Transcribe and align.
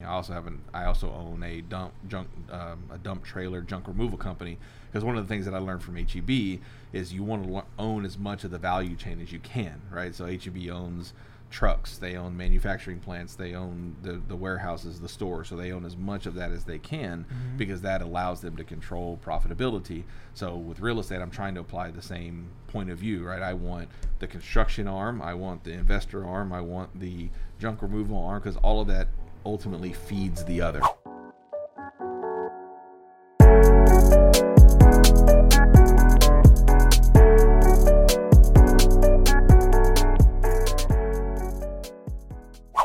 I 0.00 0.04
also 0.06 0.32
have 0.32 0.46
an 0.46 0.60
I 0.72 0.84
also 0.84 1.10
own 1.12 1.42
a 1.42 1.60
dump 1.60 1.92
junk 2.06 2.28
um, 2.52 2.84
a 2.88 2.98
dump 2.98 3.24
trailer 3.24 3.62
junk 3.62 3.88
removal 3.88 4.16
company 4.16 4.56
because 4.86 5.04
one 5.04 5.18
of 5.18 5.26
the 5.26 5.28
things 5.28 5.44
that 5.46 5.54
I 5.54 5.58
learned 5.58 5.82
from 5.82 5.96
HEB 5.96 6.60
is 6.92 7.12
you 7.12 7.24
want 7.24 7.42
to 7.42 7.48
lo- 7.50 7.64
own 7.80 8.04
as 8.04 8.16
much 8.16 8.44
of 8.44 8.52
the 8.52 8.58
value 8.58 8.94
chain 8.94 9.20
as 9.20 9.32
you 9.32 9.40
can, 9.40 9.82
right? 9.90 10.14
So 10.14 10.26
HEB 10.26 10.68
owns 10.70 11.14
trucks, 11.50 11.98
they 11.98 12.14
own 12.14 12.36
manufacturing 12.36 13.00
plants, 13.00 13.34
they 13.34 13.54
own 13.54 13.96
the, 14.02 14.20
the 14.28 14.36
warehouses, 14.36 15.00
the 15.00 15.08
stores, 15.08 15.48
so 15.48 15.56
they 15.56 15.72
own 15.72 15.84
as 15.84 15.96
much 15.96 16.26
of 16.26 16.34
that 16.34 16.52
as 16.52 16.62
they 16.64 16.78
can 16.78 17.24
Mhm. 17.24 17.56
because 17.56 17.80
that 17.80 18.00
allows 18.00 18.40
them 18.40 18.54
to 18.56 18.62
control 18.64 19.18
profitability. 19.24 20.04
So 20.34 20.56
with 20.56 20.78
real 20.78 21.00
estate, 21.00 21.20
I'm 21.22 21.30
trying 21.30 21.54
to 21.54 21.60
apply 21.60 21.90
the 21.90 22.02
same 22.02 22.50
point 22.68 22.90
of 22.90 22.98
view, 22.98 23.24
right? 23.26 23.42
I 23.42 23.54
want 23.54 23.88
the 24.20 24.26
construction 24.28 24.86
arm, 24.86 25.20
I 25.22 25.34
want 25.34 25.64
the 25.64 25.72
investor 25.72 26.24
arm, 26.24 26.52
I 26.52 26.60
want 26.60 27.00
the 27.00 27.30
junk 27.58 27.82
removal 27.82 28.22
arm 28.22 28.40
because 28.40 28.56
all 28.58 28.80
of 28.80 28.86
that 28.88 29.08
ultimately 29.44 29.92
feeds 29.92 30.44
the 30.44 30.60
other. 30.60 30.80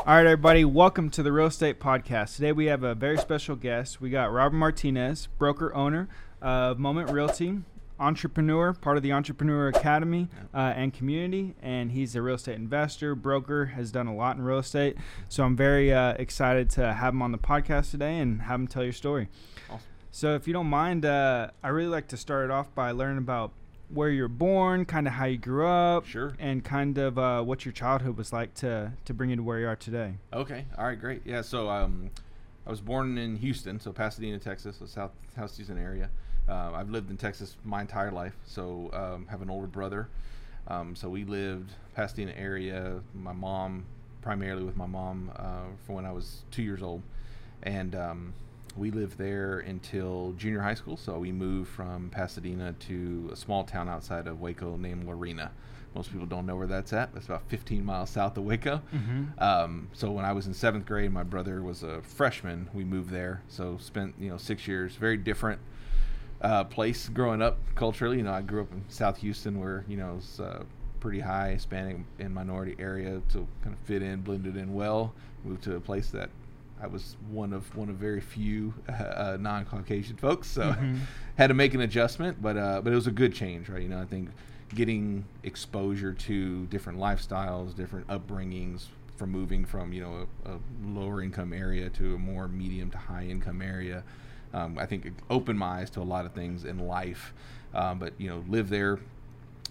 All 0.06 0.14
right, 0.16 0.26
everybody, 0.26 0.66
welcome 0.66 1.08
to 1.10 1.22
the 1.22 1.32
Real 1.32 1.46
Estate 1.46 1.80
Podcast. 1.80 2.36
Today 2.36 2.52
we 2.52 2.66
have 2.66 2.82
a 2.82 2.94
very 2.94 3.16
special 3.16 3.56
guest. 3.56 4.02
We 4.02 4.10
got 4.10 4.30
Robert 4.30 4.54
Martinez, 4.54 5.28
broker 5.38 5.74
owner 5.74 6.08
of 6.42 6.78
Moment 6.78 7.10
Realty, 7.10 7.60
entrepreneur, 8.04 8.72
part 8.74 8.96
of 8.98 9.02
the 9.02 9.12
Entrepreneur 9.12 9.68
Academy 9.68 10.28
uh, 10.52 10.58
and 10.76 10.92
community, 10.92 11.54
and 11.62 11.90
he's 11.92 12.14
a 12.14 12.22
real 12.22 12.34
estate 12.34 12.56
investor, 12.56 13.14
broker, 13.14 13.66
has 13.66 13.90
done 13.90 14.06
a 14.06 14.14
lot 14.14 14.36
in 14.36 14.42
real 14.42 14.58
estate. 14.58 14.96
So 15.28 15.42
I'm 15.44 15.56
very 15.56 15.92
uh, 15.92 16.12
excited 16.18 16.68
to 16.70 16.92
have 16.92 17.14
him 17.14 17.22
on 17.22 17.32
the 17.32 17.38
podcast 17.38 17.90
today 17.90 18.18
and 18.18 18.42
have 18.42 18.60
him 18.60 18.66
tell 18.68 18.84
your 18.84 18.92
story. 18.92 19.28
Awesome. 19.70 19.80
So 20.10 20.34
if 20.34 20.46
you 20.46 20.52
don't 20.52 20.68
mind, 20.68 21.04
uh, 21.06 21.48
I 21.62 21.68
really 21.68 21.88
like 21.88 22.08
to 22.08 22.16
start 22.16 22.44
it 22.44 22.50
off 22.50 22.72
by 22.74 22.90
learning 22.92 23.18
about 23.18 23.52
where 23.88 24.10
you're 24.10 24.28
born, 24.28 24.84
kind 24.84 25.06
of 25.06 25.14
how 25.14 25.24
you 25.24 25.38
grew 25.38 25.66
up, 25.66 26.06
Sure. 26.06 26.34
and 26.38 26.62
kind 26.64 26.98
of 26.98 27.18
uh, 27.18 27.42
what 27.42 27.64
your 27.64 27.72
childhood 27.72 28.16
was 28.16 28.32
like 28.32 28.54
to 28.54 28.92
to 29.06 29.14
bring 29.14 29.30
you 29.30 29.36
to 29.36 29.42
where 29.42 29.58
you 29.60 29.66
are 29.68 29.76
today. 29.76 30.14
Okay. 30.32 30.64
All 30.76 30.86
right. 30.86 30.98
Great. 31.00 31.22
Yeah. 31.24 31.42
So 31.42 31.68
um, 31.68 32.10
I 32.66 32.70
was 32.70 32.80
born 32.80 33.18
in 33.18 33.36
Houston, 33.36 33.78
so 33.80 33.92
Pasadena, 33.92 34.38
Texas, 34.38 34.76
so 34.78 34.86
South 34.86 35.12
South 35.36 35.54
Houston 35.56 35.78
area. 35.78 36.10
Uh, 36.48 36.72
I've 36.74 36.90
lived 36.90 37.10
in 37.10 37.16
Texas 37.16 37.56
my 37.64 37.80
entire 37.80 38.10
life. 38.10 38.34
So 38.44 38.90
um, 38.92 39.26
have 39.28 39.42
an 39.42 39.50
older 39.50 39.66
brother. 39.66 40.08
Um, 40.68 40.96
so 40.96 41.08
we 41.08 41.24
lived 41.24 41.72
Pasadena 41.94 42.32
area. 42.36 43.00
My 43.14 43.32
mom, 43.32 43.84
primarily 44.22 44.64
with 44.64 44.76
my 44.76 44.86
mom, 44.86 45.30
uh, 45.36 45.74
from 45.84 45.96
when 45.96 46.06
I 46.06 46.12
was 46.12 46.42
two 46.50 46.62
years 46.62 46.82
old, 46.82 47.02
and 47.62 47.94
um, 47.94 48.32
we 48.76 48.90
lived 48.90 49.18
there 49.18 49.60
until 49.60 50.34
junior 50.36 50.60
high 50.60 50.74
school. 50.74 50.96
So 50.96 51.18
we 51.18 51.32
moved 51.32 51.70
from 51.70 52.10
Pasadena 52.10 52.74
to 52.80 53.30
a 53.32 53.36
small 53.36 53.64
town 53.64 53.88
outside 53.88 54.26
of 54.26 54.40
Waco 54.40 54.76
named 54.76 55.06
Lorena. 55.06 55.50
Most 55.94 56.10
people 56.10 56.26
don't 56.26 56.44
know 56.44 56.56
where 56.56 56.66
that's 56.66 56.92
at. 56.92 57.14
That's 57.14 57.26
about 57.26 57.48
15 57.48 57.84
miles 57.84 58.10
south 58.10 58.36
of 58.36 58.44
Waco. 58.44 58.82
Mm-hmm. 58.92 59.24
Um, 59.38 59.88
so 59.92 60.10
when 60.10 60.24
I 60.24 60.32
was 60.32 60.48
in 60.48 60.54
seventh 60.54 60.86
grade, 60.86 61.12
my 61.12 61.22
brother 61.22 61.62
was 61.62 61.84
a 61.84 62.02
freshman. 62.02 62.68
We 62.74 62.82
moved 62.82 63.10
there, 63.10 63.42
so 63.46 63.78
spent 63.80 64.14
you 64.18 64.28
know 64.28 64.36
six 64.36 64.66
years. 64.66 64.96
Very 64.96 65.16
different 65.16 65.60
uh, 66.40 66.64
place 66.64 67.08
growing 67.08 67.42
up 67.42 67.58
culturally. 67.74 68.18
You 68.18 68.24
know, 68.24 68.32
I 68.32 68.42
grew 68.42 68.62
up 68.62 68.72
in 68.72 68.84
South 68.88 69.18
Houston, 69.18 69.58
where 69.60 69.84
you 69.88 69.96
know 69.96 70.16
it's 70.18 70.40
uh, 70.40 70.64
pretty 71.00 71.20
high 71.20 71.52
Hispanic 71.52 71.98
and 72.18 72.34
minority 72.34 72.76
area, 72.78 73.20
to 73.30 73.46
kind 73.62 73.74
of 73.74 73.78
fit 73.84 74.02
in, 74.02 74.20
blended 74.22 74.56
in 74.56 74.74
well. 74.74 75.12
Moved 75.44 75.62
to 75.64 75.76
a 75.76 75.80
place 75.80 76.10
that 76.10 76.30
I 76.82 76.86
was 76.86 77.16
one 77.30 77.52
of 77.52 77.74
one 77.76 77.88
of 77.88 77.96
very 77.96 78.20
few 78.20 78.74
uh, 78.88 79.36
non-Caucasian 79.40 80.16
folks, 80.16 80.48
so 80.48 80.72
Mhm. 80.72 80.98
had 81.36 81.48
to 81.48 81.54
make 81.54 81.74
an 81.74 81.80
adjustment. 81.80 82.40
But 82.42 82.56
uh, 82.56 82.80
but 82.82 82.92
it 82.92 82.96
was 82.96 83.06
a 83.06 83.12
good 83.12 83.34
change, 83.34 83.68
right? 83.68 83.82
You 83.82 83.88
know, 83.88 84.00
I 84.00 84.04
think 84.06 84.30
getting 84.74 85.24
exposure 85.44 86.12
to 86.12 86.66
different 86.66 86.98
lifestyles, 86.98 87.76
different 87.76 88.06
upbringings 88.08 88.86
from 89.16 89.30
moving 89.30 89.64
from 89.64 89.92
you 89.92 90.02
know 90.02 90.26
a, 90.44 90.52
a 90.52 90.58
lower 90.84 91.22
income 91.22 91.52
area 91.52 91.88
to 91.90 92.14
a 92.16 92.18
more 92.18 92.48
medium 92.48 92.90
to 92.90 92.98
high 92.98 93.24
income 93.24 93.62
area. 93.62 94.02
Um, 94.54 94.78
I 94.78 94.86
think 94.86 95.04
it 95.04 95.12
opened 95.28 95.58
my 95.58 95.80
eyes 95.80 95.90
to 95.90 96.00
a 96.00 96.02
lot 96.02 96.24
of 96.24 96.32
things 96.32 96.64
in 96.64 96.78
life. 96.78 97.34
Um, 97.74 97.98
but 97.98 98.12
you 98.18 98.28
know, 98.28 98.44
lived 98.48 98.70
there, 98.70 99.00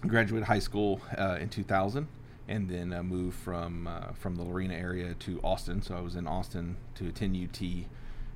graduated 0.02 0.46
high 0.46 0.58
school 0.58 1.00
uh, 1.16 1.38
in 1.40 1.48
2000, 1.48 2.06
and 2.48 2.68
then 2.68 2.92
uh, 2.92 3.02
moved 3.02 3.36
from 3.38 3.86
uh, 3.86 4.12
from 4.12 4.36
the 4.36 4.42
Lorena 4.42 4.74
area 4.74 5.14
to 5.14 5.40
Austin. 5.42 5.80
So 5.82 5.96
I 5.96 6.00
was 6.00 6.14
in 6.14 6.26
Austin 6.26 6.76
to 6.96 7.08
attend 7.08 7.36
UT 7.36 7.86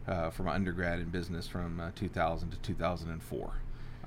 uh, 0.08 0.30
for 0.30 0.42
my 0.42 0.54
undergrad 0.54 1.00
in 1.00 1.10
business 1.10 1.46
from 1.46 1.80
uh, 1.80 1.90
2000 1.94 2.50
to 2.50 2.56
2004. 2.58 3.52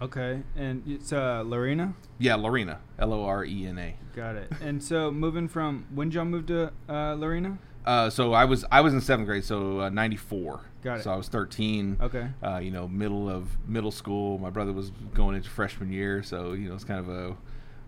Okay, 0.01 0.41
and 0.55 0.81
it's 0.87 1.13
uh, 1.13 1.43
Lorena. 1.45 1.93
Yeah, 2.17 2.33
Lorena, 2.33 2.79
L 2.97 3.13
O 3.13 3.23
R 3.23 3.45
E 3.45 3.67
N 3.67 3.77
A. 3.77 3.95
Got 4.15 4.35
it. 4.35 4.51
And 4.59 4.83
so 4.83 5.11
moving 5.11 5.47
from 5.47 5.85
when 5.93 6.09
did 6.09 6.15
y'all 6.15 6.25
move 6.25 6.47
to 6.47 6.71
uh, 6.89 7.13
Lorena? 7.13 7.59
Uh, 7.85 8.09
so 8.09 8.33
I 8.33 8.45
was 8.45 8.65
I 8.71 8.81
was 8.81 8.93
in 8.93 9.01
seventh 9.01 9.27
grade, 9.27 9.43
so 9.43 9.81
uh, 9.81 9.89
'94. 9.89 10.61
Got 10.83 10.99
it. 10.99 11.03
So 11.03 11.11
I 11.11 11.15
was 11.15 11.27
13. 11.27 11.97
Okay. 12.01 12.27
Uh, 12.43 12.57
you 12.57 12.71
know, 12.71 12.87
middle 12.87 13.29
of 13.29 13.47
middle 13.67 13.91
school. 13.91 14.37
My 14.39 14.49
brother 14.49 14.73
was 14.73 14.91
going 15.13 15.35
into 15.35 15.49
freshman 15.49 15.91
year, 15.91 16.23
so 16.23 16.53
you 16.53 16.69
know 16.69 16.75
it's 16.75 16.83
kind 16.83 16.99
of 16.99 17.09
a. 17.09 17.35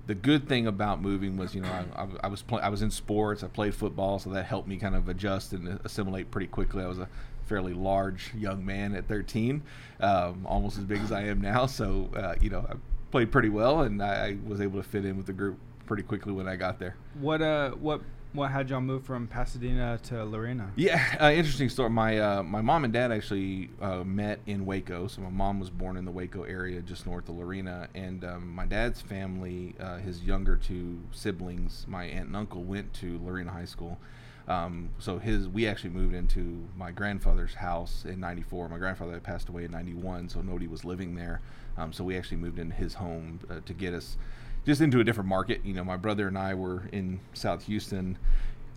The 0.05 0.15
good 0.15 0.49
thing 0.49 0.67
about 0.67 1.01
moving 1.01 1.37
was, 1.37 1.55
you 1.55 1.61
know, 1.61 1.69
I, 1.69 2.03
I, 2.03 2.07
I 2.25 2.27
was 2.27 2.41
play, 2.41 2.61
I 2.61 2.67
was 2.67 2.81
in 2.81 2.91
sports. 2.91 3.41
I 3.41 3.47
played 3.47 3.73
football, 3.73 4.19
so 4.19 4.29
that 4.31 4.43
helped 4.45 4.67
me 4.67 4.75
kind 4.75 4.95
of 4.95 5.07
adjust 5.07 5.53
and 5.53 5.79
assimilate 5.85 6.29
pretty 6.29 6.47
quickly. 6.47 6.83
I 6.83 6.87
was 6.87 6.99
a 6.99 7.07
fairly 7.45 7.73
large 7.73 8.33
young 8.35 8.65
man 8.65 8.95
at 8.95 9.07
13, 9.07 9.61
um, 10.01 10.45
almost 10.45 10.77
as 10.77 10.83
big 10.83 10.99
as 11.01 11.11
I 11.13 11.23
am 11.23 11.39
now. 11.39 11.65
So 11.73 12.09
uh, 12.15 12.35
you 12.41 12.49
know, 12.49 12.65
I 12.69 12.73
played 13.11 13.31
pretty 13.31 13.49
well, 13.49 13.81
and 13.81 14.03
I, 14.03 14.27
I 14.27 14.37
was 14.45 14.59
able 14.59 14.81
to 14.81 14.87
fit 14.87 15.05
in 15.05 15.15
with 15.15 15.25
the 15.25 15.33
group 15.33 15.57
pretty 15.85 16.03
quickly 16.03 16.33
when 16.33 16.47
I 16.49 16.57
got 16.57 16.79
there. 16.79 16.95
What 17.19 17.41
uh 17.41 17.71
what 17.71 18.01
what 18.33 18.51
had 18.51 18.69
y'all 18.69 18.81
move 18.81 19.05
from 19.05 19.27
Pasadena 19.27 19.99
to 20.03 20.23
Lorena? 20.25 20.71
Yeah, 20.75 21.03
uh, 21.21 21.31
interesting 21.31 21.69
story. 21.69 21.89
My 21.89 22.17
uh, 22.17 22.43
my 22.43 22.61
mom 22.61 22.83
and 22.83 22.91
dad 22.91 23.11
actually 23.11 23.69
uh, 23.79 24.03
met 24.03 24.39
in 24.47 24.65
Waco. 24.65 25.07
So 25.07 25.21
my 25.21 25.29
mom 25.29 25.59
was 25.59 25.69
born 25.69 25.97
in 25.97 26.05
the 26.05 26.11
Waco 26.11 26.43
area, 26.43 26.81
just 26.81 27.05
north 27.05 27.29
of 27.29 27.35
Lorena, 27.35 27.87
and 27.93 28.23
um, 28.25 28.49
my 28.49 28.65
dad's 28.65 29.01
family, 29.01 29.75
uh, 29.79 29.97
his 29.97 30.23
younger 30.23 30.55
two 30.55 30.99
siblings, 31.11 31.85
my 31.87 32.05
aunt 32.05 32.27
and 32.27 32.35
uncle, 32.35 32.63
went 32.63 32.93
to 32.95 33.19
Lorena 33.23 33.51
High 33.51 33.65
School. 33.65 33.99
Um, 34.47 34.89
so 34.99 35.19
his 35.19 35.47
we 35.47 35.67
actually 35.67 35.91
moved 35.91 36.15
into 36.15 36.67
my 36.75 36.91
grandfather's 36.91 37.53
house 37.53 38.03
in 38.03 38.19
'94. 38.19 38.67
My 38.67 38.79
grandfather 38.79 39.13
had 39.13 39.23
passed 39.23 39.47
away 39.47 39.65
in 39.65 39.71
'91, 39.71 40.29
so 40.29 40.41
nobody 40.41 40.67
was 40.67 40.83
living 40.83 41.15
there. 41.15 41.41
Um, 41.77 41.93
so 41.93 42.03
we 42.03 42.17
actually 42.17 42.37
moved 42.37 42.59
into 42.59 42.75
his 42.75 42.95
home 42.95 43.39
uh, 43.49 43.59
to 43.65 43.73
get 43.73 43.93
us 43.93 44.17
just 44.65 44.81
into 44.81 44.99
a 44.99 45.03
different 45.03 45.29
market. 45.29 45.61
You 45.63 45.73
know, 45.73 45.83
my 45.83 45.97
brother 45.97 46.27
and 46.27 46.37
I 46.37 46.53
were 46.53 46.83
in 46.91 47.19
South 47.33 47.65
Houston 47.65 48.17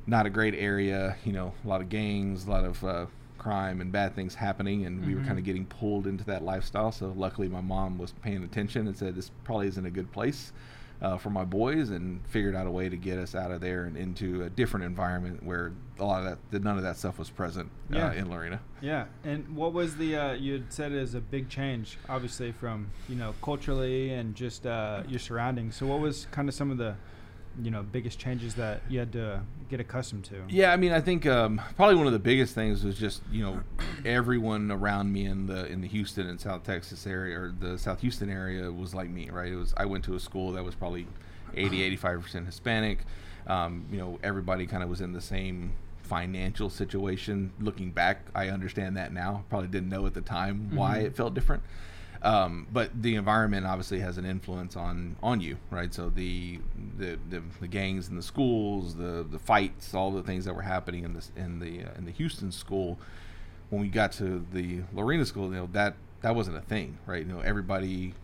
not 0.08 0.24
a 0.24 0.30
great 0.30 0.54
area. 0.54 1.16
You 1.24 1.32
know, 1.32 1.52
a 1.64 1.68
lot 1.68 1.80
of 1.80 1.88
gangs, 1.88 2.46
a 2.46 2.50
lot 2.50 2.64
of 2.64 2.84
uh, 2.84 3.06
crime 3.38 3.80
and 3.80 3.90
bad 3.90 4.14
things 4.14 4.34
happening, 4.36 4.86
and 4.86 5.04
we 5.04 5.14
were 5.14 5.20
Mhm. 5.20 5.26
kind 5.26 5.38
of 5.38 5.44
getting 5.44 5.66
pulled 5.66 6.06
into 6.06 6.24
that 6.24 6.42
lifestyle. 6.44 6.92
So 6.92 7.12
luckily, 7.16 7.48
my 7.48 7.60
mom 7.60 7.98
was 7.98 8.12
paying 8.22 8.44
attention 8.44 8.86
and 8.86 8.96
said 8.96 9.14
this 9.16 9.30
probably 9.44 9.66
isn't 9.68 9.84
a 9.86 9.90
good 9.90 10.10
place 10.12 10.52
uh, 11.02 11.16
for 11.18 11.30
my 11.30 11.44
boys, 11.44 11.90
and 11.90 12.26
figured 12.28 12.54
out 12.56 12.66
a 12.66 12.70
way 12.70 12.88
to 12.88 12.96
get 12.96 13.18
us 13.18 13.34
out 13.34 13.50
of 13.50 13.60
there 13.60 13.84
and 13.84 13.96
into 13.96 14.42
a 14.42 14.50
different 14.50 14.86
environment 14.86 15.42
where 15.42 15.72
a 15.98 16.04
lot 16.04 16.26
of 16.26 16.38
that, 16.50 16.62
none 16.62 16.76
of 16.76 16.82
that 16.82 16.96
stuff 16.96 17.18
was 17.18 17.30
present 17.30 17.70
Yeah. 17.90 18.08
uh, 18.08 18.12
in 18.12 18.30
Lorena. 18.30 18.60
Yeah, 18.80 19.06
and 19.24 19.56
what 19.56 19.72
was 19.72 19.96
the 19.96 20.16
uh, 20.16 20.32
you 20.34 20.54
had 20.54 20.72
said 20.72 20.92
is 20.92 21.14
a 21.14 21.20
big 21.20 21.48
change, 21.48 21.98
obviously 22.08 22.52
from 22.52 22.88
you 23.08 23.16
know 23.16 23.34
culturally 23.42 24.12
and 24.12 24.34
just 24.34 24.66
uh, 24.66 25.02
your 25.08 25.18
surroundings. 25.20 25.76
So 25.76 25.86
what 25.86 26.00
was 26.00 26.26
kind 26.30 26.48
of 26.48 26.54
some 26.54 26.70
of 26.70 26.78
the 26.78 26.94
you 27.62 27.70
know 27.70 27.82
biggest 27.82 28.18
changes 28.18 28.54
that 28.56 28.82
you 28.88 28.98
had 28.98 29.12
to 29.12 29.42
get 29.70 29.80
accustomed 29.80 30.24
to? 30.26 30.42
Yeah, 30.48 30.72
I 30.72 30.76
mean, 30.76 30.92
I 30.92 31.00
think 31.00 31.26
um, 31.26 31.60
probably 31.76 31.94
one 31.96 32.06
of 32.06 32.12
the 32.12 32.18
biggest 32.18 32.54
things 32.54 32.84
was 32.84 32.98
just 32.98 33.22
you 33.32 33.42
know 33.42 33.60
everyone 34.04 34.70
around 34.70 35.12
me 35.12 35.26
in 35.26 35.46
the 35.46 35.66
in 35.66 35.80
the 35.80 35.88
Houston 35.88 36.28
and 36.28 36.40
South 36.40 36.62
Texas 36.64 37.06
area 37.06 37.38
or 37.38 37.54
the 37.58 37.78
South 37.78 38.00
Houston 38.00 38.30
area 38.30 38.70
was 38.70 38.94
like 38.94 39.08
me, 39.10 39.30
right? 39.30 39.52
It 39.52 39.56
was 39.56 39.74
I 39.76 39.84
went 39.86 40.04
to 40.04 40.14
a 40.14 40.20
school 40.20 40.52
that 40.52 40.64
was 40.64 40.74
probably 40.74 41.06
80, 41.54 41.82
85 41.82 42.22
percent 42.22 42.46
Hispanic. 42.46 42.98
Um, 43.46 43.86
you 43.92 43.98
know, 43.98 44.18
everybody 44.22 44.66
kind 44.66 44.82
of 44.82 44.88
was 44.88 45.00
in 45.00 45.12
the 45.12 45.20
same 45.20 45.72
financial 46.02 46.70
situation. 46.70 47.52
Looking 47.60 47.90
back, 47.90 48.22
I 48.34 48.48
understand 48.48 48.96
that 48.96 49.12
now. 49.12 49.44
Probably 49.48 49.68
didn't 49.68 49.88
know 49.88 50.06
at 50.06 50.14
the 50.14 50.20
time 50.20 50.70
why 50.74 50.98
Mhm. 50.98 51.04
it 51.06 51.16
felt 51.16 51.34
different. 51.34 51.62
Um, 52.26 52.66
but 52.72 52.90
the 53.00 53.14
environment 53.14 53.66
obviously 53.66 54.00
has 54.00 54.18
an 54.18 54.24
influence 54.26 54.74
on 54.74 55.14
on 55.22 55.40
you, 55.40 55.58
right? 55.70 55.94
So 55.94 56.10
the 56.10 56.58
the, 56.98 57.18
the, 57.30 57.40
the 57.60 57.68
gangs 57.68 58.08
in 58.08 58.16
the 58.16 58.22
schools, 58.22 58.96
the 58.96 59.24
the 59.30 59.38
fights, 59.38 59.94
all 59.94 60.10
the 60.10 60.24
things 60.24 60.44
that 60.44 60.54
were 60.54 60.62
happening 60.62 61.04
in 61.04 61.14
this 61.14 61.30
in 61.36 61.60
the 61.60 61.84
uh, 61.84 61.94
in 61.96 62.04
the 62.04 62.10
Houston 62.10 62.50
school. 62.50 62.98
When 63.70 63.80
we 63.80 63.88
got 63.88 64.10
to 64.12 64.44
the 64.52 64.80
Lorena 64.92 65.24
school, 65.24 65.44
you 65.50 65.54
know 65.54 65.68
that 65.72 65.94
that 66.22 66.34
wasn't 66.34 66.56
a 66.56 66.62
thing, 66.62 66.98
right? 67.06 67.24
You 67.24 67.32
know, 67.32 67.40
everybody, 67.40 68.14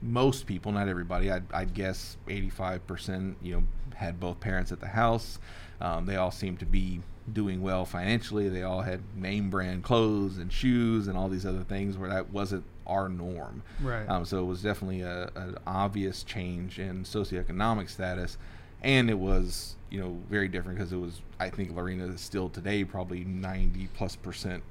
most 0.00 0.46
people, 0.46 0.72
not 0.72 0.88
everybody, 0.88 1.30
I'd, 1.30 1.44
I'd 1.52 1.74
guess 1.74 2.16
eighty 2.28 2.48
five 2.48 2.86
percent, 2.86 3.36
you 3.42 3.54
know, 3.54 3.62
had 3.96 4.18
both 4.18 4.40
parents 4.40 4.72
at 4.72 4.80
the 4.80 4.88
house. 4.88 5.38
Um, 5.78 6.06
they 6.06 6.16
all 6.16 6.30
seemed 6.30 6.58
to 6.60 6.66
be 6.66 7.02
doing 7.30 7.60
well 7.60 7.84
financially. 7.84 8.48
They 8.48 8.62
all 8.62 8.80
had 8.80 9.00
name 9.14 9.50
brand 9.50 9.82
clothes 9.82 10.38
and 10.38 10.50
shoes 10.50 11.06
and 11.06 11.18
all 11.18 11.28
these 11.28 11.44
other 11.44 11.64
things 11.64 11.98
where 11.98 12.08
that 12.08 12.30
wasn't 12.30 12.64
our 12.86 13.08
norm. 13.08 13.62
Right. 13.82 14.08
Um, 14.08 14.24
so 14.24 14.38
it 14.42 14.46
was 14.46 14.62
definitely 14.62 15.02
a, 15.02 15.30
an 15.34 15.56
obvious 15.66 16.22
change 16.22 16.78
in 16.78 17.04
socioeconomic 17.04 17.88
status, 17.88 18.38
and 18.82 19.08
it 19.10 19.18
was 19.18 19.76
you 19.90 20.00
know 20.00 20.18
very 20.30 20.48
different 20.48 20.78
because 20.78 20.92
it 20.92 20.96
was 20.96 21.20
I 21.38 21.50
think 21.50 21.74
Lorena 21.76 22.06
is 22.06 22.20
still 22.20 22.48
today 22.48 22.84
probably 22.84 23.24
ninety 23.24 23.88
plus 23.94 24.16
percent 24.16 24.62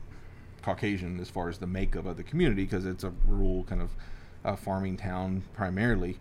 Caucasian 0.61 1.19
as 1.19 1.29
far 1.29 1.49
as 1.49 1.57
the 1.57 1.67
makeup 1.67 2.05
of 2.05 2.17
the 2.17 2.23
community 2.23 2.63
because 2.63 2.85
it's 2.85 3.03
a 3.03 3.11
rural 3.25 3.63
kind 3.63 3.81
of 3.81 3.89
uh, 4.45 4.55
farming 4.55 4.97
town 4.97 5.43
primarily. 5.53 6.17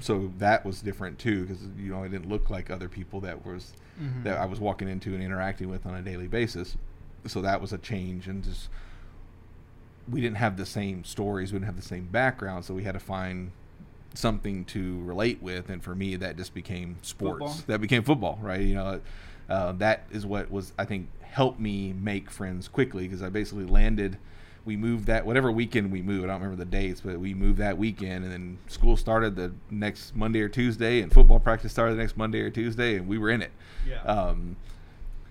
So 0.00 0.32
that 0.38 0.64
was 0.64 0.80
different 0.82 1.18
too 1.18 1.44
because 1.44 1.62
you 1.76 1.90
know 1.90 2.04
I 2.04 2.08
didn't 2.08 2.28
look 2.28 2.50
like 2.50 2.70
other 2.70 2.88
people 2.88 3.20
that 3.20 3.44
was 3.44 3.72
Mhm. 4.00 4.22
that 4.24 4.38
I 4.38 4.46
was 4.46 4.58
walking 4.60 4.88
into 4.88 5.12
and 5.14 5.22
interacting 5.22 5.68
with 5.68 5.84
on 5.84 5.94
a 5.94 6.00
daily 6.00 6.26
basis. 6.28 6.76
So 7.26 7.42
that 7.42 7.60
was 7.60 7.72
a 7.74 7.78
change 7.78 8.28
and 8.28 8.42
just 8.42 8.70
we 10.08 10.20
didn't 10.20 10.36
have 10.36 10.56
the 10.56 10.66
same 10.66 11.04
stories, 11.04 11.52
we 11.52 11.58
didn't 11.58 11.66
have 11.66 11.76
the 11.76 11.82
same 11.82 12.06
background, 12.06 12.64
so 12.64 12.74
we 12.74 12.84
had 12.84 12.92
to 12.92 13.00
find 13.00 13.52
something 14.14 14.64
to 14.64 15.00
relate 15.02 15.40
with 15.40 15.68
and 15.68 15.84
for 15.84 15.94
me 15.94 16.16
that 16.16 16.36
just 16.36 16.52
became 16.52 16.96
sports. 17.02 17.38
Football? 17.38 17.56
That 17.68 17.80
became 17.80 18.02
football, 18.02 18.38
right? 18.42 18.60
You 18.60 18.74
know, 18.74 19.00
uh, 19.48 19.72
that 19.72 20.04
is 20.10 20.26
what 20.26 20.50
was 20.50 20.72
I 20.78 20.84
think 20.84 21.08
helped 21.22 21.60
me 21.60 21.92
make 21.92 22.30
friends 22.30 22.66
quickly 22.66 23.04
because 23.04 23.22
I 23.22 23.28
basically 23.28 23.66
landed 23.66 24.18
we 24.64 24.76
moved 24.76 25.06
that 25.06 25.24
whatever 25.24 25.50
weekend 25.50 25.90
we 25.90 26.02
moved. 26.02 26.24
I 26.24 26.28
don't 26.28 26.42
remember 26.42 26.62
the 26.64 26.70
dates, 26.70 27.00
but 27.00 27.18
we 27.18 27.34
moved 27.34 27.58
that 27.58 27.78
weekend, 27.78 28.24
and 28.24 28.32
then 28.32 28.58
school 28.68 28.96
started 28.96 29.36
the 29.36 29.52
next 29.70 30.14
Monday 30.14 30.40
or 30.40 30.48
Tuesday, 30.48 31.00
and 31.00 31.12
football 31.12 31.40
practice 31.40 31.72
started 31.72 31.94
the 31.94 32.02
next 32.02 32.16
Monday 32.16 32.40
or 32.40 32.50
Tuesday, 32.50 32.96
and 32.96 33.08
we 33.08 33.18
were 33.18 33.30
in 33.30 33.42
it. 33.42 33.52
Yeah. 33.88 34.02
Um, 34.02 34.56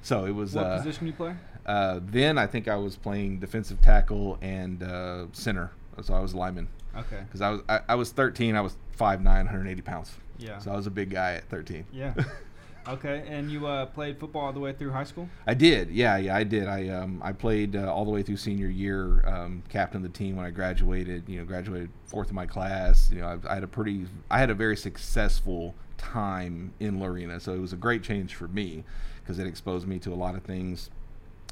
so 0.02 0.26
it 0.26 0.32
was. 0.32 0.56
what 0.56 0.66
uh, 0.66 0.78
position 0.78 1.08
you 1.08 1.14
play? 1.14 1.36
Uh, 1.70 2.00
then 2.02 2.40
I 2.40 2.48
think 2.48 2.68
I 2.68 2.76
was 2.78 2.96
playing 2.96 3.38
defensive 3.40 3.80
tackle 3.80 4.40
and 4.42 4.82
uh, 4.82 5.28
center, 5.34 5.70
so 6.02 6.16
I 6.16 6.20
was 6.20 6.34
lineman 6.34 6.68
Okay. 6.98 7.20
because 7.28 7.42
I 7.42 7.50
was 7.52 7.62
I, 7.70 7.82
I 7.90 7.94
was 7.94 8.12
13. 8.12 8.56
I 8.56 8.62
was 8.62 8.76
5'9", 8.98 9.24
180 9.24 9.82
pounds. 9.84 10.12
Yeah. 10.40 10.58
So 10.58 10.72
I 10.72 10.76
was 10.76 10.88
a 10.88 10.90
big 10.90 11.12
guy 11.12 11.34
at 11.34 11.48
13. 11.48 11.86
Yeah. 11.94 12.16
okay, 12.88 13.24
and 13.28 13.52
you 13.52 13.68
uh, 13.68 13.86
played 13.86 14.20
football 14.20 14.46
all 14.48 14.54
the 14.54 14.60
way 14.60 14.74
through 14.74 14.90
high 14.90 15.04
school? 15.04 15.30
I 15.46 15.54
did, 15.54 15.92
yeah, 15.92 16.18
yeah, 16.18 16.36
I 16.36 16.44
did. 16.44 16.68
I 16.68 16.90
um, 16.90 17.22
I 17.24 17.34
played 17.34 17.76
uh, 17.76 17.94
all 17.94 18.04
the 18.04 18.10
way 18.10 18.24
through 18.24 18.38
senior 18.38 18.68
year, 18.68 19.24
um, 19.28 19.62
of 19.72 20.02
the 20.02 20.10
team 20.10 20.38
when 20.38 20.48
I 20.48 20.50
graduated. 20.50 21.30
You 21.30 21.38
know, 21.38 21.46
graduated 21.46 21.92
fourth 22.06 22.30
in 22.30 22.36
my 22.36 22.48
class. 22.48 23.12
You 23.12 23.20
know, 23.20 23.40
I, 23.46 23.52
I 23.52 23.54
had 23.54 23.64
a 23.64 23.68
pretty, 23.68 24.08
I 24.32 24.40
had 24.40 24.50
a 24.50 24.56
very 24.56 24.76
successful 24.76 25.76
time 26.00 26.74
in 26.80 27.00
Lorena, 27.00 27.40
so 27.40 27.54
it 27.54 27.60
was 27.60 27.74
a 27.74 27.78
great 27.78 28.02
change 28.02 28.34
for 28.34 28.48
me 28.48 28.84
because 29.22 29.38
it 29.38 29.46
exposed 29.46 29.88
me 29.88 30.00
to 30.00 30.12
a 30.12 30.16
lot 30.16 30.34
of 30.34 30.42
things 30.42 30.90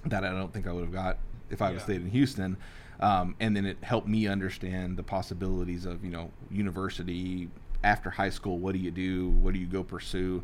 that 0.06 0.24
I 0.24 0.30
don't 0.30 0.54
think 0.54 0.68
I 0.68 0.72
would 0.72 0.84
have 0.84 0.94
got 0.94 1.18
if 1.50 1.62
I 1.62 1.68
would 1.68 1.76
have 1.76 1.84
stayed 1.84 2.02
in 2.02 2.10
Houston. 2.10 2.58
Um, 3.00 3.36
and 3.40 3.56
then 3.56 3.66
it 3.66 3.78
helped 3.82 4.08
me 4.08 4.28
understand 4.28 4.98
the 4.98 5.04
possibilities 5.04 5.86
of 5.86 6.04
you 6.04 6.10
know 6.10 6.32
university 6.50 7.50
after 7.84 8.10
high 8.10 8.30
school. 8.30 8.58
What 8.58 8.74
do 8.74 8.80
you 8.80 8.92
do? 8.92 9.30
What 9.30 9.54
do 9.54 9.60
you 9.60 9.68
go 9.68 9.84
pursue? 9.84 10.44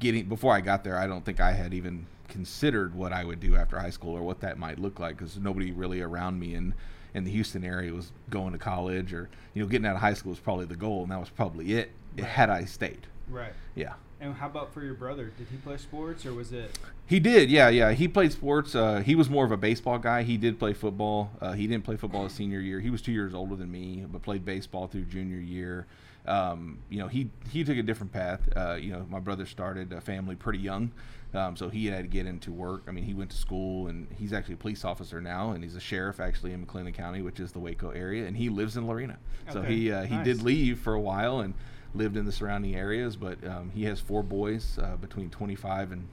getting 0.00 0.24
before 0.26 0.52
I 0.54 0.60
got 0.60 0.82
there, 0.82 0.98
I 0.98 1.06
don't 1.06 1.24
think 1.24 1.38
I 1.38 1.52
had 1.52 1.72
even 1.72 2.06
considered 2.26 2.94
what 2.94 3.12
I 3.12 3.24
would 3.24 3.38
do 3.38 3.54
after 3.54 3.78
high 3.78 3.90
school 3.90 4.16
or 4.16 4.22
what 4.22 4.40
that 4.40 4.58
might 4.58 4.78
look 4.78 4.98
like 4.98 5.18
because 5.18 5.38
nobody 5.38 5.70
really 5.70 6.00
around 6.00 6.40
me 6.40 6.54
in 6.54 6.74
in 7.12 7.24
the 7.24 7.30
Houston 7.30 7.64
area 7.64 7.92
was 7.92 8.12
going 8.30 8.52
to 8.52 8.58
college 8.58 9.12
or 9.12 9.28
you 9.54 9.62
know 9.62 9.68
getting 9.68 9.86
out 9.86 9.96
of 9.96 10.00
high 10.00 10.14
school 10.14 10.30
was 10.30 10.40
probably 10.40 10.64
the 10.64 10.76
goal 10.76 11.02
and 11.02 11.12
that 11.12 11.20
was 11.20 11.30
probably 11.30 11.74
it. 11.74 11.90
Right. 12.16 12.26
Had 12.26 12.50
I 12.50 12.64
stayed, 12.64 13.06
Right. 13.30 13.52
yeah. 13.74 13.94
And 14.20 14.34
how 14.34 14.46
about 14.46 14.74
for 14.74 14.82
your 14.82 14.94
brother? 14.94 15.32
Did 15.38 15.46
he 15.50 15.56
play 15.56 15.78
sports 15.78 16.26
or 16.26 16.34
was 16.34 16.52
it? 16.52 16.78
He 17.06 17.18
did, 17.20 17.50
yeah, 17.50 17.70
yeah. 17.70 17.92
He 17.92 18.06
played 18.06 18.32
sports. 18.32 18.74
Uh, 18.74 19.02
he 19.04 19.14
was 19.14 19.30
more 19.30 19.46
of 19.46 19.50
a 19.50 19.56
baseball 19.56 19.98
guy. 19.98 20.24
He 20.24 20.36
did 20.36 20.58
play 20.58 20.74
football. 20.74 21.30
Uh, 21.40 21.52
he 21.52 21.66
didn't 21.66 21.84
play 21.84 21.96
football 21.96 22.24
his 22.24 22.34
senior 22.34 22.60
year. 22.60 22.80
He 22.80 22.90
was 22.90 23.00
two 23.00 23.12
years 23.12 23.32
older 23.32 23.56
than 23.56 23.70
me, 23.70 24.04
but 24.06 24.22
played 24.22 24.44
baseball 24.44 24.88
through 24.88 25.04
junior 25.04 25.38
year. 25.38 25.86
Um, 26.26 26.80
you 26.90 26.98
know, 26.98 27.08
he 27.08 27.30
he 27.50 27.64
took 27.64 27.78
a 27.78 27.82
different 27.82 28.12
path. 28.12 28.40
Uh, 28.54 28.74
you 28.74 28.92
know, 28.92 29.06
my 29.08 29.20
brother 29.20 29.46
started 29.46 29.90
a 29.92 30.02
family 30.02 30.36
pretty 30.36 30.58
young, 30.58 30.92
um, 31.32 31.56
so 31.56 31.70
he 31.70 31.86
had 31.86 32.02
to 32.02 32.08
get 32.08 32.26
into 32.26 32.52
work. 32.52 32.82
I 32.86 32.90
mean, 32.90 33.04
he 33.04 33.14
went 33.14 33.30
to 33.30 33.36
school, 33.38 33.86
and 33.86 34.06
he's 34.18 34.34
actually 34.34 34.54
a 34.54 34.58
police 34.58 34.84
officer 34.84 35.22
now, 35.22 35.52
and 35.52 35.64
he's 35.64 35.76
a 35.76 35.80
sheriff 35.80 36.20
actually 36.20 36.52
in 36.52 36.64
McLennan 36.64 36.92
County, 36.92 37.22
which 37.22 37.40
is 37.40 37.52
the 37.52 37.58
Waco 37.58 37.88
area, 37.90 38.26
and 38.26 38.36
he 38.36 38.50
lives 38.50 38.76
in 38.76 38.86
Lorena. 38.86 39.18
So 39.50 39.62
he 39.62 39.90
uh, 39.90 40.02
he 40.02 40.16
nice. 40.16 40.24
did 40.26 40.42
leave 40.42 40.78
for 40.78 40.92
a 40.92 41.00
while 41.00 41.40
and 41.40 41.54
lived 41.94 42.16
in 42.16 42.24
the 42.24 42.32
surrounding 42.32 42.74
areas, 42.76 43.16
but 43.16 43.44
um, 43.46 43.70
he 43.74 43.84
has 43.84 44.00
four 44.00 44.22
boys 44.22 44.78
uh, 44.80 44.96
between 44.96 45.30
25 45.30 45.92
and 45.92 46.08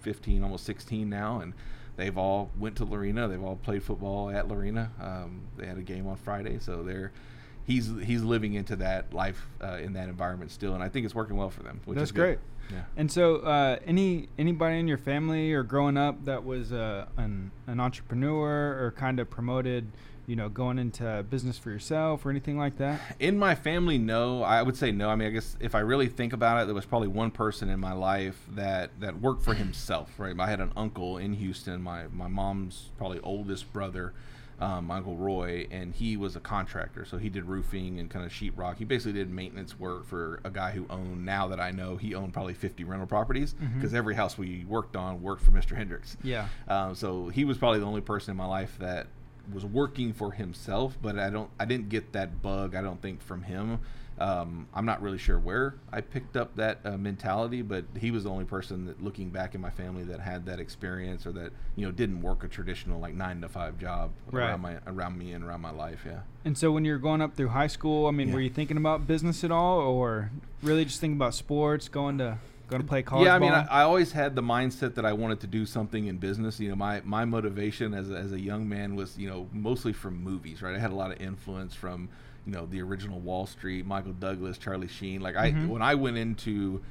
15, 0.00 0.42
almost 0.42 0.64
16 0.64 1.08
now, 1.08 1.40
and 1.40 1.52
they've 1.96 2.16
all 2.16 2.50
went 2.58 2.76
to 2.76 2.84
Lorena. 2.84 3.26
They've 3.28 3.42
all 3.42 3.56
played 3.56 3.82
football 3.82 4.30
at 4.30 4.48
Lorena. 4.48 4.90
Um, 5.00 5.42
they 5.56 5.66
had 5.66 5.78
a 5.78 5.82
game 5.82 6.06
on 6.06 6.16
Friday, 6.16 6.58
so 6.60 6.82
they're 6.82 7.12
he's 7.66 7.90
he's 8.02 8.22
living 8.22 8.54
into 8.54 8.76
that 8.76 9.12
life 9.12 9.48
uh, 9.62 9.78
in 9.82 9.92
that 9.94 10.08
environment 10.08 10.50
still, 10.50 10.74
and 10.74 10.82
I 10.82 10.88
think 10.88 11.04
it's 11.04 11.14
working 11.14 11.36
well 11.36 11.50
for 11.50 11.62
them. 11.62 11.80
Which 11.84 11.98
That's 11.98 12.12
great. 12.12 12.38
Yeah. 12.70 12.82
And 12.96 13.10
so, 13.10 13.36
uh, 13.36 13.78
any 13.84 14.28
anybody 14.38 14.78
in 14.78 14.88
your 14.88 14.98
family 14.98 15.52
or 15.52 15.62
growing 15.62 15.96
up 15.96 16.24
that 16.24 16.44
was 16.44 16.72
uh, 16.72 17.06
an 17.16 17.50
an 17.66 17.80
entrepreneur 17.80 18.84
or 18.84 18.94
kind 18.96 19.20
of 19.20 19.28
promoted, 19.30 19.90
you 20.26 20.36
know, 20.36 20.48
going 20.48 20.78
into 20.78 21.24
business 21.30 21.58
for 21.58 21.70
yourself 21.70 22.26
or 22.26 22.30
anything 22.30 22.58
like 22.58 22.78
that? 22.78 23.00
In 23.20 23.38
my 23.38 23.54
family, 23.54 23.98
no. 23.98 24.42
I 24.42 24.62
would 24.62 24.76
say 24.76 24.90
no. 24.90 25.08
I 25.08 25.16
mean, 25.16 25.28
I 25.28 25.30
guess 25.30 25.56
if 25.60 25.74
I 25.74 25.80
really 25.80 26.08
think 26.08 26.32
about 26.32 26.62
it, 26.62 26.66
there 26.66 26.74
was 26.74 26.86
probably 26.86 27.08
one 27.08 27.30
person 27.30 27.68
in 27.68 27.80
my 27.80 27.92
life 27.92 28.36
that 28.54 28.90
that 29.00 29.20
worked 29.20 29.42
for 29.44 29.54
himself. 29.54 30.10
Right. 30.18 30.34
I 30.38 30.48
had 30.48 30.60
an 30.60 30.72
uncle 30.76 31.18
in 31.18 31.34
Houston. 31.34 31.82
My 31.82 32.06
my 32.12 32.28
mom's 32.28 32.90
probably 32.98 33.20
oldest 33.20 33.72
brother. 33.72 34.12
Um, 34.58 34.86
my 34.86 34.96
uncle 34.96 35.18
Roy, 35.18 35.66
and 35.70 35.92
he 35.92 36.16
was 36.16 36.34
a 36.34 36.40
contractor, 36.40 37.04
so 37.04 37.18
he 37.18 37.28
did 37.28 37.44
roofing 37.44 38.00
and 38.00 38.08
kind 38.08 38.24
of 38.24 38.32
sheetrock. 38.32 38.78
He 38.78 38.86
basically 38.86 39.12
did 39.12 39.28
maintenance 39.28 39.78
work 39.78 40.06
for 40.06 40.40
a 40.44 40.50
guy 40.50 40.70
who 40.70 40.86
owned. 40.88 41.26
Now 41.26 41.48
that 41.48 41.60
I 41.60 41.72
know, 41.72 41.98
he 41.98 42.14
owned 42.14 42.32
probably 42.32 42.54
50 42.54 42.82
rental 42.84 43.06
properties 43.06 43.54
because 43.74 43.92
every 43.92 44.14
house 44.14 44.38
we 44.38 44.64
worked 44.66 44.96
on 44.96 45.20
worked 45.20 45.42
for 45.42 45.50
Mr. 45.50 45.76
Hendricks. 45.76 46.16
Yeah. 46.22 46.48
Um, 46.68 46.94
so 46.94 47.28
he 47.28 47.44
was 47.44 47.58
probably 47.58 47.80
the 47.80 47.84
only 47.84 48.00
person 48.00 48.30
in 48.30 48.38
my 48.38 48.46
life 48.46 48.78
that 48.78 49.08
was 49.52 49.64
working 49.64 50.12
for 50.12 50.32
himself, 50.32 50.96
but 51.00 51.18
I 51.18 51.30
don't, 51.30 51.50
I 51.60 51.64
didn't 51.64 51.88
get 51.88 52.12
that 52.12 52.42
bug. 52.42 52.74
I 52.74 52.82
don't 52.82 53.00
think 53.00 53.22
from 53.22 53.42
him. 53.42 53.80
Um, 54.18 54.66
I'm 54.72 54.86
not 54.86 55.02
really 55.02 55.18
sure 55.18 55.38
where 55.38 55.74
I 55.92 56.00
picked 56.00 56.38
up 56.38 56.56
that 56.56 56.78
uh, 56.86 56.96
mentality, 56.96 57.60
but 57.60 57.84
he 58.00 58.10
was 58.10 58.24
the 58.24 58.30
only 58.30 58.46
person 58.46 58.86
that, 58.86 59.02
looking 59.04 59.28
back 59.28 59.54
in 59.54 59.60
my 59.60 59.68
family, 59.68 60.04
that 60.04 60.20
had 60.20 60.46
that 60.46 60.58
experience 60.58 61.26
or 61.26 61.32
that 61.32 61.52
you 61.76 61.84
know 61.84 61.92
didn't 61.92 62.22
work 62.22 62.42
a 62.42 62.48
traditional 62.48 62.98
like 62.98 63.12
nine 63.14 63.42
to 63.42 63.48
five 63.50 63.78
job 63.78 64.12
Right. 64.30 64.46
around 64.48 64.60
my 64.62 64.78
around 64.86 65.18
me 65.18 65.32
and 65.32 65.44
around 65.44 65.60
my 65.60 65.70
life. 65.70 66.00
Yeah. 66.06 66.20
And 66.46 66.56
so, 66.56 66.72
when 66.72 66.86
you're 66.86 66.96
going 66.96 67.20
up 67.20 67.36
through 67.36 67.48
high 67.48 67.66
school, 67.66 68.06
I 68.06 68.10
mean, 68.10 68.28
Yeah. 68.28 68.34
were 68.36 68.40
you 68.40 68.48
thinking 68.48 68.78
about 68.78 69.06
business 69.06 69.44
at 69.44 69.50
all, 69.50 69.80
or 69.80 70.30
really 70.62 70.86
just 70.86 70.98
thinking 70.98 71.18
about 71.18 71.34
sports, 71.34 71.88
going 71.90 72.16
to 72.16 72.38
going 72.68 72.82
to 72.82 72.88
play 72.88 73.02
college 73.02 73.26
yeah, 73.26 73.34
I 73.34 73.38
mean. 73.38 73.52
I, 73.52 73.66
I 73.66 73.82
always 73.82 74.12
had 74.12 74.34
the 74.34 74.42
mindset 74.42 74.94
that 74.96 75.04
I 75.04 75.12
wanted 75.12 75.40
to 75.40 75.46
do 75.46 75.66
something 75.66 76.06
in 76.06 76.16
business. 76.18 76.58
You 76.58 76.70
know, 76.70 76.76
my, 76.76 77.00
my 77.04 77.24
motivation 77.24 77.94
as 77.94 78.10
a, 78.10 78.16
as 78.16 78.32
a 78.32 78.40
young 78.40 78.68
man 78.68 78.96
was, 78.96 79.16
you 79.16 79.28
know, 79.28 79.48
mostly 79.52 79.92
from 79.92 80.22
movies, 80.22 80.62
right? 80.62 80.74
I 80.74 80.78
had 80.78 80.90
a 80.90 80.94
lot 80.96 81.12
of 81.12 81.20
influence 81.20 81.74
from, 81.74 82.08
you 82.44 82.52
know, 82.52 82.66
the 82.66 82.82
original 82.82 83.20
Wall 83.20 83.46
Street, 83.46 83.86
Michael 83.86 84.12
Douglas, 84.12 84.58
Charlie 84.58 84.88
Sheen. 84.88 85.20
Like, 85.20 85.36
I 85.36 85.52
Mhm. 85.52 85.68
when 85.68 85.82
I 85.82 85.94
went 85.94 86.16
into 86.16 86.82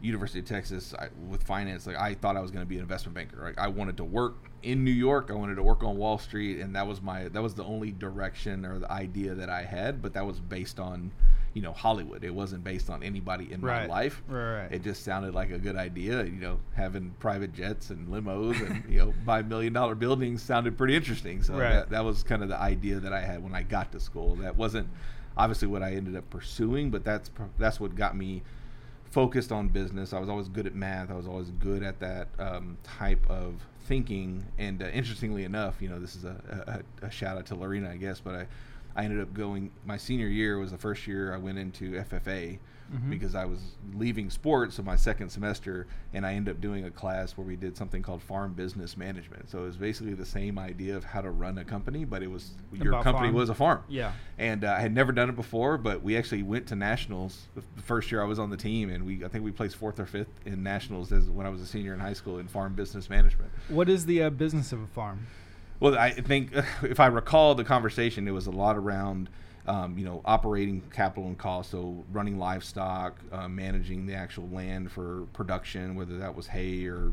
University 0.00 0.40
of 0.40 0.46
Texas 0.46 0.94
I, 0.98 1.08
with 1.28 1.42
finance, 1.44 1.86
like 1.86 1.96
I 1.96 2.14
thought 2.14 2.36
I 2.36 2.40
was 2.40 2.50
going 2.50 2.64
to 2.64 2.68
be 2.68 2.76
an 2.76 2.82
investment 2.82 3.14
banker. 3.14 3.40
Right? 3.40 3.54
I 3.56 3.68
wanted 3.68 3.96
to 3.98 4.04
work 4.04 4.34
in 4.62 4.82
New 4.82 4.90
York. 4.90 5.28
I 5.30 5.34
wanted 5.34 5.54
to 5.56 5.62
work 5.62 5.84
on 5.84 5.96
Wall 5.96 6.18
Street, 6.18 6.60
and 6.60 6.74
that 6.74 6.86
was 6.86 7.00
my 7.00 7.28
that 7.28 7.42
was 7.42 7.54
the 7.54 7.64
only 7.64 7.92
direction 7.92 8.64
or 8.64 8.78
the 8.78 8.90
idea 8.90 9.34
that 9.34 9.48
I 9.48 9.62
had. 9.62 10.02
But 10.02 10.14
that 10.14 10.26
was 10.26 10.40
based 10.40 10.80
on, 10.80 11.12
you 11.54 11.60
know, 11.62 11.72
Hollywood. 11.72 12.24
It 12.24 12.34
wasn't 12.34 12.64
based 12.64 12.88
on 12.88 13.02
anybody 13.02 13.52
in 13.52 13.60
Right. 13.60 13.86
my 13.88 13.94
life. 13.94 14.22
Right, 14.26 14.62
right. 14.62 14.72
It 14.72 14.82
just 14.82 15.04
sounded 15.04 15.34
like 15.34 15.50
a 15.50 15.58
good 15.58 15.76
idea. 15.76 16.24
You 16.24 16.40
know, 16.40 16.60
having 16.74 17.14
private 17.18 17.52
jets 17.52 17.90
and 17.90 18.08
limos 18.08 18.58
and 18.66 18.84
you 18.90 18.98
know, 18.98 19.14
buy 19.26 19.42
million 19.42 19.72
dollar 19.72 19.94
buildings 19.94 20.42
sounded 20.42 20.78
pretty 20.78 20.96
interesting. 20.96 21.42
So 21.42 21.56
that, 21.72 21.90
that 21.90 22.04
was 22.04 22.22
kind 22.22 22.42
of 22.42 22.48
the 22.48 22.58
idea 22.60 23.00
that 23.00 23.12
I 23.12 23.20
had 23.20 23.42
when 23.42 23.54
I 23.54 23.62
got 23.62 23.92
to 23.92 24.00
school. 24.00 24.36
That 24.36 24.56
wasn't 24.56 24.88
obviously 25.36 25.68
what 25.68 25.82
I 25.82 25.92
ended 25.92 26.16
up 26.16 26.28
pursuing, 26.30 26.90
but 26.90 27.04
that's 27.04 27.30
that's 27.58 27.78
what 27.80 27.94
got 27.96 28.16
me 28.16 28.42
focused 29.10 29.52
on 29.52 29.68
business. 29.68 30.14
I 30.14 30.18
was 30.18 30.30
always 30.30 30.48
good 30.48 30.66
at 30.66 30.74
math. 30.74 31.10
I 31.10 31.14
was 31.14 31.26
always 31.26 31.50
good 31.50 31.82
at 31.82 32.00
that 32.00 32.28
um, 32.38 32.78
type 32.82 33.28
of 33.28 33.56
thinking. 33.84 34.42
And 34.58 34.82
uh, 34.82 34.86
interestingly 34.86 35.44
enough, 35.44 35.82
you 35.82 35.90
know, 35.90 35.98
this 35.98 36.16
is 36.16 36.24
a, 36.24 36.82
a, 37.02 37.06
a 37.06 37.10
shout 37.10 37.36
out 37.36 37.44
to 37.46 37.54
Lorena, 37.54 37.90
I 37.90 37.96
guess, 37.98 38.20
but 38.20 38.34
I, 38.34 38.46
I 38.96 39.04
ended 39.04 39.20
up 39.20 39.32
going. 39.34 39.70
My 39.86 39.96
senior 39.96 40.28
year 40.28 40.58
was 40.58 40.70
the 40.70 40.78
first 40.78 41.06
year 41.06 41.34
I 41.34 41.38
went 41.38 41.58
into 41.58 41.96
FFA 41.98 42.58
Mhm. 42.92 43.08
because 43.08 43.34
I 43.34 43.46
was 43.46 43.58
leaving 43.94 44.28
sports, 44.28 44.74
so 44.74 44.82
my 44.82 44.96
second 44.96 45.30
semester, 45.30 45.86
and 46.12 46.26
I 46.26 46.34
ended 46.34 46.54
up 46.54 46.60
doing 46.60 46.84
a 46.84 46.90
class 46.90 47.38
where 47.38 47.46
we 47.46 47.56
did 47.56 47.74
something 47.74 48.02
called 48.02 48.20
farm 48.20 48.52
business 48.52 48.98
management. 48.98 49.48
So 49.48 49.60
it 49.60 49.64
was 49.64 49.76
basically 49.78 50.12
the 50.12 50.26
same 50.26 50.58
idea 50.58 50.94
of 50.94 51.04
how 51.04 51.22
to 51.22 51.30
run 51.30 51.56
a 51.56 51.64
company, 51.64 52.04
but 52.04 52.22
it 52.22 52.30
was 52.30 52.52
your 52.74 52.92
company 53.02 53.28
farm. 53.28 53.34
was 53.34 53.48
a 53.48 53.54
farm. 53.54 53.80
Yeah. 53.88 54.12
And 54.36 54.62
uh, 54.64 54.74
I 54.76 54.80
had 54.80 54.92
never 54.92 55.10
done 55.10 55.30
it 55.30 55.36
before, 55.36 55.78
but 55.78 56.02
we 56.02 56.18
actually 56.18 56.42
went 56.42 56.66
to 56.66 56.76
nationals 56.76 57.48
the 57.54 57.62
the 57.76 57.82
first 57.82 58.12
year 58.12 58.20
I 58.20 58.26
was 58.26 58.38
on 58.38 58.50
the 58.50 58.58
team, 58.58 58.90
and 58.90 59.06
we 59.06 59.24
I 59.24 59.28
think 59.28 59.42
we 59.42 59.52
placed 59.52 59.76
fourth 59.76 59.98
or 59.98 60.04
fifth 60.06 60.28
in 60.44 60.62
nationals 60.62 61.12
as 61.12 61.30
when 61.30 61.46
I 61.46 61.48
was 61.48 61.62
a 61.62 61.66
senior 61.66 61.94
in 61.94 62.00
high 62.00 62.12
school 62.12 62.38
in 62.40 62.46
farm 62.46 62.74
business 62.74 63.08
management. 63.08 63.50
What 63.68 63.88
is 63.88 64.04
the 64.04 64.24
uh, 64.24 64.30
business 64.30 64.70
of 64.70 64.82
a 64.82 64.86
farm? 64.88 65.26
Well, 65.82 65.98
I 65.98 66.12
think 66.12 66.52
if 66.82 67.00
I 67.00 67.06
recall 67.06 67.56
the 67.56 67.64
conversation, 67.64 68.28
it 68.28 68.30
was 68.30 68.46
a 68.46 68.52
lot 68.52 68.76
around, 68.76 69.28
um, 69.66 69.98
you 69.98 70.04
know, 70.04 70.22
operating 70.24 70.80
capital 70.92 71.26
and 71.26 71.36
cost. 71.36 71.72
So 71.72 72.04
running 72.12 72.38
livestock, 72.38 73.18
uh, 73.32 73.48
managing 73.48 74.06
the 74.06 74.14
actual 74.14 74.48
land 74.50 74.92
for 74.92 75.26
production, 75.32 75.96
whether 75.96 76.18
that 76.18 76.36
was 76.36 76.46
hay 76.46 76.86
or 76.86 77.10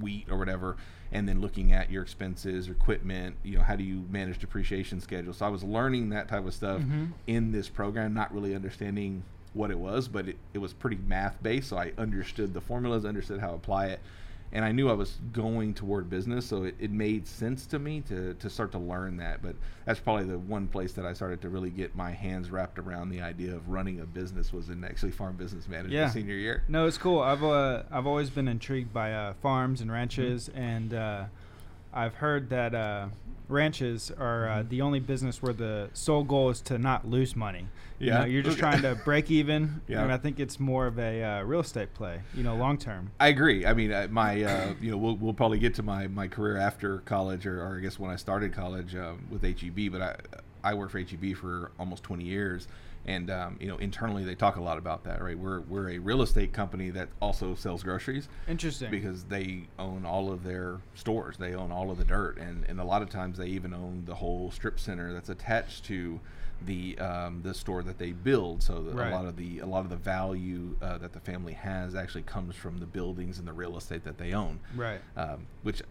wheat 0.00 0.28
or 0.30 0.38
whatever, 0.38 0.78
and 1.12 1.28
then 1.28 1.42
looking 1.42 1.74
at 1.74 1.90
your 1.90 2.02
expenses, 2.02 2.68
equipment. 2.68 3.36
You 3.42 3.58
know, 3.58 3.62
how 3.64 3.76
do 3.76 3.84
you 3.84 4.06
manage 4.08 4.38
depreciation 4.38 5.02
schedule? 5.02 5.34
So 5.34 5.44
I 5.44 5.50
was 5.50 5.62
learning 5.62 6.08
that 6.10 6.26
type 6.26 6.46
of 6.46 6.54
stuff 6.54 6.80
Mhm. 6.80 7.08
in 7.26 7.52
this 7.52 7.68
program, 7.68 8.14
not 8.14 8.32
really 8.32 8.54
understanding 8.54 9.24
what 9.52 9.70
it 9.70 9.78
was, 9.78 10.08
but 10.08 10.26
it, 10.26 10.38
it 10.54 10.58
was 10.58 10.72
pretty 10.72 10.96
math 11.06 11.42
based. 11.42 11.68
So 11.68 11.76
I 11.76 11.92
understood 11.98 12.54
the 12.54 12.62
formulas, 12.62 13.04
understood 13.04 13.40
how 13.40 13.48
to 13.48 13.54
apply 13.54 13.88
it 13.88 14.00
and 14.52 14.64
I 14.64 14.72
knew 14.72 14.88
I 14.90 14.94
was 14.94 15.18
going 15.32 15.74
toward 15.74 16.10
business, 16.10 16.44
so 16.46 16.64
it, 16.64 16.74
it 16.80 16.90
made 16.90 17.26
sense 17.26 17.66
to 17.66 17.78
me 17.78 18.00
to, 18.08 18.34
to 18.34 18.50
start 18.50 18.72
to 18.72 18.78
learn 18.78 19.16
that. 19.18 19.42
But 19.42 19.54
that's 19.84 20.00
probably 20.00 20.24
the 20.24 20.38
one 20.38 20.66
place 20.66 20.92
that 20.94 21.06
I 21.06 21.12
started 21.12 21.40
to 21.42 21.48
really 21.48 21.70
get 21.70 21.94
my 21.94 22.10
hands 22.10 22.50
wrapped 22.50 22.78
around 22.78 23.10
the 23.10 23.20
idea 23.22 23.54
of 23.54 23.68
running 23.68 24.00
a 24.00 24.06
business 24.06 24.52
was 24.52 24.68
in 24.68 24.82
actually 24.84 25.12
farm 25.12 25.36
business 25.36 25.68
management 25.68 25.94
Yeah. 25.94 26.10
senior 26.10 26.34
year. 26.34 26.64
No, 26.68 26.86
it's 26.86 26.98
cool. 26.98 27.20
I've 27.20 27.44
uh, 27.44 27.84
I've 27.90 28.06
always 28.06 28.30
been 28.30 28.48
intrigued 28.48 28.92
by 28.92 29.12
uh, 29.12 29.34
farms 29.42 29.80
and 29.80 29.90
ranches, 29.90 30.48
Mm-hmm. 30.48 30.58
and 30.60 30.94
uh, 30.94 31.24
I've 31.92 32.14
heard 32.14 32.50
that 32.50 32.74
uh, 32.74 33.08
ranches 33.48 34.10
are 34.16 34.48
uh, 34.48 34.62
Mhm. 34.62 34.68
the 34.68 34.80
only 34.82 35.00
business 35.00 35.42
where 35.42 35.52
the 35.52 35.90
sole 35.92 36.22
goal 36.22 36.50
is 36.50 36.60
to 36.62 36.78
not 36.78 37.08
lose 37.08 37.34
money. 37.34 37.66
You 37.98 38.06
Yeah. 38.08 38.18
know, 38.20 38.24
you're 38.26 38.42
just 38.42 38.58
trying 38.66 38.82
to 38.82 38.94
break 39.04 39.30
even. 39.30 39.80
Yeah. 39.88 40.02
and 40.02 40.12
I 40.12 40.16
think 40.16 40.38
it's 40.38 40.60
more 40.60 40.86
of 40.86 40.98
a 40.98 41.22
uh, 41.22 41.42
real 41.42 41.60
estate 41.60 41.92
play. 41.94 42.20
You 42.34 42.42
know, 42.44 42.54
long 42.54 42.78
term. 42.78 43.10
I 43.18 43.28
agree. 43.28 43.66
I 43.66 43.74
mean, 43.74 43.92
uh, 43.92 44.06
my 44.10 44.42
uh, 44.42 44.74
you 44.80 44.90
know 44.92 44.96
we'll, 44.96 45.16
we'll 45.16 45.34
probably 45.34 45.58
get 45.58 45.74
to 45.74 45.82
my, 45.82 46.06
my 46.06 46.28
career 46.28 46.56
after 46.56 46.98
college, 47.00 47.44
or, 47.46 47.60
or 47.62 47.76
I 47.78 47.80
guess 47.80 47.98
when 47.98 48.10
I 48.10 48.16
started 48.16 48.52
college 48.52 48.94
um, 48.94 49.26
with 49.30 49.42
HEB. 49.42 49.90
But 49.92 50.00
I 50.02 50.16
I 50.62 50.74
worked 50.74 50.92
for 50.92 50.98
HEB 50.98 51.36
for 51.36 51.72
almost 51.78 52.02
20 52.02 52.24
years, 52.24 52.68
and 53.06 53.30
um, 53.30 53.56
you 53.60 53.68
know 53.68 53.76
internally 53.78 54.24
they 54.24 54.34
talk 54.34 54.56
a 54.56 54.62
lot 54.62 54.78
about 54.78 55.04
that. 55.04 55.22
Right, 55.22 55.38
we're 55.38 55.60
we're 55.60 55.90
a 55.90 55.98
real 55.98 56.22
estate 56.22 56.52
company 56.52 56.90
that 56.90 57.08
also 57.20 57.54
sells 57.54 57.82
groceries. 57.82 58.28
Interesting. 58.48 58.90
because 58.90 59.24
they 59.24 59.64
own 59.78 60.04
all 60.04 60.30
of 60.30 60.44
their 60.44 60.78
stores. 60.94 61.36
They 61.36 61.54
own 61.54 61.72
all 61.72 61.90
of 61.90 61.98
the 61.98 62.04
dirt, 62.04 62.38
and, 62.38 62.64
and 62.68 62.80
a 62.80 62.84
lot 62.84 63.02
of 63.02 63.10
times 63.10 63.38
they 63.38 63.48
even 63.48 63.72
own 63.72 64.04
the 64.06 64.14
whole 64.14 64.50
strip 64.50 64.78
center 64.78 65.12
that's 65.12 65.28
attached 65.28 65.84
to 65.86 66.20
the 66.66 66.98
um, 66.98 67.40
the 67.42 67.54
store 67.54 67.82
that 67.82 67.98
they 67.98 68.12
build. 68.12 68.62
So 68.62 68.80
Right. 68.82 69.10
a 69.12 69.14
lot 69.14 69.24
of 69.26 69.36
the 69.36 69.60
a 69.60 69.66
lot 69.66 69.80
of 69.80 69.90
the 69.90 69.96
value 69.96 70.76
uh, 70.82 70.98
that 70.98 71.12
the 71.12 71.20
family 71.20 71.54
has 71.54 71.94
actually 71.94 72.22
comes 72.22 72.54
from 72.54 72.78
the 72.78 72.86
buildings 72.86 73.38
and 73.38 73.46
the 73.48 73.52
real 73.52 73.76
estate 73.76 74.04
that 74.04 74.18
they 74.18 74.32
own. 74.32 74.60
right. 74.76 75.00
Um, 75.16 75.46
which 75.62 75.82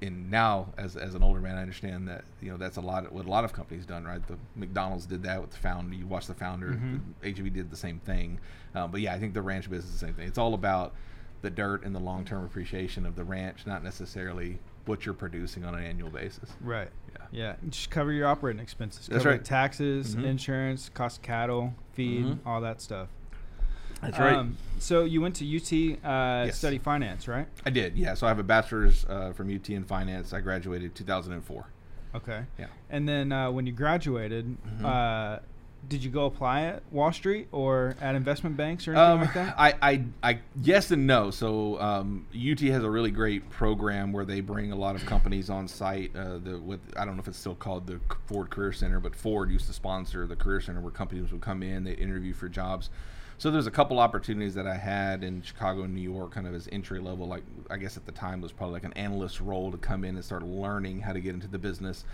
in 0.00 0.28
now 0.30 0.72
as, 0.76 0.96
as 0.96 1.14
an 1.14 1.22
older 1.22 1.40
man, 1.40 1.56
I 1.56 1.62
understand 1.62 2.08
that 2.08 2.24
you 2.40 2.50
know 2.50 2.56
that's 2.56 2.76
a 2.76 2.80
lot 2.82 3.06
of, 3.06 3.12
what 3.12 3.26
a 3.26 3.30
lot 3.30 3.44
of 3.44 3.52
companies 3.52 3.86
done. 3.86 4.04
Right, 4.04 4.26
the 4.26 4.36
McDonald's 4.56 5.06
did 5.06 5.22
that 5.22 5.40
with 5.40 5.50
the 5.50 5.58
founder. 5.58 5.94
You 5.94 6.06
watch 6.06 6.26
the 6.26 6.34
founder. 6.34 6.78
HEB 7.22 7.52
did 7.52 7.70
the 7.70 7.76
same 7.76 7.98
thing. 8.00 8.38
Um, 8.74 8.90
but 8.90 9.00
yeah, 9.00 9.14
I 9.14 9.18
think 9.18 9.34
the 9.34 9.42
ranch 9.42 9.68
business 9.70 9.92
is 9.94 10.00
the 10.00 10.06
same 10.06 10.14
thing. 10.14 10.28
It's 10.28 10.38
all 10.38 10.54
about 10.54 10.94
the 11.40 11.50
dirt 11.50 11.84
and 11.84 11.94
the 11.94 12.00
long 12.00 12.24
term 12.24 12.44
appreciation 12.44 13.06
of 13.06 13.14
the 13.16 13.24
ranch, 13.24 13.66
not 13.66 13.82
necessarily 13.84 14.58
what 14.88 15.04
you're 15.06 15.14
producing 15.14 15.64
on 15.64 15.74
an 15.74 15.84
annual 15.84 16.10
basis. 16.10 16.50
Right. 16.60 16.88
Yeah. 17.12 17.26
Yeah. 17.30 17.54
Just 17.68 17.90
cover 17.90 18.10
your 18.10 18.26
operating 18.26 18.60
expenses. 18.60 19.06
That's 19.06 19.22
cover 19.22 19.36
right. 19.36 19.44
Taxes, 19.44 20.16
Mhm. 20.16 20.24
insurance, 20.24 20.88
cost 20.88 21.18
of 21.18 21.22
cattle, 21.22 21.74
feed, 21.92 22.24
Mhm. 22.24 22.38
all 22.46 22.60
that 22.62 22.80
stuff. 22.80 23.08
That's 24.00 24.18
Um, 24.18 24.56
so 24.78 25.04
you 25.04 25.20
went 25.20 25.34
to 25.36 25.44
UT, 25.44 25.98
uh, 26.04 26.46
Yes. 26.46 26.56
study 26.58 26.78
finance, 26.78 27.26
right? 27.28 27.48
I 27.66 27.70
did. 27.70 27.96
Yeah. 27.96 28.14
So 28.14 28.26
I 28.26 28.30
have 28.30 28.38
a 28.38 28.44
bachelor's 28.44 29.04
uh, 29.08 29.32
from 29.32 29.50
UT 29.54 29.74
in 29.74 29.84
finance. 29.84 30.32
I 30.32 30.40
graduated 30.40 30.94
2004. 30.94 31.66
Okay. 32.14 32.44
Yeah. 32.58 32.66
And 32.90 33.08
then 33.08 33.32
uh, 33.32 33.50
when 33.50 33.66
you 33.66 33.72
graduated, 33.72 34.56
Mhm. 34.80 35.40
Did 35.88 36.04
you 36.04 36.10
go 36.10 36.26
apply 36.26 36.62
at 36.62 36.82
Wall 36.90 37.12
Street 37.12 37.48
or 37.52 37.94
at 38.00 38.14
investment 38.14 38.56
banks 38.56 38.86
or 38.86 38.92
anything 38.92 39.10
Um, 39.12 39.20
like 39.20 39.34
that? 39.34 39.54
I, 39.58 39.74
I, 39.80 40.04
I, 40.22 40.38
yes 40.62 40.90
and 40.90 41.06
no. 41.06 41.30
So 41.30 41.80
um, 41.80 42.26
UT 42.34 42.60
has 42.60 42.82
a 42.82 42.90
really 42.90 43.10
great 43.10 43.48
program 43.50 44.12
where 44.12 44.24
they 44.24 44.40
bring 44.40 44.72
a 44.72 44.76
lot 44.76 44.96
of 44.96 45.06
companies 45.06 45.48
on 45.50 45.68
site. 45.68 46.14
Uh, 46.14 46.38
the 46.38 46.58
with 46.58 46.80
I 46.96 47.04
don't 47.04 47.16
know 47.16 47.20
if 47.20 47.28
it's 47.28 47.38
still 47.38 47.54
called 47.54 47.86
the 47.86 48.00
Ford 48.26 48.50
Career 48.50 48.72
Center, 48.72 49.00
but 49.00 49.14
Ford 49.14 49.50
used 49.50 49.66
to 49.66 49.72
sponsor 49.72 50.26
the 50.26 50.36
Career 50.36 50.60
Center 50.60 50.80
where 50.80 50.90
companies 50.92 51.32
would 51.32 51.40
come 51.40 51.62
in, 51.62 51.84
they 51.84 51.92
interview 51.92 52.34
for 52.34 52.48
jobs. 52.48 52.90
So 53.38 53.52
there's 53.52 53.68
a 53.68 53.70
couple 53.70 54.00
opportunities 54.00 54.54
that 54.54 54.66
I 54.66 54.76
had 54.76 55.22
in 55.22 55.42
Chicago 55.42 55.84
and 55.84 55.94
New 55.94 56.02
York, 56.02 56.32
kind 56.34 56.46
of 56.48 56.54
as 56.54 56.68
entry 56.72 56.98
level. 56.98 57.26
Like 57.28 57.44
I 57.70 57.76
guess 57.76 57.96
at 57.96 58.04
the 58.04 58.12
time 58.12 58.40
it 58.40 58.42
was 58.42 58.52
probably 58.52 58.74
like 58.74 58.84
an 58.84 58.94
analyst 58.94 59.40
role 59.40 59.70
to 59.70 59.78
come 59.78 60.04
in 60.04 60.16
and 60.16 60.24
start 60.24 60.42
learning 60.42 61.00
how 61.00 61.12
to 61.12 61.20
get 61.20 61.34
into 61.34 61.46
the 61.46 61.58
business. 61.58 62.04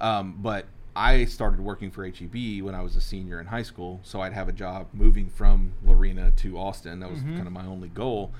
Um, 0.00 0.36
but 0.42 0.66
I 0.96 1.24
started 1.24 1.60
working 1.60 1.90
for 1.90 2.04
HEB 2.06 2.62
when 2.62 2.74
I 2.74 2.80
was 2.82 2.94
a 2.94 3.00
senior 3.00 3.40
in 3.40 3.46
high 3.46 3.62
school, 3.62 4.00
so 4.04 4.20
I'd 4.20 4.32
have 4.32 4.48
a 4.48 4.52
job 4.52 4.86
moving 4.92 5.28
from 5.28 5.72
Lorena 5.84 6.30
to 6.36 6.56
Austin. 6.56 7.00
That 7.00 7.10
was 7.10 7.20
Mhm. 7.20 7.34
kind 7.36 7.46
of 7.46 7.52
my 7.52 7.66
only 7.66 7.88
goal. 7.88 8.32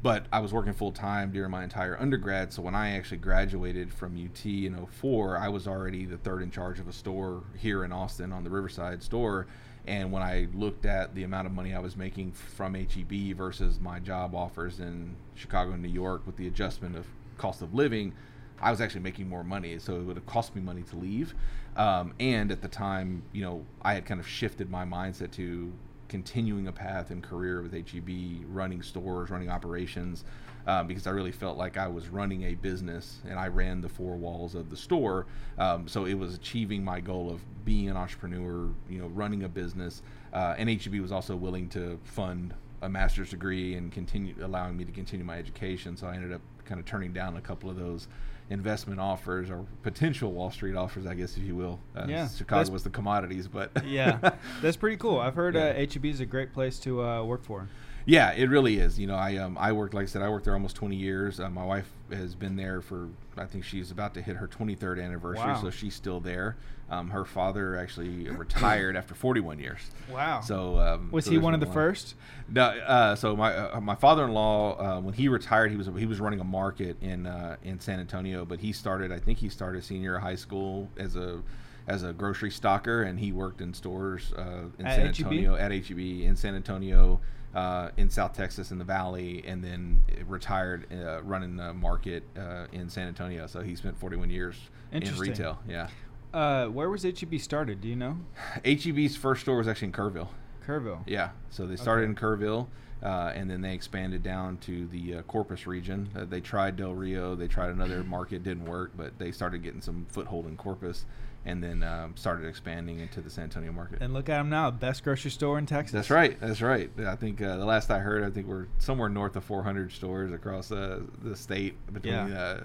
But 0.00 0.26
I 0.32 0.38
was 0.38 0.52
working 0.52 0.72
full 0.74 0.92
time 0.92 1.32
during 1.32 1.50
my 1.50 1.64
entire 1.64 2.00
undergrad, 2.00 2.52
so 2.52 2.62
when 2.62 2.76
I 2.76 2.90
actually 2.90 3.18
graduated 3.18 3.92
from 3.92 4.16
UT 4.16 4.64
in 4.64 4.74
04, 4.76 5.36
I 5.36 5.48
was 5.48 5.66
already 5.66 6.06
the 6.06 6.18
third 6.18 6.40
in 6.40 6.52
charge 6.52 6.78
of 6.78 6.86
a 6.86 6.92
store 6.92 7.42
here 7.56 7.82
in 7.82 7.90
Austin 7.90 8.32
on 8.32 8.44
the 8.44 8.50
Riverside 8.50 9.02
store. 9.02 9.48
And 9.84 10.12
when 10.12 10.22
I 10.22 10.46
looked 10.54 10.86
at 10.86 11.16
the 11.16 11.24
amount 11.24 11.46
of 11.48 11.52
money 11.52 11.74
I 11.74 11.80
was 11.80 11.96
making 11.96 12.30
from 12.32 12.76
HEB 12.76 13.32
versus 13.32 13.80
my 13.80 13.98
job 13.98 14.36
offers 14.36 14.78
in 14.78 15.16
Chicago 15.34 15.72
and 15.72 15.82
New 15.82 15.88
York 15.88 16.24
with 16.26 16.36
the 16.36 16.46
adjustment 16.46 16.94
of 16.94 17.06
cost 17.36 17.60
of 17.60 17.74
living, 17.74 18.12
I 18.60 18.70
was 18.70 18.80
actually 18.80 19.02
making 19.02 19.28
more 19.28 19.44
money, 19.44 19.78
so 19.78 19.96
it 19.96 20.02
would 20.02 20.16
have 20.16 20.26
cost 20.26 20.54
me 20.54 20.60
money 20.60 20.82
to 20.82 20.96
leave. 20.96 21.34
Um, 21.76 22.12
and 22.18 22.50
at 22.50 22.60
the 22.60 22.68
time, 22.68 23.22
you 23.32 23.42
know, 23.42 23.64
I 23.82 23.94
had 23.94 24.04
kind 24.04 24.20
of 24.20 24.26
shifted 24.26 24.70
my 24.70 24.84
mindset 24.84 25.30
to 25.32 25.72
continuing 26.08 26.66
a 26.66 26.72
path 26.72 27.10
and 27.10 27.22
career 27.22 27.62
with 27.62 27.72
HEB, 27.72 28.44
running 28.48 28.82
stores, 28.82 29.30
running 29.30 29.50
operations, 29.50 30.24
um, 30.66 30.86
because 30.86 31.06
I 31.06 31.10
really 31.10 31.32
felt 31.32 31.56
like 31.56 31.76
I 31.76 31.86
was 31.86 32.08
running 32.08 32.44
a 32.44 32.54
business 32.54 33.20
and 33.28 33.38
I 33.38 33.48
ran 33.48 33.80
the 33.80 33.88
four 33.88 34.16
walls 34.16 34.54
of 34.54 34.70
the 34.70 34.76
store. 34.76 35.26
Um, 35.58 35.86
so 35.86 36.06
it 36.06 36.14
was 36.14 36.34
achieving 36.34 36.84
my 36.84 37.00
goal 37.00 37.30
of 37.30 37.40
being 37.64 37.88
an 37.88 37.96
entrepreneur, 37.96 38.68
you 38.88 38.98
know, 38.98 39.06
running 39.08 39.44
a 39.44 39.48
business. 39.48 40.02
Uh, 40.32 40.54
and 40.58 40.68
HEB 40.68 41.00
was 41.00 41.12
also 41.12 41.36
willing 41.36 41.68
to 41.70 41.98
fund 42.04 42.54
a 42.82 42.88
master's 42.88 43.30
degree 43.30 43.74
and 43.74 43.92
continue 43.92 44.34
allowing 44.42 44.76
me 44.76 44.84
to 44.84 44.92
continue 44.92 45.24
my 45.24 45.38
education. 45.38 45.96
So 45.96 46.06
I 46.06 46.14
ended 46.14 46.32
up 46.32 46.40
kind 46.64 46.78
of 46.78 46.86
turning 46.86 47.12
down 47.12 47.36
a 47.36 47.40
couple 47.40 47.70
of 47.70 47.76
those 47.76 48.08
investment 48.50 48.98
offers 49.00 49.50
or 49.50 49.64
potential 49.82 50.32
Wall 50.32 50.50
Street 50.50 50.74
offers, 50.74 51.06
I 51.06 51.14
guess, 51.14 51.36
if 51.36 51.42
you 51.42 51.54
will. 51.54 51.78
Uh, 51.94 52.06
Yeah, 52.08 52.28
Chicago 52.28 52.70
was 52.70 52.82
the 52.82 52.90
commodities, 52.90 53.46
but 53.48 53.70
yeah, 53.84 54.18
that's 54.62 54.76
pretty 54.76 54.96
cool. 54.96 55.18
I've 55.18 55.34
heard 55.34 55.54
Yeah. 55.54 55.66
uh, 55.66 55.86
HEB 55.92 56.06
is 56.06 56.20
a 56.20 56.26
great 56.26 56.52
place 56.52 56.78
to 56.80 57.02
uh, 57.04 57.22
work 57.24 57.44
for. 57.44 57.68
Yeah, 58.08 58.32
it 58.32 58.48
really 58.48 58.78
is. 58.78 58.98
You 58.98 59.06
know, 59.06 59.16
I 59.16 59.36
um, 59.36 59.58
I 59.58 59.72
worked 59.72 59.92
like 59.92 60.04
I 60.04 60.06
said, 60.06 60.22
I 60.22 60.30
worked 60.30 60.46
there 60.46 60.54
almost 60.54 60.76
20 60.76 60.96
years. 60.96 61.40
Uh, 61.40 61.50
my 61.50 61.62
wife 61.64 61.90
has 62.10 62.34
been 62.34 62.56
there 62.56 62.80
for 62.80 63.10
I 63.36 63.44
think 63.44 63.64
she's 63.64 63.90
about 63.90 64.14
to 64.14 64.22
hit 64.22 64.36
her 64.36 64.48
23rd 64.48 65.04
anniversary, 65.04 65.44
Wow. 65.44 65.60
so 65.60 65.68
she's 65.68 65.94
still 65.94 66.18
there. 66.18 66.56
Um, 66.88 67.10
her 67.10 67.26
father 67.26 67.76
actually 67.76 68.30
retired 68.30 68.96
after 68.96 69.14
41 69.14 69.58
years. 69.58 69.80
Wow. 70.10 70.40
So 70.40 70.78
um, 70.78 71.10
was 71.12 71.26
so 71.26 71.32
he 71.32 71.36
one 71.38 71.52
of 71.52 71.60
the 71.60 71.66
first? 71.66 72.14
No, 72.48 72.62
uh, 72.62 73.14
so 73.14 73.36
my 73.36 73.54
uh, 73.54 73.80
my 73.82 73.94
father-in-law 73.94 74.78
uh, 74.78 75.00
when 75.02 75.12
he 75.12 75.28
retired, 75.28 75.70
he 75.70 75.76
was 75.76 75.90
he 75.98 76.06
was 76.06 76.18
running 76.18 76.40
a 76.40 76.44
market 76.44 76.96
in 77.02 77.26
uh, 77.26 77.56
in 77.62 77.78
San 77.78 78.00
Antonio, 78.00 78.46
but 78.46 78.58
he 78.60 78.72
started 78.72 79.12
I 79.12 79.18
think 79.18 79.36
he 79.36 79.50
started 79.50 79.84
senior 79.84 80.16
high 80.18 80.36
school 80.36 80.88
as 80.96 81.14
a 81.14 81.42
as 81.86 82.04
a 82.04 82.14
grocery 82.14 82.50
stocker, 82.50 83.06
and 83.06 83.20
he 83.20 83.32
worked 83.32 83.60
in 83.60 83.74
stores 83.74 84.32
uh, 84.38 84.62
in 84.78 84.86
At 84.86 84.96
San 84.96 85.06
HEB? 85.08 85.18
Antonio 85.26 85.56
at 85.56 85.72
HEB 85.72 85.98
in 85.98 86.36
San 86.36 86.54
Antonio. 86.54 87.20
Uh, 87.54 87.90
in 87.96 88.10
South 88.10 88.34
Texas 88.34 88.70
in 88.70 88.78
the 88.78 88.84
Valley, 88.84 89.42
and 89.46 89.64
then 89.64 90.04
retired 90.26 90.86
uh, 90.92 91.22
running 91.22 91.56
the 91.56 91.72
market 91.72 92.22
uh, 92.38 92.66
in 92.72 92.90
San 92.90 93.08
Antonio. 93.08 93.46
So 93.46 93.62
he 93.62 93.74
spent 93.74 93.98
41 93.98 94.28
years 94.28 94.54
in 94.92 95.02
retail. 95.16 95.58
Yeah, 95.66 95.88
Uh, 96.34 96.66
where 96.66 96.90
was 96.90 97.04
HEB 97.04 97.40
started? 97.40 97.80
Do 97.80 97.88
you 97.88 97.96
know? 97.96 98.18
HEB's 98.66 99.16
first 99.16 99.40
store 99.42 99.56
was 99.56 99.66
actually 99.66 99.86
in 99.86 99.92
Kerrville. 99.92 100.28
Kerrville. 100.66 101.00
Yeah, 101.06 101.30
so 101.48 101.66
they 101.66 101.76
started 101.76 102.02
Okay. 102.02 102.10
in 102.10 102.14
Kerrville, 102.16 102.66
Uh, 103.02 103.32
and 103.34 103.48
then 103.50 103.62
they 103.62 103.72
expanded 103.74 104.22
down 104.22 104.58
to 104.58 104.86
the 104.88 105.14
uh, 105.16 105.22
Corpus 105.22 105.66
region. 105.66 106.08
Uh, 106.14 106.24
they 106.26 106.40
tried 106.42 106.76
Del 106.76 106.94
Rio, 106.94 107.34
they 107.34 107.46
tried 107.48 107.70
another 107.70 108.04
market, 108.04 108.42
didn't 108.42 108.66
work, 108.66 108.90
but 108.96 109.18
they 109.18 109.30
started 109.32 109.62
getting 109.62 109.80
some 109.80 110.04
foothold 110.10 110.46
in 110.46 110.56
Corpus, 110.56 111.06
and 111.44 111.62
then 111.62 111.82
um, 111.82 112.14
started 112.16 112.46
expanding 112.46 113.00
into 113.00 113.20
the 113.20 113.30
San 113.30 113.44
Antonio 113.44 113.72
market. 113.72 114.02
And 114.02 114.12
look 114.12 114.28
at 114.28 114.38
them 114.38 114.50
now, 114.50 114.70
best 114.70 115.02
grocery 115.04 115.30
store 115.30 115.58
in 115.58 115.66
Texas. 115.66 115.92
That's 115.92 116.10
right. 116.10 116.38
That's 116.40 116.60
right. 116.60 116.90
I 117.06 117.16
think 117.16 117.40
uh, 117.40 117.56
the 117.56 117.64
last 117.64 117.90
I 117.90 117.98
heard, 118.00 118.24
I 118.24 118.30
think 118.30 118.46
we're 118.46 118.66
somewhere 118.78 119.08
north 119.08 119.36
of 119.36 119.44
400 119.44 119.92
stores 119.92 120.32
across 120.32 120.70
uh, 120.70 121.00
the 121.22 121.34
state 121.36 121.74
between 121.92 122.12
Yeah. 122.14 122.38
uh, 122.38 122.60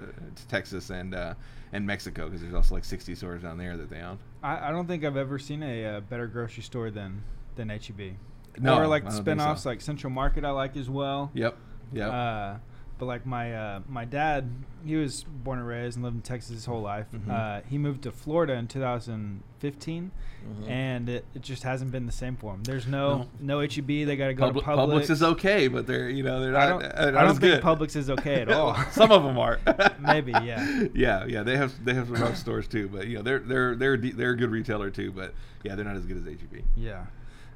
Texas 0.49 0.89
and 0.89 1.15
uh, 1.15 1.35
and 1.71 1.87
Mexico, 1.87 2.25
because 2.25 2.41
there's 2.41 2.53
also 2.53 2.75
like 2.75 2.85
60 2.85 3.15
stores 3.15 3.41
down 3.41 3.57
there 3.57 3.77
that 3.77 3.89
they 3.89 3.99
own. 4.01 4.19
I, 4.43 4.69
I 4.69 4.71
don't 4.71 4.85
think 4.87 5.03
I've 5.03 5.17
ever 5.17 5.39
seen 5.39 5.63
a 5.63 5.85
uh, 5.85 5.99
better 6.01 6.27
grocery 6.27 6.63
store 6.63 6.91
than 6.91 7.23
than 7.55 7.69
HEB. 7.69 8.15
No, 8.59 8.77
or 8.79 8.85
like 8.87 9.05
the 9.05 9.11
so. 9.11 9.21
spin-offs 9.21 9.65
like 9.65 9.81
Central 9.81 10.11
Market 10.11 10.45
I 10.45 10.51
like 10.51 10.77
as 10.77 10.89
well. 10.89 11.31
Yep. 11.33 11.57
Yep. 11.93 12.59
But 13.03 13.07
like 13.09 13.25
my 13.25 13.53
uh, 13.53 13.79
my 13.89 14.05
dad, 14.05 14.49
he 14.85 14.95
was 14.95 15.23
born 15.25 15.59
and 15.59 15.67
raised 15.67 15.97
and 15.97 16.05
lived 16.05 16.15
in 16.15 16.21
Texas 16.21 16.51
his 16.51 16.65
whole 16.65 16.81
life. 16.81 17.07
Mhm. 17.13 17.29
Uh, 17.29 17.61
he 17.69 17.77
moved 17.77 18.03
to 18.03 18.13
Florida 18.13 18.53
in 18.53 18.67
2015, 18.69 20.11
Mhm. 20.47 20.69
and 20.69 21.09
it, 21.09 21.25
it 21.35 21.41
just 21.41 21.63
hasn't 21.63 21.91
been 21.91 22.05
the 22.05 22.13
same 22.13 22.37
for 22.37 22.53
him. 22.53 22.63
There's 22.63 22.87
no 22.87 23.27
no, 23.41 23.59
HEB. 23.59 24.05
They 24.05 24.15
got 24.15 24.27
to 24.27 24.33
go 24.33 24.51
Publi- 24.51 24.53
to 24.53 24.59
Publix. 24.61 24.87
Publix 25.03 25.09
is 25.09 25.21
okay, 25.23 25.67
but 25.67 25.85
they're 25.85 26.07
you 26.09 26.23
know 26.23 26.39
they're 26.39 26.55
I 26.55 26.69
not. 26.69 26.79
don't, 26.81 26.91
uh, 26.93 27.05
not 27.11 27.15
I 27.17 27.25
don't 27.25 27.39
think 27.39 27.41
good. 27.55 27.61
Publix 27.61 27.95
is 27.97 28.09
okay 28.09 28.35
at 28.41 28.49
all. 28.49 28.73
Some 28.91 29.11
of 29.11 29.23
them 29.23 29.37
are. 29.37 29.59
Maybe, 29.99 30.31
yeah. 30.31 30.85
Yeah, 30.93 31.25
yeah. 31.25 31.43
They 31.43 31.57
have 31.57 31.83
they 31.83 31.93
have 31.93 32.07
some 32.07 32.15
rough 32.15 32.37
stores 32.37 32.69
too, 32.69 32.87
but 32.87 33.07
you 33.07 33.17
know 33.17 33.21
they're 33.21 33.39
they're 33.39 33.75
they're 33.75 33.97
de- 33.97 34.11
they're 34.13 34.31
a 34.31 34.37
good 34.37 34.49
retailer 34.51 34.89
too. 34.89 35.11
But 35.11 35.33
yeah, 35.63 35.75
they're 35.75 35.83
not 35.83 35.97
as 35.97 36.05
good 36.05 36.15
as 36.17 36.23
HEB. 36.23 36.63
Yeah. 36.77 37.03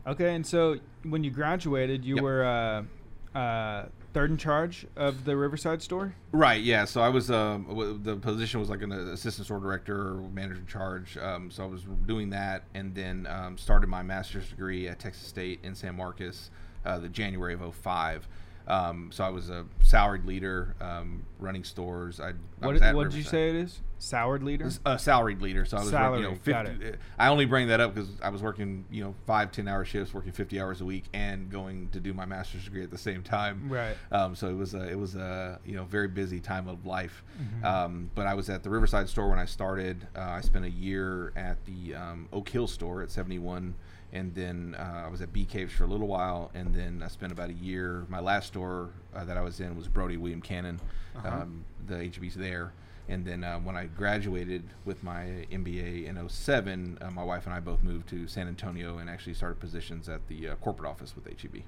Okay, 0.05 0.35
and 0.35 0.45
so 0.45 0.75
when 1.03 1.23
you 1.23 1.31
graduated, 1.31 2.03
you 2.03 2.15
Yep. 2.15 2.23
were 2.23 2.45
uh, 2.45 3.37
uh, 3.37 3.85
third 4.17 4.31
in 4.31 4.37
charge 4.37 4.87
of 4.95 5.25
the 5.25 5.37
Riverside 5.37 5.79
store. 5.79 6.15
Right. 6.31 6.63
Yeah. 6.63 6.85
So 6.85 7.01
I 7.01 7.09
was 7.09 7.29
um, 7.29 7.65
w- 7.69 7.99
the 8.01 8.15
position 8.15 8.59
was 8.59 8.67
like 8.67 8.81
an 8.81 8.91
assistant 8.91 9.45
store 9.45 9.59
director 9.59 9.95
or 9.95 10.21
manager 10.33 10.59
in 10.59 10.65
charge. 10.65 11.19
Um, 11.19 11.51
so 11.51 11.63
I 11.63 11.67
was 11.67 11.83
doing 12.07 12.31
that, 12.31 12.63
and 12.73 12.95
then 12.95 13.27
um, 13.29 13.59
started 13.59 13.85
my 13.89 14.01
master's 14.01 14.49
degree 14.49 14.87
at 14.87 14.97
Texas 14.97 15.27
State 15.27 15.59
in 15.61 15.75
San 15.75 15.95
Marcos, 15.95 16.49
uh, 16.83 16.97
the 16.97 17.09
January 17.09 17.53
of 17.53 17.75
05. 17.75 18.27
Um, 18.67 19.09
so 19.13 19.23
I 19.23 19.29
was 19.29 19.49
a 19.49 19.65
salaried 19.81 20.25
leader, 20.25 20.75
um, 20.81 21.23
running 21.39 21.63
stores. 21.63 22.19
I, 22.19 22.29
I 22.29 22.33
What 22.59 22.81
what 22.95 23.03
did 23.09 23.13
you 23.13 23.23
say 23.23 23.49
it 23.49 23.55
is? 23.55 23.81
Soured 23.99 24.43
leader. 24.43 24.69
a 24.85 24.99
salaried 24.99 25.41
leader. 25.41 25.65
So 25.65 25.77
I 25.77 25.79
was 25.83 25.91
working, 25.91 26.13
you 26.17 26.21
know, 26.21 26.27
Salary, 26.29 26.35
50, 26.35 26.51
got 26.51 26.65
it. 26.87 26.99
I 27.17 27.29
only 27.29 27.45
bring 27.45 27.69
that 27.69 27.79
up 27.79 27.95
because 27.95 28.09
I 28.21 28.29
was 28.29 28.43
working, 28.43 28.85
you 28.91 29.03
know, 29.03 29.15
five, 29.25 29.51
10 29.51 29.67
hour 29.67 29.85
shifts, 29.85 30.13
working 30.13 30.31
50 30.31 30.59
hours 30.61 30.81
a 30.81 30.85
week 30.85 31.05
and 31.13 31.49
going 31.49 31.89
to 31.89 31.99
do 31.99 32.13
my 32.13 32.25
master's 32.25 32.65
degree 32.65 32.83
at 32.83 32.91
the 32.91 32.97
same 32.97 33.23
time. 33.23 33.69
Right. 33.69 33.95
Um, 34.11 34.35
so 34.35 34.49
it 34.49 34.55
was 34.55 34.75
a, 34.75 34.87
it 34.87 34.99
was 34.99 35.15
a, 35.15 35.59
you 35.65 35.75
know, 35.75 35.83
very 35.85 36.07
busy 36.07 36.39
time 36.39 36.67
of 36.67 36.85
life. 36.85 37.23
Mhm. 37.41 37.65
Um, 37.65 38.11
but 38.13 38.27
I 38.27 38.35
was 38.35 38.51
at 38.51 38.61
the 38.61 38.69
Riverside 38.69 39.09
store 39.09 39.29
when 39.29 39.39
I 39.39 39.45
started. 39.45 40.07
Uh, 40.15 40.21
I 40.21 40.41
spent 40.41 40.65
a 40.65 40.69
year 40.69 41.33
at 41.35 41.57
the 41.65 41.95
um, 41.95 42.27
Oak 42.31 42.49
Hill 42.49 42.67
store 42.67 43.01
at 43.01 43.09
71. 43.09 43.73
And 44.13 44.33
then 44.33 44.75
uh, 44.79 45.03
I 45.05 45.09
was 45.09 45.21
at 45.21 45.33
Bee 45.33 45.45
Caves 45.45 45.73
for 45.73 45.83
a 45.83 45.87
little 45.87 46.07
while, 46.07 46.49
and 46.53 46.73
then 46.73 47.01
I 47.03 47.09
spent 47.09 47.31
about 47.33 47.49
a 47.49 47.53
year. 47.53 48.05
My 48.07 48.19
last 48.21 48.47
store 48.47 48.89
uh, 49.13 49.25
that 49.25 49.35
I 49.37 49.41
was 49.41 49.59
in 49.59 49.75
was 49.75 49.87
Brodie 49.87 50.17
William 50.17 50.41
Cannon, 50.41 50.79
Uh-huh. 51.17 51.27
um, 51.41 51.65
the 51.87 51.95
HB's 51.95 52.35
there. 52.35 52.71
And 53.09 53.25
then 53.25 53.43
uh, 53.43 53.57
when 53.59 53.75
I 53.77 53.85
graduated 53.85 54.63
with 54.85 55.01
my 55.03 55.45
MBA 55.51 56.05
in 56.05 56.29
07, 56.29 56.97
uh, 57.01 57.09
my 57.11 57.23
wife 57.23 57.45
and 57.45 57.53
I 57.55 57.59
both 57.61 57.81
moved 57.83 58.07
to 58.09 58.27
San 58.27 58.47
Antonio 58.47 58.97
and 58.97 59.09
actually 59.09 59.33
started 59.33 59.59
positions 59.59 60.07
at 60.09 60.27
the 60.27 60.49
uh, 60.49 60.55
corporate 60.55 60.89
office 60.89 61.13
with 61.15 61.25
HEB. 61.41 61.63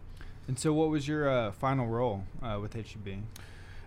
And 0.47 0.57
so, 0.59 0.73
what 0.73 0.89
was 0.89 1.07
your 1.07 1.29
uh, 1.29 1.51
final 1.51 1.87
role 1.87 2.23
uh, 2.41 2.57
with 2.61 2.73
HEB? 2.73 3.23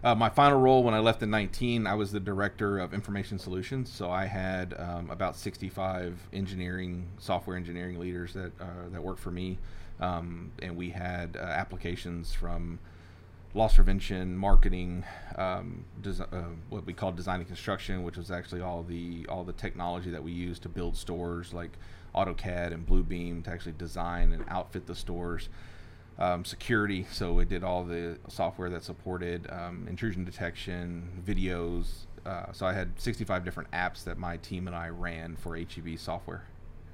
Uh, 0.05 0.17
my 0.17 0.29
final 0.29 0.59
role 0.59 0.83
when 0.83 0.95
I 0.95 0.99
left 0.99 1.23
in 1.23 1.31
19, 1.31 1.87
I 1.87 1.95
was 1.95 2.11
the 2.11 2.19
director 2.19 2.81
of 2.81 2.93
information 2.93 3.39
solutions. 3.39 3.89
So 3.93 4.11
I 4.11 4.27
had 4.27 4.75
um, 4.77 5.09
about 5.11 5.37
65 5.37 6.19
engineering, 6.33 7.07
software 7.19 7.57
engineering 7.57 8.01
leaders 8.01 8.33
that 8.33 8.51
uh, 8.61 8.89
that 8.91 9.01
worked 9.01 9.21
for 9.21 9.31
me, 9.31 9.59
um, 10.01 10.51
and 10.61 10.77
we 10.77 10.91
had 10.91 11.37
uh, 11.37 11.45
applications 11.45 12.35
from 12.35 12.81
loss 13.55 13.77
prevention, 13.77 14.37
marketing, 14.37 15.05
um, 15.37 15.85
desi- 16.01 16.33
uh, 16.33 16.49
what 16.69 16.85
we 16.85 16.93
call 16.93 17.13
design 17.13 17.39
and 17.39 17.47
construction, 17.47 18.03
which 18.03 18.17
was 18.17 18.33
actually 18.33 18.61
all 18.61 18.83
the 18.83 19.25
all 19.29 19.45
the 19.45 19.53
technology 19.53 20.11
that 20.11 20.25
we 20.25 20.33
use 20.33 20.59
to 20.59 20.69
build 20.69 20.97
stores, 20.97 21.55
like 21.55 21.79
AutoCAD 22.13 22.73
and 22.73 22.85
Bluebeam, 22.85 23.45
to 23.45 23.51
actually 23.51 23.75
design 23.79 24.33
and 24.33 24.45
outfit 24.49 24.89
the 24.89 24.97
stores 24.97 25.49
um, 26.19 26.45
security. 26.45 27.07
So 27.11 27.39
it 27.39 27.49
did 27.49 27.65
all 27.65 27.85
the 27.85 28.19
software 28.29 28.71
that 28.71 28.85
supported 28.85 29.49
um, 29.51 29.87
intrusion 29.89 30.25
detection, 30.25 31.23
videos. 31.27 32.07
Uh, 32.25 32.53
so 32.53 32.67
I 32.67 32.73
had 32.73 33.01
65 33.01 33.45
different 33.45 33.71
apps 33.73 34.05
that 34.05 34.19
my 34.19 34.37
team 34.37 34.67
and 34.67 34.77
I 34.77 34.89
ran 34.89 35.37
for 35.37 35.57
HEB 35.57 35.99
software. 35.99 36.45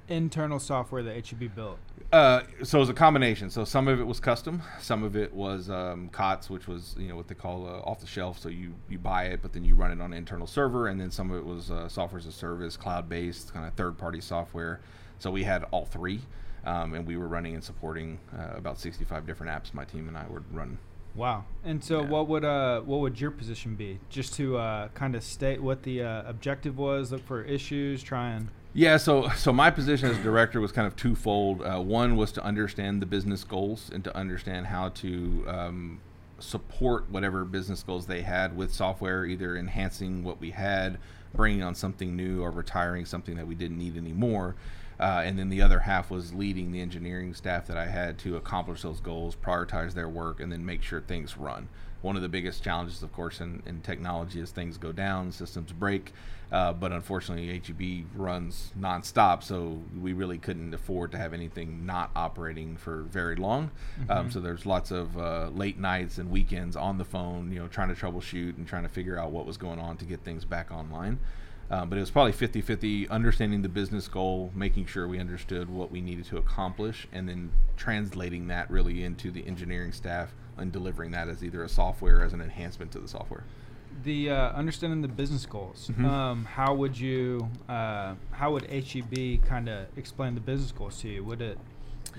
Internal 0.07 0.57
software 0.57 1.03
that 1.03 1.27
HEB 1.27 1.53
built. 1.53 1.77
Uh, 2.11 2.41
so 2.63 2.79
it 2.79 2.81
was 2.81 2.89
a 2.89 2.95
combination. 2.95 3.51
So 3.51 3.63
some 3.63 3.87
of 3.87 3.99
it 3.99 4.03
was 4.03 4.19
custom, 4.19 4.63
some 4.81 5.03
of 5.03 5.15
it 5.15 5.31
was 5.31 5.69
um, 5.69 6.09
COTS, 6.09 6.49
which 6.49 6.67
was 6.67 6.95
you 6.97 7.07
know 7.07 7.15
what 7.15 7.27
they 7.27 7.35
call 7.35 7.67
uh, 7.67 7.87
off 7.87 7.99
the 7.99 8.07
shelf. 8.07 8.39
So 8.39 8.49
you 8.49 8.73
you 8.89 8.97
buy 8.97 9.25
it, 9.25 9.43
but 9.43 9.53
then 9.53 9.63
you 9.63 9.75
run 9.75 9.91
it 9.91 10.01
on 10.01 10.11
an 10.11 10.17
internal 10.17 10.47
server, 10.47 10.87
and 10.87 10.99
then 10.99 11.11
some 11.11 11.29
of 11.29 11.37
it 11.37 11.45
was 11.45 11.69
uh, 11.69 11.87
software 11.87 12.17
as 12.17 12.25
a 12.25 12.31
service, 12.31 12.75
cloud 12.75 13.07
based, 13.07 13.53
kind 13.53 13.67
of 13.67 13.73
third 13.75 13.99
party 13.99 14.19
software. 14.19 14.79
So 15.19 15.29
we 15.29 15.43
had 15.43 15.63
all 15.65 15.85
three, 15.85 16.21
um, 16.65 16.93
and 16.93 17.05
we 17.05 17.17
were 17.17 17.27
running 17.27 17.53
and 17.55 17.63
supporting 17.63 18.19
uh, 18.37 18.57
about 18.57 18.79
65 18.79 19.25
different 19.25 19.51
apps. 19.51 19.73
My 19.73 19.85
team 19.85 20.07
and 20.07 20.17
I 20.17 20.25
would 20.29 20.43
run. 20.53 20.77
Wow. 21.15 21.45
And 21.63 21.83
so, 21.83 22.01
Yeah. 22.01 22.07
what 22.09 22.27
would 22.27 22.45
uh, 22.45 22.81
what 22.81 22.99
would 23.01 23.19
your 23.19 23.31
position 23.31 23.75
be? 23.75 23.99
Just 24.09 24.33
to 24.35 24.57
uh, 24.57 24.87
kind 24.89 25.15
of 25.15 25.23
state 25.23 25.61
what 25.61 25.83
the 25.83 26.03
uh, 26.03 26.23
objective 26.29 26.77
was, 26.77 27.11
look 27.11 27.25
for 27.25 27.43
issues, 27.43 28.03
try 28.03 28.29
and. 28.29 28.49
Yeah, 28.73 28.97
so 28.97 29.29
so 29.29 29.51
my 29.51 29.71
position 29.71 30.09
as 30.09 30.17
director 30.19 30.61
was 30.61 30.71
kind 30.71 30.85
of 30.85 30.95
twofold. 30.95 31.63
Uh, 31.63 31.79
one 31.81 32.15
was 32.15 32.31
to 32.33 32.43
understand 32.43 33.01
the 33.01 33.07
business 33.07 33.43
goals 33.43 33.89
and 33.93 34.03
to 34.03 34.15
understand 34.15 34.67
how 34.67 34.89
to 34.89 35.43
um, 35.47 35.99
support 36.37 37.09
whatever 37.09 37.43
business 37.45 37.81
goals 37.81 38.05
they 38.05 38.21
had 38.21 38.55
with 38.55 38.71
software, 38.71 39.25
either 39.25 39.57
enhancing 39.57 40.23
what 40.23 40.39
we 40.39 40.51
had, 40.51 40.99
bringing 41.33 41.63
on 41.63 41.75
something 41.75 42.15
new, 42.15 42.41
or 42.41 42.51
retiring 42.51 43.05
something 43.05 43.35
that 43.35 43.47
we 43.47 43.55
didn't 43.55 43.77
need 43.77 43.95
anymore. 43.97 44.55
Uh, 44.99 45.21
and 45.23 45.39
then 45.39 45.47
the 45.49 45.61
other 45.61 45.79
half 45.79 46.11
was 46.11 46.33
leading 46.33 46.71
the 46.73 46.81
engineering 46.81 47.33
staff 47.33 47.67
that 47.67 47.77
I 47.77 47.85
had 47.87 48.17
to 48.19 48.35
accomplish 48.35 48.81
those 48.81 48.99
goals, 48.99 49.35
prioritize 49.35 49.93
their 49.93 50.09
work, 50.09 50.41
and 50.41 50.51
then 50.51 50.65
make 50.65 50.83
sure 50.83 50.99
things 50.99 51.37
run. 51.37 51.69
One 52.01 52.15
of 52.17 52.21
the 52.21 52.29
biggest 52.29 52.63
challenges, 52.63 53.01
of 53.03 53.11
course, 53.13 53.39
in, 53.41 53.61
in 53.65 53.81
technology 53.81 54.39
is 54.41 54.51
things 54.51 54.77
go 54.77 54.91
down, 54.91 55.31
systems 55.31 55.71
break. 55.71 56.11
Uh, 56.51 56.73
but 56.73 56.91
unfortunately, 56.91 57.61
HEB 57.63 58.07
runs 58.15 58.71
nonstop, 58.79 59.43
so 59.43 59.79
we 60.01 60.13
really 60.13 60.37
couldn't 60.39 60.73
afford 60.73 61.11
to 61.11 61.17
have 61.17 61.31
anything 61.33 61.85
not 61.85 62.09
operating 62.15 62.75
for 62.75 63.03
very 63.03 63.35
long. 63.35 63.69
Um, 64.09 64.27
Mhm. 64.27 64.33
so 64.33 64.39
there's 64.39 64.65
lots 64.65 64.89
of 64.91 65.15
uh, 65.17 65.49
late 65.49 65.77
nights 65.77 66.17
and 66.17 66.31
weekends 66.31 66.75
on 66.75 66.97
the 66.97 67.05
phone, 67.05 67.51
you 67.51 67.59
know, 67.59 67.67
trying 67.67 67.93
to 67.93 67.95
troubleshoot 67.95 68.57
and 68.57 68.67
trying 68.67 68.83
to 68.83 68.89
figure 68.89 69.17
out 69.19 69.31
what 69.31 69.45
was 69.45 69.57
going 69.57 69.77
on 69.79 69.95
to 69.97 70.05
get 70.05 70.21
things 70.23 70.43
back 70.43 70.71
online. 70.71 71.18
Um, 71.71 71.87
but 71.89 71.97
it 71.97 72.01
was 72.01 72.09
probably 72.09 72.31
50 72.31 72.61
50 72.61 73.09
understanding 73.09 73.61
the 73.61 73.69
business 73.69 74.07
goal, 74.07 74.51
making 74.55 74.87
sure 74.87 75.07
we 75.07 75.19
understood 75.19 75.69
what 75.69 75.91
we 75.91 76.01
needed 76.01 76.25
to 76.25 76.37
accomplish, 76.37 77.07
and 77.11 77.29
then 77.29 77.51
translating 77.77 78.47
that 78.47 78.69
really 78.71 79.03
into 79.03 79.29
the 79.31 79.45
engineering 79.45 79.91
staff 79.91 80.33
and 80.57 80.71
delivering 80.71 81.11
that 81.11 81.29
as 81.29 81.43
either 81.43 81.63
a 81.63 81.69
software 81.69 82.23
as 82.23 82.33
an 82.33 82.41
enhancement 82.41 82.91
to 82.91 82.99
the 82.99 83.07
software. 83.07 83.43
The 84.03 84.29
uh, 84.31 84.51
understanding 84.51 85.01
the 85.01 85.07
business 85.07 85.45
goals. 85.45 85.91
Mhm. 85.93 86.05
Um, 86.05 86.45
how 86.45 86.73
would 86.73 86.97
you? 86.99 87.49
Uh, 87.67 88.15
how 88.31 88.51
would 88.51 88.65
HEB 88.69 89.43
kind 89.45 89.69
of 89.69 89.87
explain 89.97 90.35
the 90.35 90.41
business 90.41 90.71
goals 90.71 90.99
to 91.01 91.09
you? 91.09 91.23
Would 91.23 91.41
it 91.41 91.57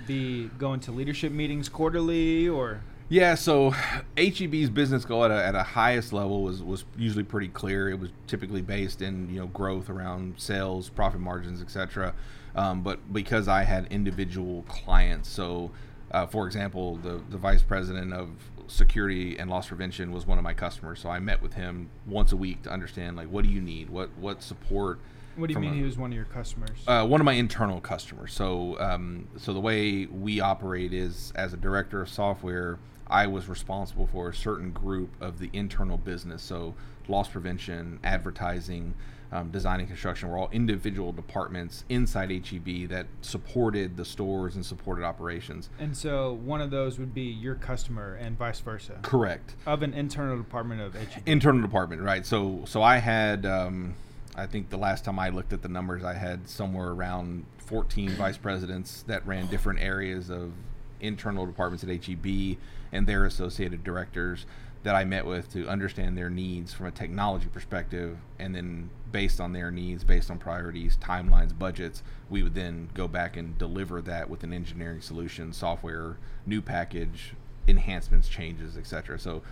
be 0.07 0.49
going 0.59 0.81
to 0.81 0.93
leadership 0.93 1.33
meetings 1.33 1.69
quarterly, 1.69 2.49
or 2.49 2.83
Yeah, 3.11 3.35
so 3.35 3.73
HEB's 4.17 4.71
business 4.71 5.05
goal 5.05 5.25
at 5.25 5.33
a, 5.33 5.45
at 5.45 5.57
a 5.57 5.65
highest 5.65 6.13
level 6.13 6.45
was, 6.45 6.63
was 6.63 6.85
usually 6.97 7.25
pretty 7.25 7.49
clear. 7.49 7.91
It 7.91 7.99
was 7.99 8.11
typically 8.29 8.63
based 8.63 9.03
in 9.03 9.29
you 9.29 9.41
know 9.41 9.49
growth 9.49 9.91
around 9.91 10.35
sales, 10.37 10.89
profit 10.89 11.21
margins, 11.21 11.61
etc. 11.61 12.15
Um, 12.55 12.83
but 12.83 13.13
because 13.13 13.49
I 13.49 13.65
had 13.65 13.89
individual 13.91 14.63
clients, 14.69 15.29
so 15.29 15.73
uh, 16.13 16.27
for 16.27 16.47
example, 16.47 16.97
the 16.97 17.21
the 17.31 17.37
vice 17.37 17.65
president 17.65 18.13
of 18.13 18.31
security 18.69 19.37
and 19.37 19.51
loss 19.51 19.67
prevention 19.67 20.13
was 20.13 20.25
one 20.25 20.39
of 20.39 20.45
my 20.45 20.55
customers. 20.55 21.01
So 21.01 21.09
I 21.11 21.19
met 21.19 21.43
with 21.43 21.55
him 21.55 21.91
once 22.07 22.31
a 22.31 22.37
week 22.37 22.63
to 22.63 22.71
understand 22.71 23.17
like 23.17 23.27
what 23.27 23.45
do 23.45 23.51
you 23.51 23.61
need, 23.61 23.91
what 23.91 24.11
what 24.19 24.41
support. 24.41 25.01
what 25.35 25.49
do 25.49 25.55
you 25.55 25.59
mean 25.59 25.73
a- 25.73 25.77
he 25.77 25.83
was 25.83 25.99
one 25.99 26.11
of 26.13 26.17
your 26.17 26.27
customers? 26.27 26.79
uh, 26.87 27.05
one 27.05 27.21
of 27.21 27.25
my 27.25 27.33
internal 27.33 27.81
customers. 27.81 28.33
So, 28.33 28.79
um, 28.79 29.27
so 29.37 29.53
the 29.53 29.59
way 29.59 30.07
we 30.07 30.39
operate 30.39 30.93
is, 30.93 31.33
as 31.35 31.53
a 31.53 31.57
director 31.57 32.01
of 32.01 32.09
software, 32.09 32.79
I 33.11 33.27
was 33.27 33.49
responsible 33.49 34.07
for 34.07 34.29
a 34.29 34.35
certain 34.35 34.71
group 34.71 35.11
of 35.21 35.39
the 35.39 35.51
internal 35.53 35.99
business. 35.99 36.43
So, 36.43 36.75
loss 37.09 37.29
prevention, 37.29 37.99
advertising, 38.05 38.95
um, 39.33 39.51
design 39.51 39.81
and 39.81 39.89
construction 39.89 40.29
were 40.29 40.39
all 40.39 40.49
individual 40.53 41.13
departments 41.13 41.85
inside 41.89 42.31
HEB 42.31 42.89
that 42.89 43.07
supported 43.21 43.97
the 43.97 44.05
stores 44.05 44.57
and 44.57 44.67
supported 44.67 45.05
operations. 45.05 45.71
And 45.79 45.97
so 45.97 46.33
one 46.33 46.61
of 46.61 46.71
those 46.71 46.99
would 46.99 47.15
be 47.15 47.23
your 47.23 47.55
customer 47.55 48.15
and 48.15 48.37
vice 48.37 48.61
versa. 48.61 48.99
Correct. 49.03 49.55
Of 49.67 49.83
an 49.83 49.95
internal 49.95 50.37
department 50.37 50.81
of 50.81 50.95
HEB. 50.95 51.23
Internal 51.27 51.63
department, 51.63 52.03
right? 52.03 52.25
So 52.27 52.63
so 52.67 52.83
I 52.83 52.99
had. 52.99 53.47
Um, 53.47 53.95
I 54.37 54.47
think 54.47 54.71
the 54.71 54.79
last 54.79 55.05
time 55.05 55.19
I 55.19 55.29
looked 55.29 55.53
at 55.53 55.61
the 55.61 55.69
numbers, 55.69 56.05
I 56.05 56.15
had 56.15 56.49
somewhere 56.49 56.89
around 56.89 57.45
14 57.59 58.11
vice 58.11 58.37
presidents 58.37 59.03
that 59.09 59.27
ran 59.27 59.49
different 59.49 59.81
areas 59.81 60.31
of 60.31 60.53
internal 61.01 61.47
departments 61.47 61.85
at 61.85 61.91
HEB 62.05 62.57
and 62.93 63.07
their 63.07 63.25
associated 63.25 63.85
directors 63.85 64.47
that 64.83 64.95
I 64.95 65.05
met 65.05 65.27
with 65.27 65.53
to 65.53 65.69
understand 65.69 66.17
their 66.17 66.31
needs 66.31 66.73
from 66.73 66.87
a 66.87 66.91
technology 66.91 67.49
perspective, 67.53 68.17
and 68.39 68.55
then 68.55 68.89
based 69.13 69.41
on 69.41 69.53
their 69.53 69.71
needs, 69.71 70.05
based 70.05 70.31
on 70.31 70.39
priorities, 70.39 70.97
timelines, 70.97 71.57
budgets, 71.57 72.03
we 72.31 72.43
would 72.43 72.55
then 72.55 72.89
go 72.95 73.07
back 73.07 73.37
and 73.37 73.59
deliver 73.59 74.01
that 74.03 74.31
with 74.31 74.43
an 74.43 74.53
engineering 74.53 75.03
solution, 75.03 75.53
software, 75.53 76.17
new 76.47 76.63
package, 76.63 77.35
enhancements, 77.69 78.29
changes, 78.29 78.79
etc. 78.79 79.19
So 79.19 79.43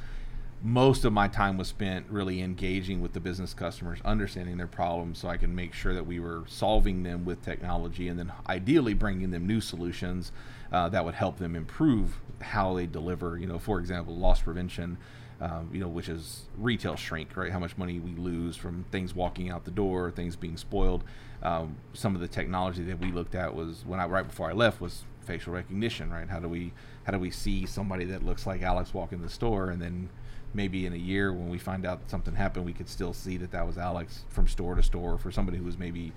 most 0.63 1.05
of 1.05 1.13
my 1.13 1.29
time 1.29 1.57
was 1.57 1.69
spent 1.69 2.07
really 2.11 2.43
engaging 2.43 3.01
with 3.01 3.13
the 3.13 3.21
business 3.21 3.55
customers, 3.55 4.01
understanding 4.05 4.57
their 4.57 4.67
problems, 4.67 5.19
so 5.19 5.29
I 5.29 5.37
can 5.37 5.55
make 5.55 5.73
sure 5.73 5.95
that 5.95 6.07
we 6.07 6.19
were 6.19 6.43
solving 6.47 7.03
them 7.03 7.25
with 7.25 7.45
technology, 7.45 8.09
and 8.09 8.19
then 8.19 8.33
ideally 8.49 8.95
bringing 8.95 9.31
them 9.31 9.47
new 9.47 9.61
solutions 9.61 10.33
uh, 10.73 10.89
that 10.89 11.05
would 11.05 11.15
help 11.15 11.39
them 11.39 11.55
improve 11.55 12.21
how 12.41 12.75
they 12.75 12.87
deliver. 12.87 13.39
You 13.39 13.47
know, 13.47 13.59
for 13.59 13.79
example, 13.79 14.17
loss 14.17 14.43
prevention. 14.43 14.99
Um, 15.41 15.71
you 15.73 15.79
know, 15.79 15.87
which 15.87 16.09
is 16.09 16.47
retail 16.57 16.97
shrink, 16.97 17.37
right? 17.37 17.53
How 17.53 17.61
much 17.61 17.79
money 17.79 18.01
we 18.01 18.11
lose 18.17 18.57
from 18.57 18.85
things 18.91 19.15
walking 19.15 19.51
out 19.51 19.65
the 19.65 19.71
door, 19.71 20.11
things 20.11 20.35
being 20.35 20.57
spoiled. 20.57 21.05
Um, 21.45 21.77
some 21.93 22.17
of 22.17 22.21
the 22.21 22.27
technology 22.27 22.83
that 22.83 22.99
we 22.99 23.13
looked 23.13 23.37
at 23.37 23.55
was 23.55 23.85
when 23.87 24.01
I 24.01 24.07
right 24.07 24.27
before 24.27 24.51
I 24.51 24.53
left 24.53 24.81
was 24.81 25.05
facial 25.21 25.53
recognition, 25.53 26.11
right? 26.11 26.29
How 26.29 26.41
do 26.41 26.49
we 26.49 26.73
how 27.05 27.13
do 27.13 27.21
we 27.21 27.31
see 27.31 27.67
somebody 27.67 28.05
that 28.07 28.25
looks 28.25 28.49
like 28.49 28.63
Alex 28.63 28.93
walk 28.93 29.13
in 29.13 29.23
the 29.23 29.29
store, 29.29 29.71
and 29.71 29.81
then 29.81 30.09
maybe 30.55 30.87
in 30.87 30.93
a 30.93 30.97
year 30.97 31.33
when 31.33 31.49
we 31.49 31.59
find 31.59 31.85
out 31.85 32.01
something 32.09 32.35
happened, 32.35 32.65
we 32.65 32.73
could 32.73 32.89
still 32.89 33.13
see 33.13 33.37
that 33.39 33.51
that 33.53 33.67
was 33.67 33.79
Alex 33.79 34.25
from 34.29 34.49
store 34.49 34.75
to 34.75 34.83
store 34.83 35.19
for 35.19 35.31
somebody 35.31 35.59
who 35.59 35.65
was 35.65 35.79
maybe 35.79 36.13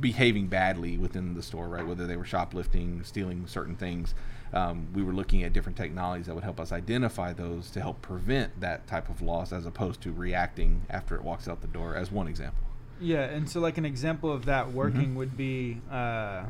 behaving 0.00 0.48
badly 0.48 0.98
within 0.98 1.34
the 1.34 1.42
store, 1.42 1.68
right? 1.68 1.86
Whether 1.86 2.06
they 2.06 2.16
were 2.16 2.24
shoplifting, 2.24 3.02
stealing 3.04 3.46
certain 3.46 3.76
things. 3.76 4.14
Um, 4.52 4.88
we 4.92 5.02
were 5.02 5.12
looking 5.12 5.44
at 5.44 5.52
different 5.52 5.78
technologies 5.78 6.26
that 6.26 6.34
would 6.34 6.44
help 6.44 6.60
us 6.60 6.72
identify 6.72 7.32
those 7.32 7.70
to 7.70 7.80
help 7.80 8.02
prevent 8.02 8.60
that 8.60 8.86
type 8.86 9.08
of 9.08 9.22
loss 9.22 9.52
as 9.52 9.64
opposed 9.64 10.00
to 10.02 10.12
reacting 10.12 10.82
after 10.90 11.14
it 11.14 11.22
walks 11.22 11.48
out 11.48 11.62
the 11.62 11.68
door, 11.68 11.96
as 11.96 12.10
one 12.10 12.28
example. 12.28 12.62
Yeah, 13.00 13.22
and 13.24 13.48
so 13.48 13.60
like 13.60 13.78
an 13.78 13.84
example 13.84 14.30
of 14.30 14.44
that 14.44 14.72
working 14.72 15.08
mm-hmm. 15.08 15.16
would 15.16 15.36
be 15.36 15.80
uh, 15.90 16.44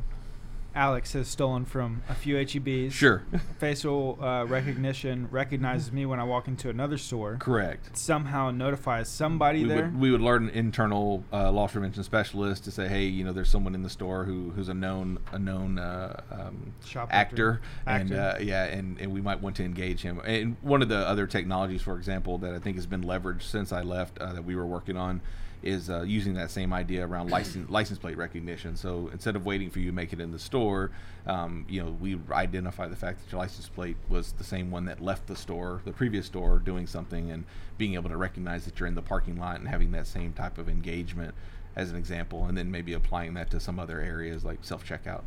Alex 0.75 1.13
has 1.13 1.29
stolen 1.29 1.65
from 1.65 2.03
a 2.09 2.15
few 2.15 2.37
HEBs. 2.37 2.93
Sure. 2.93 3.23
Facial 3.59 4.19
uh, 4.23 4.45
recognition 4.45 5.29
recognizes 5.31 5.93
me 5.93 6.07
when 6.07 6.19
I 6.19 6.25
walk 6.25 6.49
into 6.49 6.71
another 6.71 6.99
store. 6.99 7.37
Correct. 7.39 7.97
Somehow 7.97 8.51
notifies 8.51 9.09
somebody 9.09 9.63
we 9.63 9.69
there. 9.69 9.85
Would, 9.85 10.01
we 10.01 10.11
would 10.11 10.21
learn 10.21 10.49
an 10.49 10.51
internal 10.51 11.25
uh, 11.33 11.51
loss 11.53 11.73
prevention 11.73 12.03
specialist 12.05 12.65
to 12.65 12.71
say, 12.71 12.89
hey, 12.89 13.05
you 13.05 13.25
know, 13.25 13.33
there's 13.33 13.51
someone 13.51 13.75
in 13.75 13.83
the 13.83 13.91
store 13.91 14.25
who 14.25 14.51
who's 14.51 14.69
a 14.69 14.75
known 14.75 15.19
a 15.33 15.39
known 15.39 15.79
uh, 15.79 16.21
um, 16.31 16.73
actor, 17.11 17.61
and 17.87 18.13
uh, 18.13 18.37
yeah, 18.41 18.65
and, 18.65 18.99
and 18.99 19.13
we 19.13 19.21
might 19.21 19.41
want 19.41 19.57
to 19.57 19.65
engage 19.65 20.03
him. 20.03 20.21
And 20.25 20.57
one 20.63 20.83
of 20.83 20.89
the 20.89 20.99
other 20.99 21.27
technologies, 21.27 21.83
for 21.83 21.97
example, 21.97 22.39
that 22.39 22.55
I 22.55 22.59
think 22.59 22.77
has 22.77 22.87
been 22.87 23.05
leveraged 23.05 23.43
since 23.43 23.73
I 23.73 23.83
left 23.83 24.19
uh, 24.19 24.33
that 24.33 24.45
we 24.45 24.57
were 24.57 24.67
working 24.67 24.97
on 24.97 25.21
is 25.63 25.89
uh, 25.89 26.03
using 26.03 26.35
that 26.35 26.51
same 26.51 26.73
idea 26.73 27.07
around 27.07 27.31
license 27.31 27.71
license 27.71 27.99
plate 27.99 28.17
recognition. 28.17 28.77
So 28.77 29.09
instead 29.13 29.37
of 29.37 29.47
waiting 29.47 29.71
for 29.71 29.79
you 29.79 29.87
to 29.87 29.95
make 29.95 30.13
it 30.13 30.21
in 30.21 30.33
the 30.33 30.39
store, 30.39 30.91
um, 31.27 31.65
you 31.69 31.83
know, 31.83 31.97
we 32.01 32.19
identify 32.33 32.89
the 32.89 32.97
fact 32.97 33.21
that 33.23 33.33
your 33.33 33.41
license 33.41 33.69
plate 33.69 33.97
was 34.09 34.33
the 34.33 34.45
same 34.45 34.71
one 34.71 34.85
that 34.87 35.01
left 35.01 35.27
the 35.27 35.37
store, 35.37 35.81
the 35.85 35.93
previous 35.93 36.27
store, 36.27 36.59
doing 36.59 36.87
something, 36.87 37.31
and 37.31 37.45
being 37.79 37.95
able 37.95 38.11
to 38.11 38.17
recognize 38.17 38.65
that 38.65 38.79
you're 38.79 38.89
in 38.89 38.95
the 38.95 39.03
parking 39.03 39.39
lot 39.39 39.59
and 39.59 39.69
having 39.69 39.93
that 39.93 40.07
same 40.07 40.33
type 40.33 40.59
of 40.59 40.69
engagement 40.69 41.35
as 41.77 41.91
an 41.91 41.97
example, 41.97 42.45
and 42.47 42.57
then 42.59 42.71
maybe 42.71 42.93
applying 42.93 43.35
that 43.35 43.51
to 43.51 43.59
some 43.59 43.79
other 43.79 44.01
areas 44.01 44.45
like 44.45 44.59
self 44.63 44.87
checkout. 44.87 45.23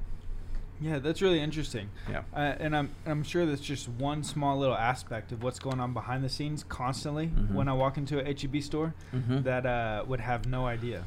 Yeah, 0.81 0.99
that's 0.99 1.21
really 1.21 1.39
interesting. 1.39 1.89
Yeah, 2.09 2.23
uh, 2.33 2.55
and 2.59 2.75
I'm 2.75 2.89
I'm 3.05 3.23
sure 3.23 3.45
that's 3.45 3.61
just 3.61 3.87
one 3.87 4.23
small 4.23 4.57
little 4.57 4.75
aspect 4.75 5.31
of 5.31 5.43
what's 5.43 5.59
going 5.59 5.79
on 5.79 5.93
behind 5.93 6.23
the 6.23 6.29
scenes 6.29 6.63
constantly 6.63 7.27
mm-hmm. 7.27 7.53
when 7.53 7.67
I 7.67 7.73
walk 7.73 7.97
into 7.97 8.19
a 8.19 8.23
HEB 8.23 8.61
store 8.61 8.93
mm-hmm. 9.13 9.43
that 9.43 9.65
uh, 9.65 10.03
would 10.07 10.19
have 10.19 10.47
no 10.47 10.65
idea. 10.65 11.05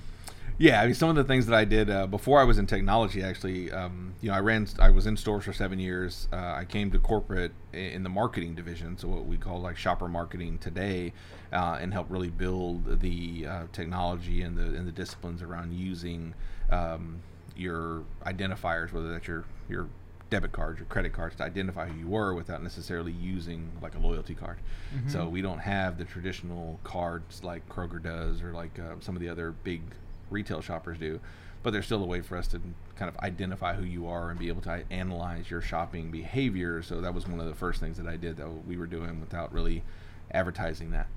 Yeah, 0.60 0.82
I 0.82 0.86
mean, 0.86 0.94
some 0.94 1.08
of 1.08 1.14
the 1.14 1.22
things 1.22 1.46
that 1.46 1.54
I 1.54 1.64
did 1.64 1.88
uh, 1.88 2.08
before 2.08 2.40
I 2.40 2.44
was 2.44 2.58
in 2.58 2.66
technology, 2.66 3.22
actually, 3.22 3.70
um, 3.70 4.14
you 4.20 4.28
know, 4.28 4.34
I 4.34 4.40
ran, 4.40 4.66
I 4.80 4.90
was 4.90 5.06
in 5.06 5.16
stores 5.16 5.44
for 5.44 5.52
seven 5.52 5.78
years. 5.78 6.26
Uh, 6.32 6.36
I 6.36 6.64
came 6.64 6.90
to 6.90 6.98
corporate 6.98 7.52
in 7.72 8.02
the 8.02 8.08
marketing 8.08 8.56
division, 8.56 8.98
so 8.98 9.06
what 9.06 9.26
we 9.26 9.36
call 9.36 9.60
like 9.60 9.76
shopper 9.76 10.08
marketing 10.08 10.58
today, 10.58 11.12
uh, 11.52 11.78
and 11.80 11.92
help 11.92 12.10
really 12.10 12.30
build 12.30 13.00
the 13.00 13.46
uh, 13.46 13.62
technology 13.72 14.42
and 14.42 14.56
the 14.56 14.62
and 14.62 14.88
the 14.88 14.92
disciplines 14.92 15.42
around 15.42 15.74
using. 15.74 16.34
Um, 16.70 17.22
your 17.58 18.04
identifiers, 18.24 18.92
whether 18.92 19.10
that's 19.12 19.26
your 19.26 19.44
your 19.68 19.88
debit 20.30 20.52
cards, 20.52 20.78
your 20.78 20.86
credit 20.86 21.12
cards, 21.12 21.36
to 21.36 21.42
identify 21.42 21.88
who 21.88 21.98
you 21.98 22.06
were 22.06 22.34
without 22.34 22.62
necessarily 22.62 23.12
using 23.12 23.70
like 23.80 23.94
a 23.94 23.98
loyalty 23.98 24.34
card. 24.34 24.58
Mm-hmm. 24.94 25.08
So 25.08 25.28
we 25.28 25.40
don't 25.40 25.60
have 25.60 25.98
the 25.98 26.04
traditional 26.04 26.78
cards 26.84 27.42
like 27.42 27.68
Kroger 27.68 28.02
does 28.02 28.42
or 28.42 28.52
like 28.52 28.78
uh, 28.78 28.94
some 29.00 29.16
of 29.16 29.22
the 29.22 29.28
other 29.28 29.52
big 29.64 29.82
retail 30.30 30.60
shoppers 30.60 30.98
do. 30.98 31.20
But 31.62 31.72
there's 31.72 31.86
still 31.86 32.02
a 32.02 32.06
way 32.06 32.20
for 32.20 32.36
us 32.36 32.46
to 32.48 32.60
kind 32.96 33.08
of 33.08 33.16
identify 33.18 33.74
who 33.74 33.84
you 33.84 34.06
are 34.06 34.30
and 34.30 34.38
be 34.38 34.48
able 34.48 34.62
to 34.62 34.84
analyze 34.90 35.50
your 35.50 35.60
shopping 35.60 36.10
behavior. 36.10 36.82
So 36.82 37.00
that 37.00 37.14
was 37.14 37.26
one 37.26 37.40
of 37.40 37.46
the 37.46 37.54
first 37.54 37.80
things 37.80 37.96
that 37.96 38.06
I 38.06 38.16
did 38.16 38.36
that 38.36 38.48
we 38.66 38.76
were 38.76 38.86
doing 38.86 39.20
without 39.20 39.52
really 39.52 39.82
advertising 40.30 40.90
that. 40.92 41.08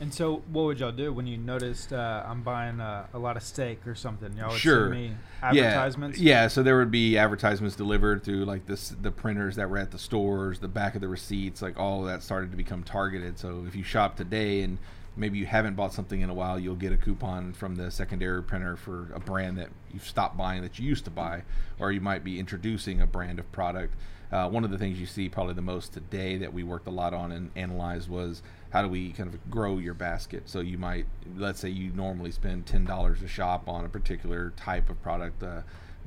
And 0.00 0.12
so, 0.12 0.42
what 0.50 0.64
would 0.64 0.80
y'all 0.80 0.92
do 0.92 1.12
when 1.12 1.26
you 1.26 1.36
noticed 1.36 1.92
uh, 1.92 2.24
I'm 2.26 2.42
buying 2.42 2.80
uh, 2.80 3.06
a 3.14 3.18
lot 3.18 3.36
of 3.36 3.42
steak 3.42 3.86
or 3.86 3.94
something? 3.94 4.36
Y'all 4.36 4.50
would 4.50 4.58
sure. 4.58 4.88
send 4.88 4.90
me 4.90 5.12
advertisements. 5.42 6.18
Yeah. 6.18 6.42
yeah, 6.42 6.48
so 6.48 6.62
there 6.62 6.76
would 6.78 6.90
be 6.90 7.16
advertisements 7.16 7.76
delivered 7.76 8.24
through 8.24 8.44
like 8.44 8.66
this, 8.66 8.88
the 9.00 9.12
printers 9.12 9.56
that 9.56 9.70
were 9.70 9.78
at 9.78 9.92
the 9.92 9.98
stores, 9.98 10.58
the 10.58 10.68
back 10.68 10.94
of 10.94 11.00
the 11.00 11.08
receipts, 11.08 11.62
like 11.62 11.78
all 11.78 12.00
of 12.00 12.06
that 12.06 12.22
started 12.22 12.50
to 12.50 12.56
become 12.56 12.82
targeted. 12.82 13.38
So 13.38 13.64
if 13.68 13.76
you 13.76 13.84
shop 13.84 14.16
today 14.16 14.62
and 14.62 14.78
maybe 15.16 15.38
you 15.38 15.46
haven't 15.46 15.74
bought 15.74 15.92
something 15.92 16.20
in 16.20 16.28
a 16.28 16.34
while, 16.34 16.58
you'll 16.58 16.74
get 16.74 16.92
a 16.92 16.96
coupon 16.96 17.52
from 17.52 17.76
the 17.76 17.90
secondary 17.90 18.42
printer 18.42 18.76
for 18.76 19.10
a 19.14 19.20
brand 19.20 19.58
that 19.58 19.68
you've 19.92 20.06
stopped 20.06 20.36
buying 20.36 20.62
that 20.62 20.78
you 20.78 20.86
used 20.88 21.04
to 21.04 21.10
buy, 21.10 21.42
or 21.78 21.92
you 21.92 22.00
might 22.00 22.24
be 22.24 22.38
introducing 22.38 23.00
a 23.00 23.06
brand 23.06 23.38
of 23.38 23.50
product. 23.52 23.94
Uh, 24.32 24.48
one 24.48 24.64
of 24.64 24.70
the 24.70 24.78
things 24.78 24.98
you 24.98 25.06
see 25.06 25.28
probably 25.28 25.54
the 25.54 25.62
most 25.62 25.92
today 25.92 26.36
that 26.36 26.52
we 26.52 26.64
worked 26.64 26.88
a 26.88 26.90
lot 26.90 27.14
on 27.14 27.30
and 27.30 27.50
analyzed 27.54 28.08
was 28.08 28.42
how 28.74 28.82
do 28.82 28.88
we 28.88 29.12
kind 29.12 29.32
of 29.32 29.50
grow 29.50 29.78
your 29.78 29.94
basket? 29.94 30.42
So 30.46 30.58
you 30.58 30.78
might, 30.78 31.06
let's 31.36 31.60
say 31.60 31.68
you 31.68 31.92
normally 31.92 32.32
spend 32.32 32.66
ten 32.66 32.84
dollars 32.84 33.22
a 33.22 33.28
shop 33.28 33.68
on 33.68 33.84
a 33.84 33.88
particular 33.88 34.52
type 34.56 34.90
of 34.90 35.00
product, 35.00 35.44
uh, 35.44 35.60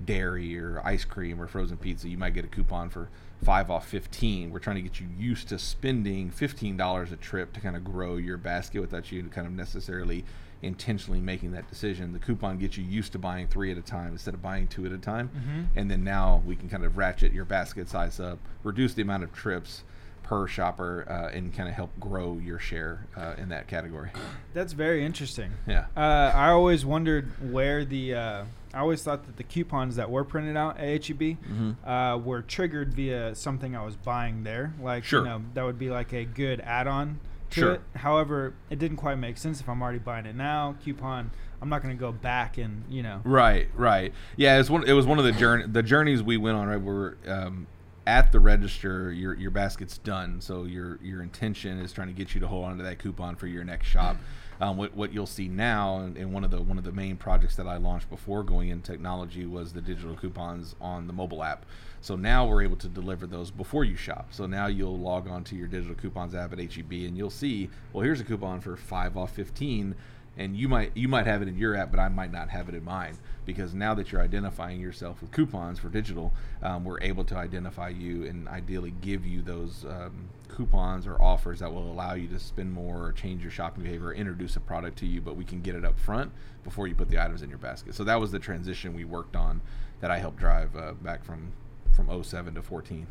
dairy 0.04 0.60
or 0.60 0.82
ice 0.84 1.06
cream 1.06 1.42
or 1.42 1.48
frozen 1.48 1.78
pizza. 1.78 2.10
You 2.10 2.18
might 2.18 2.34
get 2.34 2.44
a 2.44 2.50
coupon 2.50 2.90
for 2.90 3.08
five 3.42 3.72
off 3.72 3.88
fifteen. 3.88 4.52
We're 4.52 4.60
trying 4.60 4.76
to 4.76 4.82
get 4.82 5.00
you 5.00 5.08
used 5.18 5.48
to 5.48 5.58
spending 5.58 6.30
fifteen 6.30 6.76
dollars 6.76 7.14
a 7.14 7.16
trip 7.16 7.54
to 7.54 7.62
kind 7.62 7.78
of 7.78 7.86
grow 7.86 8.18
your 8.18 8.36
basket 8.36 8.82
without 8.82 9.14
you 9.14 9.24
kind 9.24 9.48
of 9.48 9.54
necessarily 9.54 10.26
intentionally 10.62 11.22
making 11.22 11.54
that 11.54 11.70
decision. 11.70 12.12
The 12.12 12.20
coupon 12.20 12.58
gets 12.58 12.78
you 12.78 12.84
used 12.84 13.14
to 13.14 13.18
buying 13.18 13.48
three 13.48 13.72
at 13.72 13.78
a 13.78 13.82
time 13.82 14.12
instead 14.12 14.34
of 14.34 14.42
buying 14.42 14.68
two 14.68 14.86
at 14.86 14.92
a 14.92 14.98
time, 14.98 15.30
mm-hmm. 15.30 15.80
and 15.80 15.90
then 15.90 16.04
now 16.04 16.44
we 16.46 16.58
can 16.58 16.68
kind 16.68 16.84
of 16.84 16.98
ratchet 16.98 17.32
your 17.32 17.46
basket 17.46 17.88
size 17.88 18.20
up, 18.20 18.40
reduce 18.64 18.94
the 18.94 19.04
amount 19.04 19.24
of 19.24 19.32
trips 19.32 19.84
per 20.28 20.46
shopper 20.46 21.06
uh, 21.10 21.36
and 21.36 21.54
kind 21.54 21.70
of 21.70 21.76
help 21.76 21.90
grow 22.02 22.38
your 22.44 22.60
share 22.60 23.08
uh, 23.16 23.36
in 23.38 23.48
that 23.50 23.68
category. 23.68 24.12
That's 24.54 24.74
very 24.74 25.06
interesting. 25.06 25.52
Yeah. 25.66 25.86
Uh, 25.96 26.32
I 26.36 26.50
always 26.50 26.86
wondered 26.86 27.52
where 27.52 27.86
the. 27.86 28.14
Uh, 28.14 28.44
I 28.74 28.80
always 28.80 29.02
thought 29.02 29.26
that 29.26 29.38
the 29.38 29.44
coupons 29.44 29.96
that 29.96 30.12
were 30.12 30.26
printed 30.26 30.58
out 30.58 30.78
at 30.78 31.08
HEB 31.08 31.20
mm-hmm. 31.20 31.90
Uh, 31.90 32.18
were 32.18 32.42
triggered 32.42 32.94
via 32.94 33.34
something 33.34 33.76
I 33.76 33.84
was 33.84 33.96
buying 33.96 34.44
there. 34.44 34.74
Like, 34.82 35.06
sure. 35.06 35.22
you 35.22 35.26
know, 35.26 35.42
that 35.54 35.64
would 35.64 35.80
be 35.80 35.90
like 35.90 36.12
a 36.14 36.26
good 36.26 36.60
add-on 36.60 37.20
to 37.52 37.60
sure. 37.60 37.74
it. 37.76 37.82
However, 37.96 38.54
it 38.70 38.78
didn't 38.78 38.98
quite 38.98 39.16
make 39.16 39.38
sense 39.38 39.62
if 39.62 39.70
I'm 39.70 39.82
already 39.82 40.00
buying 40.00 40.26
it 40.26 40.36
now. 40.36 40.76
Coupon. 40.84 41.32
I'm 41.62 41.70
not 41.70 41.82
going 41.82 41.96
to 41.96 42.00
go 42.00 42.12
back 42.12 42.58
and 42.58 42.84
you 42.90 43.02
know. 43.02 43.22
Right, 43.24 43.70
right. 43.76 44.14
Yeah, 44.36 44.60
it's 44.60 44.70
one. 44.70 44.84
It 44.84 44.92
was 44.92 45.08
one 45.08 45.18
of 45.18 45.26
the 45.26 45.32
journey 45.32 45.66
the 45.66 45.82
journeys 45.82 46.22
we 46.22 46.36
went 46.36 46.58
on. 46.58 46.68
Right, 46.68 46.82
were 46.82 47.18
um, 47.26 47.66
at 48.08 48.32
the 48.32 48.40
register, 48.40 49.12
your 49.12 49.36
your 49.36 49.52
basket's 49.52 49.98
done. 49.98 50.40
So 50.40 50.64
your 50.64 50.98
your 51.04 51.22
intention 51.22 51.80
is 51.80 51.92
trying 51.92 52.08
to 52.08 52.14
get 52.14 52.34
you 52.34 52.40
to 52.40 52.48
hold 52.48 52.66
on 52.66 52.78
to 52.78 52.84
that 52.84 53.00
coupon 53.00 53.36
for 53.36 53.48
your 53.48 53.66
next 53.66 53.88
shop. 53.88 54.16
Um, 54.60 54.76
what, 54.76 54.96
what 54.96 55.14
you'll 55.14 55.28
see 55.28 55.48
now, 55.48 56.00
and, 56.00 56.18
and, 56.18 56.34
one 56.34 56.44
of 56.44 56.50
the 56.50 56.60
one 56.60 56.80
of 56.80 56.84
the 56.84 56.92
main 56.92 57.18
projects 57.18 57.56
that 57.58 57.68
I 57.68 57.78
launched 57.78 58.10
before 58.10 58.44
going 58.44 58.70
in 58.70 58.82
technology 58.82 59.46
was 59.46 59.74
the 59.74 59.82
digital 59.82 60.16
coupons 60.16 60.74
on 60.82 61.06
the 61.06 61.14
mobile 61.14 61.44
app. 61.44 61.66
So 62.02 62.16
now 62.16 62.48
we're 62.48 62.64
able 62.64 62.78
to 62.78 62.88
deliver 62.88 63.28
those 63.28 63.52
before 63.52 63.84
you 63.84 63.96
shop. 63.96 64.30
So 64.32 64.48
now 64.48 64.66
you'll 64.68 64.98
log 64.98 65.28
on 65.28 65.44
to 65.46 65.56
your 65.56 65.68
digital 65.68 65.96
coupons 65.96 66.34
app 66.34 66.54
at 66.54 66.60
HEB 66.60 66.92
and 66.92 67.18
you'll 67.18 67.30
see, 67.30 67.70
well, 67.92 68.04
here's 68.04 68.22
a 68.22 68.24
coupon 68.24 68.62
for 68.62 68.78
five 68.78 69.18
off 69.18 69.32
fifteen 69.32 69.94
and 70.38 70.56
you 70.56 70.70
might 70.70 70.96
you 70.96 71.08
might 71.08 71.28
have 71.28 71.42
it 71.42 71.50
in 71.50 71.58
your 71.58 71.76
app, 71.76 71.92
but 71.92 72.00
I 72.00 72.08
might 72.08 72.32
not 72.32 72.50
have 72.50 72.70
it 72.70 72.74
in 72.74 72.86
mine 72.86 73.18
because 73.48 73.74
now 73.74 73.96
that 73.96 74.12
you're 74.12 74.22
identifying 74.22 74.80
yourself 74.80 75.22
with 75.22 75.32
coupons 75.32 75.80
for 75.80 75.88
digital, 75.88 76.34
um, 76.62 76.84
we're 76.84 77.02
able 77.02 77.24
to 77.24 77.36
identify 77.36 77.88
you 77.88 78.26
and 78.26 78.46
ideally 78.50 78.94
give 79.02 79.26
you 79.26 79.42
those 79.42 79.86
um, 79.86 80.28
coupons 80.50 81.08
or 81.08 81.20
offers 81.22 81.60
that 81.60 81.72
will 81.72 81.90
allow 81.90 82.14
you 82.14 82.28
to 82.28 82.40
spend 82.40 82.74
more, 82.74 83.06
or 83.06 83.12
change 83.14 83.42
your 83.42 83.50
shopping 83.50 83.84
behavior, 83.84 84.08
or 84.08 84.14
introduce 84.14 84.58
a 84.58 84.60
product 84.60 85.00
to 85.00 85.06
you. 85.06 85.22
But 85.22 85.38
we 85.38 85.46
can 85.46 85.62
get 85.62 85.76
it 85.76 85.86
up 85.86 85.98
front 85.98 86.34
before 86.66 86.90
you 86.90 86.94
put 86.94 87.10
the 87.10 87.24
items 87.24 87.42
in 87.42 87.50
your 87.50 87.58
basket. 87.58 87.96
So 87.96 88.04
that 88.04 88.20
was 88.20 88.32
the 88.32 88.40
transition 88.40 88.94
we 88.94 89.06
worked 89.06 89.38
on 89.38 89.62
that 90.02 90.12
I 90.12 90.20
helped 90.20 90.38
drive 90.38 90.76
uh, 90.76 90.92
back 90.94 91.24
from 91.24 91.54
from 91.96 92.24
07 92.24 92.54
to 92.54 92.62
14. 92.62 93.08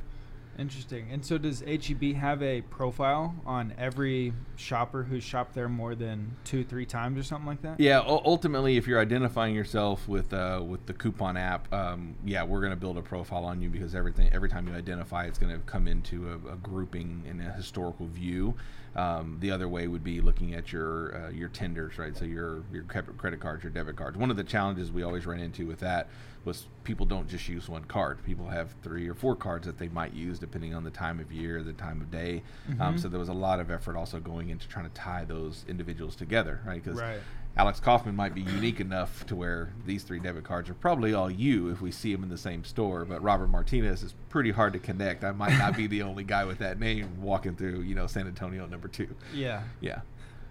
Interesting. 0.59 1.09
And 1.11 1.25
so, 1.25 1.39
does 1.39 1.61
HEB 1.61 2.15
have 2.15 2.43
a 2.43 2.63
profile 2.63 3.35
on 3.45 3.75
every 3.79 4.33
shopper 4.57 5.03
who's 5.03 5.23
shopped 5.23 5.55
there 5.55 5.69
more 5.69 5.95
than 5.95 6.37
two, 6.45 6.65
three 6.65 6.87
times, 6.87 7.19
or 7.19 7.23
something 7.23 7.47
like 7.47 7.63
that? 7.63 7.79
Yeah. 7.79 8.01
U- 8.01 8.21
ultimately, 8.25 8.77
if 8.77 8.87
you're 8.87 9.01
identifying 9.01 9.55
yourself 9.55 10.09
with 10.09 10.33
uh, 10.33 10.63
with 10.67 10.87
the 10.87 10.95
coupon 10.95 11.37
app, 11.37 11.73
um, 11.73 12.15
yeah, 12.25 12.43
we're 12.43 12.61
going 12.61 12.71
to 12.71 12.77
build 12.77 12.97
a 12.97 13.03
profile 13.03 13.45
on 13.45 13.61
you 13.61 13.69
because 13.69 13.95
everything 13.95 14.31
every 14.33 14.49
time 14.49 14.67
you 14.67 14.75
identify, 14.75 15.25
it's 15.25 15.39
going 15.39 15.53
to 15.53 15.61
come 15.61 15.87
into 15.87 16.29
a, 16.31 16.53
a, 16.53 16.57
grouping 16.57 17.23
in 17.29 17.41
a 17.41 17.53
historical 17.53 18.07
view. 18.07 18.55
Um, 18.95 19.37
the 19.41 19.51
other 19.51 19.69
way 19.69 19.89
would 19.89 20.05
be 20.05 20.23
looking 20.23 20.55
at 20.55 20.73
your 20.73 21.15
uh, 21.15 21.31
your 21.31 21.49
tenders, 21.49 21.99
right? 21.99 22.17
So 22.17 22.25
your 22.25 22.63
your 22.73 22.85
credit 22.85 23.41
cards, 23.41 23.63
your 23.63 23.73
debit 23.73 23.97
cards. 23.97 24.17
One 24.17 24.31
of 24.31 24.37
the 24.37 24.45
challenges 24.45 24.91
we 24.91 25.03
always 25.03 25.27
ran 25.27 25.41
into 25.41 25.67
with 25.67 25.81
that 25.81 26.09
was 26.47 26.69
people 26.85 27.05
don't 27.05 27.29
just 27.29 27.49
use 27.49 27.69
one 27.69 27.85
card. 27.85 28.25
People 28.25 28.47
have 28.49 28.75
three 28.83 29.09
or 29.09 29.15
four 29.15 29.37
cards 29.37 29.67
that 29.67 29.77
they 29.77 29.89
might 29.89 30.15
use 30.15 30.39
depending 30.39 30.75
on 30.75 30.85
the 30.85 30.91
time 30.91 31.21
of 31.21 31.33
year, 31.33 31.63
the 31.63 31.73
time 31.73 32.01
of 32.01 32.11
day. 32.11 32.43
Um, 32.69 32.73
mm-hmm. 32.73 32.83
Um, 32.83 32.99
so 32.99 33.09
there 33.09 33.21
was 33.21 33.29
a 33.29 33.35
lot 33.35 33.61
of 33.61 33.71
effort 33.71 33.97
also 33.97 34.21
going 34.21 34.51
into 34.51 34.69
trying 34.69 34.89
to 34.89 34.95
tie 34.95 35.25
those 35.25 35.65
individuals 35.69 36.17
together, 36.17 36.61
right? 36.65 36.83
Because 36.83 37.01
right. 37.01 37.19
Alex 37.59 37.81
Kaufman 37.81 38.15
might 38.15 38.35
be 38.35 38.43
unique 38.43 38.81
enough 38.81 39.27
to 39.27 39.35
where 39.35 39.73
these 39.85 40.03
three 40.03 40.21
debit 40.21 40.45
cards 40.45 40.69
are 40.69 40.75
probably 40.75 41.15
all 41.15 41.31
you 41.31 41.71
if 41.71 41.81
we 41.81 41.91
see 41.91 42.13
them 42.13 42.23
in 42.23 42.29
the 42.29 42.39
same 42.39 42.65
store. 42.65 43.05
But 43.05 43.23
Robert 43.23 43.49
Martinez 43.49 44.03
is 44.03 44.15
pretty 44.29 44.53
hard 44.53 44.73
to 44.75 44.79
connect. 44.79 45.25
I 45.25 45.33
might 45.33 45.59
not 45.59 45.77
be 45.77 45.87
the 45.87 46.03
only 46.03 46.23
guy 46.23 46.45
with 46.45 46.59
that 46.59 46.79
name 46.79 47.21
walking 47.21 47.57
through, 47.57 47.81
you 47.81 47.95
know, 47.95 48.07
San 48.07 48.27
Antonio 48.27 48.67
number 48.67 48.89
two. 48.89 49.09
Yeah. 49.35 49.63
Yeah. 49.81 50.01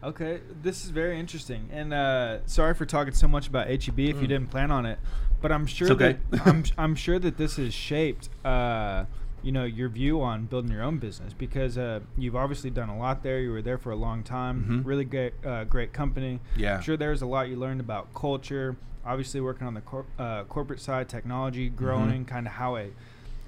Okay, 0.03 0.39
this 0.61 0.83
is 0.83 0.91
very 0.91 1.19
interesting. 1.19 1.67
And 1.71 1.91
uh, 1.91 2.45
sorry 2.45 2.75
for 2.75 2.85
talking 2.85 3.13
so 3.13 3.27
much 3.27 3.47
about 3.47 3.67
HEB 3.67 3.99
if 3.99 4.17
mm. 4.17 4.21
you 4.21 4.27
didn't 4.27 4.51
plan 4.51 4.69
on 4.69 4.85
it, 4.85 4.99
but 5.41 5.51
I'm 5.51 5.65
sure 5.65 5.91
okay. 5.91 6.17
that 6.31 6.41
I'm, 6.47 6.63
I'm 6.77 6.95
sure 6.95 7.19
that 7.19 7.37
this 7.37 7.57
has 7.57 7.73
shaped 7.73 8.29
uh, 8.43 9.05
you 9.43 9.51
know 9.51 9.63
your 9.63 9.89
view 9.89 10.21
on 10.21 10.45
building 10.45 10.71
your 10.71 10.83
own 10.83 10.97
business 10.97 11.33
because 11.33 11.77
uh, 11.77 11.99
you've 12.17 12.35
obviously 12.35 12.69
done 12.69 12.89
a 12.89 12.97
lot 12.97 13.23
there. 13.23 13.39
You 13.39 13.51
were 13.51 13.61
there 13.61 13.77
for 13.77 13.91
a 13.91 13.95
long 13.95 14.23
time. 14.23 14.61
Mm-hmm. 14.61 14.81
Really 14.83 15.05
great, 15.05 15.33
uh, 15.45 15.65
great 15.65 15.93
company. 15.93 16.39
Yeah, 16.57 16.77
I'm 16.77 16.81
sure 16.81 16.97
there's 16.97 17.21
a 17.21 17.27
lot 17.27 17.49
you 17.49 17.55
learned 17.55 17.79
about 17.79 18.13
culture. 18.13 18.75
Obviously, 19.05 19.39
working 19.39 19.67
on 19.67 19.75
the 19.75 19.81
cor- 19.81 20.07
uh, 20.17 20.45
corporate 20.45 20.79
side, 20.79 21.07
technology, 21.07 21.69
growing, 21.69 22.09
mm-hmm. 22.09 22.23
kind 22.23 22.47
of 22.47 22.53
how 22.53 22.75
it. 22.75 22.93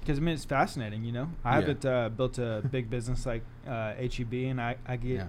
because 0.00 0.18
I 0.18 0.20
mean 0.20 0.34
it's 0.34 0.44
fascinating. 0.44 1.04
You 1.04 1.12
know, 1.12 1.30
I 1.44 1.54
yeah. 1.54 1.60
haven't 1.60 1.84
uh, 1.84 2.08
built 2.10 2.38
a 2.38 2.62
big 2.70 2.90
business 2.90 3.26
like 3.26 3.42
HEB, 3.66 4.32
uh, 4.32 4.36
and 4.36 4.60
I, 4.60 4.76
I 4.86 4.96
get. 4.96 5.10
Yeah 5.10 5.28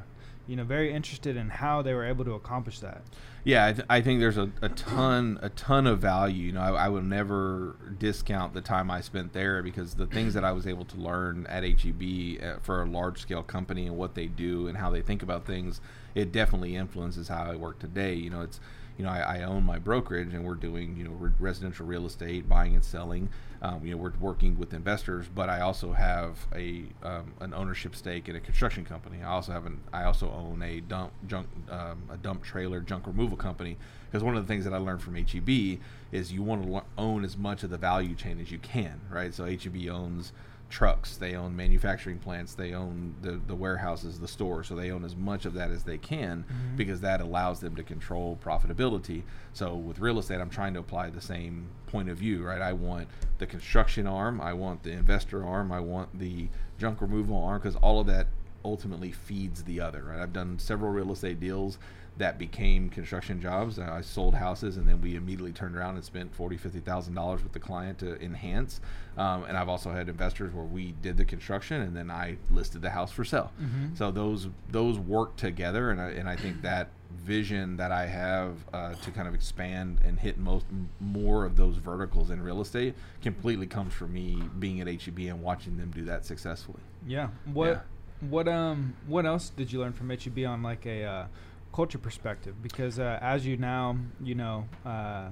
you 0.50 0.56
know 0.56 0.64
very 0.64 0.92
interested 0.92 1.38
in 1.38 1.48
how 1.48 1.84
they 1.84 1.94
were 1.94 2.06
able 2.06 2.26
to 2.26 2.34
accomplish 2.34 2.80
that. 2.80 3.04
Yeah, 3.44 3.68
I, 3.68 3.74
th- 3.74 3.86
I 3.90 4.02
think 4.02 4.20
there's 4.20 4.38
a, 4.38 4.52
a 4.62 4.70
ton 4.70 5.40
a 5.42 5.50
ton 5.50 5.88
of 5.88 6.00
value. 6.00 6.48
You 6.48 6.52
know, 6.52 6.62
I, 6.62 6.86
I 6.86 6.90
will 6.90 7.02
never 7.02 7.76
discount 7.98 8.54
the 8.54 8.62
time 8.62 8.92
I 8.92 9.02
spent 9.02 9.34
there 9.34 9.64
because 9.64 9.96
the 9.96 10.06
things 10.06 10.34
that 10.34 10.44
I 10.44 10.52
was 10.52 10.68
able 10.68 10.86
to 10.86 10.98
learn 10.98 11.46
at 11.48 11.64
HEB 11.64 12.44
uh, 12.44 12.60
for 12.62 12.82
a 12.82 12.86
large 12.86 13.22
scale 13.22 13.44
company 13.44 13.88
and 13.88 13.98
what 13.98 14.16
they 14.16 14.28
do 14.28 14.68
and 14.68 14.78
how 14.78 14.90
they 14.90 15.02
think 15.02 15.24
about 15.24 15.46
things, 15.46 15.80
it 16.16 16.32
definitely 16.32 16.76
influences 16.76 17.30
how 17.30 17.44
I 17.44 17.56
work 17.56 17.80
today. 17.80 18.14
You 18.14 18.30
know, 18.30 18.42
it's 18.42 18.60
you 18.98 19.06
know, 19.06 19.12
I, 19.12 19.38
I, 19.38 19.44
own 19.44 19.64
my 19.64 19.80
brokerage 19.80 20.34
and 20.34 20.44
we're 20.44 20.56
doing, 20.56 20.98
you 20.98 21.06
know, 21.06 21.12
re- 21.12 21.32
residential 21.40 21.86
real 21.86 22.06
estate, 22.06 22.50
buying 22.50 22.76
and 22.76 22.84
selling. 22.84 23.30
Um, 23.62 23.86
you 23.86 23.92
know, 23.92 23.98
we're 23.98 24.14
working 24.22 24.58
with 24.58 24.74
investors, 24.74 25.26
but 25.34 25.50
I 25.50 25.62
also 25.62 25.92
have 25.92 26.38
a 26.56 26.84
um, 27.04 27.34
an 27.42 27.54
ownership 27.54 27.94
stake 27.96 28.30
in 28.30 28.36
a 28.36 28.40
construction 28.40 28.86
company. 28.86 29.18
I 29.22 29.28
also 29.28 29.52
have 29.52 29.66
an 29.66 29.82
I 29.92 30.06
also 30.06 30.32
own 30.32 30.62
a 30.62 30.80
dump 30.80 31.12
junk 31.28 31.48
um, 31.70 32.04
a 32.10 32.18
dump 32.18 32.44
trailer 32.44 32.80
junk 32.80 33.06
removal 33.06 33.36
company 33.36 33.78
because 34.10 34.24
one 34.24 34.38
of 34.38 34.46
the 34.46 34.48
things 34.48 34.64
that 34.64 34.74
I 34.74 34.78
learned 34.78 35.02
from 35.02 35.16
HEB 35.16 35.80
is 36.12 36.32
you 36.32 36.42
want 36.42 36.64
to 36.64 36.70
lo- 36.70 36.84
own 36.98 37.26
as 37.26 37.38
much 37.38 37.64
of 37.64 37.70
the 37.70 37.78
value 37.78 38.16
chain 38.16 38.40
as 38.40 38.50
you 38.50 38.60
can, 38.60 39.02
right? 39.10 39.34
So 39.34 39.46
HEB 39.46 39.90
owns 39.90 40.32
trucks, 40.70 41.18
they 41.18 41.36
own 41.36 41.56
manufacturing 41.56 42.20
plants, 42.20 42.54
they 42.54 42.74
own 42.74 43.16
the, 43.22 43.42
the 43.48 43.56
warehouses, 43.56 44.20
the 44.20 44.28
stores. 44.28 44.68
So 44.68 44.76
they 44.76 44.92
own 44.92 45.04
as 45.04 45.16
much 45.16 45.46
of 45.46 45.54
that 45.56 45.72
as 45.72 45.84
they 45.84 45.98
can 45.98 46.44
mm-hmm. 46.44 46.76
because 46.76 47.02
that 47.02 47.22
allows 47.22 47.60
them 47.60 47.76
to 47.76 47.84
control 47.84 48.38
profitability. 48.44 49.24
So 49.54 49.76
with 49.76 50.00
real 50.00 50.20
estate, 50.20 50.40
I'm 50.40 50.50
trying 50.50 50.74
to 50.76 50.80
apply 50.80 51.10
the 51.10 51.22
same 51.22 51.70
point 51.88 52.10
of 52.10 52.18
view, 52.18 52.44
right? 52.44 52.62
I 52.62 52.74
want 52.74 53.08
the 53.40 53.48
construction 53.48 54.06
arm, 54.06 54.40
I 54.40 54.54
want 54.54 54.84
the 54.84 54.92
investor 54.92 55.44
arm, 55.46 55.72
I 55.72 55.80
want 55.80 56.18
the 56.18 56.50
junk 56.78 57.02
removal 57.02 57.44
arm 57.44 57.60
because 57.60 57.76
all 57.78 58.00
of 58.00 58.08
that 58.08 58.28
ultimately 58.64 59.12
feeds 59.12 59.64
the 59.64 59.82
other, 59.82 60.04
right? 60.04 60.20
I've 60.20 60.34
done 60.34 60.60
several 60.60 60.92
real 60.92 61.12
estate 61.12 61.40
deals 61.40 61.80
that 62.20 62.38
became 62.38 62.90
construction 62.90 63.42
jobs. 63.42 63.80
I 63.80 64.02
sold 64.02 64.36
houses, 64.36 64.78
and 64.78 64.88
then 64.88 65.02
we 65.02 65.16
immediately 65.16 65.54
turned 65.54 65.76
around 65.76 65.96
and 65.96 66.04
spent 66.04 66.36
forty, 66.36 66.58
fifty 66.58 66.80
thousand 66.80 67.16
dollars 67.16 67.42
with 67.42 67.54
the 67.54 67.60
client 67.60 67.98
to 68.00 68.22
enhance. 68.22 68.82
Um, 69.18 69.46
and 69.46 69.58
I've 69.58 69.70
also 69.70 69.92
had 69.92 70.10
investors 70.10 70.54
where 70.54 70.66
we 70.66 70.94
did 71.02 71.18
the 71.18 71.26
construction, 71.26 71.82
and 71.82 71.96
then 71.96 72.12
I 72.12 72.38
listed 72.52 72.82
the 72.82 72.90
house 72.90 73.12
for 73.12 73.24
sale. 73.24 73.52
Mm-hmm. 73.60 73.96
So 73.96 74.12
those 74.12 74.50
those 74.70 75.00
work 75.00 75.38
together, 75.38 75.92
and 75.92 76.02
I, 76.02 76.10
and 76.10 76.30
I 76.30 76.36
think 76.36 76.62
that 76.62 76.90
vision 77.12 77.78
that 77.78 77.92
I 77.92 78.06
have 78.06 78.58
uh, 78.74 78.94
to 78.94 79.12
kind 79.12 79.28
of 79.28 79.34
expand 79.34 80.00
and 80.04 80.20
hit 80.20 80.38
most 80.38 80.66
more 81.00 81.46
of 81.46 81.56
those 81.56 81.78
verticals 81.78 82.30
in 82.32 82.42
real 82.42 82.62
estate 82.62 82.96
completely 83.22 83.66
comes 83.66 83.94
from 83.94 84.14
me 84.14 84.44
being 84.60 84.82
at 84.82 84.88
HEB 84.88 85.20
and 85.20 85.42
watching 85.42 85.78
them 85.78 85.92
do 85.92 86.04
that 86.06 86.26
successfully. 86.26 86.82
Yeah. 87.08 87.30
What 87.46 87.68
yeah. 87.68 88.30
what 88.30 88.48
um 88.50 88.96
what 89.08 89.26
else 89.26 89.50
did 89.50 89.72
you 89.72 89.80
learn 89.80 89.94
from 89.94 90.10
HEB 90.10 90.46
on 90.46 90.62
like 90.62 90.86
a 90.86 91.04
uh, 91.04 91.26
culture 91.80 91.98
perspective 91.98 92.62
because 92.62 93.00
uh, 93.00 93.18
as 93.22 93.48
you 93.48 93.56
now 93.56 93.96
you 94.22 94.36
know 94.36 94.68
uh, 94.86 95.30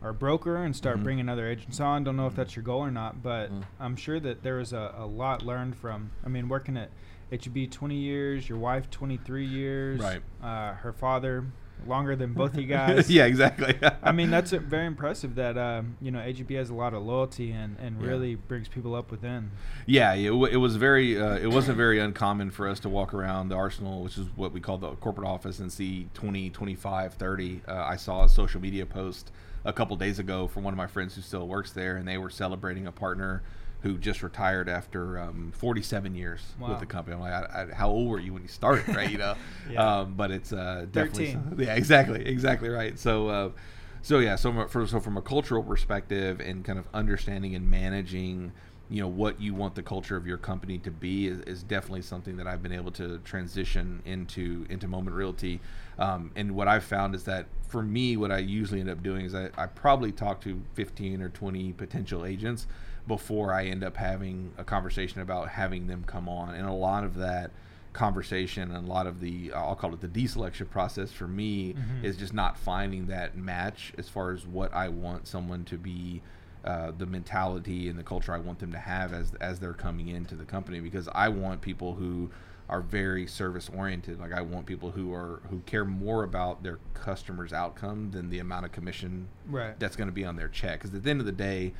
are 0.00 0.08
a 0.08 0.14
broker 0.14 0.64
and 0.64 0.74
start 0.74 0.96
mm-hmm. 0.96 1.04
bringing 1.04 1.28
other 1.28 1.46
agents 1.46 1.80
on 1.80 2.02
don't 2.02 2.16
know 2.16 2.26
if 2.26 2.34
that's 2.34 2.56
your 2.56 2.62
goal 2.62 2.80
or 2.80 2.90
not 2.90 3.22
but 3.22 3.52
mm-hmm. 3.52 3.60
i'm 3.78 3.94
sure 3.94 4.18
that 4.18 4.42
there 4.42 4.56
was 4.56 4.72
a, 4.72 4.94
a 4.96 5.04
lot 5.04 5.42
learned 5.42 5.76
from 5.76 6.10
i 6.24 6.30
mean 6.30 6.48
working 6.48 6.78
at 6.78 6.88
heb 7.30 7.70
20 7.70 7.94
years 7.94 8.48
your 8.48 8.56
wife 8.56 8.88
23 8.88 9.44
years 9.44 10.00
right 10.00 10.22
uh, 10.42 10.72
her 10.76 10.94
father 10.94 11.44
longer 11.86 12.16
than 12.16 12.32
both 12.32 12.56
you 12.56 12.66
guys. 12.66 13.10
yeah, 13.10 13.24
exactly. 13.24 13.78
I 14.02 14.12
mean, 14.12 14.30
that's 14.30 14.50
very 14.50 14.86
impressive 14.86 15.34
that 15.36 15.56
um, 15.58 15.96
you 16.00 16.10
know 16.10 16.20
HEB 16.20 16.50
has 16.50 16.70
a 16.70 16.74
lot 16.74 16.94
of 16.94 17.02
loyalty 17.02 17.50
and, 17.50 17.76
and 17.78 18.00
yeah. 18.00 18.08
really 18.08 18.34
brings 18.34 18.68
people 18.68 18.94
up 18.94 19.10
within. 19.10 19.50
Yeah, 19.86 20.14
it, 20.14 20.28
w- 20.28 20.46
it 20.46 20.56
was 20.56 20.76
very 20.76 21.20
uh, 21.20 21.36
it 21.36 21.48
wasn't 21.48 21.76
very 21.76 21.98
uncommon 21.98 22.50
for 22.50 22.68
us 22.68 22.80
to 22.80 22.88
walk 22.88 23.14
around 23.14 23.48
the 23.48 23.56
Arsenal, 23.56 24.02
which 24.02 24.18
is 24.18 24.26
what 24.36 24.52
we 24.52 24.60
call 24.60 24.78
the 24.78 24.92
corporate 24.96 25.26
office, 25.26 25.58
and 25.58 25.72
see 25.72 26.08
20, 26.14 26.50
25, 26.50 27.14
30. 27.14 27.62
Uh, 27.66 27.74
I 27.74 27.96
saw 27.96 28.24
a 28.24 28.28
social 28.28 28.60
media 28.60 28.86
post 28.86 29.30
a 29.64 29.72
couple 29.72 29.96
days 29.96 30.18
ago 30.18 30.48
from 30.48 30.64
one 30.64 30.74
of 30.74 30.78
my 30.78 30.86
friends 30.86 31.14
who 31.14 31.22
still 31.22 31.46
works 31.46 31.72
there, 31.72 31.96
and 31.96 32.06
they 32.06 32.18
were 32.18 32.30
celebrating 32.30 32.86
a 32.86 32.92
partner 32.92 33.42
who 33.82 33.98
just 33.98 34.22
retired 34.22 34.68
after 34.68 35.18
um, 35.18 35.52
47 35.56 36.14
years 36.14 36.40
wow. 36.58 36.70
with 36.70 36.80
the 36.80 36.86
company. 36.86 37.16
I'm 37.16 37.20
like, 37.20 37.32
I, 37.32 37.62
I, 37.62 37.74
how 37.74 37.90
old 37.90 38.08
were 38.08 38.20
you 38.20 38.32
when 38.32 38.42
you 38.42 38.48
started, 38.48 38.94
right? 38.94 39.10
You 39.10 39.18
know, 39.18 39.34
yeah. 39.70 40.00
um, 40.00 40.14
but 40.14 40.30
it's 40.30 40.52
uh, 40.52 40.86
definitely 40.90 41.36
yeah, 41.64 41.74
exactly, 41.74 42.24
exactly 42.24 42.68
right. 42.68 42.96
So, 42.98 43.28
uh, 43.28 43.50
so 44.00 44.20
yeah, 44.20 44.36
so 44.36 44.66
from, 44.68 44.86
so 44.86 45.00
from 45.00 45.16
a 45.16 45.22
cultural 45.22 45.64
perspective 45.64 46.40
and 46.40 46.64
kind 46.64 46.78
of 46.78 46.86
understanding 46.94 47.56
and 47.56 47.68
managing, 47.68 48.52
you 48.88 49.00
know, 49.00 49.08
what 49.08 49.40
you 49.40 49.52
want 49.52 49.74
the 49.74 49.82
culture 49.82 50.16
of 50.16 50.28
your 50.28 50.38
company 50.38 50.78
to 50.78 50.92
be 50.92 51.26
is, 51.26 51.40
is 51.40 51.64
definitely 51.64 52.02
something 52.02 52.36
that 52.36 52.46
I've 52.46 52.62
been 52.62 52.72
able 52.72 52.92
to 52.92 53.18
transition 53.18 54.00
into 54.04 54.64
into 54.70 54.86
Moment 54.86 55.16
Realty. 55.16 55.60
Um, 55.98 56.30
and 56.36 56.54
what 56.54 56.68
I've 56.68 56.84
found 56.84 57.16
is 57.16 57.24
that 57.24 57.46
for 57.66 57.82
me, 57.82 58.16
what 58.16 58.30
I 58.30 58.38
usually 58.38 58.78
end 58.78 58.90
up 58.90 59.02
doing 59.02 59.24
is 59.24 59.34
I, 59.34 59.50
I 59.58 59.66
probably 59.66 60.12
talk 60.12 60.40
to 60.42 60.60
15 60.74 61.20
or 61.20 61.30
20 61.30 61.72
potential 61.72 62.24
agents 62.24 62.68
before 63.06 63.52
I 63.52 63.66
end 63.66 63.82
up 63.82 63.96
having 63.96 64.52
a 64.58 64.64
conversation 64.64 65.20
about 65.20 65.48
having 65.48 65.86
them 65.86 66.04
come 66.04 66.28
on. 66.28 66.54
And 66.54 66.68
a 66.68 66.72
lot 66.72 67.04
of 67.04 67.16
that 67.16 67.50
conversation 67.92 68.74
and 68.74 68.88
a 68.88 68.90
lot 68.90 69.06
of 69.06 69.20
the 69.20 69.52
I'll 69.52 69.74
call 69.74 69.92
it 69.92 70.00
the 70.00 70.08
deselection 70.08 70.70
process 70.70 71.12
for 71.12 71.28
me 71.28 71.74
mm-hmm. 71.74 72.04
is 72.04 72.16
just 72.16 72.32
not 72.32 72.56
finding 72.56 73.06
that 73.06 73.36
match 73.36 73.92
as 73.98 74.08
far 74.08 74.32
as 74.32 74.46
what 74.46 74.72
I 74.72 74.88
want 74.88 75.26
someone 75.26 75.64
to 75.66 75.76
be 75.76 76.22
uh, 76.64 76.92
the 76.96 77.06
mentality 77.06 77.88
and 77.88 77.98
the 77.98 78.02
culture 78.02 78.32
I 78.32 78.38
want 78.38 78.60
them 78.60 78.72
to 78.72 78.78
have 78.78 79.12
as 79.12 79.34
as 79.40 79.58
they're 79.58 79.74
coming 79.74 80.08
into 80.08 80.36
the 80.36 80.44
company 80.44 80.80
because 80.80 81.08
I 81.12 81.28
want 81.28 81.60
people 81.60 81.94
who 81.94 82.30
are 82.68 82.80
very 82.80 83.26
service 83.26 83.68
oriented 83.76 84.20
like 84.20 84.32
I 84.32 84.40
want 84.40 84.64
people 84.64 84.92
who 84.92 85.12
are 85.12 85.42
who 85.50 85.58
care 85.66 85.84
more 85.84 86.22
about 86.22 86.62
their 86.62 86.78
customers 86.94 87.52
outcome 87.52 88.12
than 88.12 88.30
the 88.30 88.38
amount 88.38 88.64
of 88.64 88.72
commission 88.72 89.28
right. 89.46 89.78
that's 89.78 89.96
going 89.96 90.08
to 90.08 90.14
be 90.14 90.24
on 90.24 90.36
their 90.36 90.48
check 90.48 90.78
because 90.78 90.94
at 90.94 91.02
the 91.02 91.10
end 91.10 91.20
of 91.20 91.26
the 91.26 91.32
day 91.32 91.74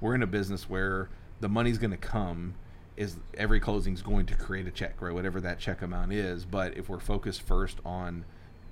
we're 0.00 0.14
in 0.14 0.22
a 0.22 0.26
business 0.26 0.68
where 0.68 1.08
the 1.40 1.48
money's 1.48 1.78
going 1.78 1.90
to 1.90 1.96
come 1.96 2.54
is 2.96 3.16
every 3.34 3.60
closing 3.60 3.94
is 3.94 4.02
going 4.02 4.26
to 4.26 4.34
create 4.34 4.66
a 4.66 4.70
check 4.70 5.00
right 5.00 5.14
whatever 5.14 5.40
that 5.40 5.58
check 5.58 5.82
amount 5.82 6.12
is 6.12 6.44
but 6.44 6.76
if 6.76 6.88
we're 6.88 6.98
focused 6.98 7.42
first 7.42 7.78
on 7.84 8.24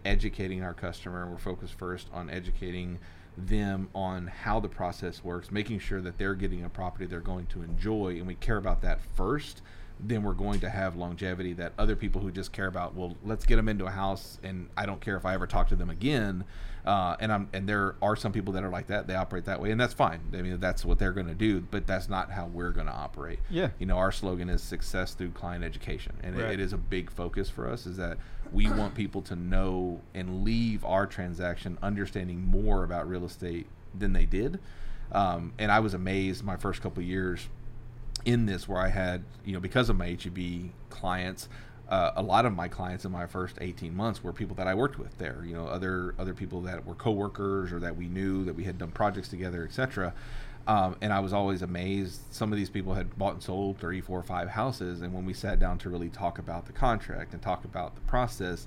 educating 0.06 0.62
our 0.62 0.72
customer. 0.72 1.28
We're 1.28 1.36
focused 1.36 1.74
first 1.74 2.08
on 2.12 2.30
educating 2.30 2.98
them 3.36 3.88
on 3.94 4.28
how 4.28 4.60
the 4.60 4.68
process 4.68 5.22
works, 5.22 5.50
making 5.50 5.80
sure 5.80 6.00
that 6.00 6.16
they're 6.16 6.34
getting 6.34 6.64
a 6.64 6.70
property 6.70 7.04
they're 7.04 7.20
going 7.20 7.46
to 7.46 7.62
enjoy, 7.62 8.16
and 8.16 8.26
we 8.26 8.36
care 8.36 8.56
about 8.56 8.80
that 8.82 9.00
first 9.14 9.60
then 9.98 10.22
we're 10.22 10.34
going 10.34 10.60
to 10.60 10.68
have 10.68 10.94
longevity 10.94 11.54
that 11.54 11.72
other 11.78 11.96
people 11.96 12.20
who 12.20 12.30
just 12.30 12.52
care 12.52 12.66
about 12.66 12.94
well 12.94 13.16
let's 13.24 13.46
get 13.46 13.56
them 13.56 13.66
into 13.66 13.86
a 13.86 13.90
house 13.90 14.38
and 14.42 14.68
i 14.76 14.84
don't 14.84 15.00
care 15.00 15.16
if 15.16 15.24
i 15.24 15.32
ever 15.32 15.46
talk 15.46 15.68
to 15.68 15.74
them 15.74 15.88
again 15.88 16.44
uh, 16.87 17.16
and 17.18 17.33
i'm 17.33 17.49
and 17.53 17.68
there 17.68 17.96
are 18.01 18.14
some 18.16 18.33
people 18.33 18.53
that 18.55 18.62
are 18.62 18.68
like 18.70 18.87
that. 18.87 19.07
They 19.07 19.14
operate 19.14 19.44
that 19.46 19.61
way 19.61 19.70
and 19.72 19.81
that's 19.81 19.94
fine. 19.94 20.20
I 20.33 20.42
mean 20.42 20.61
that's 20.61 20.85
what 20.85 20.99
they're 20.99 21.12
going 21.12 21.27
to 21.27 21.35
do 21.35 21.61
but 21.61 21.87
that's 21.87 22.09
not 22.09 22.31
how 22.31 22.46
we're 22.46 22.70
going 22.70 22.87
to 22.87 22.92
operate. 22.92 23.40
Yeah. 23.51 23.70
You 23.79 23.87
know 23.87 23.96
our 23.99 24.12
slogan 24.12 24.49
is 24.49 24.62
success 24.62 25.14
through 25.14 25.31
client 25.31 25.64
education 25.64 26.12
and 26.22 26.37
Right. 26.37 26.53
it, 26.53 26.53
it 26.55 26.61
is 26.61 26.72
a 26.72 26.79
big 26.79 27.11
focus 27.11 27.51
for 27.51 27.68
us 27.68 27.87
is 27.87 27.96
that 27.96 28.18
we 28.53 28.70
want 28.81 28.94
people 28.94 29.22
to 29.22 29.35
know 29.37 30.01
and 30.14 30.44
leave 30.44 30.85
our 30.85 31.07
transaction 31.07 31.77
understanding 31.83 32.42
more 32.46 32.85
about 32.85 33.09
real 33.09 33.25
estate 33.25 33.66
than 33.99 34.12
they 34.12 34.25
did. 34.27 34.61
Um, 35.12 35.53
and 35.59 35.70
i 35.72 35.81
was 35.81 35.94
amazed 35.94 36.44
my 36.44 36.57
first 36.57 36.81
couple 36.83 37.03
of 37.03 37.09
years 37.09 37.49
in 38.25 38.46
this 38.46 38.66
where 38.68 38.81
I 38.81 38.88
had, 38.88 39.22
you 39.44 39.53
know, 39.53 39.61
because 39.61 39.88
of 39.88 39.96
my 39.96 40.16
HEB 40.20 40.70
clients, 40.90 41.49
uh, 41.88 42.12
a 42.16 42.22
lot 42.22 42.44
of 42.44 42.55
my 42.55 42.68
clients 42.68 43.05
in 43.05 43.12
my 43.12 43.27
first 43.27 43.57
18 43.61 43.94
months 43.94 44.22
were 44.22 44.33
people 44.33 44.57
that 44.57 44.66
I 44.66 44.75
worked 44.75 44.99
with 44.99 45.16
there, 45.18 45.42
you 45.44 45.55
know, 45.55 45.66
other 45.66 46.14
other 46.18 46.35
people 46.35 46.61
that 46.62 46.85
were 46.85 46.94
coworkers 46.94 47.72
or 47.72 47.79
that 47.81 47.96
we 47.96 48.09
knew 48.09 48.44
that 48.44 48.55
we 48.55 48.64
had 48.64 48.79
done 48.79 48.90
projects 48.90 49.29
together, 49.29 49.64
etc. 49.64 50.12
Um, 50.66 50.96
and 51.01 51.12
I 51.12 51.20
was 51.20 51.33
always 51.33 51.62
amazed. 51.62 52.22
Some 52.33 52.53
of 52.53 52.59
these 52.59 52.70
people 52.70 52.94
had 52.94 53.16
bought 53.16 53.35
and 53.35 53.42
sold 53.42 53.79
three, 53.79 54.01
four, 54.01 54.20
five 54.22 54.49
houses, 54.49 55.01
and 55.01 55.14
when 55.14 55.25
we 55.25 55.33
sat 55.33 55.61
down 55.61 55.79
to 55.79 55.90
really 55.90 56.09
talk 56.09 56.38
about 56.38 56.66
the 56.66 56.72
contract 56.72 57.33
and 57.33 57.40
talk 57.40 57.64
about 57.64 57.94
the 57.94 58.01
process, 58.03 58.66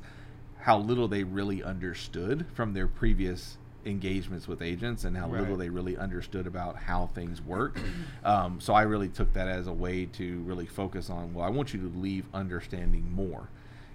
how 0.59 0.77
little 0.77 1.09
they 1.09 1.23
really 1.23 1.61
understood 1.61 2.45
from 2.53 2.73
their 2.73 2.87
previous 2.87 3.57
engagements 3.85 4.47
with 4.47 4.61
agents 4.61 5.03
and 5.05 5.15
how 5.15 5.29
Right. 5.29 5.41
little 5.41 5.57
they 5.57 5.69
really 5.69 5.97
understood 5.97 6.47
about 6.47 6.75
how 6.75 7.07
things 7.07 7.41
work. 7.41 7.79
Um, 8.23 8.59
so 8.59 8.73
I 8.73 8.81
really 8.81 9.07
took 9.07 9.31
that 9.33 9.47
as 9.47 9.67
a 9.67 9.71
way 9.73 10.05
to 10.05 10.39
really 10.39 10.65
focus 10.65 11.09
on. 11.09 11.33
Well, 11.33 11.45
I 11.45 11.49
want 11.49 11.73
you 11.73 11.79
to 11.79 11.97
leave 11.97 12.25
understanding 12.33 13.09
more, 13.11 13.47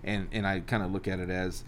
and 0.02 0.28
and 0.32 0.46
I 0.46 0.60
kind 0.60 0.82
of 0.82 0.90
look 0.92 1.06
at 1.06 1.20
it 1.20 1.28
as 1.28 1.62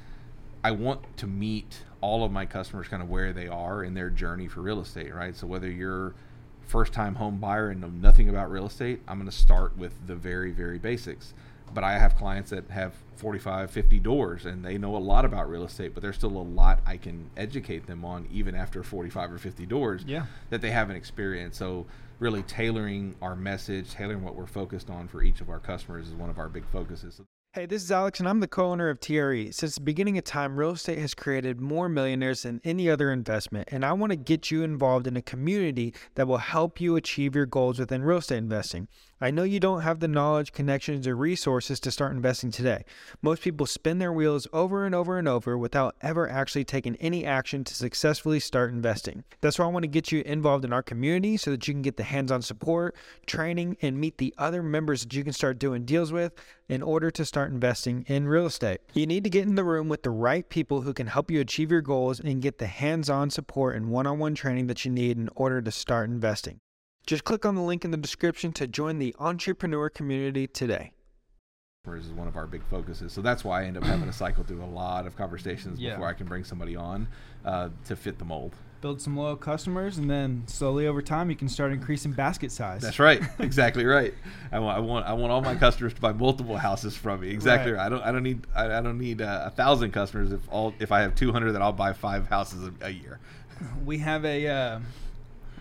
I 0.64 0.70
want 0.70 1.02
to 1.18 1.26
meet 1.26 1.80
all 2.00 2.24
of 2.24 2.32
my 2.32 2.46
customers 2.46 2.88
kind 2.88 3.02
of 3.02 3.10
where 3.10 3.32
they 3.34 3.46
are 3.46 3.84
in 3.84 3.92
their 3.94 4.08
journey 4.10 4.48
for 4.48 4.62
real 4.62 4.80
estate, 4.80 5.14
right? 5.14 5.36
So 5.36 5.46
whether 5.46 5.70
you're 5.70 6.14
first 6.62 6.92
time 6.94 7.16
home 7.16 7.38
buyer 7.38 7.68
and 7.68 7.80
know 7.80 7.88
nothing 7.90 8.28
about 8.28 8.50
real 8.50 8.66
estate, 8.66 9.00
I'm 9.06 9.18
going 9.18 9.30
to 9.30 9.36
start 9.36 9.76
with 9.76 9.92
the 10.06 10.16
very 10.16 10.50
very 10.50 10.78
basics. 10.78 11.34
But 11.76 11.84
I 11.84 11.98
have 11.98 12.16
clients 12.16 12.48
that 12.52 12.70
have 12.70 12.94
45, 13.16 13.70
50 13.70 13.98
doors 14.00 14.46
and 14.46 14.64
they 14.64 14.78
know 14.78 14.96
a 14.96 14.98
lot 14.98 15.26
about 15.26 15.50
real 15.50 15.62
estate, 15.62 15.92
but 15.92 16.02
there's 16.02 16.16
still 16.16 16.30
a 16.30 16.40
lot 16.40 16.80
I 16.86 16.96
can 16.96 17.28
educate 17.36 17.86
them 17.86 18.02
on 18.02 18.26
even 18.32 18.54
after 18.54 18.82
45 18.82 19.32
or 19.32 19.36
50 19.36 19.66
doors 19.66 20.02
Yeah. 20.06 20.24
that 20.48 20.62
they 20.62 20.70
haven't 20.70 20.96
experienced. 20.96 21.58
So 21.58 21.84
really 22.18 22.42
tailoring 22.44 23.14
our 23.20 23.36
message, 23.36 23.90
tailoring 23.92 24.22
what 24.22 24.34
we're 24.36 24.46
focused 24.46 24.88
on 24.88 25.06
for 25.06 25.22
each 25.22 25.42
of 25.42 25.50
our 25.50 25.58
customers 25.58 26.08
is 26.08 26.14
one 26.14 26.30
of 26.30 26.38
our 26.38 26.48
big 26.48 26.64
focuses. 26.72 27.20
Hey, 27.56 27.64
this 27.64 27.82
is 27.82 27.90
Alex, 27.90 28.20
and 28.20 28.28
I'm 28.28 28.40
the 28.40 28.48
co 28.48 28.70
owner 28.70 28.90
of 28.90 29.00
TRE. 29.00 29.50
Since 29.50 29.76
the 29.76 29.80
beginning 29.80 30.18
of 30.18 30.24
time, 30.24 30.58
real 30.58 30.72
estate 30.72 30.98
has 30.98 31.14
created 31.14 31.58
more 31.58 31.88
millionaires 31.88 32.42
than 32.42 32.60
any 32.64 32.90
other 32.90 33.10
investment, 33.10 33.70
and 33.72 33.82
I 33.82 33.94
want 33.94 34.10
to 34.10 34.16
get 34.16 34.50
you 34.50 34.62
involved 34.62 35.06
in 35.06 35.16
a 35.16 35.22
community 35.22 35.94
that 36.16 36.28
will 36.28 36.36
help 36.36 36.82
you 36.82 36.96
achieve 36.96 37.34
your 37.34 37.46
goals 37.46 37.78
within 37.78 38.02
real 38.02 38.18
estate 38.18 38.36
investing. 38.36 38.88
I 39.18 39.30
know 39.30 39.44
you 39.44 39.58
don't 39.58 39.80
have 39.80 40.00
the 40.00 40.08
knowledge, 40.08 40.52
connections, 40.52 41.06
or 41.06 41.16
resources 41.16 41.80
to 41.80 41.90
start 41.90 42.12
investing 42.12 42.50
today. 42.50 42.84
Most 43.22 43.40
people 43.40 43.64
spin 43.64 43.98
their 43.98 44.12
wheels 44.12 44.46
over 44.52 44.84
and 44.84 44.94
over 44.94 45.18
and 45.18 45.26
over 45.26 45.56
without 45.56 45.96
ever 46.02 46.28
actually 46.28 46.64
taking 46.64 46.96
any 46.96 47.24
action 47.24 47.64
to 47.64 47.74
successfully 47.74 48.38
start 48.38 48.70
investing. 48.70 49.24
That's 49.40 49.58
why 49.58 49.64
I 49.64 49.68
want 49.68 49.84
to 49.84 49.88
get 49.88 50.12
you 50.12 50.20
involved 50.26 50.66
in 50.66 50.74
our 50.74 50.82
community 50.82 51.38
so 51.38 51.50
that 51.52 51.66
you 51.66 51.72
can 51.72 51.80
get 51.80 51.96
the 51.96 52.02
hands 52.02 52.30
on 52.30 52.42
support, 52.42 52.94
training, 53.24 53.78
and 53.80 53.98
meet 53.98 54.18
the 54.18 54.34
other 54.36 54.62
members 54.62 55.00
that 55.00 55.14
you 55.14 55.24
can 55.24 55.32
start 55.32 55.58
doing 55.58 55.86
deals 55.86 56.12
with 56.12 56.34
in 56.68 56.82
order 56.82 57.10
to 57.10 57.24
start 57.24 57.50
investing 57.52 58.04
in 58.08 58.26
real 58.26 58.46
estate. 58.46 58.80
You 58.94 59.06
need 59.06 59.24
to 59.24 59.30
get 59.30 59.46
in 59.46 59.54
the 59.54 59.64
room 59.64 59.88
with 59.88 60.02
the 60.02 60.10
right 60.10 60.48
people 60.48 60.82
who 60.82 60.92
can 60.92 61.06
help 61.06 61.30
you 61.30 61.40
achieve 61.40 61.70
your 61.70 61.80
goals 61.80 62.18
and 62.20 62.42
get 62.42 62.58
the 62.58 62.66
hands 62.66 63.08
on 63.08 63.30
support 63.30 63.76
and 63.76 63.88
one 63.90 64.06
on 64.06 64.18
one 64.18 64.34
training 64.34 64.66
that 64.66 64.84
you 64.84 64.90
need 64.90 65.16
in 65.16 65.28
order 65.36 65.62
to 65.62 65.70
start 65.70 66.08
investing. 66.10 66.58
Just 67.06 67.24
click 67.24 67.44
on 67.46 67.54
the 67.54 67.62
link 67.62 67.84
in 67.84 67.92
the 67.92 67.96
description 67.96 68.52
to 68.54 68.66
join 68.66 68.98
the 68.98 69.14
entrepreneur 69.20 69.88
community 69.88 70.48
today. 70.48 70.92
Customers 71.84 72.06
is 72.06 72.12
one 72.12 72.26
of 72.26 72.36
our 72.36 72.48
big 72.48 72.64
focuses. 72.68 73.12
So 73.12 73.22
that's 73.22 73.44
why 73.44 73.62
I 73.62 73.66
end 73.66 73.76
up 73.76 73.84
having 73.84 74.06
to 74.06 74.12
cycle 74.12 74.42
through 74.42 74.64
a 74.64 74.66
lot 74.66 75.06
of 75.06 75.16
conversations 75.16 75.78
Yeah. 75.78 75.92
before 75.92 76.08
I 76.08 76.14
can 76.14 76.26
bring 76.26 76.42
somebody 76.42 76.74
on 76.74 77.06
uh, 77.44 77.68
to 77.84 77.94
fit 77.94 78.18
the 78.18 78.24
mold. 78.24 78.56
Build 78.82 79.00
some 79.00 79.16
loyal 79.16 79.36
customers, 79.36 79.96
and 79.98 80.08
then 80.10 80.44
slowly 80.46 80.86
over 80.86 81.00
time, 81.02 81.30
you 81.30 81.36
can 81.36 81.48
start 81.48 81.72
increasing 81.72 82.12
basket 82.12 82.52
size. 82.52 82.82
That's 82.82 82.98
right. 82.98 83.22
exactly 83.38 83.84
right. 83.84 84.12
I 84.52 84.58
want, 84.58 84.76
I 84.76 84.80
want, 84.80 85.06
I 85.06 85.12
want 85.14 85.32
all 85.32 85.40
my 85.40 85.54
customers 85.54 85.94
to 85.94 86.00
buy 86.00 86.12
multiple 86.12 86.56
houses 86.56 86.94
from 86.96 87.20
me. 87.20 87.30
Exactly 87.30 87.72
Right. 87.72 87.78
right. 87.78 87.86
I 87.86 87.88
don't, 87.88 88.02
I 88.02 88.12
don't 88.12 88.22
need, 88.22 88.46
I, 88.54 88.66
I 88.78 88.80
don't 88.82 88.98
need 88.98 89.22
uh, 89.22 89.44
a 89.46 89.50
thousand 89.50 89.92
customers 89.92 90.30
if 90.30 90.40
all, 90.50 90.74
if 90.78 90.92
I 90.92 91.00
have 91.00 91.14
200 91.14 91.52
that 91.52 91.62
I'll 91.62 91.72
buy 91.72 91.94
five 91.94 92.28
houses 92.28 92.70
a, 92.80 92.86
a 92.86 92.90
year. 92.90 93.18
We 93.84 93.98
have 93.98 94.24
a 94.26 94.46
uh, 94.46 94.80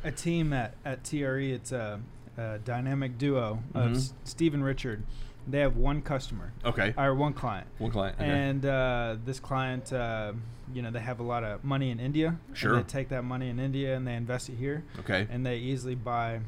a 0.03 0.11
team 0.11 0.51
at 0.53 0.75
at 0.83 1.03
TRE. 1.05 1.51
It's 1.53 1.71
a, 1.71 2.01
a 2.37 2.59
dynamic 2.59 3.17
duo 3.17 3.63
of 3.73 3.91
Mhm. 3.91 3.95
S- 3.95 4.13
Steve 4.25 4.53
and 4.53 4.63
Richard. 4.63 5.03
They 5.47 5.59
have 5.59 5.77
one 5.77 6.01
customer 6.01 6.51
Okay. 6.65 6.93
or 6.97 7.13
one 7.13 7.33
client, 7.33 7.67
One 7.77 7.91
client. 7.91 8.15
Okay. 8.19 8.27
and 8.29 8.65
uh, 8.65 9.17
this 9.25 9.39
client, 9.39 9.93
uh, 9.93 10.33
you 10.73 10.81
know, 10.81 10.89
they 10.89 10.99
have 10.99 11.19
a 11.19 11.23
lot 11.23 11.43
of 11.43 11.63
money 11.63 11.91
in 11.91 11.99
India. 11.99 12.37
Sure. 12.53 12.75
And 12.75 12.83
they 12.83 12.89
take 12.89 13.09
that 13.09 13.23
money 13.23 13.49
in 13.49 13.59
India 13.59 13.95
and 13.95 14.07
they 14.07 14.15
invest 14.15 14.49
it 14.49 14.55
here, 14.55 14.83
okay. 14.99 15.27
and 15.29 15.45
they 15.45 15.57
easily 15.57 15.93
buy, 15.95 16.39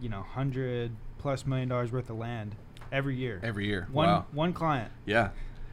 you 0.00 0.08
know, 0.08 0.22
hundred 0.22 0.90
plus 1.18 1.46
million 1.46 1.68
dollars 1.68 1.92
worth 1.92 2.10
of 2.10 2.18
land 2.18 2.56
every 2.90 3.14
year. 3.14 3.40
Every 3.42 3.66
year. 3.66 3.86
one 3.92 4.08
wow. 4.08 4.26
one 4.32 4.52
client. 4.52 4.90
Yeah. 5.06 5.30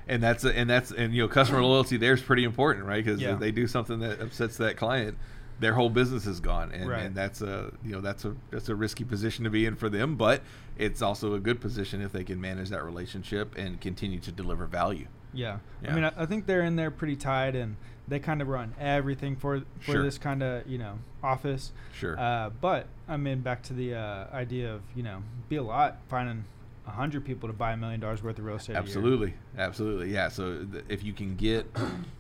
And 0.07 0.21
that's 0.23 0.45
and 0.45 0.69
that's 0.69 0.91
and 0.91 1.13
you 1.13 1.23
know 1.23 1.27
customer 1.27 1.61
loyalty 1.63 1.97
there 1.97 2.13
is 2.13 2.21
pretty 2.21 2.43
important, 2.45 2.85
right? 2.85 3.03
Because 3.03 3.19
Yeah. 3.19 3.33
if 3.33 3.39
they 3.39 3.51
do 3.51 3.67
something 3.67 3.99
that 3.99 4.21
upsets 4.21 4.55
that 4.57 4.77
client, 4.77 5.17
their 5.59 5.73
whole 5.73 5.89
business 5.89 6.25
is 6.27 6.39
gone, 6.39 6.71
and, 6.71 6.89
Right. 6.89 7.03
and 7.05 7.15
that's 7.15 7.41
a 7.41 7.71
you 7.83 7.91
know 7.91 8.01
that's 8.01 8.25
a 8.25 8.35
that's 8.51 8.69
a 8.69 8.75
risky 8.75 9.03
position 9.03 9.43
to 9.43 9.49
be 9.49 9.65
in 9.65 9.75
for 9.75 9.89
them, 9.89 10.15
but 10.15 10.41
it's 10.77 11.01
also 11.01 11.33
a 11.33 11.39
good 11.39 11.59
position 11.59 12.01
if 12.01 12.11
they 12.11 12.23
can 12.23 12.39
manage 12.39 12.69
that 12.69 12.83
relationship 12.83 13.57
and 13.57 13.81
continue 13.81 14.19
to 14.19 14.31
deliver 14.31 14.67
value. 14.67 15.07
Yeah. 15.33 15.57
Yeah. 15.83 15.91
I 15.91 15.95
mean, 15.95 16.03
I, 16.03 16.11
I 16.17 16.25
think 16.25 16.45
they're 16.45 16.61
in 16.63 16.75
there 16.75 16.91
pretty 16.91 17.15
tight, 17.15 17.55
and 17.55 17.75
they 18.07 18.19
kind 18.19 18.41
of 18.41 18.47
run 18.47 18.73
everything 18.79 19.35
for 19.35 19.61
for 19.79 19.91
Sure. 19.93 20.03
this 20.03 20.17
kind 20.17 20.41
of 20.43 20.67
you 20.67 20.77
know 20.77 20.99
office. 21.23 21.71
Sure. 21.93 22.17
Uh, 22.19 22.49
but 22.61 22.87
I 23.07 23.17
mean, 23.17 23.41
back 23.41 23.63
to 23.63 23.73
the 23.73 23.95
uh, 23.95 24.25
idea 24.33 24.73
of 24.75 24.81
you 24.95 25.03
know, 25.03 25.23
be 25.49 25.55
a 25.57 25.63
lot 25.63 25.97
finding 26.07 26.45
a 26.87 26.91
hundred 26.91 27.25
people 27.25 27.49
to 27.49 27.53
buy 27.53 27.73
a 27.73 27.77
million 27.77 27.99
dollars 27.99 28.23
worth 28.23 28.39
of 28.39 28.45
real 28.45 28.55
estate. 28.55 28.75
Absolutely, 28.77 29.33
absolutely, 29.57 30.11
yeah. 30.13 30.29
So 30.29 30.63
th- 30.63 30.85
if 30.87 31.03
you 31.03 31.11
can 31.13 31.35
get, 31.35 31.67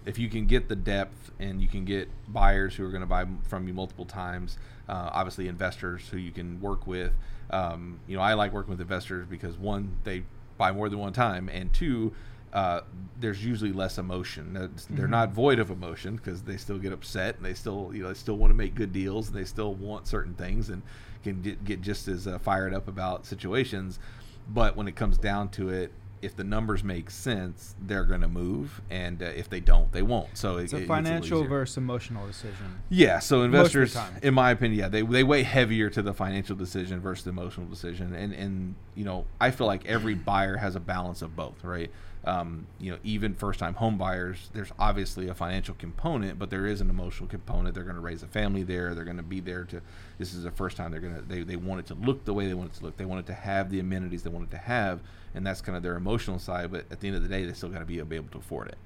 if 0.05 0.19
you 0.19 0.29
can 0.29 0.45
get 0.45 0.67
the 0.67 0.75
depth, 0.75 1.31
and 1.39 1.61
you 1.61 1.67
can 1.69 1.85
get 1.85 2.09
buyers 2.27 2.75
who 2.75 2.85
are 2.85 2.89
going 2.89 3.01
to 3.01 3.07
buy 3.07 3.21
m- 3.21 3.39
from 3.47 3.67
you 3.67 3.73
multiple 3.73 4.05
times, 4.05 4.57
uh, 4.89 5.09
obviously 5.13 5.47
investors 5.47 6.07
who 6.09 6.17
you 6.17 6.31
can 6.31 6.59
work 6.59 6.85
with. 6.85 7.13
Um, 7.49 7.99
you 8.07 8.17
know, 8.17 8.21
I 8.21 8.33
like 8.33 8.51
working 8.51 8.71
with 8.71 8.81
investors 8.81 9.25
because 9.29 9.57
one, 9.57 9.95
they 10.03 10.23
buy 10.57 10.71
more 10.73 10.89
than 10.89 10.99
one 10.99 11.13
time, 11.13 11.47
and 11.49 11.73
two, 11.73 12.13
uh, 12.51 12.81
there's 13.19 13.45
usually 13.45 13.71
less 13.71 13.97
emotion. 13.97 14.53
They're 14.89 15.07
Mhm. 15.07 15.09
not 15.09 15.31
void 15.31 15.59
of 15.59 15.69
emotion 15.69 16.17
because 16.17 16.41
they 16.43 16.57
still 16.57 16.77
get 16.77 16.91
upset 16.91 17.37
and 17.37 17.45
they 17.45 17.53
still, 17.53 17.91
you 17.93 18.01
know, 18.03 18.07
they 18.09 18.13
still 18.15 18.37
want 18.37 18.51
to 18.51 18.55
make 18.55 18.73
good 18.75 18.91
deals 18.91 19.27
and 19.27 19.37
they 19.37 19.43
still 19.45 19.73
want 19.75 20.07
certain 20.07 20.33
things 20.33 20.69
and 20.69 20.81
can 21.23 21.41
get, 21.41 21.63
get 21.63 21.81
just 21.81 22.07
as 22.07 22.25
uh, 22.27 22.39
fired 22.39 22.73
up 22.73 22.87
about 22.87 23.25
situations. 23.25 23.99
But 24.49 24.75
when 24.75 24.87
it 24.87 24.95
comes 24.95 25.17
down 25.17 25.49
to 25.49 25.69
it, 25.69 25.91
if 26.21 26.35
the 26.35 26.43
numbers 26.43 26.83
make 26.83 27.11
sense, 27.11 27.75
they're 27.79 28.03
going 28.03 28.21
to 28.21 28.27
move, 28.27 28.81
and 28.89 29.21
uh, 29.21 29.25
if 29.25 29.49
they 29.49 29.59
don't, 29.59 29.91
they 29.91 30.01
won't. 30.01 30.35
So 30.37 30.57
It's 30.57 30.73
it, 30.73 30.75
a 30.75 30.79
it 30.79 30.81
gets 30.81 30.87
financial 30.87 31.43
versus 31.43 31.77
emotional 31.77 32.25
decision. 32.25 32.81
Yeah, 32.89 33.19
so 33.19 33.37
Most 33.37 33.45
of 33.45 33.51
the 33.51 33.57
investors, 33.57 33.97
in 34.23 34.33
my 34.33 34.51
opinion, 34.51 34.79
yeah, 34.79 34.87
they, 34.89 35.03
they 35.03 35.23
weigh 35.23 35.43
heavier 35.43 35.89
to 35.91 36.01
the 36.01 36.13
financial 36.13 36.55
decision 36.55 36.99
versus 36.99 37.23
the 37.25 37.29
emotional 37.29 37.67
decision, 37.67 38.15
and 38.15 38.33
and 38.33 38.75
you 38.95 39.05
know 39.05 39.25
I 39.39 39.51
feel 39.51 39.67
like 39.67 39.85
every 39.85 40.15
buyer 40.15 40.57
has 40.57 40.75
a 40.75 40.79
balance 40.79 41.21
of 41.21 41.35
both, 41.35 41.63
right? 41.63 41.91
Um, 42.25 42.67
you 42.79 42.91
know, 42.91 42.97
even 43.03 43.35
first 43.35 43.59
time 43.59 43.75
home 43.75 43.97
buyers, 43.97 44.49
there's 44.53 44.71
obviously 44.77 45.29
a 45.29 45.33
financial 45.33 45.75
component, 45.75 46.37
but 46.37 46.49
there 46.49 46.65
is 46.65 46.81
an 46.81 46.89
emotional 46.89 47.29
component. 47.29 47.73
They're 47.73 47.83
going 47.83 47.95
to 47.95 48.01
raise 48.01 48.21
a 48.21 48.27
family 48.27 48.63
there. 48.63 48.93
They're 48.93 49.05
going 49.05 49.17
to 49.17 49.23
be 49.23 49.39
there 49.39 49.63
to. 49.65 49.81
This 50.17 50.33
is 50.33 50.43
the 50.43 50.51
first 50.51 50.75
time 50.75 50.91
they're 50.91 50.99
going 50.99 51.15
to. 51.15 51.21
They 51.21 51.43
they 51.43 51.55
want 51.55 51.79
it 51.79 51.85
to 51.87 51.93
look 51.93 52.25
the 52.25 52.33
way 52.33 52.47
they 52.47 52.53
want 52.53 52.71
it 52.71 52.77
to 52.79 52.83
look. 52.83 52.97
They 52.97 53.05
want 53.05 53.21
it 53.21 53.27
to 53.27 53.33
have 53.33 53.69
the 53.69 53.79
amenities 53.79 54.23
they 54.23 54.29
want 54.29 54.45
it 54.45 54.51
to 54.51 54.57
have, 54.57 54.99
and 55.35 55.45
that's 55.45 55.61
kind 55.61 55.77
of 55.77 55.83
their 55.83 55.95
emotional 55.95 56.39
side. 56.39 56.71
But 56.71 56.85
at 56.91 56.99
the 56.99 57.07
end 57.07 57.15
of 57.15 57.23
the 57.23 57.29
day, 57.29 57.45
they 57.45 57.53
still 57.53 57.69
got 57.69 57.79
to 57.79 57.85
be 57.85 57.99
able 57.99 58.29
to 58.31 58.37
afford 58.37 58.69
it. 58.69 58.77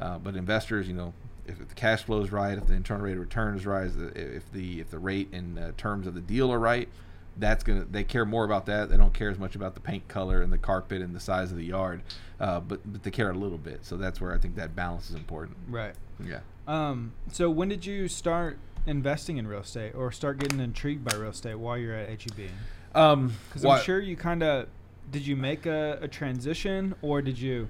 Uh, 0.00 0.18
but 0.18 0.34
investors, 0.34 0.88
you 0.88 0.94
know, 0.94 1.12
if 1.46 1.58
the 1.68 1.74
cash 1.74 2.02
flow 2.04 2.22
is 2.22 2.32
right, 2.32 2.56
if 2.56 2.66
the 2.66 2.74
internal 2.74 3.04
rate 3.04 3.12
of 3.14 3.20
return 3.20 3.56
is 3.56 3.66
right, 3.66 3.86
if 3.86 4.50
the 4.52 4.80
if 4.80 4.90
the, 4.90 4.98
rate 4.98 5.28
and 5.32 5.58
uh, 5.58 5.72
terms 5.76 6.06
of 6.06 6.14
the 6.14 6.20
deal 6.20 6.52
are 6.52 6.58
right, 6.58 6.88
that's 7.36 7.64
gonna 7.64 7.84
they 7.90 8.04
care 8.04 8.24
more 8.24 8.44
about 8.44 8.66
that. 8.66 8.88
They 8.88 8.96
don't 8.96 9.12
care 9.12 9.30
as 9.30 9.38
much 9.38 9.54
about 9.54 9.74
the 9.74 9.80
paint 9.80 10.08
color 10.08 10.40
and 10.42 10.52
the 10.52 10.58
carpet 10.58 11.02
and 11.02 11.14
the 11.14 11.20
size 11.20 11.50
of 11.50 11.58
the 11.58 11.64
yard, 11.64 12.02
uh, 12.40 12.58
but 12.60 12.80
but 12.90 13.02
they 13.02 13.10
care 13.10 13.30
a 13.30 13.34
little 13.34 13.58
bit. 13.58 13.84
So 13.84 13.96
that's 13.96 14.20
where 14.20 14.34
I 14.34 14.38
think 14.38 14.56
that 14.56 14.74
balance 14.74 15.10
is 15.10 15.16
important. 15.16 15.56
Right. 15.68 15.94
Yeah. 16.24 16.40
Um, 16.66 17.12
so 17.30 17.50
when 17.50 17.68
did 17.68 17.84
you 17.86 18.08
start 18.08 18.58
investing 18.86 19.36
in 19.36 19.46
real 19.46 19.60
estate 19.60 19.94
or 19.94 20.10
start 20.10 20.38
getting 20.38 20.58
intrigued 20.60 21.04
by 21.04 21.16
real 21.16 21.30
estate 21.30 21.54
while 21.56 21.76
you're 21.76 21.94
at 21.94 22.08
HEB? 22.08 22.48
Um, 22.94 23.34
Because 23.48 23.64
I'm 23.64 23.82
sure 23.82 24.00
you 24.00 24.16
kind 24.16 24.42
of 24.42 24.66
did 25.10 25.26
you 25.26 25.36
make 25.36 25.66
a, 25.66 25.98
a 26.00 26.08
transition 26.08 26.94
or 27.02 27.20
did 27.22 27.38
you? 27.38 27.68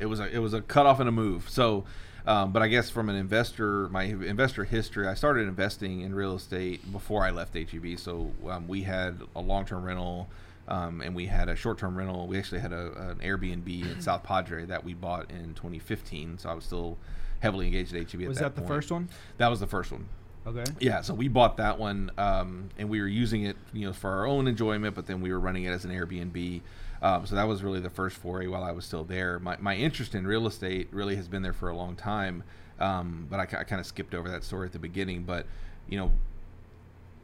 it 0.00 0.06
was 0.06 0.20
a 0.20 0.32
it 0.34 0.38
was 0.38 0.54
a 0.54 0.60
cutoff 0.60 1.00
and 1.00 1.08
a 1.08 1.12
move. 1.12 1.48
So, 1.50 1.84
um, 2.26 2.52
but 2.52 2.62
I 2.62 2.68
guess 2.68 2.88
from 2.90 3.08
an 3.08 3.16
investor, 3.16 3.88
my 3.88 4.04
investor 4.04 4.64
history, 4.64 5.06
I 5.08 5.14
started 5.14 5.48
investing 5.48 6.00
in 6.02 6.14
real 6.14 6.36
estate 6.36 6.90
before 6.92 7.24
I 7.24 7.30
left 7.30 7.54
HEB. 7.54 7.98
So 7.98 8.30
um, 8.48 8.68
we 8.68 8.82
had 8.82 9.20
a 9.34 9.40
long 9.40 9.64
term 9.64 9.84
rental. 9.84 10.28
Um, 10.68 11.00
and 11.00 11.14
we 11.14 11.26
had 11.26 11.48
a 11.48 11.56
short-term 11.56 11.96
rental. 11.96 12.26
We 12.26 12.38
actually 12.38 12.60
had 12.60 12.72
a, 12.72 13.10
an 13.10 13.20
Airbnb 13.22 13.92
in 13.92 14.00
South 14.00 14.22
Padre 14.22 14.66
that 14.66 14.84
we 14.84 14.94
bought 14.94 15.30
in 15.30 15.54
2015. 15.54 16.38
So 16.38 16.50
I 16.50 16.54
was 16.54 16.64
still 16.64 16.98
heavily 17.40 17.66
engaged 17.66 17.94
at 17.94 18.10
HEB. 18.10 18.22
At 18.22 18.28
Was 18.28 18.38
that, 18.38 18.44
that, 18.44 18.54
the 18.54 18.60
point. 18.62 18.68
first 18.68 18.90
one? 18.92 19.08
That 19.38 19.48
was 19.48 19.60
the 19.60 19.66
first 19.66 19.90
one. 19.90 20.08
Okay. 20.46 20.64
Yeah, 20.80 21.02
so 21.02 21.12
we 21.12 21.28
bought 21.28 21.58
that 21.58 21.78
one, 21.78 22.10
um, 22.16 22.70
and 22.78 22.88
we 22.88 23.00
were 23.02 23.08
using 23.08 23.42
it, 23.42 23.56
you 23.74 23.86
know, 23.86 23.92
for 23.92 24.10
our 24.10 24.26
own 24.26 24.46
enjoyment. 24.46 24.94
But 24.94 25.06
then 25.06 25.20
we 25.20 25.30
were 25.30 25.40
running 25.40 25.64
it 25.64 25.70
as 25.70 25.84
an 25.84 25.90
Airbnb. 25.90 26.60
Um, 27.02 27.26
so 27.26 27.34
that 27.36 27.46
was 27.46 27.62
really 27.62 27.80
the 27.80 27.90
first 27.90 28.16
foray 28.16 28.46
while 28.46 28.64
I 28.64 28.72
was 28.72 28.84
still 28.84 29.04
there. 29.04 29.38
My, 29.38 29.56
my 29.60 29.76
interest 29.76 30.14
in 30.14 30.26
real 30.26 30.46
estate 30.46 30.88
really 30.90 31.16
has 31.16 31.28
been 31.28 31.42
there 31.42 31.52
for 31.52 31.68
a 31.68 31.76
long 31.76 31.96
time, 31.96 32.44
um, 32.80 33.26
but 33.30 33.38
I, 33.38 33.42
I 33.42 33.64
kind 33.64 33.78
of 33.78 33.86
skipped 33.86 34.14
over 34.14 34.28
that 34.30 34.42
story 34.42 34.66
at 34.66 34.72
the 34.72 34.78
beginning. 34.78 35.22
But 35.22 35.46
you 35.88 35.98
know, 35.98 36.12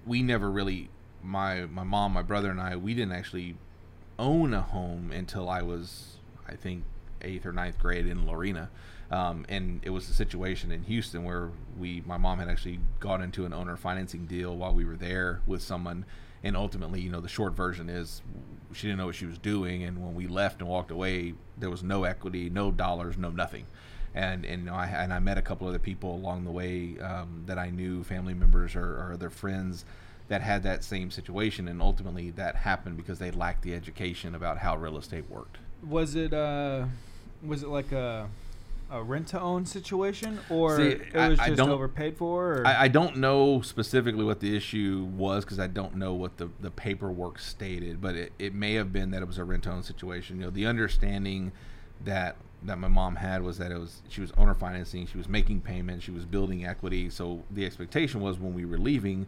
we 0.06 0.22
never 0.22 0.50
really 0.50 0.90
my 1.24 1.66
my 1.66 1.84
mom, 1.84 2.12
my 2.12 2.22
brother, 2.22 2.50
and 2.50 2.60
I 2.60 2.76
we 2.76 2.94
didn't 2.94 3.12
actually 3.12 3.56
own 4.18 4.54
a 4.54 4.60
home 4.60 5.10
until 5.10 5.48
I 5.48 5.62
was 5.62 6.18
I 6.46 6.54
think 6.54 6.84
eighth 7.22 7.46
or 7.46 7.52
ninth 7.52 7.78
grade 7.78 8.06
in 8.06 8.26
Lorena. 8.26 8.70
Um, 9.10 9.44
and 9.48 9.80
it 9.82 9.90
was 9.90 10.08
a 10.08 10.14
situation 10.14 10.72
in 10.72 10.82
Houston 10.84 11.24
where 11.24 11.50
we, 11.78 12.02
my 12.06 12.16
mom 12.16 12.38
had 12.38 12.48
actually 12.48 12.80
got 13.00 13.20
into 13.20 13.44
an 13.44 13.52
owner 13.52 13.76
financing 13.76 14.26
deal 14.26 14.56
while 14.56 14.72
we 14.74 14.84
were 14.84 14.96
there 14.96 15.40
with 15.46 15.62
someone, 15.62 16.04
and 16.42 16.56
ultimately, 16.56 17.00
you 17.00 17.10
know, 17.10 17.20
the 17.20 17.28
short 17.28 17.54
version 17.54 17.88
is 17.88 18.22
she 18.72 18.86
didn't 18.86 18.98
know 18.98 19.06
what 19.06 19.14
she 19.14 19.26
was 19.26 19.38
doing, 19.38 19.84
and 19.84 20.02
when 20.02 20.14
we 20.14 20.26
left 20.26 20.60
and 20.60 20.68
walked 20.68 20.90
away, 20.90 21.34
there 21.56 21.70
was 21.70 21.82
no 21.82 22.04
equity, 22.04 22.50
no 22.50 22.72
dollars, 22.72 23.16
no 23.16 23.30
nothing, 23.30 23.66
and 24.14 24.44
and 24.44 24.68
I 24.68 24.86
and 24.86 25.12
I 25.12 25.18
met 25.20 25.38
a 25.38 25.42
couple 25.42 25.68
other 25.68 25.78
people 25.78 26.14
along 26.14 26.44
the 26.44 26.50
way 26.50 26.98
um, 26.98 27.44
that 27.46 27.58
I 27.58 27.70
knew, 27.70 28.02
family 28.04 28.34
members 28.34 28.74
or, 28.74 28.96
or 28.96 29.12
other 29.12 29.30
friends 29.30 29.84
that 30.28 30.40
had 30.40 30.62
that 30.62 30.82
same 30.82 31.10
situation, 31.10 31.68
and 31.68 31.82
ultimately 31.82 32.30
that 32.30 32.56
happened 32.56 32.96
because 32.96 33.18
they 33.18 33.30
lacked 33.30 33.62
the 33.62 33.74
education 33.74 34.34
about 34.34 34.58
how 34.58 34.76
real 34.76 34.96
estate 34.96 35.28
worked. 35.28 35.58
Was 35.86 36.14
it 36.14 36.32
uh, 36.32 36.86
was 37.44 37.62
it 37.62 37.68
like 37.68 37.92
a 37.92 38.28
a 38.90 39.02
rent 39.02 39.26
to 39.28 39.40
own 39.40 39.64
situation 39.66 40.38
or 40.50 40.76
See, 40.76 40.88
it 40.88 41.14
was 41.14 41.38
I 41.38 41.46
just 41.48 41.56
don't- 41.56 41.70
overpaid 41.70 42.16
for? 42.16 42.58
Or? 42.58 42.66
I, 42.66 42.82
I 42.84 42.88
don't 42.88 43.16
know 43.16 43.60
specifically 43.62 44.24
what 44.24 44.40
the 44.40 44.54
issue 44.54 45.08
was 45.16 45.44
because 45.44 45.58
I 45.58 45.66
don't 45.66 45.96
know 45.96 46.12
what 46.14 46.36
the, 46.36 46.50
the 46.60 46.70
paperwork 46.70 47.38
stated, 47.38 48.00
but 48.00 48.14
it, 48.14 48.32
it 48.38 48.54
may 48.54 48.74
have 48.74 48.92
been 48.92 49.10
that 49.12 49.22
it 49.22 49.26
was 49.26 49.38
a 49.38 49.44
rent 49.44 49.64
to 49.64 49.70
own 49.70 49.82
situation. 49.82 50.36
You 50.38 50.44
know, 50.44 50.50
the 50.50 50.66
understanding 50.66 51.52
that 52.04 52.36
that 52.62 52.78
my 52.78 52.88
mom 52.88 53.16
had 53.16 53.42
was 53.42 53.58
that 53.58 53.70
it 53.70 53.78
was 53.78 54.00
she 54.08 54.20
was 54.20 54.32
owner 54.38 54.54
financing, 54.54 55.06
she 55.06 55.18
was 55.18 55.28
making 55.28 55.60
payments, 55.62 56.04
she 56.04 56.10
was 56.10 56.24
building 56.24 56.64
equity. 56.66 57.10
So 57.10 57.42
the 57.50 57.64
expectation 57.66 58.20
was 58.20 58.38
when 58.38 58.54
we 58.54 58.64
were 58.64 58.78
leaving, 58.78 59.26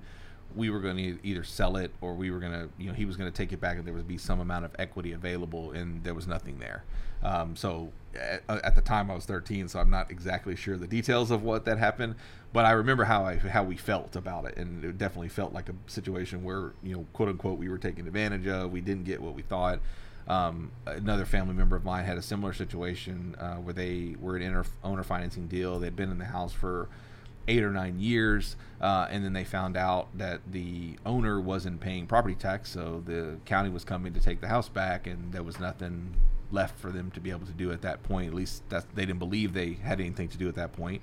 we 0.56 0.70
were 0.70 0.80
going 0.80 0.96
to 0.96 1.18
either 1.22 1.44
sell 1.44 1.76
it 1.76 1.92
or 2.00 2.14
we 2.14 2.30
were 2.30 2.40
going 2.40 2.52
to, 2.52 2.68
you 2.78 2.88
know, 2.88 2.94
he 2.94 3.04
was 3.04 3.16
going 3.16 3.30
to 3.30 3.36
take 3.36 3.52
it 3.52 3.60
back 3.60 3.76
and 3.76 3.86
there 3.86 3.94
would 3.94 4.08
be 4.08 4.18
some 4.18 4.40
amount 4.40 4.64
of 4.64 4.72
equity 4.78 5.12
available, 5.12 5.72
and 5.72 6.02
there 6.02 6.14
was 6.14 6.26
nothing 6.26 6.58
there. 6.58 6.84
Um, 7.22 7.56
so 7.56 7.92
at, 8.14 8.42
at 8.48 8.74
the 8.74 8.80
time 8.80 9.10
I 9.10 9.14
was 9.14 9.26
13, 9.26 9.68
so 9.68 9.78
I'm 9.78 9.90
not 9.90 10.10
exactly 10.10 10.56
sure 10.56 10.76
the 10.76 10.86
details 10.86 11.30
of 11.30 11.42
what 11.42 11.64
that 11.66 11.78
happened, 11.78 12.14
but 12.52 12.64
I 12.64 12.72
remember 12.72 13.04
how 13.04 13.24
I 13.24 13.36
how 13.36 13.64
we 13.64 13.76
felt 13.76 14.16
about 14.16 14.46
it, 14.46 14.56
and 14.56 14.84
it 14.84 14.98
definitely 14.98 15.28
felt 15.28 15.52
like 15.52 15.68
a 15.68 15.74
situation 15.86 16.42
where 16.42 16.72
you 16.82 16.96
know, 16.96 17.06
quote 17.12 17.28
unquote, 17.28 17.58
we 17.58 17.68
were 17.68 17.78
taken 17.78 18.06
advantage 18.06 18.46
of. 18.46 18.72
We 18.72 18.80
didn't 18.80 19.04
get 19.04 19.20
what 19.20 19.34
we 19.34 19.42
thought. 19.42 19.80
Um, 20.28 20.72
another 20.86 21.24
family 21.24 21.54
member 21.54 21.76
of 21.76 21.84
mine 21.84 22.04
had 22.04 22.18
a 22.18 22.22
similar 22.22 22.52
situation 22.52 23.36
uh, 23.38 23.56
where 23.56 23.74
they 23.74 24.16
were 24.18 24.36
an 24.36 24.64
owner 24.82 25.04
financing 25.04 25.46
deal. 25.46 25.78
They'd 25.78 25.94
been 25.94 26.10
in 26.10 26.18
the 26.18 26.24
house 26.24 26.52
for 26.52 26.88
eight 27.48 27.62
or 27.62 27.70
nine 27.70 27.98
years, 28.00 28.56
uh, 28.80 29.06
and 29.10 29.24
then 29.24 29.32
they 29.32 29.44
found 29.44 29.76
out 29.76 30.08
that 30.16 30.40
the 30.50 30.96
owner 31.06 31.40
wasn't 31.40 31.80
paying 31.80 32.06
property 32.06 32.34
tax, 32.34 32.70
so 32.70 33.02
the 33.06 33.36
county 33.44 33.70
was 33.70 33.84
coming 33.84 34.12
to 34.14 34.20
take 34.20 34.40
the 34.40 34.48
house 34.48 34.68
back, 34.68 35.06
and 35.06 35.32
there 35.32 35.42
was 35.42 35.58
nothing 35.60 36.14
left 36.50 36.78
for 36.78 36.90
them 36.90 37.10
to 37.10 37.20
be 37.20 37.30
able 37.30 37.46
to 37.46 37.52
do 37.52 37.72
at 37.72 37.82
that 37.82 38.02
point. 38.02 38.28
At 38.28 38.34
least 38.34 38.62
they 38.68 39.06
didn't 39.06 39.18
believe 39.18 39.52
they 39.52 39.74
had 39.74 40.00
anything 40.00 40.28
to 40.28 40.38
do 40.38 40.48
at 40.48 40.54
that 40.56 40.72
point. 40.72 41.02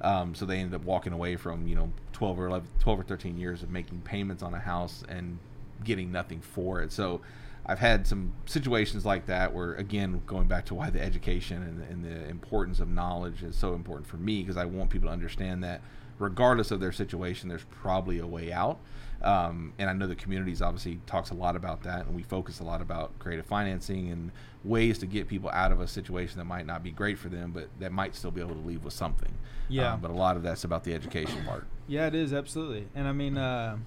Um, 0.00 0.34
so 0.34 0.44
they 0.44 0.58
ended 0.58 0.74
up 0.74 0.84
walking 0.84 1.12
away 1.12 1.36
from 1.36 1.66
you 1.66 1.74
know 1.74 1.92
12 2.12 2.38
or 2.38 2.46
11, 2.46 2.68
12 2.80 3.00
or 3.00 3.04
13 3.04 3.38
years 3.38 3.62
of 3.62 3.70
making 3.70 4.00
payments 4.02 4.42
on 4.42 4.54
a 4.54 4.58
house 4.58 5.02
and 5.08 5.38
getting 5.82 6.12
nothing 6.12 6.40
for 6.40 6.82
it. 6.82 6.92
So 6.92 7.20
I've 7.66 7.78
had 7.78 8.06
some 8.06 8.34
situations 8.46 9.06
like 9.06 9.26
that 9.26 9.54
where, 9.54 9.74
again, 9.74 10.20
going 10.26 10.46
back 10.46 10.66
to 10.66 10.74
why 10.74 10.90
the 10.90 11.02
education 11.02 11.62
and, 11.62 11.82
and 11.90 12.04
the 12.04 12.28
importance 12.28 12.78
of 12.78 12.88
knowledge 12.88 13.42
is 13.42 13.56
so 13.56 13.74
important 13.74 14.06
for 14.06 14.16
me 14.16 14.42
because 14.42 14.56
I 14.56 14.66
want 14.66 14.90
people 14.90 15.08
to 15.08 15.12
understand 15.12 15.64
that 15.64 15.80
regardless 16.18 16.70
of 16.70 16.80
their 16.80 16.92
situation, 16.92 17.48
there's 17.48 17.64
probably 17.64 18.18
a 18.18 18.26
way 18.26 18.52
out. 18.52 18.78
Um, 19.22 19.72
and 19.78 19.88
I 19.88 19.94
know 19.94 20.06
the 20.06 20.14
communities 20.14 20.60
obviously 20.60 21.00
talks 21.06 21.30
a 21.30 21.34
lot 21.34 21.56
about 21.56 21.82
that, 21.84 22.04
and 22.04 22.14
we 22.14 22.22
focus 22.22 22.60
a 22.60 22.64
lot 22.64 22.82
about 22.82 23.18
creative 23.18 23.46
financing 23.46 24.10
and 24.10 24.30
ways 24.62 24.98
to 24.98 25.06
get 25.06 25.28
people 25.28 25.48
out 25.50 25.72
of 25.72 25.80
a 25.80 25.88
situation 25.88 26.38
that 26.38 26.44
might 26.44 26.66
not 26.66 26.82
be 26.82 26.90
great 26.90 27.18
for 27.18 27.30
them, 27.30 27.50
but 27.52 27.68
that 27.80 27.92
might 27.92 28.14
still 28.14 28.30
be 28.30 28.42
able 28.42 28.54
to 28.54 28.60
leave 28.60 28.84
with 28.84 28.92
something. 28.92 29.32
Yeah. 29.68 29.94
Um, 29.94 30.00
but 30.00 30.10
a 30.10 30.14
lot 30.14 30.36
of 30.36 30.42
that's 30.42 30.64
about 30.64 30.84
the 30.84 30.92
education 30.92 31.42
part. 31.46 31.66
Yeah, 31.86 32.06
it 32.06 32.14
is 32.14 32.34
absolutely, 32.34 32.88
and 32.94 33.08
I 33.08 33.12
mean, 33.12 33.38
uh, 33.38 33.78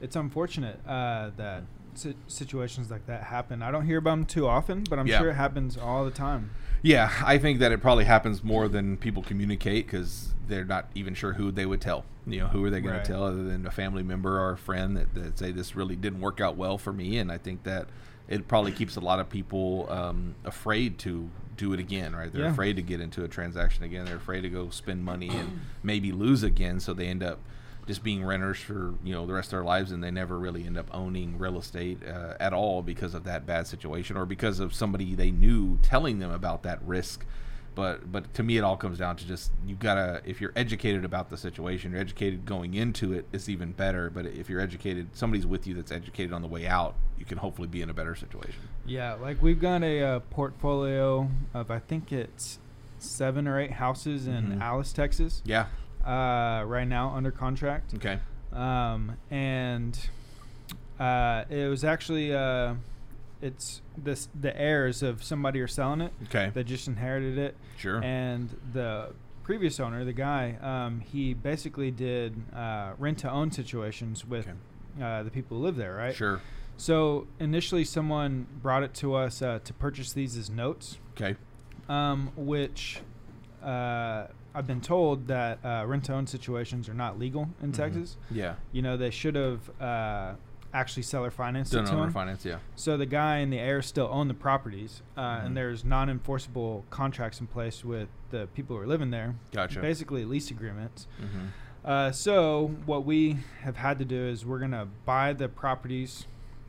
it's 0.00 0.16
unfortunate 0.16 0.80
uh, 0.86 1.30
that 1.36 1.64
si- 1.94 2.16
situations 2.26 2.90
like 2.90 3.06
that 3.06 3.24
happen. 3.24 3.62
I 3.62 3.70
don't 3.70 3.86
hear 3.86 3.98
about 3.98 4.10
them 4.12 4.24
too 4.26 4.46
often, 4.46 4.84
but 4.88 4.98
I'm 4.98 5.06
Yeah. 5.06 5.18
sure 5.18 5.30
it 5.30 5.34
happens 5.34 5.76
all 5.76 6.04
the 6.04 6.10
time. 6.10 6.50
Yeah, 6.82 7.10
I 7.24 7.38
think 7.38 7.60
that 7.60 7.70
it 7.72 7.80
probably 7.80 8.04
happens 8.04 8.42
more 8.42 8.66
than 8.68 8.96
people 8.96 9.22
communicate 9.22 9.86
because 9.86 10.34
they're 10.48 10.64
not 10.64 10.88
even 10.94 11.14
sure 11.14 11.34
who 11.34 11.50
they 11.52 11.64
would 11.66 11.80
tell. 11.80 12.04
You 12.26 12.40
know, 12.40 12.46
who 12.48 12.64
are 12.64 12.70
they 12.70 12.80
going 12.80 12.94
Right. 12.96 13.04
to 13.04 13.12
tell 13.12 13.24
other 13.24 13.44
than 13.44 13.66
a 13.66 13.70
family 13.70 14.02
member 14.02 14.38
or 14.40 14.52
a 14.52 14.56
friend 14.58 14.96
that, 14.96 15.14
that 15.14 15.38
say 15.38 15.52
this 15.52 15.76
really 15.76 15.96
didn't 15.96 16.20
work 16.20 16.40
out 16.40 16.56
well 16.56 16.78
for 16.78 16.92
me? 16.92 17.18
And 17.18 17.30
I 17.30 17.38
think 17.38 17.62
that 17.64 17.86
it 18.28 18.48
probably 18.48 18.72
keeps 18.72 18.96
a 18.96 19.00
lot 19.00 19.20
of 19.20 19.28
people 19.28 19.86
um, 19.90 20.34
afraid 20.44 20.98
to 21.00 21.28
do 21.56 21.72
it 21.72 21.78
again, 21.80 22.16
right? 22.16 22.32
They're 22.32 22.44
Yeah. 22.44 22.50
afraid 22.50 22.76
to 22.76 22.82
get 22.82 23.00
into 23.00 23.22
a 23.24 23.28
transaction 23.28 23.84
again. 23.84 24.04
They're 24.06 24.16
afraid 24.16 24.40
to 24.42 24.48
go 24.48 24.70
spend 24.70 25.04
money 25.04 25.28
and 25.28 25.60
maybe 25.82 26.10
lose 26.12 26.42
again, 26.42 26.80
so 26.80 26.94
they 26.94 27.06
end 27.08 27.22
up 27.22 27.38
just 27.86 28.02
being 28.04 28.24
renters 28.24 28.58
for 28.58 28.94
you 29.02 29.12
know 29.12 29.26
the 29.26 29.32
rest 29.32 29.48
of 29.48 29.58
their 29.58 29.64
lives, 29.64 29.90
and 29.92 30.02
they 30.04 30.10
never 30.10 30.38
really 30.38 30.64
end 30.66 30.78
up 30.78 30.88
owning 30.92 31.38
real 31.38 31.58
estate 31.58 31.98
uh, 32.06 32.34
at 32.38 32.52
all 32.52 32.82
because 32.82 33.14
of 33.14 33.24
that 33.24 33.44
bad 33.46 33.66
situation 33.66 34.16
or 34.16 34.24
because 34.26 34.60
of 34.60 34.72
somebody 34.74 35.14
they 35.14 35.30
knew 35.30 35.78
telling 35.82 36.18
them 36.18 36.30
about 36.30 36.62
that 36.62 36.80
risk. 36.84 37.24
But 37.74 38.12
but 38.12 38.34
to 38.34 38.42
me, 38.42 38.58
it 38.58 38.62
all 38.64 38.76
comes 38.76 38.98
down 38.98 39.16
to 39.16 39.26
just 39.26 39.50
you 39.66 39.74
gotta 39.76 40.20
if 40.26 40.40
you're 40.42 40.52
educated 40.54 41.04
about 41.06 41.30
the 41.30 41.36
situation, 41.38 41.92
you're 41.92 42.00
educated 42.02 42.44
going 42.44 42.74
into 42.74 43.14
it, 43.14 43.26
it's 43.32 43.48
even 43.48 43.72
better. 43.72 44.10
But 44.10 44.26
if 44.26 44.50
you're 44.50 44.60
educated, 44.60 45.08
somebody's 45.14 45.46
with 45.46 45.66
you 45.66 45.72
that's 45.74 45.90
educated 45.90 46.32
on 46.34 46.42
the 46.42 46.48
way 46.48 46.66
out, 46.66 46.94
you 47.18 47.24
can 47.24 47.38
hopefully 47.38 47.68
be 47.68 47.80
in 47.80 47.88
a 47.88 47.94
better 47.94 48.14
situation. 48.14 48.60
Yeah, 48.84 49.14
like 49.14 49.40
we've 49.42 49.60
got 49.60 49.82
a 49.82 50.02
uh, 50.02 50.20
portfolio 50.30 51.30
of 51.54 51.70
I 51.70 51.78
think 51.78 52.12
it's 52.12 52.58
seven 52.98 53.48
or 53.48 53.58
eight 53.58 53.72
houses 53.72 54.26
in 54.28 54.58
Mhm. 54.58 54.60
Alice, 54.60 54.92
Texas, 54.92 55.42
Yeah. 55.44 55.66
Uh, 56.04 56.64
right 56.66 56.86
now 56.88 57.10
under 57.14 57.30
contract. 57.30 57.94
Okay. 57.94 58.18
um, 58.52 59.16
and 59.30 59.98
uh, 61.00 61.44
it 61.50 61.68
was 61.68 61.84
actually 61.84 62.34
uh, 62.34 62.74
it's 63.40 63.82
this 63.96 64.28
the 64.38 64.56
heirs 64.60 65.02
of 65.02 65.22
somebody 65.24 65.60
are 65.60 65.66
selling 65.68 66.00
it 66.00 66.12
Okay. 66.24 66.50
that 66.54 66.64
just 66.64 66.86
inherited 66.86 67.38
it, 67.38 67.56
Sure. 67.76 68.02
and 68.02 68.48
the 68.72 69.12
previous 69.42 69.80
owner, 69.80 70.04
the 70.04 70.12
guy, 70.12 70.56
um, 70.62 71.00
he 71.00 71.34
basically 71.34 71.90
did 71.90 72.40
uh, 72.54 72.92
rent 72.98 73.18
to 73.18 73.30
own 73.30 73.50
situations 73.50 74.24
with 74.24 74.46
Okay. 74.46 75.04
uh, 75.04 75.22
the 75.24 75.30
people 75.30 75.56
who 75.58 75.64
live 75.64 75.74
there, 75.76 75.94
right? 75.96 76.14
Sure. 76.14 76.40
So 76.76 77.26
initially, 77.40 77.84
someone 77.84 78.46
brought 78.62 78.82
it 78.84 78.94
to 78.94 79.14
us 79.14 79.42
uh, 79.42 79.58
to 79.64 79.72
purchase 79.74 80.12
these 80.12 80.36
as 80.36 80.48
notes, 80.48 80.98
Okay. 81.16 81.36
um, 81.88 82.30
which 82.36 83.00
uh, 83.62 84.26
I've 84.54 84.66
been 84.66 84.80
told 84.80 85.28
that 85.28 85.58
uh, 85.64 85.84
rent 85.86 86.04
to 86.04 86.14
own 86.14 86.26
situations 86.26 86.88
are 86.88 86.94
not 86.94 87.18
legal 87.18 87.48
in 87.62 87.72
Mhm. 87.72 87.76
Texas. 87.76 88.16
Yeah. 88.30 88.54
You 88.72 88.82
know, 88.82 88.96
they 88.96 89.10
should 89.10 89.34
have 89.34 89.70
uh, 89.80 90.34
actually 90.74 91.02
seller 91.02 91.30
financed 91.30 91.72
it 91.72 91.76
Done 91.76 91.86
to 91.86 91.92
owner 91.92 92.04
him. 92.04 92.12
finance. 92.12 92.44
Yeah. 92.44 92.58
So 92.76 92.96
the 92.96 93.06
guy 93.06 93.38
and 93.38 93.52
the 93.52 93.58
heir 93.58 93.82
still 93.82 94.08
own 94.10 94.28
the 94.28 94.34
properties, 94.34 95.02
uh, 95.16 95.20
Mhm. 95.40 95.46
and 95.46 95.56
there's 95.56 95.84
non-enforceable 95.84 96.84
contracts 96.90 97.40
in 97.40 97.46
place 97.46 97.84
with 97.84 98.08
the 98.30 98.48
people 98.54 98.76
who 98.76 98.82
are 98.82 98.86
living 98.86 99.10
there. 99.10 99.34
Gotcha. 99.52 99.80
Basically, 99.80 100.24
lease 100.24 100.50
agreements. 100.50 101.06
Mm-hmm. 101.20 101.46
Uh, 101.84 102.12
so 102.12 102.76
what 102.86 103.04
we 103.04 103.38
have 103.62 103.76
had 103.76 103.98
to 103.98 104.04
do 104.04 104.16
is 104.22 104.46
we're 104.46 104.60
gonna 104.60 104.86
buy 105.04 105.32
the 105.32 105.48
properties 105.48 106.26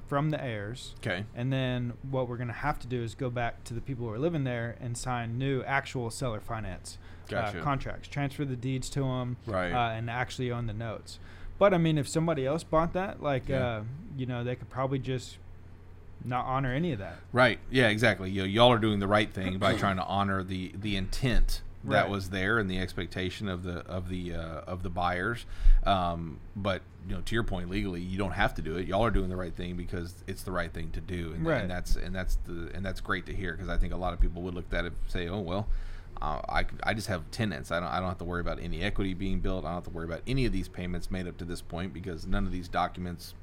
from 0.07 0.31
the 0.31 0.43
heirs, 0.43 0.95
Okay. 0.99 1.25
and 1.35 1.51
then 1.53 1.93
what 2.09 2.27
we're 2.27 2.37
gonna 2.37 2.51
have 2.51 2.77
to 2.79 2.87
do 2.87 3.01
is 3.01 3.15
go 3.15 3.29
back 3.29 3.63
to 3.63 3.73
the 3.73 3.81
people 3.81 4.05
who 4.07 4.11
are 4.11 4.19
living 4.19 4.43
there 4.43 4.75
and 4.81 4.97
sign 4.97 5.37
new 5.37 5.63
actual 5.63 6.09
seller 6.09 6.39
finance 6.41 6.97
Gotcha. 7.29 7.59
uh, 7.59 7.63
contracts, 7.63 8.07
transfer 8.07 8.45
the 8.45 8.55
deeds 8.55 8.89
to 8.91 9.01
them, 9.01 9.37
Right. 9.45 9.71
uh, 9.71 9.93
and 9.95 10.09
actually 10.09 10.51
own 10.51 10.67
the 10.67 10.73
notes. 10.73 11.19
But 11.59 11.73
I 11.73 11.77
mean, 11.77 11.97
if 11.97 12.07
somebody 12.07 12.45
else 12.45 12.63
bought 12.63 12.93
that, 12.93 13.21
like 13.21 13.47
Yeah. 13.49 13.65
uh, 13.65 13.83
you 14.17 14.25
know, 14.25 14.43
they 14.43 14.55
could 14.55 14.69
probably 14.69 14.99
just 14.99 15.37
not 16.25 16.45
honor 16.45 16.73
any 16.73 16.91
of 16.93 16.99
that. 16.99 17.19
Right. 17.31 17.59
Yeah. 17.69 17.87
Exactly. 17.89 18.31
You 18.31 18.41
know, 18.41 18.47
y'all 18.47 18.71
are 18.71 18.79
doing 18.79 18.99
the 18.99 19.07
right 19.07 19.31
thing 19.31 19.57
by 19.57 19.75
trying 19.75 19.97
to 19.97 20.05
honor 20.05 20.43
the 20.43 20.71
the 20.75 20.95
intent 20.95 21.61
that 21.85 22.03
Right. 22.03 22.09
was 22.09 22.29
there 22.29 22.59
and 22.59 22.69
the 22.71 22.79
expectation 22.79 23.49
of 23.49 23.63
the 23.63 23.79
of 23.87 24.07
the 24.07 24.33
uh, 24.33 24.61
of 24.61 24.83
the 24.83 24.89
buyers. 24.89 25.45
Um, 25.85 26.39
but 26.55 26.81
you 27.07 27.13
know, 27.15 27.21
to 27.21 27.35
your 27.35 27.43
point, 27.43 27.69
legally, 27.69 27.99
you 27.99 28.17
don't 28.17 28.31
have 28.31 28.53
to 28.55 28.61
do 28.61 28.77
it. 28.77 28.87
Y'all 28.87 29.03
are 29.03 29.11
doing 29.11 29.27
the 29.29 29.35
right 29.35 29.53
thing 29.53 29.75
because 29.75 30.23
it's 30.27 30.43
the 30.43 30.51
right 30.53 30.71
thing 30.71 30.91
to 30.91 31.01
do, 31.01 31.33
and, 31.33 31.45
Right. 31.45 31.61
and 31.61 31.69
that's 31.69 31.97
and 31.97 32.15
that's 32.15 32.37
the 32.45 32.71
and 32.73 32.85
that's 32.85 33.01
great 33.01 33.25
to 33.25 33.33
hear 33.35 33.51
because 33.51 33.67
I 33.67 33.77
think 33.77 33.91
a 33.91 33.97
lot 33.97 34.13
of 34.13 34.21
people 34.21 34.41
would 34.43 34.53
look 34.53 34.73
at 34.73 34.85
it 34.85 34.93
and 34.93 34.95
say, 35.07 35.27
oh 35.27 35.39
well. 35.39 35.67
Uh, 36.21 36.41
I, 36.47 36.65
I 36.83 36.93
just 36.93 37.07
have 37.07 37.29
tenants. 37.31 37.71
I 37.71 37.79
don't, 37.79 37.89
I 37.89 37.99
don't 37.99 38.07
have 38.09 38.17
to 38.19 38.23
worry 38.23 38.41
about 38.41 38.59
any 38.61 38.81
equity 38.81 39.13
being 39.13 39.39
built. 39.39 39.65
I 39.65 39.69
don't 39.69 39.75
have 39.75 39.83
to 39.85 39.89
worry 39.89 40.05
about 40.05 40.21
any 40.27 40.45
of 40.45 40.53
these 40.53 40.67
payments 40.67 41.11
made 41.11 41.27
up 41.27 41.37
to 41.37 41.45
this 41.45 41.61
point 41.61 41.93
because 41.93 42.25
none 42.25 42.45
of 42.45 42.51
these 42.51 42.67
documents 42.67 43.33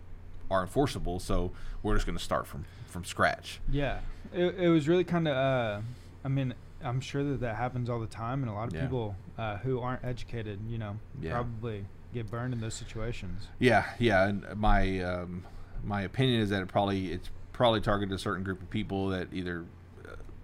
are 0.50 0.62
enforceable. 0.62 1.18
So 1.20 1.52
we're 1.82 1.94
just 1.94 2.06
going 2.06 2.16
to 2.18 2.24
start 2.24 2.46
from, 2.46 2.64
from 2.86 3.04
scratch. 3.04 3.60
Yeah, 3.70 4.00
it, 4.32 4.54
it 4.58 4.68
was 4.68 4.88
really 4.88 5.04
kind 5.04 5.28
of. 5.28 5.36
Uh, 5.36 5.80
I 6.24 6.28
mean, 6.28 6.54
I'm 6.82 7.00
sure 7.00 7.22
that 7.24 7.40
that 7.40 7.56
happens 7.56 7.90
all 7.90 8.00
the 8.00 8.06
time, 8.06 8.42
and 8.42 8.50
a 8.50 8.54
lot 8.54 8.68
of 8.68 8.74
Yeah. 8.74 8.82
people 8.82 9.14
uh, 9.38 9.58
who 9.58 9.80
aren't 9.80 10.04
educated, 10.04 10.58
you 10.68 10.78
know, 10.78 10.96
Yeah. 11.20 11.32
probably 11.32 11.84
get 12.14 12.30
burned 12.30 12.52
in 12.54 12.60
those 12.60 12.74
situations. 12.74 13.48
Yeah, 13.58 13.84
yeah. 13.98 14.26
And 14.26 14.44
my 14.56 15.00
um, 15.00 15.44
my 15.84 16.02
opinion 16.02 16.40
is 16.40 16.50
that 16.50 16.62
it 16.62 16.68
probably 16.68 17.12
it's 17.12 17.30
probably 17.52 17.80
targeted 17.80 18.14
a 18.14 18.18
certain 18.18 18.42
group 18.42 18.60
of 18.62 18.70
people 18.70 19.08
that 19.10 19.28
either 19.32 19.64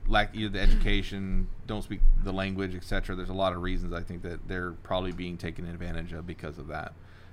lack 0.09 0.35
either 0.35 0.51
the 0.51 0.61
education, 0.61 1.49
don't 1.67 1.83
speak 1.83 2.01
the 2.23 2.33
language, 2.33 2.75
etc. 2.75 3.17
There's 3.17 3.29
a 3.29 3.35
lot 3.35 3.53
of 3.53 3.63
reasons 3.63 3.93
I 3.93 4.03
think 4.03 4.23
that 4.23 4.47
they're 4.49 4.73
probably 4.73 5.13
being 5.13 5.37
taken 5.37 5.67
advantage 5.67 6.13
of 6.13 6.27
because 6.27 6.59
of 6.59 6.69
that. 6.69 6.93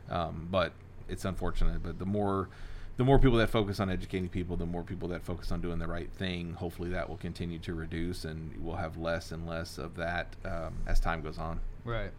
Um, 0.10 0.48
but 0.52 0.74
it's 1.08 1.26
unfortunate. 1.26 1.84
But 1.84 2.00
the 2.00 2.06
more 2.06 2.50
the 2.98 3.04
more 3.04 3.18
people 3.18 3.38
that 3.40 3.50
focus 3.50 3.80
on 3.80 3.90
educating 3.90 4.30
people, 4.30 4.56
the 4.56 4.66
more 4.66 4.84
people 4.84 5.08
that 5.10 5.24
focus 5.24 5.52
on 5.52 5.62
doing 5.62 5.80
the 5.80 5.88
right 5.88 6.12
thing. 6.12 6.54
Hopefully, 6.54 6.90
that 6.90 7.10
will 7.10 7.18
continue 7.18 7.58
to 7.60 7.74
reduce, 7.74 8.24
and 8.24 8.54
we'll 8.60 8.76
have 8.76 8.98
less 8.98 9.32
and 9.32 9.48
less 9.48 9.78
of 9.78 9.96
that 9.96 10.36
um, 10.46 10.76
as 10.86 11.00
time 11.00 11.22
goes 11.22 11.40
on. 11.40 11.60
Right. 11.84 12.12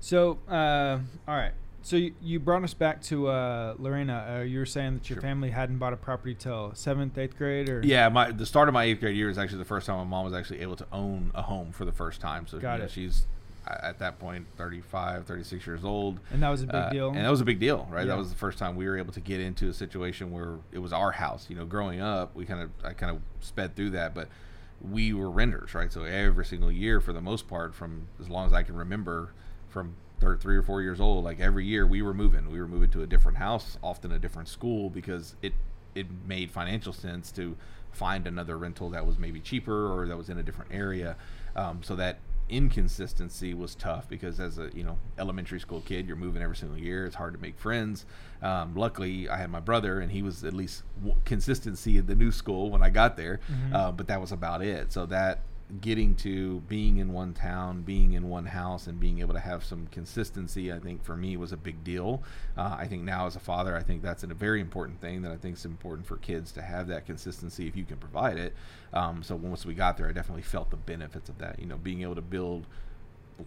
So, 0.00 0.38
uh, 0.48 0.98
all 1.26 1.36
right. 1.36 1.52
So 1.82 1.96
you, 1.96 2.12
you 2.20 2.38
brought 2.40 2.64
us 2.64 2.74
back 2.74 3.00
to 3.04 3.28
uh, 3.28 3.74
Lorena. 3.78 4.38
Uh, 4.40 4.42
you 4.42 4.58
were 4.58 4.66
saying 4.66 4.94
that 4.94 5.08
your 5.08 5.16
Sure. 5.16 5.22
family 5.22 5.50
hadn't 5.50 5.78
bought 5.78 5.92
a 5.92 5.96
property 5.96 6.34
till 6.34 6.72
seventh, 6.74 7.16
eighth 7.16 7.36
grade, 7.38 7.68
or 7.68 7.80
Yeah, 7.84 8.08
my 8.08 8.30
the 8.30 8.44
start 8.46 8.68
of 8.68 8.74
my 8.74 8.84
eighth 8.84 9.00
grade 9.00 9.16
year 9.16 9.30
is 9.30 9.38
actually 9.38 9.58
the 9.58 9.64
first 9.64 9.86
time 9.86 9.96
my 9.98 10.04
mom 10.04 10.24
was 10.24 10.34
actually 10.34 10.60
able 10.60 10.76
to 10.76 10.86
own 10.92 11.30
a 11.34 11.42
home 11.42 11.72
for 11.72 11.84
the 11.84 11.92
first 11.92 12.20
time. 12.20 12.46
So 12.46 12.58
Got 12.58 12.74
you 12.74 12.78
know, 12.80 12.84
it. 12.86 12.90
she's 12.90 13.26
at 13.66 13.98
that 14.00 14.18
point 14.18 14.46
35, 14.56 15.26
36 15.26 15.66
years 15.66 15.84
old. 15.84 16.18
and 16.32 16.42
that 16.42 16.48
was 16.48 16.62
a 16.62 16.66
big 16.66 16.74
Uh, 16.74 16.90
deal. 16.90 17.08
And 17.10 17.18
that 17.18 17.30
was 17.30 17.40
a 17.42 17.44
big 17.44 17.58
deal, 17.60 17.86
right? 17.90 18.00
Yeah. 18.00 18.14
That 18.14 18.18
was 18.18 18.30
the 18.30 18.36
first 18.36 18.58
time 18.58 18.76
we 18.76 18.86
were 18.86 18.96
able 18.98 19.12
to 19.12 19.20
get 19.20 19.40
into 19.40 19.68
a 19.68 19.74
situation 19.74 20.30
where 20.30 20.56
it 20.72 20.78
was 20.78 20.92
our 20.92 21.12
house. 21.12 21.46
You 21.48 21.56
know, 21.56 21.64
growing 21.66 22.00
up, 22.00 22.34
we 22.34 22.44
kind 22.44 22.60
of 22.62 22.70
I 22.84 22.92
kind 22.92 23.14
of 23.14 23.22
sped 23.40 23.76
through 23.76 23.90
that, 23.90 24.14
but 24.14 24.28
we 24.80 25.12
were 25.12 25.30
renters, 25.30 25.74
right? 25.74 25.92
So 25.92 26.02
every 26.04 26.44
single 26.44 26.72
year, 26.72 27.00
for 27.00 27.12
the 27.12 27.20
most 27.20 27.46
part, 27.48 27.74
from 27.74 28.08
as 28.20 28.28
long 28.28 28.46
as 28.46 28.52
I 28.52 28.62
can 28.62 28.74
remember, 28.76 29.30
from 29.68 29.94
three 30.20 30.56
or 30.56 30.62
four 30.62 30.82
years 30.82 31.00
old, 31.00 31.24
like 31.24 31.40
every 31.40 31.64
year 31.66 31.86
we 31.86 32.02
were 32.02 32.14
moving. 32.14 32.50
We 32.50 32.60
were 32.60 32.68
moving 32.68 32.90
to 32.90 33.02
a 33.02 33.06
different 33.06 33.38
house, 33.38 33.78
often 33.82 34.12
a 34.12 34.18
different 34.18 34.48
school, 34.48 34.90
because 34.90 35.36
it 35.42 35.52
it 35.94 36.06
made 36.26 36.50
financial 36.50 36.92
sense 36.92 37.32
to 37.32 37.56
find 37.92 38.26
another 38.26 38.56
rental 38.58 38.90
that 38.90 39.04
was 39.06 39.18
maybe 39.18 39.40
cheaper 39.40 39.90
or 39.92 40.06
that 40.06 40.16
was 40.16 40.28
in 40.28 40.38
a 40.38 40.42
different 40.42 40.70
area. 40.72 41.16
Um, 41.56 41.82
so 41.82 41.96
that 41.96 42.18
inconsistency 42.72 43.54
was 43.54 43.74
tough 43.74 44.08
because 44.08 44.38
as 44.40 44.58
a 44.58 44.70
you 44.74 44.82
know 44.84 44.98
elementary 45.18 45.60
school 45.60 45.80
kid 45.82 46.06
you're 46.06 46.16
moving 46.16 46.42
every 46.42 46.56
single 46.56 46.78
year 46.78 47.04
it's 47.06 47.14
hard 47.16 47.32
to 47.34 47.38
make 47.40 47.58
friends 47.58 48.04
um, 48.42 48.74
luckily 48.74 49.28
i 49.28 49.36
had 49.36 49.50
my 49.50 49.60
brother 49.60 50.00
and 50.00 50.12
he 50.12 50.22
was 50.22 50.44
at 50.44 50.52
least 50.54 50.82
w- 51.00 51.14
consistency 51.24 51.98
at 51.98 52.06
the 52.06 52.14
new 52.14 52.30
school 52.32 52.70
when 52.70 52.82
i 52.82 52.88
got 52.90 53.16
there 53.16 53.40
Mhm. 53.50 53.74
uh, 53.74 53.92
but 53.92 54.06
that 54.08 54.20
was 54.20 54.32
about 54.32 54.62
it 54.62 54.92
so 54.92 55.06
that 55.06 55.40
getting 55.80 56.14
to 56.14 56.60
being 56.60 56.96
in 56.96 57.12
one 57.12 57.34
town 57.34 57.82
being 57.82 58.14
in 58.14 58.28
one 58.28 58.46
house 58.46 58.86
and 58.86 58.98
being 58.98 59.20
able 59.20 59.34
to 59.34 59.40
have 59.40 59.62
some 59.62 59.86
consistency 59.88 60.72
i 60.72 60.78
think 60.78 61.04
for 61.04 61.14
me 61.14 61.36
was 61.36 61.52
a 61.52 61.56
big 61.56 61.84
deal 61.84 62.22
uh, 62.56 62.74
i 62.78 62.86
think 62.86 63.02
now 63.02 63.26
as 63.26 63.36
a 63.36 63.40
father 63.40 63.76
i 63.76 63.82
think 63.82 64.02
that's 64.02 64.22
a 64.22 64.26
very 64.28 64.62
important 64.62 64.98
thing 65.00 65.20
that 65.20 65.30
i 65.30 65.36
think 65.36 65.56
is 65.56 65.66
important 65.66 66.06
for 66.06 66.16
kids 66.16 66.52
to 66.52 66.62
have 66.62 66.86
that 66.86 67.04
consistency 67.04 67.66
if 67.66 67.76
you 67.76 67.84
can 67.84 67.98
provide 67.98 68.38
it 68.38 68.54
um, 68.94 69.22
so 69.22 69.36
once 69.36 69.66
we 69.66 69.74
got 69.74 69.98
there 69.98 70.08
i 70.08 70.12
definitely 70.12 70.42
felt 70.42 70.70
the 70.70 70.76
benefits 70.76 71.28
of 71.28 71.36
that 71.36 71.58
you 71.58 71.66
know 71.66 71.76
being 71.76 72.00
able 72.00 72.14
to 72.14 72.22
build 72.22 72.66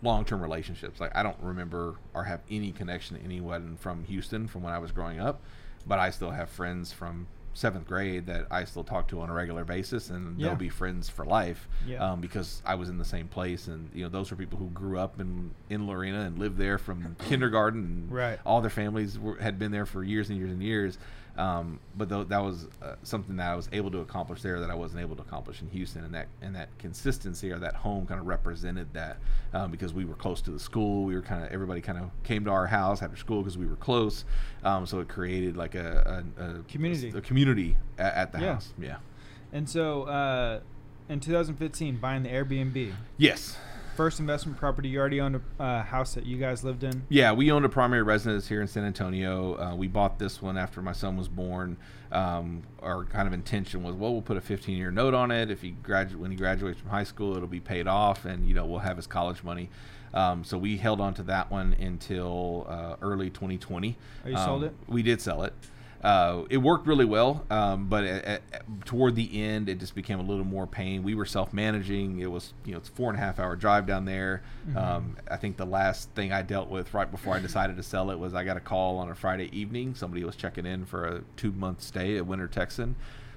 long-term 0.02 0.42
relationships. 0.42 1.00
Like 1.00 1.16
I 1.16 1.24
don't 1.24 1.38
remember 1.42 1.96
or 2.14 2.24
have 2.24 2.42
any 2.50 2.72
connection 2.72 3.18
to 3.18 3.24
anyone 3.24 3.78
from 3.78 4.04
Houston 4.06 4.48
from 4.48 4.64
when 4.64 4.74
I 4.74 4.80
was 4.80 4.92
growing 4.92 5.20
up, 5.20 5.42
but 5.86 6.00
I 6.00 6.12
still 6.12 6.32
have 6.32 6.50
friends 6.50 6.92
from 6.92 7.28
seventh 7.54 7.86
grade 7.88 8.26
that 8.28 8.48
I 8.50 8.64
still 8.64 8.84
talk 8.84 9.08
to 9.10 9.22
on 9.22 9.30
a 9.30 9.34
regular 9.34 9.64
basis, 9.66 10.10
and 10.10 10.40
Yeah. 10.40 10.48
they'll 10.48 10.56
be 10.58 10.70
friends 10.70 11.10
for 11.10 11.26
life 11.26 11.68
Yeah. 11.86 12.12
um, 12.12 12.22
because 12.22 12.62
I 12.66 12.76
was 12.76 12.88
in 12.90 12.98
the 12.98 13.06
same 13.06 13.28
place. 13.28 13.68
And 13.68 13.90
you 13.94 14.04
know, 14.04 14.10
those 14.10 14.32
were 14.32 14.38
people 14.38 14.58
who 14.58 14.68
grew 14.70 14.98
up 14.98 15.20
in 15.20 15.52
in 15.70 15.88
Lorena 15.88 16.22
and 16.22 16.38
lived 16.40 16.58
there 16.58 16.78
from 16.78 17.16
kindergarten. 17.28 17.84
And 17.84 18.12
Right. 18.12 18.40
All 18.46 18.62
their 18.62 18.70
families 18.70 19.20
were, 19.20 19.36
had 19.38 19.60
been 19.60 19.72
there 19.72 19.86
for 19.86 20.04
years 20.04 20.30
and 20.30 20.38
years 20.38 20.52
and 20.52 20.62
years. 20.64 20.98
Um, 21.38 21.80
but 21.96 22.10
tho- 22.10 22.26
that 22.26 22.40
was 22.44 22.68
uh, 22.82 22.96
something 23.04 23.38
that 23.38 23.50
I 23.50 23.56
was 23.56 23.70
able 23.72 23.90
to 23.92 24.00
accomplish 24.00 24.42
there 24.42 24.60
that 24.60 24.70
I 24.70 24.76
wasn't 24.76 25.00
able 25.02 25.16
to 25.16 25.22
accomplish 25.22 25.62
in 25.62 25.70
Houston, 25.70 26.04
and 26.04 26.14
that 26.14 26.28
and 26.42 26.54
that 26.58 26.68
consistency 26.78 27.52
or 27.54 27.60
that 27.60 27.74
home 27.74 28.06
kind 28.06 28.20
of 28.20 28.28
represented 28.28 28.94
that 28.94 29.16
um, 29.54 29.72
because 29.72 29.94
we 29.94 30.04
were 30.04 30.14
close 30.16 30.42
to 30.42 30.52
the 30.52 30.60
school. 30.60 31.06
We 31.06 31.16
were 31.16 31.22
kind 31.22 31.42
of 31.46 31.50
everybody 31.54 31.80
kind 31.80 31.98
of 31.98 32.12
came 32.24 32.44
to 32.44 32.52
our 32.52 32.68
house 32.68 33.02
after 33.02 33.16
school 33.16 33.42
because 33.44 33.58
we 33.58 33.66
were 33.66 33.78
close. 33.78 34.26
Um, 34.66 34.86
so 34.86 35.00
it 35.00 35.08
created 35.08 35.56
like 35.56 35.74
a, 35.76 36.24
a, 36.38 36.44
a 36.44 36.64
Community. 36.64 37.10
a, 37.18 37.22
community 37.22 37.32
at, 37.50 38.14
at 38.14 38.32
the 38.32 38.40
Yeah. 38.40 38.54
house. 38.54 38.74
Yeah. 38.80 38.98
and 39.54 39.70
so, 39.70 40.04
uh, 40.04 40.60
in 41.10 41.20
2015, 41.20 41.98
buying 41.98 42.24
the 42.24 42.30
Airbnb, 42.30 42.94
Yes. 43.18 43.58
first 43.98 44.20
investment 44.20 44.58
property. 44.58 44.88
You 44.90 45.00
already 45.00 45.20
owned 45.20 45.42
a 45.60 45.64
uh, 45.64 45.84
house 45.84 46.14
that 46.14 46.26
you 46.26 46.38
guys 46.38 46.64
lived 46.64 46.84
in. 46.86 47.04
Yeah, 47.10 47.34
we 47.34 47.52
owned 47.52 47.66
a 47.66 47.70
primary 47.70 48.02
residence 48.04 48.48
here 48.48 48.62
in 48.62 48.68
San 48.68 48.86
Antonio. 48.86 49.56
Uh, 49.60 49.76
we 49.76 49.88
bought 49.90 50.20
this 50.20 50.42
one 50.42 50.58
after 50.58 50.82
my 50.82 50.94
son 50.94 51.18
was 51.18 51.28
born. 51.28 51.76
Um, 52.14 52.64
our 52.82 53.04
kind 53.06 53.28
of 53.28 53.34
intention 53.34 53.84
was, 53.84 53.94
well, 53.96 54.14
we'll 54.14 54.22
put 54.22 54.38
a 54.38 54.42
15-year 54.42 54.92
note 54.92 55.14
on 55.14 55.32
it. 55.32 55.52
If 55.52 55.62
he 55.62 55.72
graduate 55.72 56.20
when 56.22 56.32
he 56.32 56.38
graduates 56.38 56.80
from 56.80 56.90
high 56.90 57.04
school, 57.04 57.36
it'll 57.36 57.48
be 57.48 57.60
paid 57.60 57.88
off, 57.88 58.24
and 58.26 58.48
you 58.48 58.54
know 58.54 58.66
we'll 58.66 58.80
have 58.80 58.96
his 58.98 59.08
college 59.08 59.44
money. 59.44 59.70
Um, 60.14 60.44
so 60.46 60.58
we 60.58 60.78
held 60.78 61.00
on 61.02 61.14
to 61.16 61.24
that 61.24 61.52
one 61.52 61.74
until 61.80 62.66
uh, 62.70 62.96
early 63.02 63.30
2020. 63.30 63.98
Oh, 64.26 64.30
you 64.30 64.36
Um, 64.36 64.46
sold 64.46 64.64
it? 64.66 64.76
We 64.88 65.04
did 65.04 65.20
sell 65.22 65.44
it. 65.44 65.54
Uh, 66.04 66.46
it 66.50 66.58
worked 66.58 66.88
really 66.88 67.06
well, 67.06 67.46
um, 67.52 67.88
but 67.88 68.04
at, 68.04 68.26
at, 68.26 68.86
toward 68.86 69.16
the 69.16 69.44
end, 69.44 69.70
it 69.70 69.80
just 69.80 69.94
became 69.94 70.20
a 70.20 70.24
little 70.24 70.44
more 70.44 70.66
pain. 70.66 71.04
We 71.04 71.14
were 71.14 71.28
self-managing. 71.28 72.20
It 72.20 72.32
was, 72.32 72.54
you 72.66 72.72
know, 72.72 72.80
it's 72.80 72.90
a 72.90 72.92
four 72.92 73.12
and 73.12 73.20
a 73.20 73.22
half 73.22 73.38
hour 73.40 73.56
drive 73.56 73.86
down 73.86 74.06
there. 74.06 74.42
Mhm. 74.68 74.76
Um, 74.78 75.18
I 75.30 75.38
think 75.38 75.58
the 75.58 75.66
last 75.66 76.10
thing 76.12 76.34
I 76.34 76.42
dealt 76.42 76.70
with 76.70 76.94
right 76.96 77.10
before 77.10 77.36
I 77.36 77.40
decided 77.40 77.78
to 77.78 77.84
sell 77.84 78.10
it 78.10 78.18
was 78.18 78.34
I 78.34 78.44
got 78.44 78.58
a 78.58 78.62
call 78.62 78.98
on 78.98 79.12
a 79.12 79.16
Friday 79.16 79.56
evening. 79.56 79.94
Somebody 79.94 80.24
was 80.24 80.36
checking 80.36 80.66
in 80.66 80.86
for 80.86 81.06
a 81.06 81.22
two-month 81.38 81.82
stay 81.82 82.18
at 82.18 82.26
Winter 82.26 82.48
Texan. 82.48 82.96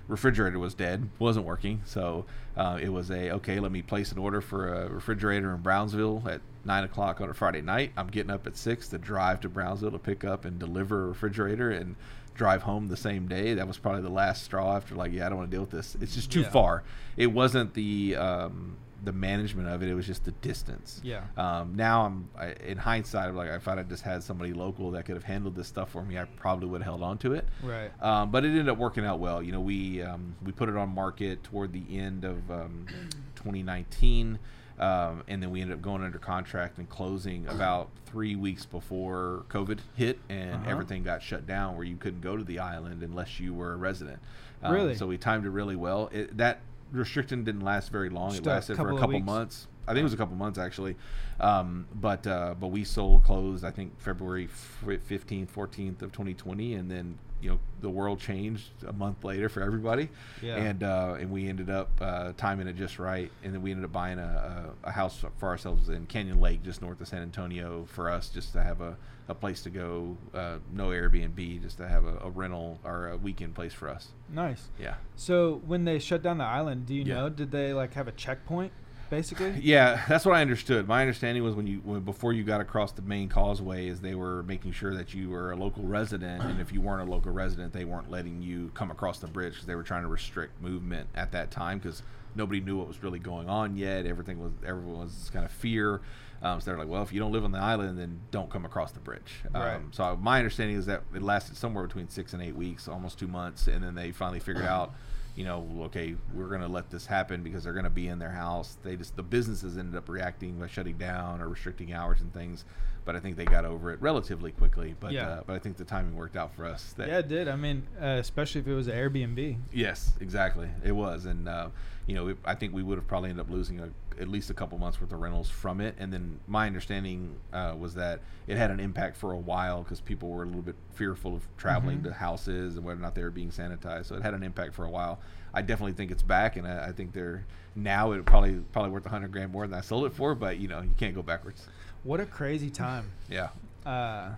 Refrigerator 0.09 0.59
was 0.59 0.75
dead, 0.75 1.09
wasn't 1.19 1.47
working. 1.47 1.83
So 1.85 2.25
uh, 2.57 2.79
it 2.81 2.91
was 2.91 3.11
a 3.11 3.31
okay. 3.33 3.59
Let 3.61 3.73
me 3.73 3.83
place 3.83 4.13
an 4.13 4.19
order 4.19 4.41
for 4.41 4.73
a 4.73 4.89
refrigerator 4.89 5.55
in 5.55 5.61
Brownsville 5.63 6.23
at 6.29 6.41
nine 6.65 6.85
o'clock 6.85 7.21
on 7.21 7.31
a 7.31 7.35
Friday 7.35 7.63
night. 7.63 7.93
I'm 7.97 8.09
getting 8.09 8.31
up 8.31 8.47
at 8.47 8.57
six 8.57 8.89
to 8.89 8.99
drive 8.99 9.41
to 9.41 9.49
Brownsville 9.49 9.93
to 9.93 9.99
pick 9.99 10.25
up 10.25 10.45
and 10.45 10.59
deliver 10.59 11.05
a 11.05 11.09
refrigerator 11.09 11.71
and 11.71 11.97
drive 12.35 12.63
home 12.63 12.89
the 12.89 12.97
same 12.97 13.27
day. 13.29 13.55
That 13.55 13.67
was 13.69 13.79
probably 13.79 14.03
the 14.03 14.09
last 14.09 14.43
straw 14.45 14.77
after 14.77 14.95
like, 14.95 15.13
yeah, 15.13 15.27
I 15.27 15.29
don't 15.29 15.39
want 15.39 15.51
to 15.51 15.55
deal 15.57 15.63
with 15.63 15.71
this. 15.71 15.97
It's 16.01 16.15
just 16.15 16.31
too 16.33 16.41
Yeah. 16.43 16.51
far. 16.51 16.83
It 17.17 17.29
wasn't 17.29 17.75
the 17.75 18.17
um, 18.17 18.77
the 19.05 19.13
management 19.13 19.69
of 19.69 19.83
it. 19.83 19.89
It 19.91 19.95
was 19.95 20.07
just 20.07 20.25
the 20.25 20.31
distance. 20.33 20.99
Yeah. 21.05 21.25
Um, 21.37 21.75
now 21.77 22.07
I'm 22.07 22.29
I, 22.39 22.53
in 22.67 22.79
hindsight. 22.79 23.29
I'm 23.29 23.37
like, 23.37 23.51
if 23.51 23.69
I'd 23.69 23.87
just 23.89 24.03
had 24.03 24.23
somebody 24.23 24.55
local 24.55 24.91
that 24.93 25.05
could 25.05 25.15
have 25.15 25.25
handled 25.25 25.55
this 25.55 25.69
stuff 25.69 25.91
for 25.91 26.03
me, 26.03 26.19
I 26.19 26.25
probably 26.25 26.69
would 26.69 26.81
have 26.81 26.87
held 26.87 27.03
on 27.03 27.19
to 27.19 27.35
it. 27.35 27.47
Right. 27.63 27.91
Um, 28.03 28.31
but 28.31 28.45
it 28.47 28.49
ended 28.49 28.69
up 28.71 28.79
working 28.79 29.05
out 29.05 29.19
well. 29.21 29.43
You 29.43 29.53
know, 29.53 29.61
we 29.61 30.01
um, 30.03 30.35
we 30.45 30.53
put 30.53 30.69
it 30.71 30.77
on 30.77 30.89
market 30.89 31.43
toward 31.45 31.73
the 31.75 31.83
end 31.99 32.25
of 32.25 32.51
um, 32.51 32.87
2019, 33.37 34.39
um, 34.79 35.23
and 35.29 35.43
then 35.43 35.51
we 35.51 35.61
ended 35.61 35.77
up 35.77 35.83
going 35.83 36.03
under 36.03 36.19
contract 36.19 36.79
and 36.79 36.89
closing 36.89 37.47
about 37.49 37.89
three 38.07 38.35
weeks 38.37 38.65
before 38.67 39.45
COVID 39.49 39.79
hit, 39.95 40.19
and 40.29 40.55
Uh-huh. 40.55 40.71
everything 40.71 41.03
got 41.03 41.23
shut 41.23 41.47
down 41.47 41.77
where 41.77 41.85
you 41.85 41.97
couldn't 41.97 42.21
go 42.21 42.37
to 42.37 42.45
the 42.45 42.59
island 42.59 43.03
unless 43.03 43.39
you 43.39 43.55
were 43.55 43.73
a 43.73 43.77
resident. 43.77 44.19
Um, 44.63 44.73
Really? 44.75 44.95
So 44.97 45.07
we 45.07 45.19
timed 45.19 45.45
it 45.47 45.51
really 45.51 45.77
well. 45.77 46.09
It, 46.13 46.37
that 46.39 46.61
restriction 46.93 47.45
didn't 47.45 47.63
last 47.63 47.91
very 47.91 48.09
long. 48.09 48.31
Just 48.31 48.41
it 48.43 48.47
a 48.47 48.51
lasted 48.51 48.77
for 48.77 48.91
a 48.93 48.99
couple 48.99 49.21
months, 49.21 49.67
I 49.87 49.93
think 49.93 50.01
it 50.01 50.05
was 50.05 50.15
a 50.15 50.17
couple 50.17 50.37
months 50.37 50.59
actually. 50.59 50.97
Um, 51.41 51.87
but 51.95 52.27
uh, 52.27 52.55
but 52.59 52.69
we 52.69 52.85
sold 52.85 53.25
closed 53.25 53.65
I 53.65 53.71
think 53.71 53.99
February 54.01 54.47
fifteenth, 54.47 55.51
fourteenth 55.51 56.03
of 56.03 56.13
2020, 56.13 56.75
and 56.75 56.91
then 56.91 57.19
you 57.41 57.51
know 57.51 57.59
the 57.81 57.91
world 57.91 58.21
changed 58.21 58.71
a 58.87 58.93
month 58.93 59.23
later 59.25 59.49
for 59.49 59.63
everybody, 59.63 60.09
Yeah. 60.41 60.57
and 60.57 60.83
uh, 60.83 61.17
and 61.19 61.31
we 61.31 61.49
ended 61.49 61.69
up 61.71 61.91
uh, 62.01 62.33
timing 62.37 62.69
it 62.69 62.77
just 62.77 62.99
right, 62.99 63.31
and 63.43 63.53
then 63.53 63.61
we 63.63 63.71
ended 63.71 63.85
up 63.85 63.93
buying 63.93 64.19
a, 64.19 64.73
a, 64.85 64.89
a 64.89 64.91
house 64.93 65.23
for 65.39 65.49
ourselves 65.49 65.89
in 65.89 66.07
Canyon 66.07 66.41
Lake, 66.41 66.63
just 66.63 66.81
north 66.81 67.01
of 67.01 67.09
San 67.09 67.23
Antonio, 67.23 67.85
for 67.91 68.09
us 68.09 68.29
just 68.31 68.53
to 68.55 68.63
have 68.63 68.81
a, 68.81 68.97
a 69.29 69.35
place 69.35 69.61
to 69.63 69.71
go, 69.71 70.17
uh, 70.33 70.57
no 70.73 70.89
Airbnb, 70.89 71.61
just 71.63 71.77
to 71.79 71.89
have 71.89 72.07
a, 72.07 72.17
a 72.25 72.31
rental 72.31 72.79
or 72.85 73.09
a 73.09 73.17
weekend 73.19 73.55
place 73.55 73.75
for 73.75 73.91
us. 73.91 74.09
Nice. 74.31 74.69
Yeah. 74.79 74.95
So 75.17 75.61
when 75.67 75.85
they 75.85 75.99
shut 75.99 76.23
down 76.23 76.39
the 76.39 76.45
island, 76.45 76.87
do 76.87 76.95
you 76.95 77.05
Yeah. 77.05 77.15
know? 77.17 77.29
Did 77.29 77.51
they 77.51 77.75
like 77.75 77.93
have 77.95 78.09
a 78.09 78.13
checkpoint, 78.13 78.73
basically? 79.11 79.55
Yeah, 79.63 80.05
that's 80.09 80.25
what 80.27 80.35
I 80.35 80.43
understood. 80.43 80.87
My 80.87 81.01
understanding 81.01 81.43
was 81.43 81.55
when 81.55 81.67
you 81.67 81.81
when, 81.85 82.01
before 82.01 82.33
you 82.33 82.45
got 82.45 82.61
across 82.61 82.93
the 82.93 83.03
main 83.03 83.29
causeway 83.29 83.89
is 83.89 84.01
they 84.01 84.15
were 84.15 84.43
making 84.43 84.73
sure 84.73 84.95
that 84.95 85.15
you 85.15 85.31
were 85.31 85.53
a 85.53 85.57
local 85.57 85.85
resident, 85.85 86.43
and 86.43 86.61
if 86.61 86.73
you 86.73 86.81
weren't 86.81 87.09
a 87.09 87.11
local 87.11 87.33
resident, 87.33 87.73
they 87.73 87.85
weren't 87.85 88.11
letting 88.11 88.43
you 88.43 88.71
come 88.75 88.91
across 88.91 89.19
the 89.19 89.27
bridge 89.27 89.55
because 89.55 89.67
they 89.67 89.75
were 89.75 89.83
trying 89.83 90.03
to 90.03 90.09
restrict 90.09 90.61
movement 90.61 91.09
at 91.15 91.33
that 91.33 91.51
time 91.51 91.79
because 91.79 92.03
nobody 92.35 92.61
knew 92.61 92.77
what 92.77 92.89
was 92.89 93.03
really 93.03 93.19
going 93.19 93.49
on 93.49 93.77
yet. 93.77 94.07
Everything 94.07 94.39
was 94.39 94.53
everyone 94.67 95.01
was 95.01 95.31
kind 95.33 95.45
of 95.45 95.51
fear. 95.51 96.01
Um, 96.43 96.61
so 96.61 96.67
they're 96.67 96.79
like, 96.79 96.89
well, 96.89 97.03
if 97.03 97.11
you 97.11 97.21
don't 97.21 97.33
live 97.33 97.45
on 97.45 97.53
the 97.53 97.59
island, 97.59 97.99
then 97.99 98.21
don't 98.31 98.51
come 98.51 98.67
across 98.67 98.93
the 98.93 99.01
bridge. 99.01 99.41
Right. 99.55 99.77
Um, 99.77 99.89
so 99.93 100.15
my 100.21 100.37
understanding 100.39 100.77
is 100.77 100.85
that 100.87 101.03
it 101.15 101.23
lasted 101.23 101.57
somewhere 101.57 101.87
between 101.87 102.09
six 102.11 102.35
and 102.35 102.43
eight 102.43 102.55
weeks, 102.55 102.87
almost 102.87 103.19
two 103.19 103.29
months, 103.29 103.67
and 103.67 103.83
then 103.83 103.95
they 103.95 104.13
finally 104.13 104.41
figured 104.41 104.67
out, 104.67 104.93
you 105.35 105.45
know, 105.45 105.67
okay, 105.87 106.15
we're 106.33 106.49
going 106.49 106.61
to 106.61 106.69
let 106.69 106.91
this 106.91 107.07
happen 107.07 107.43
because 107.43 107.65
they're 107.65 107.73
going 107.73 107.85
to 107.85 107.91
be 107.91 108.09
in 108.09 108.19
their 108.19 108.31
house. 108.31 108.77
They 108.83 108.97
just 108.97 109.17
the 109.17 109.23
businesses 109.23 109.77
ended 109.77 109.97
up 109.97 110.09
reacting 110.09 110.59
by 110.59 110.69
shutting 110.69 110.97
down 110.97 111.41
or 111.41 111.49
restricting 111.49 111.93
hours 111.93 112.21
and 112.21 112.33
things, 112.33 112.65
but 113.05 113.17
I 113.17 113.21
think 113.21 113.37
they 113.37 113.45
got 113.45 113.65
over 113.65 113.91
it 113.93 114.01
relatively 114.01 114.53
quickly. 114.53 114.95
But 115.01 115.13
Yeah. 115.13 115.29
uh, 115.29 115.43
but 115.47 115.55
I 115.55 115.59
think 115.59 115.77
the 115.77 115.85
timing 115.85 116.15
worked 116.15 116.37
out 116.37 116.55
for 116.55 116.65
us. 116.67 116.93
That, 116.97 117.09
Yeah, 117.09 117.19
it 117.19 117.29
did. 117.29 117.49
I 117.49 117.57
mean, 117.57 117.87
uh, 118.01 118.19
especially 118.21 118.61
if 118.61 118.69
it 118.69 118.75
was 118.75 118.87
an 118.89 118.95
Airbnb. 118.95 119.57
Yes, 119.73 120.13
exactly. 120.21 120.69
It 120.85 120.93
was, 120.93 121.25
and 121.27 121.49
uh, 121.49 121.69
you 122.07 122.15
know, 122.15 122.29
it, 122.29 122.37
I 122.45 122.55
think 122.55 122.75
we 122.75 122.83
would 122.83 122.99
have 122.99 123.07
probably 123.09 123.31
ended 123.31 123.47
up 123.47 123.51
losing 123.51 123.81
a, 123.81 123.89
at 124.21 124.29
least 124.29 124.51
a 124.51 124.55
couple 124.55 124.77
months 124.79 125.01
worth 125.01 125.13
of 125.13 125.21
rentals 125.21 125.49
from 125.51 125.81
it. 125.81 125.95
And 125.99 126.13
then 126.13 126.39
my 126.47 126.67
understanding 126.67 127.35
uh, 127.53 127.75
was 127.79 127.95
that 127.95 128.21
it 128.47 128.57
had 128.57 128.71
an 128.71 128.79
impact 128.79 129.17
for 129.17 129.33
a 129.33 129.39
while 129.39 129.83
because 129.83 130.01
people 130.01 130.29
were 130.29 130.43
a 130.43 130.47
little 130.47 130.63
bit 130.63 130.77
fearful 130.95 131.35
of 131.35 131.43
traveling 131.57 132.01
Mhm. 132.01 132.05
to 132.05 132.13
houses 132.13 132.77
and 132.77 132.85
whether 132.85 132.99
or 132.99 133.03
not 133.03 133.15
they 133.15 133.23
were 133.23 133.31
being 133.31 133.51
sanitized. 133.51 134.07
So 134.07 134.17
it 134.17 134.23
had 134.23 134.35
an 134.35 134.43
impact 134.43 134.75
for 134.75 134.85
a 134.85 134.91
while. 134.91 135.19
I 135.55 135.63
definitely 135.63 135.93
think 135.95 136.11
it's 136.11 136.23
back, 136.23 136.57
and 136.57 136.67
I, 136.67 136.89
I 136.89 136.93
think 136.93 137.13
they're 137.13 137.45
now 137.77 138.13
it 138.13 138.25
probably 138.27 138.57
probably 138.73 138.91
worth 138.91 139.07
a 139.07 139.09
hundred 139.09 139.33
grand 139.33 139.51
more 139.53 139.67
than 139.67 139.79
I 139.79 139.83
sold 139.83 140.05
it 140.07 140.13
for. 140.13 140.35
But 140.35 140.59
you 140.59 140.69
know, 140.69 140.81
you 140.83 140.91
can't 140.99 141.15
go 141.15 141.23
backwards. 141.23 141.67
What 142.03 142.21
a 142.21 142.27
crazy 142.27 142.71
time. 142.71 143.11
Yeah. 143.31 143.49
Uh, 143.87 144.31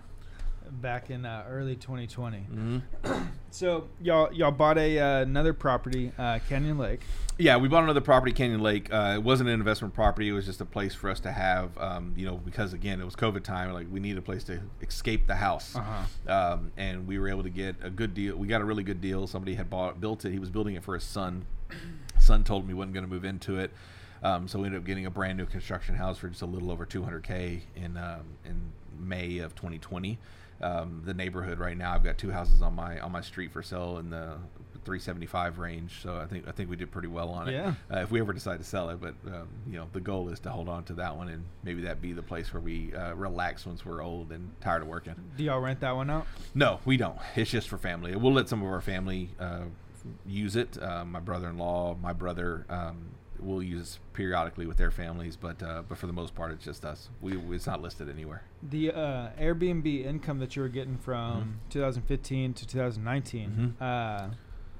back 0.71 1.09
in 1.09 1.25
uh, 1.25 1.45
early 1.49 1.75
2020. 1.75 2.37
Mm-hmm. 2.37 3.23
So 3.49 3.87
y'all 4.01 4.31
y'all 4.33 4.51
bought 4.51 4.77
a 4.77 4.99
uh, 4.99 5.21
another 5.21 5.53
property, 5.53 6.11
uh, 6.19 6.37
Canyon 6.49 6.77
Lake. 6.77 6.99
Yeah, 7.39 7.57
we 7.57 7.67
bought 7.69 7.83
another 7.85 8.01
property, 8.01 8.31
Canyon 8.33 8.59
Lake. 8.61 8.93
Uh, 8.93 9.13
it 9.15 9.23
wasn't 9.23 9.49
an 9.49 9.55
investment 9.55 9.93
property; 9.95 10.27
it 10.27 10.33
was 10.33 10.45
just 10.45 10.59
a 10.61 10.65
place 10.65 10.93
for 10.93 11.09
us 11.09 11.19
to 11.21 11.31
have, 11.31 11.75
um, 11.79 12.13
you 12.15 12.25
know, 12.25 12.35
because 12.35 12.73
again, 12.73 12.99
it 13.01 13.05
was 13.05 13.15
COVID 13.15 13.43
time. 13.43 13.71
Like 13.73 13.87
we 13.89 13.99
needed 13.99 14.17
a 14.19 14.21
place 14.21 14.43
to 14.43 14.59
escape 14.81 15.25
the 15.27 15.35
house, 15.37 15.75
Uh-huh. 15.77 16.31
um, 16.31 16.71
and 16.77 17.07
we 17.07 17.17
were 17.17 17.29
able 17.29 17.41
to 17.43 17.49
get 17.49 17.77
a 17.81 17.89
good 17.89 18.13
deal. 18.13 18.35
We 18.35 18.47
got 18.47 18.61
a 18.61 18.65
really 18.65 18.83
good 18.83 19.01
deal. 19.01 19.25
Somebody 19.27 19.55
had 19.55 19.69
bought, 19.71 19.99
built 20.01 20.25
it. 20.25 20.31
He 20.33 20.39
was 20.39 20.49
building 20.51 20.75
it 20.75 20.83
for 20.83 20.93
his 20.93 21.05
son. 21.05 21.45
son 22.19 22.43
told 22.43 22.63
him 22.63 22.67
he 22.67 22.75
wasn't 22.75 22.93
going 22.93 23.05
to 23.05 23.11
move 23.11 23.25
into 23.25 23.57
it, 23.57 23.71
um, 24.21 24.47
so 24.47 24.59
we 24.59 24.65
ended 24.65 24.81
up 24.81 24.85
getting 24.85 25.05
a 25.05 25.11
brand 25.11 25.37
new 25.37 25.45
construction 25.45 25.95
house 25.95 26.17
for 26.19 26.27
just 26.27 26.41
a 26.41 26.45
little 26.45 26.69
over 26.69 26.85
200k 26.85 27.61
in 27.75 27.97
um, 27.97 28.23
in 28.45 28.61
May 28.99 29.39
of 29.39 29.55
2020. 29.55 30.19
Um, 30.61 31.01
the 31.05 31.13
neighborhood 31.13 31.59
right 31.59 31.77
now, 31.77 31.93
I've 31.93 32.03
got 32.03 32.17
two 32.17 32.31
houses 32.31 32.61
on 32.61 32.73
my 32.75 32.99
on 32.99 33.11
my 33.11 33.21
street 33.21 33.51
for 33.51 33.61
sale 33.61 33.97
in 33.99 34.09
the 34.09 34.37
375 34.87 35.59
range. 35.59 36.01
So 36.01 36.15
I 36.17 36.25
think 36.25 36.47
I 36.47 36.51
think 36.51 36.69
we 36.69 36.77
did 36.77 36.91
pretty 36.91 37.09
well 37.09 37.29
on 37.29 37.49
it. 37.49 37.51
Yeah. 37.51 37.73
Uh, 37.93 37.99
if 37.99 38.09
we 38.09 38.21
ever 38.21 38.31
decide 38.31 38.59
to 38.59 38.63
sell 38.63 38.89
it, 38.89 39.01
but 39.01 39.15
um, 39.27 39.49
you 39.69 39.77
know 39.77 39.87
the 39.91 39.99
goal 39.99 40.29
is 40.29 40.39
to 40.41 40.49
hold 40.49 40.69
on 40.69 40.85
to 40.85 40.93
that 40.93 41.15
one 41.15 41.27
and 41.27 41.43
maybe 41.63 41.81
that 41.81 42.01
be 42.01 42.13
the 42.13 42.23
place 42.23 42.53
where 42.53 42.61
we 42.61 42.93
uh, 42.95 43.13
relax 43.13 43.65
once 43.65 43.85
we're 43.85 44.01
old 44.01 44.31
and 44.31 44.49
tired 44.61 44.81
of 44.81 44.87
working. 44.87 45.15
Do 45.35 45.43
y'all 45.43 45.59
rent 45.59 45.81
that 45.81 45.95
one 45.95 46.09
out? 46.09 46.25
No, 46.55 46.79
we 46.85 46.95
don't. 46.95 47.17
It's 47.35 47.51
just 47.51 47.67
for 47.67 47.77
family. 47.77 48.15
We'll 48.15 48.33
let 48.33 48.47
some 48.47 48.61
of 48.61 48.69
our 48.69 48.81
family 48.81 49.29
uh, 49.39 49.63
use 50.25 50.55
it. 50.55 50.81
Uh, 50.81 51.03
my 51.03 51.19
brother-in-law, 51.19 51.97
my 52.01 52.13
brother, 52.13 52.65
um, 52.69 53.09
will 53.39 53.61
use 53.61 53.99
periodically 54.13 54.65
with 54.65 54.77
their 54.77 54.91
families, 54.91 55.35
but 55.35 55.61
uh, 55.61 55.83
but 55.87 55.97
for 55.97 56.07
the 56.07 56.13
most 56.13 56.35
part, 56.35 56.51
it's 56.51 56.65
just 56.65 56.83
us. 56.85 57.09
We 57.21 57.37
it's 57.55 57.67
not 57.67 57.81
listed 57.81 58.09
anywhere. 58.09 58.43
The 58.63 58.91
uh, 58.91 59.29
Airbnb 59.39 60.05
income 60.05 60.39
that 60.39 60.55
you 60.55 60.61
were 60.61 60.69
getting 60.69 60.97
from 60.97 61.59
2015 61.69 62.53
to 62.55 62.67
2019, 62.67 63.75
uh, 63.81 64.29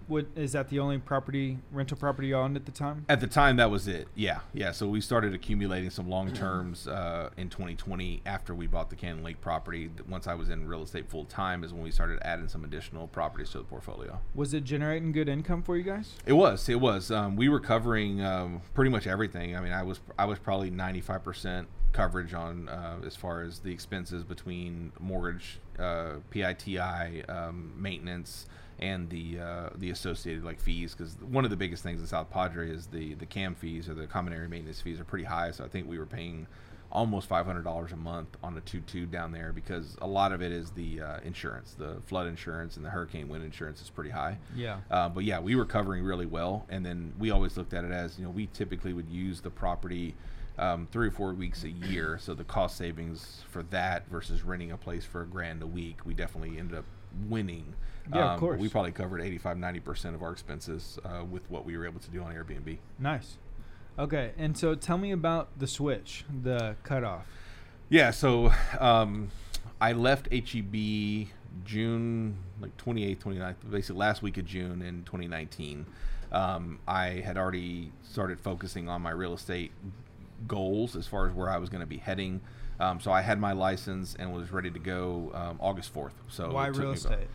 what 0.08 0.26
is 0.36 0.54
that 0.54 0.70
the 0.70 0.80
only 0.80 0.98
property 0.98 1.60
rental 1.72 1.98
property 1.98 2.30
you 2.30 2.36
owned 2.36 2.56
at 2.56 2.66
the 2.66 2.72
time? 2.72 3.06
At 3.10 3.20
the 3.20 3.28
time, 3.28 3.58
that 3.58 3.70
was 3.70 3.88
it. 3.88 4.08
Yeah, 4.16 4.40
yeah. 4.54 4.72
So 4.72 4.88
we 4.88 5.02
started 5.02 5.34
accumulating 5.34 5.90
some 5.90 6.10
long 6.10 6.34
terms 6.34 6.88
uh, 6.88 7.30
in 7.38 7.50
2020 7.50 8.22
after 8.26 8.56
we 8.56 8.68
bought 8.68 8.90
the 8.90 8.96
Canyon 8.96 9.24
Lake 9.24 9.42
property. 9.42 9.92
Once 10.08 10.28
I 10.28 10.34
was 10.34 10.50
in 10.50 10.68
real 10.68 10.84
estate 10.84 11.10
full 11.10 11.26
time, 11.26 11.64
is 11.64 11.74
when 11.74 11.84
we 11.84 11.92
started 11.92 12.20
adding 12.22 12.48
some 12.48 12.64
additional 12.64 13.08
properties 13.08 13.50
to 13.52 13.60
the 13.60 13.64
portfolio. 13.66 14.20
Was 14.34 14.54
it 14.54 14.64
generating 14.64 15.12
good 15.12 15.30
income 15.30 15.62
for 15.62 15.78
you 15.78 15.84
guys? 15.84 16.14
It 16.26 16.34
was. 16.34 16.70
It 16.70 16.80
was. 16.80 17.12
Um, 17.12 17.36
we 17.36 17.50
were 17.50 17.60
covering 17.60 18.24
um, 18.24 18.62
pretty 18.74 18.92
much 18.92 19.08
everything. 19.08 19.56
I 19.56 19.62
mean, 19.62 19.74
I 19.74 19.84
was 19.84 20.00
I 20.18 20.26
was 20.26 20.40
probably 20.40 20.70
ninety 20.70 21.02
five 21.02 21.24
percent 21.24 21.68
coverage 21.92 22.34
on 22.34 22.70
uh, 22.70 22.98
as 23.06 23.16
far 23.16 23.42
as 23.42 23.60
the 23.60 23.72
expenses 23.72 24.24
between 24.24 24.92
mortgage, 25.00 25.60
uh, 25.80 26.16
PITI, 26.30 27.24
um, 27.28 27.74
maintenance, 27.76 28.46
and 28.80 29.10
the 29.10 29.40
uh, 29.40 29.70
the 29.76 29.90
associated 29.90 30.44
like 30.44 30.60
fees. 30.60 30.94
Because 30.94 31.18
one 31.22 31.44
of 31.44 31.50
the 31.50 31.58
biggest 31.58 31.84
things 31.84 32.02
in 32.02 32.08
South 32.08 32.30
Padre 32.30 32.70
is 32.70 32.88
the 32.88 33.14
the 33.16 33.26
CAM 33.26 33.56
fees 33.56 33.90
or 33.90 33.94
the 33.94 34.08
common 34.08 34.34
area 34.34 34.50
maintenance 34.50 34.82
fees 34.82 35.00
are 35.00 35.06
pretty 35.06 35.26
high. 35.26 35.52
So 35.52 35.64
I 35.64 35.68
think 35.68 35.88
we 35.88 35.98
were 35.98 36.06
paying 36.06 36.48
almost 36.92 37.28
five 37.28 37.46
hundred 37.46 37.64
dollars 37.64 37.92
a 37.92 37.98
month 37.98 38.38
on 38.42 38.58
a 38.58 38.62
two 38.62 38.80
two 38.82 39.06
down 39.06 39.32
there 39.32 39.52
because 39.52 39.98
a 40.02 40.08
lot 40.08 40.32
of 40.32 40.42
it 40.42 40.52
is 40.52 40.72
the 40.72 41.02
uh, 41.02 41.20
insurance, 41.24 41.76
the 41.78 41.98
flood 42.06 42.28
insurance 42.28 42.78
and 42.78 42.86
the 42.86 42.90
hurricane 42.90 43.28
wind 43.28 43.44
insurance 43.44 43.82
is 43.82 43.90
pretty 43.90 44.12
high. 44.12 44.38
Yeah. 44.56 44.80
Uh, 44.90 45.10
but 45.10 45.24
yeah, 45.24 45.40
we 45.40 45.56
were 45.56 45.66
covering 45.66 46.04
really 46.04 46.26
well, 46.26 46.66
and 46.70 46.86
then 46.86 47.14
we 47.20 47.32
always 47.32 47.58
looked 47.58 47.74
at 47.74 47.84
it 47.84 47.92
as 47.92 48.18
you 48.18 48.26
know 48.26 48.32
we 48.32 48.48
typically 48.54 48.94
would 48.94 49.10
use 49.10 49.42
the 49.42 49.50
property 49.50 50.16
um, 50.58 50.88
three 50.92 51.08
or 51.08 51.12
four 51.12 51.34
weeks 51.34 51.64
a 51.64 51.70
year, 51.70 52.18
so 52.20 52.34
the 52.34 52.44
cost 52.44 52.78
savings 52.78 53.44
for 53.50 53.64
that 53.64 54.10
versus 54.10 54.44
renting 54.44 54.72
a 54.72 54.78
place 54.78 55.06
for 55.06 55.22
a 55.22 55.26
grand 55.26 55.62
a 55.62 55.68
week, 55.68 56.06
we 56.06 56.14
definitely 56.14 56.58
ended 56.58 56.80
up 56.80 56.86
winning. 57.30 57.76
Yeah, 58.14 58.18
of 58.20 58.24
Um, 58.30 58.36
but 58.36 58.40
course. 58.40 58.60
We 58.62 58.70
probably 58.70 58.92
covered 58.92 59.22
85, 59.22 59.58
90 59.58 59.80
percent 59.82 60.16
of 60.16 60.24
our 60.24 60.32
expenses 60.32 60.98
uh, 61.04 61.24
with 61.26 61.50
what 61.50 61.66
we 61.66 61.78
were 61.78 61.86
able 61.86 62.00
to 62.00 62.10
do 62.10 62.22
on 62.24 62.34
Airbnb. 62.34 62.78
Nice. 63.00 63.38
Okay, 64.00 64.32
and 64.38 64.56
so 64.58 64.76
tell 64.76 64.98
me 64.98 65.12
about 65.12 65.50
the 65.58 65.66
switch, 65.68 66.24
the 66.44 66.76
cutoff. 66.84 67.26
Yeah, 67.90 68.12
so 68.12 68.52
um, 68.80 69.30
I 69.82 69.94
left 69.94 70.28
HEB 70.32 71.28
June 71.66 72.38
like 72.62 72.76
28th, 72.78 73.18
29th, 73.20 73.56
basically 73.70 74.00
last 74.00 74.22
week 74.22 74.38
of 74.38 74.46
June 74.46 74.82
in 74.82 75.04
2019. 75.04 75.86
Um, 76.32 76.80
I 76.88 77.08
had 77.26 77.38
already 77.38 77.92
started 78.04 78.40
focusing 78.40 78.88
on 78.90 79.02
my 79.02 79.12
real 79.12 79.34
estate 79.34 79.72
goals 80.48 80.96
as 80.96 81.08
far 81.08 81.28
as 81.28 81.34
where 81.34 81.50
I 81.50 81.58
was 81.58 81.70
going 81.70 81.82
to 81.82 81.88
be 81.88 81.98
heading. 81.98 82.42
Um, 82.80 83.00
so 83.00 83.12
I 83.12 83.22
had 83.22 83.40
my 83.40 83.54
license 83.54 84.16
and 84.20 84.32
was 84.34 84.52
ready 84.52 84.70
to 84.70 84.80
go 84.80 85.32
um, 85.34 85.58
August 85.60 85.94
4th. 85.96 86.12
So 86.28 86.52
Why 86.52 86.68
real 86.68 86.78
me 86.80 86.84
about- 86.86 86.96
estate? 86.98 87.28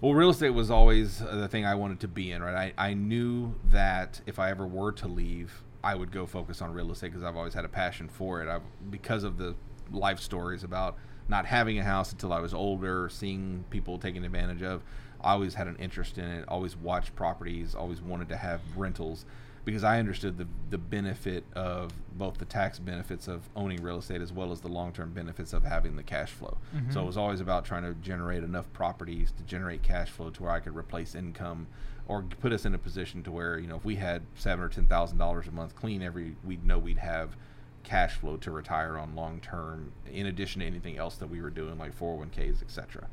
Well, 0.00 0.14
real 0.14 0.30
estate 0.30 0.50
was 0.50 0.70
always 0.70 1.20
uh, 1.20 1.36
the 1.36 1.48
thing 1.48 1.66
I 1.66 1.74
wanted 1.74 2.00
to 2.00 2.08
be 2.08 2.32
in, 2.32 2.42
right? 2.42 2.72
I, 2.78 2.90
I 2.90 2.94
knew 2.94 3.54
that 3.66 4.20
if 4.26 4.38
I 4.38 4.50
ever 4.50 4.66
were 4.66 4.92
to 4.92 5.08
leave, 5.08 5.62
I 5.84 5.94
would 5.94 6.10
go 6.10 6.26
focus 6.26 6.62
on 6.62 6.72
real 6.72 6.90
estate 6.90 7.08
because 7.08 7.22
I've 7.22 7.36
always 7.36 7.54
had 7.54 7.64
a 7.64 7.68
passion 7.68 8.08
for 8.08 8.42
it. 8.42 8.48
I've, 8.48 8.62
because 8.90 9.24
of 9.24 9.36
the 9.36 9.54
life 9.90 10.20
stories 10.20 10.64
about 10.64 10.96
not 11.28 11.46
having 11.46 11.78
a 11.78 11.84
house 11.84 12.12
until 12.12 12.32
I 12.32 12.40
was 12.40 12.54
older, 12.54 13.08
seeing 13.10 13.64
people 13.70 13.98
taking 13.98 14.24
advantage 14.24 14.62
of. 14.62 14.82
I 15.22 15.32
always 15.32 15.54
had 15.54 15.66
an 15.66 15.76
interest 15.76 16.16
in 16.16 16.24
it, 16.24 16.44
always 16.48 16.76
watched 16.76 17.14
properties, 17.14 17.74
always 17.74 18.00
wanted 18.00 18.30
to 18.30 18.36
have 18.36 18.60
rentals 18.76 19.26
because 19.64 19.84
I 19.84 19.98
understood 19.98 20.38
the, 20.38 20.46
the 20.70 20.78
benefit 20.78 21.44
of 21.54 21.92
both 22.16 22.38
the 22.38 22.44
tax 22.44 22.78
benefits 22.78 23.28
of 23.28 23.42
owning 23.54 23.82
real 23.82 23.98
estate 23.98 24.20
as 24.20 24.32
well 24.32 24.52
as 24.52 24.60
the 24.60 24.68
long 24.68 24.92
term 24.92 25.12
benefits 25.12 25.52
of 25.52 25.64
having 25.64 25.96
the 25.96 26.02
cash 26.02 26.30
flow. 26.30 26.56
Mhm. 26.74 26.92
So 26.92 27.02
it 27.02 27.06
was 27.06 27.16
always 27.16 27.40
about 27.40 27.64
trying 27.64 27.82
to 27.82 27.94
generate 28.00 28.42
enough 28.42 28.72
properties 28.72 29.32
to 29.32 29.42
generate 29.44 29.82
cash 29.82 30.10
flow 30.10 30.30
to 30.30 30.42
where 30.42 30.52
I 30.52 30.60
could 30.60 30.74
replace 30.76 31.14
income 31.14 31.66
or 32.08 32.22
put 32.22 32.52
us 32.52 32.64
in 32.64 32.74
a 32.74 32.78
position 32.78 33.22
to 33.22 33.30
where, 33.30 33.58
you 33.58 33.66
know, 33.68 33.76
if 33.76 33.84
we 33.84 33.96
had 33.96 34.22
seven 34.34 34.64
or 34.64 34.68
ten 34.68 34.86
thousand 34.86 35.18
dollars 35.18 35.46
a 35.46 35.50
month 35.52 35.76
clean 35.76 36.02
every 36.02 36.36
we'd 36.44 36.64
know 36.64 36.78
we'd 36.78 36.98
have 36.98 37.36
cash 37.82 38.14
flow 38.16 38.36
to 38.38 38.50
retire 38.50 38.98
on 38.98 39.14
long 39.14 39.40
term 39.40 39.92
in 40.10 40.26
addition 40.26 40.60
to 40.60 40.66
anything 40.66 40.98
else 40.98 41.16
that 41.16 41.28
we 41.28 41.40
were 41.40 41.48
doing 41.50 41.78
like 41.78 41.98
401ks 41.98 42.60
etc 42.62 43.06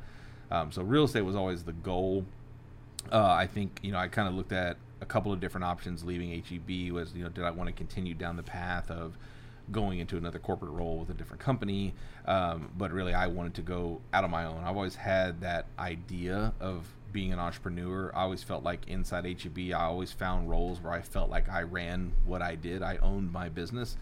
um, 0.50 0.70
so 0.72 0.82
real 0.82 1.04
estate 1.04 1.22
was 1.22 1.34
always 1.36 1.62
the 1.64 1.72
goal 1.72 2.26
uh, 3.10 3.30
I 3.32 3.46
think 3.46 3.80
you 3.82 3.92
know 3.92 3.98
I 3.98 4.08
kind 4.08 4.28
of 4.28 4.34
looked 4.34 4.52
at 4.52 4.76
a 5.00 5.06
couple 5.06 5.32
of 5.32 5.40
different 5.40 5.64
options 5.64 6.04
leaving 6.04 6.30
HEB 6.30 6.92
was 6.92 7.14
you 7.14 7.22
know 7.22 7.28
did 7.28 7.44
I 7.44 7.50
want 7.50 7.68
to 7.68 7.72
continue 7.72 8.14
down 8.14 8.36
the 8.36 8.42
path 8.42 8.90
of 8.90 9.16
going 9.70 9.98
into 9.98 10.16
another 10.16 10.38
corporate 10.38 10.72
role 10.72 10.98
with 10.98 11.10
a 11.10 11.14
different 11.14 11.42
company. 11.42 11.94
Um, 12.26 12.70
but 12.76 12.92
really, 12.92 13.14
I 13.14 13.26
wanted 13.26 13.54
to 13.54 13.62
go 13.62 14.00
out 14.12 14.24
on 14.24 14.30
my 14.30 14.44
own. 14.44 14.62
I've 14.64 14.76
always 14.76 14.94
had 14.94 15.40
that 15.42 15.66
idea 15.78 16.52
of 16.60 16.86
being 17.12 17.32
an 17.32 17.38
entrepreneur. 17.38 18.10
I 18.14 18.22
always 18.22 18.42
felt 18.42 18.64
like 18.64 18.86
inside 18.88 19.24
HEB, 19.24 19.72
I 19.74 19.84
always 19.84 20.12
found 20.12 20.50
roles 20.50 20.80
where 20.80 20.92
I 20.92 21.00
felt 21.00 21.30
like 21.30 21.48
I 21.48 21.62
ran 21.62 22.12
what 22.24 22.42
I 22.42 22.54
did. 22.54 22.82
I 22.82 22.96
owned 22.98 23.32
my 23.32 23.48
business. 23.48 23.96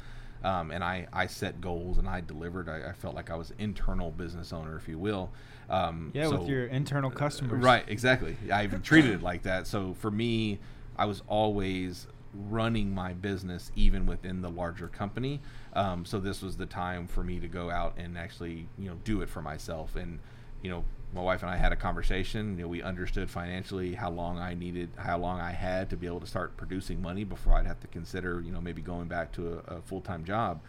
Um, 0.44 0.70
and 0.70 0.84
I, 0.84 1.08
I 1.12 1.26
set 1.26 1.60
goals 1.60 1.98
and 1.98 2.08
I 2.08 2.20
delivered. 2.20 2.68
I, 2.68 2.90
I, 2.90 2.92
felt 2.92 3.14
like 3.14 3.30
I 3.30 3.36
was 3.36 3.52
internal 3.58 4.10
business 4.10 4.52
owner, 4.52 4.76
if 4.76 4.86
you 4.86 4.98
will. 4.98 5.30
Um, 5.70 6.12
yeah, 6.14 6.28
so, 6.28 6.38
with 6.38 6.48
your 6.48 6.66
internal 6.66 7.10
customers. 7.10 7.64
Right, 7.64 7.84
exactly. 7.88 8.36
I 8.52 8.62
even 8.64 8.82
treated 8.82 9.12
it 9.12 9.22
like 9.22 9.42
that. 9.42 9.66
So 9.66 9.94
for 9.94 10.10
me, 10.10 10.60
I 10.96 11.06
was 11.06 11.22
always 11.28 12.06
running 12.50 12.94
my 12.94 13.12
business 13.12 13.72
even 13.76 14.06
within 14.06 14.42
the 14.42 14.50
larger 14.50 14.88
company. 14.88 15.40
Um, 15.72 16.04
so 16.04 16.18
this 16.18 16.42
was 16.42 16.56
the 16.56 16.66
time 16.66 17.06
for 17.06 17.22
me 17.22 17.40
to 17.40 17.48
go 17.48 17.70
out 17.70 17.94
and 17.96 18.18
actually, 18.18 18.68
you 18.78 18.88
know, 18.88 18.96
do 19.04 19.22
it 19.22 19.28
for 19.28 19.42
myself. 19.42 19.96
And, 19.96 20.18
you 20.62 20.70
know, 20.70 20.84
my 21.14 21.22
wife 21.22 21.42
and 21.42 21.50
I 21.50 21.56
had 21.56 21.72
a 21.72 21.76
conversation. 21.76 22.56
You 22.58 22.64
know, 22.64 22.68
we 22.68 22.82
understood 22.82 23.30
financially 23.30 23.94
how 23.94 24.10
long 24.10 24.38
I 24.38 24.54
needed, 24.54 24.90
how 24.96 25.18
long 25.18 25.40
I 25.40 25.52
had 25.52 25.88
to 25.90 25.96
be 25.96 26.06
able 26.06 26.20
to 26.20 26.26
start 26.26 26.56
producing 26.56 27.00
money 27.00 27.24
before 27.24 27.54
I'd 27.54 27.66
have 27.66 27.80
to 27.80 27.86
consider, 27.86 28.40
you 28.40 28.52
know, 28.52 28.60
maybe 28.60 28.82
going 28.82 29.08
back 29.08 29.32
to 29.32 29.62
a, 29.68 29.76
a 29.76 29.80
full 29.82 30.00
time 30.00 30.24
job. 30.24 30.60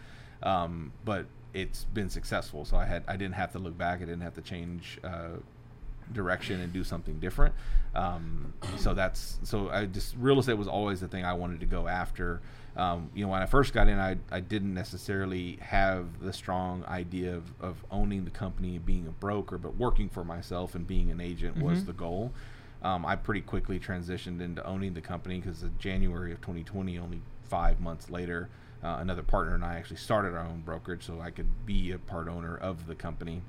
Um, 0.43 0.93
but 1.03 1.25
it's 1.53 1.86
been 1.86 2.09
successful, 2.09 2.65
so 2.65 2.78
I 2.78 2.86
had 2.86 3.03
I 3.07 3.17
didn't 3.17 3.36
have 3.36 3.51
to 3.53 3.59
look 3.59 3.78
back. 3.78 3.97
I 3.97 4.05
didn't 4.05 4.21
have 4.21 4.36
to 4.36 4.41
change 4.41 4.99
uh, 5.03 5.38
direction 6.14 6.62
and 6.62 6.72
do 6.74 6.84
something 6.84 7.20
different. 7.20 7.53
Um, 7.95 8.53
so 8.78 8.93
that's 8.93 9.39
so 9.43 9.70
I 9.70 9.86
just 9.86 10.16
real 10.18 10.39
estate 10.39 10.58
was 10.58 10.68
always 10.68 10.99
the 10.99 11.08
thing 11.08 11.26
I 11.26 11.34
wanted 11.34 11.60
to 11.62 11.66
go 11.66 11.88
after. 11.88 12.41
Um, 12.76 13.10
you 13.16 13.26
know, 13.26 13.32
when 13.32 13.41
I 13.41 13.47
first 13.47 13.74
got 13.74 13.88
in, 13.88 13.97
I, 13.97 14.18
I 14.32 14.39
didn't 14.39 14.76
necessarily 14.76 15.58
have 15.62 16.20
the 16.22 16.32
strong 16.32 16.86
idea 16.86 17.36
of, 17.36 17.51
of 17.60 17.84
owning 17.89 18.24
the 18.24 18.30
company 18.30 18.76
and 18.76 18.86
being 18.86 19.08
a 19.08 19.12
broker, 19.12 19.58
but 19.58 19.76
working 19.78 20.10
for 20.10 20.24
myself 20.24 20.76
and 20.76 20.86
being 20.86 21.10
an 21.10 21.20
agent 21.20 21.55
mm-hmm. 21.55 21.66
was 21.66 21.86
the 21.86 21.93
goal. 21.93 22.32
Um, 22.84 23.03
I 23.03 23.16
pretty 23.16 23.41
quickly 23.41 23.80
transitioned 23.80 24.41
into 24.41 24.64
owning 24.64 24.93
the 24.93 25.01
company 25.01 25.39
because 25.39 25.64
in 25.64 25.74
January 25.80 26.32
of 26.32 26.39
2020, 26.41 26.99
only 26.99 27.22
five 27.49 27.80
months 27.80 28.12
later, 28.12 28.47
uh, 28.84 28.97
another 28.99 29.24
partner 29.24 29.55
and 29.55 29.66
I 29.66 29.76
actually 29.78 29.97
started 29.97 30.36
our 30.36 30.45
own 30.45 30.62
brokerage 30.64 31.03
so 31.03 31.20
I 31.20 31.32
could 31.32 31.66
be 31.66 31.91
a 31.91 31.97
part 31.97 32.28
owner 32.28 32.55
of 32.55 32.86
the 32.86 32.93
company 32.93 33.41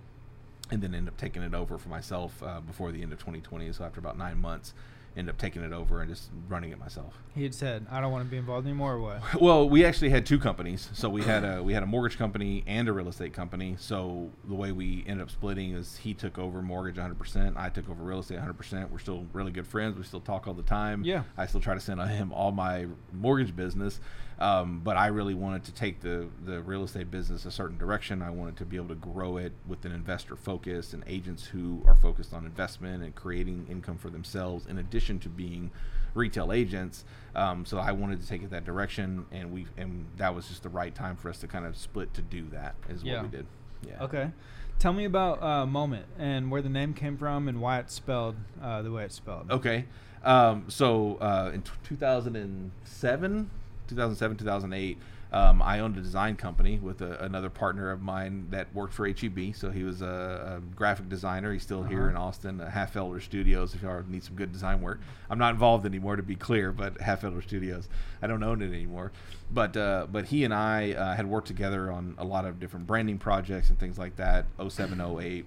and 0.71 0.83
then 0.83 0.95
end 0.95 1.09
up 1.09 1.17
taking 1.17 1.43
it 1.43 1.55
over 1.55 1.79
for 1.79 1.89
myself 1.89 2.43
uh, 2.43 2.61
before 2.61 2.93
the 2.93 3.03
end 3.03 3.13
of 3.13 3.19
2020. 3.19 3.73
So 3.73 3.85
after 3.85 4.01
about 4.01 4.19
nine 4.19 4.39
months, 4.39 4.75
end 5.17 5.29
up 5.29 5.37
taking 5.37 5.63
it 5.63 5.73
over 5.73 6.01
and 6.01 6.09
just 6.11 6.31
running 6.49 6.71
it 6.71 6.79
myself. 6.79 7.19
He 7.35 7.43
had 7.43 7.55
said, 7.55 7.87
"I 7.91 8.01
don't 8.01 8.13
want 8.13 8.25
to 8.25 8.31
be 8.31 8.37
involved 8.37 8.67
anymore." 8.67 8.95
Or 8.95 9.01
what? 9.01 9.23
Well, 9.41 9.69
we 9.69 9.85
actually 9.85 10.11
had 10.11 10.27
two 10.27 10.39
companies. 10.39 10.91
So 10.93 11.09
we 11.09 11.23
had 11.23 11.45
a 11.45 11.63
we 11.63 11.73
had 11.73 11.83
a 11.83 11.87
mortgage 11.87 12.19
company 12.19 12.63
and 12.67 12.89
a 12.89 12.93
real 12.93 13.09
estate 13.09 13.33
company. 13.33 13.77
So 13.79 14.31
the 14.47 14.55
way 14.55 14.73
we 14.73 15.05
ended 15.07 15.25
up 15.25 15.31
splitting 15.31 15.73
is 15.73 15.97
he 15.99 16.15
took 16.15 16.39
over 16.39 16.63
mortgage 16.63 16.97
100%, 16.97 17.57
I 17.57 17.69
took 17.69 17.89
over 17.89 18.03
real 18.03 18.21
estate 18.21 18.39
100%. 18.39 18.91
We're 18.91 18.99
still 18.99 19.27
really 19.33 19.51
good 19.51 19.67
friends. 19.67 19.97
We 19.97 20.05
still 20.05 20.21
talk 20.21 20.47
all 20.47 20.55
the 20.55 20.63
time. 20.63 21.03
Yeah. 21.05 21.25
I 21.37 21.47
still 21.47 21.61
try 21.61 21.75
to 21.75 21.81
send 21.81 22.01
on 22.01 22.09
him 22.09 22.33
all 22.33 22.53
my 22.53 22.87
mortgage 23.13 23.55
business. 23.57 24.01
Um, 24.41 24.81
but 24.85 24.97
I 24.97 25.09
really 25.09 25.35
wanted 25.35 25.65
to 25.65 25.73
take 25.73 26.01
the 26.01 26.29
the 26.45 26.63
real 26.63 26.85
estate 26.85 27.11
business 27.11 27.45
a 27.45 27.51
certain 27.51 27.77
direction. 27.77 28.23
I 28.23 28.31
wanted 28.31 28.57
to 28.59 28.65
be 28.65 28.77
able 28.77 28.89
to 28.89 28.95
grow 28.95 29.37
it 29.37 29.53
with 29.67 29.85
an 29.85 29.93
investor 29.93 30.37
focus 30.37 30.93
and 30.93 31.03
agents 31.07 31.45
who 31.45 31.83
are 31.87 31.97
focused 31.97 32.33
on 32.33 32.45
investment 32.45 33.03
and 33.03 33.15
creating 33.15 33.67
income 33.69 33.99
for 33.99 34.11
themselves, 34.11 34.67
in 34.67 34.79
addition 34.79 35.19
to 35.21 35.29
being 35.29 35.71
retail 36.15 36.53
agents. 36.53 37.05
Um, 37.35 37.67
so 37.67 37.79
I 37.79 37.93
wanted 37.93 38.21
to 38.21 38.29
take 38.29 38.43
it 38.43 38.51
that 38.51 38.65
direction, 38.65 39.27
and 39.33 39.53
we 39.53 39.67
and 39.77 40.07
that 40.17 40.35
was 40.35 40.49
just 40.49 40.63
the 40.63 40.69
right 40.69 40.95
time 40.95 41.17
for 41.17 41.29
us 41.29 41.39
to 41.39 41.49
kind 41.49 41.67
of 41.67 41.77
split 41.77 42.15
to 42.15 42.23
do 42.23 42.49
that. 42.51 42.77
Is 42.89 43.03
yeah. 43.03 43.15
what 43.15 43.23
we 43.25 43.37
did. 43.37 43.47
Yeah. 43.87 44.05
Okay. 44.05 44.31
Tell 44.79 44.93
me 44.93 45.05
about 45.05 45.43
uh, 45.43 45.67
Moment 45.67 46.07
and 46.19 46.53
where 46.53 46.63
the 46.63 46.69
name 46.69 46.95
came 46.95 47.17
from 47.17 47.49
and 47.49 47.61
why 47.61 47.81
it's 47.81 47.95
spelled 47.95 48.37
uh, 48.63 48.83
the 48.83 48.93
way 48.93 49.05
it's 49.05 49.17
spelled. 49.17 49.51
Okay. 49.51 49.87
Um, 50.23 50.67
so 50.69 51.17
uh, 51.21 51.51
in 51.53 51.63
t- 51.63 51.73
2007, 51.85 53.51
2007, 53.89 54.37
2008, 54.37 54.99
um, 55.31 55.61
I 55.61 55.81
owned 55.81 55.99
a 55.99 56.01
design 56.01 56.37
company 56.37 56.79
with 56.79 57.03
a, 57.03 57.23
another 57.23 57.51
partner 57.51 57.91
of 57.91 58.01
mine 58.01 58.47
that 58.51 58.75
worked 58.75 58.95
for 58.95 59.07
HEB. 59.07 59.55
So 59.55 59.71
he 59.71 59.83
was 59.83 60.01
a, 60.01 60.57
a 60.57 60.61
graphic 60.75 61.11
designer. 61.11 61.53
He's 61.53 61.63
still 61.63 61.81
uh-huh. 61.81 61.91
here 61.91 62.09
in 62.09 62.17
Austin, 62.17 62.59
Half 62.59 62.97
Elder 62.97 63.21
Studios. 63.21 63.75
If 63.75 63.83
you 63.83 64.05
need 64.09 64.25
some 64.25 64.37
good 64.37 64.53
design 64.53 64.81
work, 64.81 65.01
I'm 65.29 65.39
not 65.39 65.53
involved 65.53 65.85
anymore, 65.85 66.17
to 66.17 66.23
be 66.23 66.35
clear. 66.35 66.73
But 66.73 67.01
Half 67.01 67.25
Elder 67.25 67.43
Studios, 67.43 67.89
I 68.23 68.27
don't 68.27 68.43
own 68.43 68.63
it 68.63 68.73
anymore. 68.73 69.13
But 69.51 69.77
uh, 69.77 70.07
but 70.11 70.27
he 70.27 70.45
and 70.45 70.55
I 70.55 70.93
uh, 70.93 71.15
had 71.15 71.27
worked 71.27 71.47
together 71.47 71.93
on 71.93 72.15
a 72.17 72.25
lot 72.25 72.47
of 72.47 72.59
different 72.59 72.87
branding 72.87 73.19
projects 73.19 73.69
and 73.69 73.79
things 73.79 73.99
like 73.99 74.17
that. 74.17 74.47
07, 74.67 74.99
08, 74.99 75.45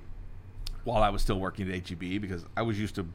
while 0.84 1.02
I 1.02 1.10
was 1.10 1.24
still 1.24 1.40
working 1.40 1.72
at 1.72 1.90
HEB 1.90 2.22
because 2.22 2.46
I 2.56 2.62
was 2.62 2.80
used 2.80 2.96
to 2.96 3.08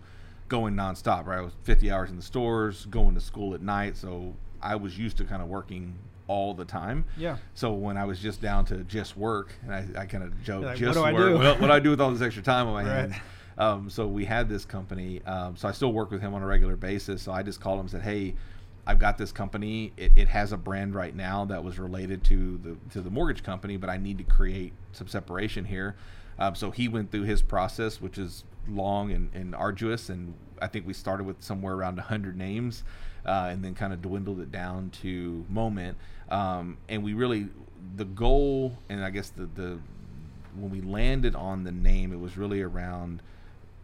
going 0.48 0.74
nonstop. 0.74 1.26
Right, 1.26 1.38
I 1.38 1.42
was 1.42 1.52
50 1.62 1.92
hours 1.92 2.10
in 2.10 2.16
the 2.16 2.22
stores, 2.22 2.86
going 2.86 3.14
to 3.14 3.20
school 3.20 3.54
at 3.54 3.62
night. 3.62 3.96
So 3.96 4.34
I 4.66 4.76
was 4.76 4.98
used 4.98 5.16
to 5.18 5.24
kind 5.24 5.42
of 5.42 5.48
working 5.48 5.96
all 6.28 6.54
the 6.54 6.64
time. 6.64 7.04
Yeah. 7.16 7.36
So 7.54 7.72
when 7.72 7.96
I 7.96 8.04
was 8.04 8.18
just 8.18 8.40
down 8.40 8.64
to 8.66 8.78
just 8.84 9.16
work, 9.16 9.54
and 9.62 9.72
I, 9.72 10.02
I 10.02 10.06
kind 10.06 10.24
of 10.24 10.42
joke, 10.42 10.64
like, 10.64 10.76
just 10.76 10.98
what 10.98 11.14
work. 11.14 11.32
Do 11.32 11.38
what, 11.38 11.60
what 11.60 11.66
do 11.68 11.72
I 11.72 11.78
do 11.78 11.90
with 11.90 12.00
all 12.00 12.10
this 12.10 12.22
extra 12.22 12.42
time 12.42 12.66
on 12.66 12.74
my 12.74 12.82
right. 12.82 13.10
hands? 13.10 13.14
Um, 13.58 13.88
so 13.88 14.06
we 14.06 14.24
had 14.24 14.48
this 14.48 14.64
company. 14.64 15.22
Um, 15.24 15.56
so 15.56 15.68
I 15.68 15.72
still 15.72 15.92
work 15.92 16.10
with 16.10 16.20
him 16.20 16.34
on 16.34 16.42
a 16.42 16.46
regular 16.46 16.76
basis. 16.76 17.22
So 17.22 17.32
I 17.32 17.42
just 17.42 17.60
called 17.60 17.76
him 17.76 17.82
and 17.82 17.90
said, 17.90 18.02
"Hey, 18.02 18.34
I've 18.86 18.98
got 18.98 19.16
this 19.16 19.32
company. 19.32 19.92
It, 19.96 20.12
it 20.16 20.28
has 20.28 20.52
a 20.52 20.56
brand 20.56 20.94
right 20.94 21.14
now 21.14 21.44
that 21.46 21.62
was 21.64 21.78
related 21.78 22.22
to 22.24 22.58
the 22.58 22.76
to 22.92 23.00
the 23.00 23.10
mortgage 23.10 23.42
company, 23.42 23.76
but 23.76 23.88
I 23.88 23.96
need 23.96 24.18
to 24.18 24.24
create 24.24 24.72
some 24.92 25.08
separation 25.08 25.64
here." 25.64 25.96
Um, 26.38 26.54
so 26.54 26.70
he 26.70 26.86
went 26.86 27.10
through 27.10 27.22
his 27.22 27.40
process, 27.40 27.98
which 27.98 28.18
is 28.18 28.44
long 28.68 29.10
and, 29.12 29.30
and 29.32 29.54
arduous, 29.54 30.10
and 30.10 30.34
I 30.60 30.66
think 30.66 30.86
we 30.86 30.92
started 30.92 31.24
with 31.24 31.42
somewhere 31.42 31.74
around 31.74 31.96
100 31.96 32.36
names 32.36 32.84
uh, 33.26 33.48
and 33.50 33.62
then 33.64 33.74
kind 33.74 33.92
of 33.92 34.00
dwindled 34.00 34.40
it 34.40 34.50
down 34.50 34.90
to 35.02 35.44
moment. 35.48 35.98
Um, 36.30 36.78
and 36.88 37.02
we 37.02 37.12
really, 37.12 37.48
the 37.96 38.04
goal, 38.04 38.78
and 38.88 39.04
I 39.04 39.10
guess 39.10 39.30
the, 39.30 39.46
the, 39.46 39.78
when 40.54 40.70
we 40.70 40.80
landed 40.80 41.34
on 41.34 41.64
the 41.64 41.72
name, 41.72 42.12
it 42.12 42.20
was 42.20 42.38
really 42.38 42.62
around 42.62 43.20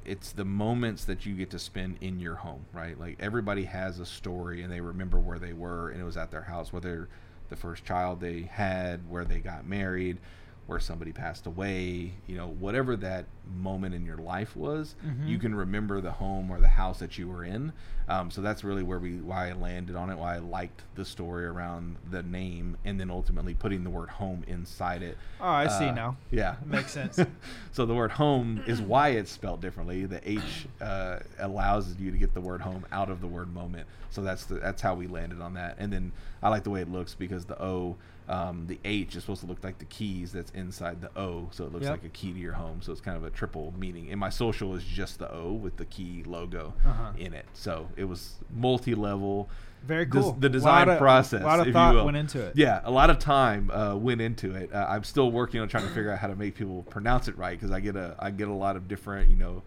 it's 0.04 0.32
the 0.32 0.44
moments 0.44 1.04
that 1.04 1.24
you 1.26 1.34
get 1.34 1.50
to 1.50 1.58
spend 1.58 1.96
in 2.00 2.18
your 2.18 2.34
home, 2.34 2.64
right? 2.72 2.98
Like 2.98 3.16
everybody 3.20 3.64
has 3.64 4.00
a 4.00 4.06
story 4.06 4.62
and 4.62 4.72
they 4.72 4.80
remember 4.80 5.18
where 5.18 5.38
they 5.38 5.52
were 5.52 5.90
and 5.90 6.00
it 6.00 6.04
was 6.04 6.16
at 6.16 6.30
their 6.30 6.42
house, 6.42 6.72
whether 6.72 7.08
the 7.50 7.56
first 7.56 7.84
child 7.84 8.20
they 8.20 8.42
had, 8.42 9.08
where 9.08 9.24
they 9.24 9.38
got 9.38 9.66
married, 9.66 10.18
where 10.66 10.78
somebody 10.78 11.12
passed 11.12 11.46
away, 11.46 12.12
you 12.26 12.36
know, 12.36 12.46
whatever 12.46 12.96
that 12.96 13.26
moment 13.56 13.94
in 13.94 14.06
your 14.06 14.16
life 14.16 14.56
was, 14.56 14.94
mm-hmm. 15.04 15.26
you 15.26 15.38
can 15.38 15.54
remember 15.54 16.00
the 16.00 16.12
home 16.12 16.50
or 16.50 16.60
the 16.60 16.68
house 16.68 17.00
that 17.00 17.18
you 17.18 17.28
were 17.28 17.44
in. 17.44 17.72
Um, 18.08 18.30
so 18.30 18.40
that's 18.40 18.62
really 18.62 18.82
where 18.82 18.98
we 18.98 19.16
why 19.16 19.50
I 19.50 19.52
landed 19.52 19.96
on 19.96 20.10
it, 20.10 20.18
why 20.18 20.36
I 20.36 20.38
liked 20.38 20.82
the 20.94 21.04
story 21.04 21.46
around 21.46 21.96
the 22.10 22.22
name, 22.22 22.76
and 22.84 22.98
then 22.98 23.10
ultimately 23.10 23.54
putting 23.54 23.84
the 23.84 23.90
word 23.90 24.08
home 24.08 24.44
inside 24.46 25.02
it. 25.02 25.16
Oh, 25.40 25.46
I 25.46 25.66
uh, 25.66 25.78
see 25.78 25.90
now. 25.90 26.16
Yeah, 26.30 26.56
makes 26.64 26.92
sense. 26.92 27.18
so 27.72 27.86
the 27.86 27.94
word 27.94 28.12
home 28.12 28.62
is 28.66 28.80
why 28.80 29.10
it's 29.10 29.30
spelled 29.30 29.60
differently. 29.60 30.06
The 30.06 30.28
H 30.28 30.66
uh, 30.80 31.20
allows 31.38 31.96
you 31.98 32.10
to 32.10 32.18
get 32.18 32.34
the 32.34 32.40
word 32.40 32.60
home 32.60 32.86
out 32.92 33.10
of 33.10 33.20
the 33.20 33.26
word 33.26 33.52
moment. 33.52 33.86
So 34.10 34.22
that's 34.22 34.44
the, 34.44 34.56
that's 34.56 34.82
how 34.82 34.94
we 34.94 35.06
landed 35.06 35.40
on 35.40 35.54
that. 35.54 35.76
And 35.78 35.92
then 35.92 36.12
I 36.42 36.48
like 36.50 36.64
the 36.64 36.70
way 36.70 36.82
it 36.82 36.90
looks 36.90 37.14
because 37.14 37.46
the 37.46 37.60
O 37.62 37.96
um, 38.28 38.66
the 38.66 38.78
H 38.84 39.16
is 39.16 39.22
supposed 39.22 39.40
to 39.40 39.46
look 39.46 39.62
like 39.64 39.78
the 39.78 39.84
keys 39.86 40.32
that's 40.32 40.50
inside 40.52 41.00
the 41.00 41.10
O, 41.18 41.48
so 41.50 41.64
it 41.64 41.72
looks 41.72 41.84
yep. 41.84 41.92
like 41.92 42.04
a 42.04 42.08
key 42.08 42.32
to 42.32 42.38
your 42.38 42.52
home. 42.52 42.80
So 42.82 42.92
it's 42.92 43.00
kind 43.00 43.16
of 43.16 43.24
a 43.24 43.30
triple 43.30 43.74
meaning. 43.78 44.10
And 44.10 44.20
my 44.20 44.30
social 44.30 44.74
is 44.74 44.84
just 44.84 45.18
the 45.18 45.32
O 45.32 45.52
with 45.52 45.76
the 45.76 45.84
key 45.86 46.22
logo 46.26 46.72
uh-huh. 46.86 47.12
in 47.18 47.34
it. 47.34 47.46
So 47.52 47.88
it 47.96 48.04
was 48.04 48.36
multi-level. 48.54 49.48
Very 49.84 50.06
cool. 50.06 50.32
the 50.38 50.48
design 50.48 50.88
a 50.88 50.96
process. 50.96 51.42
A 51.42 51.44
lot 51.44 51.66
of 51.66 51.72
thought 51.72 52.04
went 52.04 52.16
into 52.16 52.40
it. 52.40 52.52
Yeah, 52.54 52.80
a 52.84 52.90
lot 52.90 53.10
of 53.10 53.18
time 53.18 53.70
uh, 53.70 53.96
went 53.96 54.20
into 54.20 54.54
it. 54.54 54.72
Uh, 54.72 54.86
I'm 54.88 55.02
still 55.02 55.32
working 55.32 55.60
on 55.60 55.68
trying 55.68 55.88
to 55.88 55.90
figure 55.92 56.12
out 56.12 56.20
how 56.20 56.28
to 56.28 56.36
make 56.36 56.54
people 56.54 56.84
pronounce 56.84 57.26
it 57.26 57.36
right 57.36 57.58
because 57.58 57.72
I 57.72 57.80
get 57.80 57.96
a 57.96 58.14
I 58.18 58.30
get 58.30 58.46
a 58.46 58.52
lot 58.52 58.76
of 58.76 58.86
different 58.86 59.28
you 59.28 59.36
know 59.36 59.62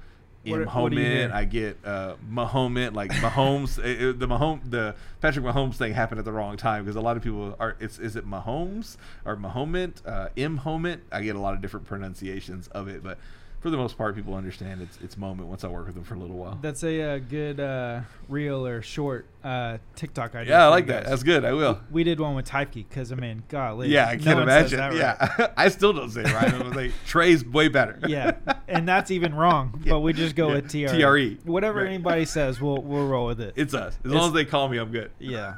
Mahomet. 0.46 1.32
I 1.32 1.46
get 1.46 1.78
uh, 1.84 2.16
Mahomet, 2.30 2.94
like 2.94 3.12
Mahomes. 3.12 3.78
it, 3.84 4.02
it, 4.02 4.20
the 4.20 4.28
Mahomes, 4.28 4.70
the 4.70 4.96
Patrick 5.22 5.46
Mahomes 5.46 5.76
thing 5.76 5.94
happened 5.94 6.20
at 6.20 6.26
the 6.26 6.32
wrong 6.32 6.58
time 6.58 6.84
because 6.84 6.96
a 6.96 7.02
lot 7.02 7.18
of 7.18 7.24
people 7.24 7.56
are. 7.60 7.76
It's 7.80 8.00
is 8.00 8.16
it 8.16 8.28
Mahomes 8.28 8.98
or 9.26 9.36
Mahomet? 9.36 10.06
Uh, 10.06 10.30
M 10.38 10.60
Homet. 10.60 11.00
I 11.12 11.22
get 11.22 11.36
a 11.36 11.40
lot 11.40 11.54
of 11.54 11.62
different 11.62 11.86
pronunciations 11.86 12.68
of 12.70 12.88
it, 12.88 13.04
but 13.04 13.18
for 13.66 13.72
the 13.72 13.78
most 13.78 13.98
part, 13.98 14.16
people 14.16 14.36
understand 14.36 14.80
its 14.80 15.00
its 15.02 15.18
moment 15.18 15.50
once 15.50 15.64
I 15.64 15.70
work 15.70 15.88
with 15.88 15.96
them 15.96 16.04
for 16.04 16.14
a 16.14 16.20
little 16.20 16.36
while. 16.36 16.60
That's 16.62 16.84
a, 16.84 17.02
uh, 17.02 17.18
good 17.18 17.60
uh, 17.60 18.02
reel 18.30 18.64
or 18.64 18.84
short 18.84 19.26
uh, 19.44 19.80
TikTok 19.96 20.36
idea. 20.36 20.54
Yeah, 20.54 20.66
I 20.66 20.68
like 20.68 20.86
that. 20.86 21.06
That's 21.06 21.24
good. 21.24 21.44
I 21.44 21.54
will. 21.54 21.80
We 21.90 22.04
did 22.04 22.20
one 22.20 22.36
with 22.36 22.48
Typekey 22.48 22.88
because 22.88 23.12
I 23.12 23.16
mean, 23.16 23.42
golly. 23.50 23.88
Yeah, 23.88 24.08
I 24.08 24.18
can't 24.18 24.40
imagine. 24.40 24.78
Right. 24.78 24.96
Yeah, 24.96 25.48
I 25.58 25.70
still 25.70 25.94
don't 25.94 26.12
say 26.12 26.22
it 26.22 26.32
right. 26.32 26.54
I 26.54 26.62
was 26.62 26.76
like, 26.76 26.92
Trey's 27.08 27.44
way 27.44 27.68
better. 27.68 27.98
yeah, 28.08 28.34
and 28.68 28.88
that's 28.88 29.10
even 29.10 29.34
wrong. 29.34 29.82
Yeah. 29.86 29.94
But 29.94 30.02
we 30.02 30.14
just 30.14 30.36
go 30.36 30.50
yeah. 30.50 30.56
with 30.56 30.70
TRE. 30.70 30.88
TRE. 30.88 31.38
Whatever 31.44 31.80
right. 31.80 31.88
anybody 31.88 32.26
says, 32.26 32.62
we'll 32.62 32.84
we'll 32.84 33.08
roll 33.08 33.26
with 33.26 33.42
it. 33.42 33.54
It's 33.56 33.74
us. 33.74 33.94
As 33.94 34.12
it's, 34.12 34.14
long 34.14 34.28
as 34.28 34.34
they 34.34 34.46
call 34.46 34.70
me, 34.70 34.78
I'm 34.78 34.92
good. 34.92 35.10
Yeah. 35.18 35.56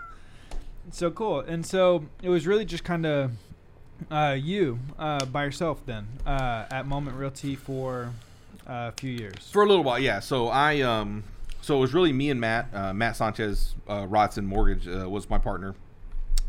So 0.92 1.12
cool. 1.12 1.42
And 1.42 1.66
so 1.66 2.06
it 2.24 2.30
was 2.30 2.48
really 2.48 2.64
just 2.64 2.86
kind 2.86 3.06
of 3.06 3.32
Uh, 4.10 4.38
you 4.40 4.80
uh, 4.98 5.26
by 5.26 5.44
yourself 5.44 5.86
then 5.86 6.08
uh, 6.26 6.66
at 6.72 6.86
Moment 6.86 7.18
Realty 7.18 7.56
for 7.56 8.12
uh, 8.68 8.92
a 8.94 9.00
few 9.00 9.12
years. 9.12 9.50
For 9.52 9.64
a 9.64 9.68
little 9.68 9.84
while, 9.84 10.00
yeah. 10.00 10.20
So 10.20 10.48
I 10.48 10.82
um, 10.82 11.24
so 11.62 11.78
it 11.78 11.80
was 11.80 11.94
really 11.94 12.14
me 12.14 12.30
and 12.30 12.40
Matt. 12.40 12.74
Uh, 12.74 12.94
Matt 12.94 13.18
Sanchez, 13.18 13.76
uh, 13.88 14.04
Rodson 14.04 14.46
Mortgage 14.46 14.88
uh, 14.88 15.10
was 15.10 15.30
my 15.30 15.38
partner. 15.38 15.76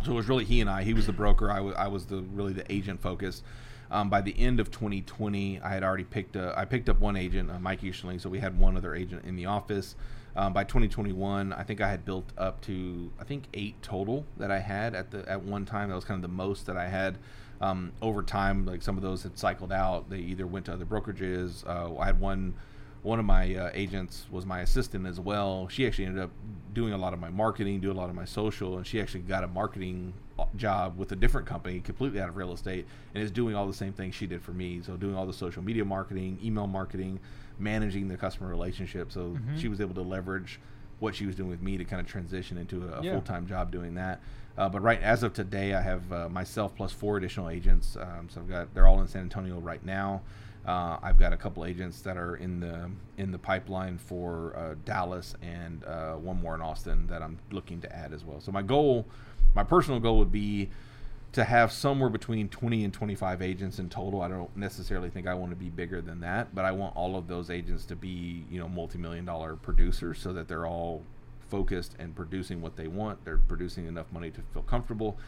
So 0.05 0.13
it 0.13 0.15
was 0.15 0.29
really 0.29 0.45
he 0.45 0.61
and 0.61 0.71
I. 0.71 0.85
He 0.85 0.95
was 0.95 1.07
the 1.07 1.13
broker. 1.13 1.51
I 1.51 1.61
was 1.61 1.75
I 1.77 1.89
was 1.89 2.07
the 2.07 2.23
really 2.23 2.53
the 2.53 2.71
agent 2.73 3.01
focused. 3.01 3.43
Um, 3.91 4.11
by 4.11 4.21
the 4.21 4.39
end 4.39 4.61
of 4.61 4.71
2020, 4.71 5.61
I 5.61 5.69
had 5.71 5.83
already 5.83 6.05
picked 6.05 6.37
a, 6.37 6.53
I 6.55 6.67
picked 6.67 6.91
up 6.91 7.01
one 7.01 7.17
agent, 7.17 7.51
Mike 7.63 7.83
Easterling. 7.83 8.19
So 8.19 8.29
we 8.29 8.39
had 8.39 8.59
one 8.59 8.77
other 8.77 8.95
agent 8.95 9.25
in 9.25 9.35
the 9.35 9.47
office. 9.47 9.95
Um, 10.39 10.53
by 10.53 10.63
2021, 10.63 11.53
I 11.53 11.65
think 11.65 11.81
I 11.81 11.91
had 11.91 12.05
built 12.05 12.33
up 12.39 12.61
to 12.61 13.11
I 13.21 13.25
think 13.25 13.49
eight 13.55 13.75
total 13.83 14.25
that 14.37 14.53
I 14.53 14.61
had 14.61 14.95
at 14.95 15.11
the 15.11 15.29
at 15.29 15.43
one 15.43 15.67
time. 15.67 15.89
That 15.89 15.97
was 15.97 16.05
kind 16.05 16.17
of 16.17 16.23
the 16.23 16.35
most 16.35 16.67
that 16.67 16.77
I 16.77 16.87
had. 16.87 17.19
Um, 17.61 17.91
over 18.01 18.23
time, 18.23 18.65
like 18.65 18.81
some 18.83 18.97
of 18.97 19.03
those 19.03 19.25
had 19.25 19.37
cycled 19.37 19.73
out. 19.73 20.09
They 20.09 20.19
either 20.19 20.47
went 20.47 20.67
to 20.67 20.73
other 20.73 20.85
brokerages. 20.85 21.67
Uh, 21.67 21.99
I 21.99 22.07
had 22.07 22.21
one 22.21 22.55
one 23.03 23.19
of 23.19 23.25
my 23.25 23.53
uh, 23.53 23.71
agents 23.75 24.27
was 24.31 24.47
my 24.47 24.61
assistant 24.61 25.09
as 25.09 25.19
well. 25.19 25.67
She 25.69 25.85
actually 25.89 26.07
ended 26.07 26.23
up 26.23 26.31
doing 26.73 26.93
a 26.93 26.99
lot 26.99 27.15
of 27.15 27.19
my 27.19 27.31
marketing, 27.31 27.81
doing 27.81 27.97
a 27.97 28.01
lot 28.01 28.09
of 28.09 28.15
my 28.15 28.25
social, 28.25 28.77
and 28.77 28.87
she 28.87 29.01
actually 29.01 29.21
got 29.21 29.43
a 29.43 29.49
marketing 29.49 30.13
uh, 30.39 30.45
job 30.55 30.97
with 30.97 31.11
a 31.11 31.17
different 31.17 31.49
company, 31.49 31.81
completely 31.81 32.21
out 32.21 32.29
of 32.29 32.37
real 32.37 32.53
estate, 32.53 32.87
and 33.13 33.25
is 33.25 33.33
doing 33.33 33.57
all 33.57 33.67
the 33.67 33.75
same 33.75 33.93
things 33.93 34.15
she 34.15 34.29
did 34.29 34.41
for 34.41 34.53
me. 34.53 34.83
So 34.83 34.97
doing 34.97 35.17
all 35.17 35.27
the 35.27 35.33
social 35.33 35.63
media 35.63 35.85
marketing, 35.85 36.39
email 36.45 36.69
marketing, 36.69 37.19
managing 37.59 38.09
the 38.09 38.17
customer 38.17 38.49
relationship. 38.49 39.11
So 39.13 39.31
Mhm. 39.37 39.59
she 39.59 39.69
was 39.69 39.81
able 39.81 39.95
to 39.95 40.03
leverage 40.03 40.61
what 41.01 41.15
she 41.15 41.27
was 41.27 41.37
doing 41.37 41.49
with 41.51 41.63
me 41.63 41.77
to 41.79 41.85
kind 41.85 42.01
of 42.01 42.07
transition 42.07 42.59
into 42.59 42.83
a, 42.89 42.99
a 43.01 43.03
Yeah. 43.03 43.13
full 43.13 43.23
time 43.23 43.47
job 43.47 43.71
doing 43.71 43.95
that. 43.95 44.21
Uh, 44.57 44.69
but 44.69 44.81
right 44.83 45.01
as 45.01 45.23
of 45.23 45.33
today, 45.33 45.75
I 45.75 45.81
have 45.81 46.13
uh, 46.13 46.29
myself 46.29 46.75
plus 46.75 46.91
four 46.93 47.17
additional 47.17 47.49
agents. 47.49 47.97
Um, 47.97 48.29
so 48.29 48.41
I've 48.41 48.49
got 48.49 48.75
they're 48.75 48.87
all 48.89 49.01
in 49.01 49.07
San 49.07 49.23
Antonio 49.23 49.61
right 49.61 49.85
now. 49.85 50.23
Uh, 50.67 50.99
I've 51.03 51.19
got 51.19 51.33
a 51.33 51.37
couple 51.37 51.65
agents 51.65 52.01
that 52.03 52.17
are 52.17 52.35
in 52.37 52.59
the 52.61 52.91
in 53.17 53.31
the 53.31 53.39
pipeline 53.39 53.97
for 53.99 54.55
uh, 54.57 54.75
Dallas 54.85 55.35
and 55.41 55.85
uh, 55.85 56.15
one 56.15 56.41
more 56.43 56.55
in 56.57 56.61
Austin 56.61 57.07
that 57.07 57.23
I'm 57.23 57.39
looking 57.53 57.81
to 57.83 57.95
add 57.97 58.13
as 58.13 58.25
well. 58.25 58.41
So 58.41 58.51
my 58.51 58.63
goal, 58.63 59.07
my 59.55 59.63
personal 59.63 60.01
goal 60.01 60.19
would 60.19 60.33
be 60.33 60.69
to 61.33 61.45
have 61.45 61.71
somewhere 61.71 62.09
between 62.09 62.49
20 62.49 62.85
and 62.85 62.93
25 62.93 63.43
agents 63.43 63.79
in 63.79 63.89
total. 63.89 64.23
I 64.23 64.29
don't 64.29 64.55
necessarily 64.57 65.11
think 65.11 65.27
I 65.27 65.35
want 65.35 65.51
to 65.51 65.57
be 65.57 65.69
bigger 65.69 66.01
than 66.01 66.21
that, 66.21 66.55
but 66.55 66.65
I 66.65 66.73
want 66.73 66.97
all 66.97 67.17
of 67.17 67.29
those 67.29 67.51
agents 67.51 67.85
to 67.87 67.97
be, 67.97 68.45
you 68.51 68.59
know, 68.59 68.69
multi-million 68.69 69.25
dollar 69.25 69.55
producers 69.57 70.19
so 70.21 70.33
that 70.33 70.49
they're 70.49 70.67
all 70.67 71.03
focused 71.51 71.95
and 71.99 72.15
producing 72.15 72.63
what 72.63 72.77
they 72.77 72.89
want. 72.89 73.25
They're 73.25 73.39
producing 73.39 73.87
enough 73.87 74.11
money 74.13 74.31
to 74.31 74.41
feel 74.55 74.63
comfortable. 74.63 75.19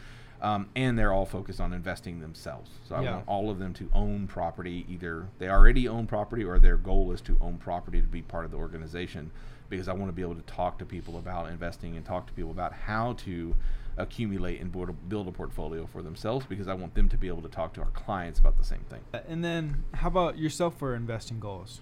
Um, 0.41 0.69
and 0.75 0.97
they're 0.97 1.13
all 1.13 1.27
focused 1.27 1.61
on 1.61 1.71
investing 1.71 2.19
themselves. 2.19 2.71
So 2.89 2.95
I 2.95 3.03
Yeah. 3.03 3.11
want 3.13 3.27
all 3.27 3.51
of 3.51 3.59
them 3.59 3.73
to 3.75 3.87
own 3.93 4.25
property. 4.25 4.87
Either 4.89 5.27
they 5.37 5.49
already 5.49 5.87
own 5.87 6.07
property 6.07 6.43
or 6.43 6.57
their 6.57 6.77
goal 6.77 7.11
is 7.11 7.21
to 7.21 7.37
own 7.39 7.57
property 7.59 8.01
to 8.01 8.07
be 8.07 8.23
part 8.23 8.45
of 8.45 8.49
the 8.51 8.57
organization 8.57 9.29
because 9.69 9.87
I 9.87 9.93
want 9.93 10.07
to 10.09 10.13
be 10.13 10.23
able 10.23 10.33
to 10.35 10.41
talk 10.41 10.79
to 10.79 10.85
people 10.85 11.19
about 11.19 11.49
investing 11.51 11.95
and 11.95 12.03
talk 12.03 12.25
to 12.25 12.33
people 12.33 12.49
about 12.49 12.73
how 12.73 13.13
to 13.19 13.55
accumulate 14.01 14.59
and 14.61 14.71
build 14.71 14.89
a, 14.89 14.93
build 14.93 15.27
a 15.27 15.31
portfolio 15.31 15.85
for 15.85 16.01
themselves 16.01 16.45
because 16.47 16.67
I 16.67 16.73
want 16.73 16.95
them 16.95 17.07
to 17.09 17.17
be 17.17 17.27
able 17.27 17.41
to 17.43 17.49
talk 17.49 17.73
to 17.75 17.81
our 17.81 17.91
clients 17.91 18.39
about 18.39 18.57
the 18.57 18.63
same 18.63 18.85
thing. 18.89 19.01
Uh, 19.13 19.19
And 19.27 19.43
then, 19.43 19.83
how 19.93 20.07
about 20.07 20.37
yourself 20.37 20.77
for 20.77 20.95
investing 20.95 21.39
goals? 21.39 21.81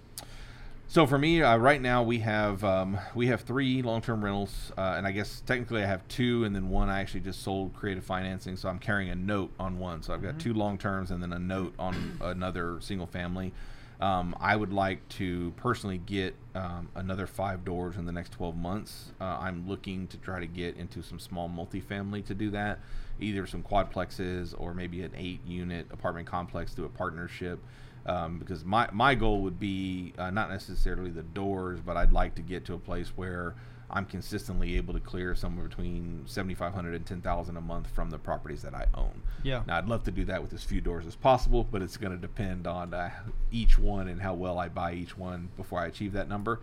So 0.88 1.06
for 1.06 1.20
me, 1.20 1.44
uh, 1.44 1.56
right 1.58 1.80
now 1.80 2.02
we 2.02 2.18
have 2.22 2.64
um, 2.64 2.98
we 3.14 3.28
have 3.28 3.42
three 3.42 3.84
long-term 3.84 4.24
rentals, 4.26 4.72
uh, 4.76 4.96
and 4.98 5.06
I 5.06 5.12
guess 5.12 5.42
technically 5.46 5.84
I 5.84 5.86
have 5.86 6.08
two, 6.08 6.46
and 6.46 6.56
then 6.56 6.70
one 6.70 6.90
I 6.90 7.00
actually 7.00 7.20
just 7.20 7.44
sold 7.44 7.76
creative 7.76 8.04
financing, 8.04 8.58
so 8.58 8.70
I'm 8.70 8.80
carrying 8.80 9.12
a 9.12 9.16
note 9.16 9.52
on 9.60 9.78
one. 9.78 10.02
So 10.02 10.16
I've 10.16 10.24
got 10.24 10.36
Mhm. 10.36 10.40
two 10.40 10.54
long 10.56 10.80
terms 10.80 11.12
and 11.12 11.22
then 11.22 11.32
a 11.32 11.38
note 11.38 11.76
on 11.78 12.18
another 12.22 12.78
single 12.82 13.06
family. 13.06 13.54
Um, 14.00 14.36
I 14.40 14.56
would 14.56 14.72
like 14.72 15.08
to 15.10 15.52
personally 15.58 15.98
get 15.98 16.34
um, 16.56 16.88
another 16.96 17.28
five 17.28 17.66
doors 17.66 17.98
in 17.98 18.06
the 18.06 18.14
next 18.14 18.32
12 18.32 18.56
months. 18.56 19.12
Uh, 19.20 19.38
I'm 19.42 19.68
looking 19.68 20.08
to 20.08 20.18
try 20.18 20.40
to 20.40 20.48
get 20.48 20.78
into 20.78 21.04
some 21.04 21.20
small 21.20 21.50
multifamily 21.50 22.26
to 22.28 22.34
do 22.34 22.50
that, 22.52 22.80
either 23.20 23.46
some 23.46 23.62
quadplexes 23.62 24.56
or 24.58 24.74
maybe 24.74 25.02
an 25.02 25.12
eight-unit 25.18 25.88
apartment 25.92 26.28
complex 26.28 26.74
through 26.74 26.86
a 26.86 26.90
partnership 26.90 27.60
um, 28.06 28.40
because 28.40 28.64
my, 28.64 28.88
my 28.94 29.16
goal 29.16 29.42
would 29.42 29.60
be 29.60 30.14
uh, 30.18 30.30
not 30.30 30.50
necessarily 30.50 31.12
the 31.12 31.24
doors, 31.24 31.80
but 31.86 31.98
I'd 31.98 32.14
like 32.14 32.36
to 32.36 32.42
get 32.42 32.66
to 32.66 32.74
a 32.74 32.80
place 32.80 33.10
where 33.16 33.56
I'm 33.92 34.06
consistently 34.06 34.78
able 34.78 34.94
to 34.94 35.00
clear 35.00 35.36
somewhere 35.36 35.68
between 35.68 36.24
7,500 36.26 36.94
and 36.94 37.06
10,000 37.06 37.58
a 37.58 37.62
month 37.62 37.88
from 37.88 38.10
the 38.10 38.18
properties 38.18 38.62
that 38.62 38.74
I 38.74 38.86
own. 38.94 39.22
Yeah. 39.44 39.64
Now, 39.66 39.78
I'd 39.78 39.88
love 39.88 40.04
to 40.04 40.12
do 40.12 40.26
that 40.26 40.42
with 40.42 40.54
as 40.54 40.64
few 40.64 40.82
doors 40.82 41.06
as 41.06 41.16
possible, 41.16 41.64
but 41.64 41.82
it's 41.82 41.98
going 41.98 42.12
to 42.12 42.18
depend 42.18 42.68
on 42.68 42.94
uh, 42.94 43.10
each 43.52 43.80
one 43.80 44.08
and 44.08 44.22
how 44.22 44.34
well 44.34 44.60
I 44.60 44.70
buy 44.70 44.94
each 44.94 45.18
one 45.18 45.50
before 45.58 45.80
I 45.80 45.88
achieve 45.88 46.14
that 46.14 46.30
number. 46.30 46.60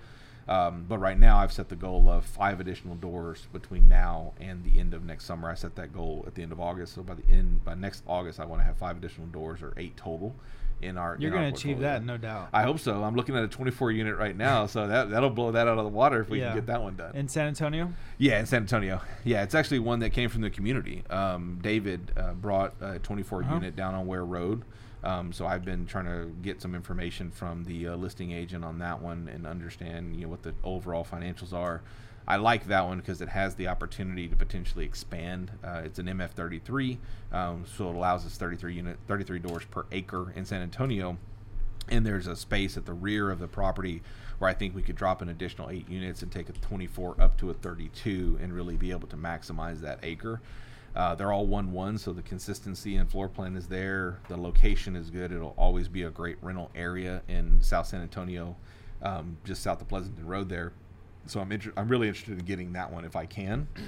Um, 0.48 0.84
but 0.88 0.98
right 0.98 1.18
now, 1.18 1.38
I've 1.38 1.52
set 1.52 1.68
the 1.68 1.76
goal 1.76 2.08
of 2.08 2.24
five 2.24 2.60
additional 2.60 2.94
doors 2.94 3.48
between 3.52 3.88
now 3.88 4.32
and 4.40 4.62
the 4.62 4.78
end 4.78 4.94
of 4.94 5.04
next 5.04 5.24
summer. 5.24 5.50
I 5.50 5.54
set 5.54 5.74
that 5.74 5.92
goal 5.92 6.24
at 6.26 6.36
the 6.36 6.42
end 6.42 6.52
of 6.52 6.60
August, 6.60 6.94
so 6.94 7.02
by 7.02 7.14
the 7.14 7.28
end 7.28 7.64
by 7.64 7.74
next 7.74 8.04
August, 8.06 8.38
I 8.38 8.44
want 8.44 8.60
to 8.60 8.64
have 8.64 8.76
five 8.76 8.96
additional 8.96 9.26
doors 9.26 9.60
or 9.60 9.72
eight 9.76 9.96
total 9.96 10.36
in 10.82 10.98
our. 10.98 11.16
You're 11.18 11.30
going 11.30 11.42
to 11.42 11.48
achieve 11.48 11.76
portfolio. 11.76 11.98
that, 12.00 12.04
no 12.04 12.16
doubt. 12.16 12.48
I 12.52 12.62
hope 12.62 12.78
so. 12.78 13.02
I'm 13.02 13.14
looking 13.16 13.36
at 13.36 13.42
a 13.44 13.48
24 13.48 13.92
unit 13.92 14.16
right 14.16 14.36
now, 14.36 14.66
so 14.66 14.86
that 14.86 15.10
that'll 15.10 15.30
blow 15.30 15.52
that 15.52 15.66
out 15.68 15.78
of 15.78 15.84
the 15.84 15.90
water 15.90 16.20
if 16.20 16.28
we 16.28 16.40
Yeah. 16.40 16.48
can 16.48 16.56
get 16.56 16.66
that 16.66 16.82
one 16.82 16.96
done. 16.96 17.14
In 17.16 17.28
San 17.28 17.46
Antonio? 17.48 17.92
Yeah, 18.18 18.38
in 18.38 18.46
San 18.46 18.62
Antonio. 18.62 19.00
Yeah, 19.24 19.42
it's 19.42 19.54
actually 19.54 19.78
one 19.78 20.00
that 20.00 20.10
came 20.10 20.28
from 20.28 20.42
the 20.42 20.50
community. 20.50 21.02
Um, 21.10 21.58
David 21.62 22.12
uh, 22.16 22.34
brought 22.34 22.74
a 22.80 22.98
24 22.98 23.42
Uh-huh. 23.42 23.54
unit 23.54 23.74
down 23.76 23.94
on 23.94 24.06
Ware 24.06 24.24
Road. 24.24 24.64
Um, 25.04 25.32
so 25.32 25.46
I've 25.46 25.64
been 25.64 25.86
trying 25.86 26.06
to 26.06 26.32
get 26.42 26.60
some 26.60 26.74
information 26.74 27.30
from 27.30 27.64
the 27.64 27.88
uh, 27.88 27.96
listing 27.96 28.32
agent 28.32 28.64
on 28.64 28.78
that 28.80 29.00
one 29.00 29.28
and 29.32 29.46
understand 29.46 30.16
you 30.16 30.22
know 30.22 30.28
what 30.28 30.42
the 30.42 30.54
overall 30.64 31.04
financials 31.04 31.52
are. 31.52 31.82
I 32.28 32.36
like 32.36 32.66
that 32.66 32.84
one 32.86 32.98
because 32.98 33.20
it 33.20 33.28
has 33.28 33.54
the 33.54 33.68
opportunity 33.68 34.26
to 34.28 34.36
potentially 34.36 34.84
expand. 34.84 35.52
Uh, 35.62 35.82
it's 35.84 35.98
an 35.98 36.06
MF33, 36.06 36.98
um, 37.32 37.64
so 37.66 37.88
it 37.88 37.94
allows 37.94 38.26
us 38.26 38.36
33 38.36 38.74
unit, 38.74 38.98
33 39.06 39.38
doors 39.38 39.64
per 39.70 39.86
acre 39.92 40.32
in 40.34 40.44
San 40.44 40.62
Antonio 40.62 41.16
and 41.88 42.04
there's 42.04 42.26
a 42.26 42.36
space 42.36 42.76
at 42.76 42.86
the 42.86 42.92
rear 42.92 43.30
of 43.30 43.38
the 43.38 43.48
property 43.48 44.02
where 44.38 44.50
I 44.50 44.54
think 44.54 44.74
we 44.74 44.82
could 44.82 44.96
drop 44.96 45.22
an 45.22 45.28
additional 45.28 45.70
eight 45.70 45.88
units 45.88 46.22
and 46.22 46.30
take 46.30 46.48
a 46.48 46.52
24 46.52 47.16
up 47.20 47.38
to 47.38 47.50
a 47.50 47.54
32 47.54 48.38
and 48.42 48.52
really 48.52 48.76
be 48.76 48.90
able 48.90 49.08
to 49.08 49.16
maximize 49.16 49.80
that 49.80 50.00
acre. 50.02 50.40
Uh, 50.94 51.14
they're 51.14 51.32
all 51.32 51.46
one 51.46 51.72
one, 51.72 51.98
so 51.98 52.12
the 52.12 52.22
consistency 52.22 52.96
and 52.96 53.10
floor 53.10 53.28
plan 53.28 53.54
is 53.54 53.66
there. 53.66 54.18
The 54.28 54.36
location 54.36 54.96
is 54.96 55.10
good. 55.10 55.30
It'll 55.30 55.54
always 55.58 55.88
be 55.88 56.02
a 56.02 56.10
great 56.10 56.38
rental 56.40 56.70
area 56.74 57.22
in 57.28 57.60
South 57.60 57.86
San 57.86 58.00
Antonio, 58.00 58.56
um, 59.02 59.36
just 59.44 59.62
south 59.62 59.80
of 59.82 59.88
Pleasanton 59.88 60.26
Road 60.26 60.48
there. 60.48 60.72
So 61.28 61.40
I'm 61.40 61.50
inter- 61.52 61.72
I'm 61.76 61.88
really 61.88 62.08
interested 62.08 62.38
in 62.38 62.44
getting 62.44 62.72
that 62.74 62.92
one 62.92 63.04
if 63.04 63.16
I 63.16 63.26
can. 63.26 63.68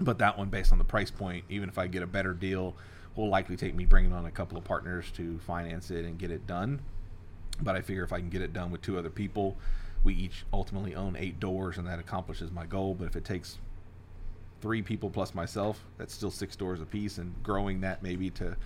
But 0.00 0.18
that 0.18 0.36
one, 0.36 0.48
based 0.48 0.72
on 0.72 0.78
the 0.78 0.84
price 0.84 1.12
point, 1.12 1.44
even 1.48 1.68
if 1.68 1.78
I 1.78 1.86
get 1.86 2.02
a 2.02 2.06
better 2.08 2.32
deal, 2.32 2.74
will 3.14 3.28
likely 3.28 3.56
take 3.56 3.76
me 3.76 3.84
bringing 3.84 4.12
on 4.12 4.26
a 4.26 4.30
couple 4.32 4.58
of 4.58 4.64
partners 4.64 5.12
to 5.12 5.38
finance 5.46 5.92
it 5.92 6.04
and 6.04 6.18
get 6.18 6.32
it 6.32 6.48
done. 6.48 6.80
But 7.60 7.76
I 7.76 7.80
figure 7.80 8.02
if 8.02 8.12
I 8.12 8.18
can 8.18 8.28
get 8.28 8.42
it 8.42 8.52
done 8.52 8.72
with 8.72 8.82
two 8.82 8.98
other 8.98 9.08
people, 9.08 9.56
we 10.02 10.14
each 10.14 10.44
ultimately 10.52 10.96
own 10.96 11.14
eight 11.16 11.38
doors, 11.38 11.78
and 11.78 11.86
that 11.86 12.00
accomplishes 12.00 12.50
my 12.50 12.66
goal. 12.66 12.94
But 12.94 13.06
if 13.06 13.14
it 13.14 13.24
takes 13.24 13.58
three 14.60 14.82
people 14.82 15.10
plus 15.10 15.32
myself, 15.32 15.84
that's 15.96 16.12
still 16.12 16.32
six 16.32 16.56
doors 16.56 16.80
apiece, 16.80 17.18
and 17.18 17.32
growing 17.44 17.80
that 17.82 18.02
maybe 18.02 18.30
to 18.30 18.56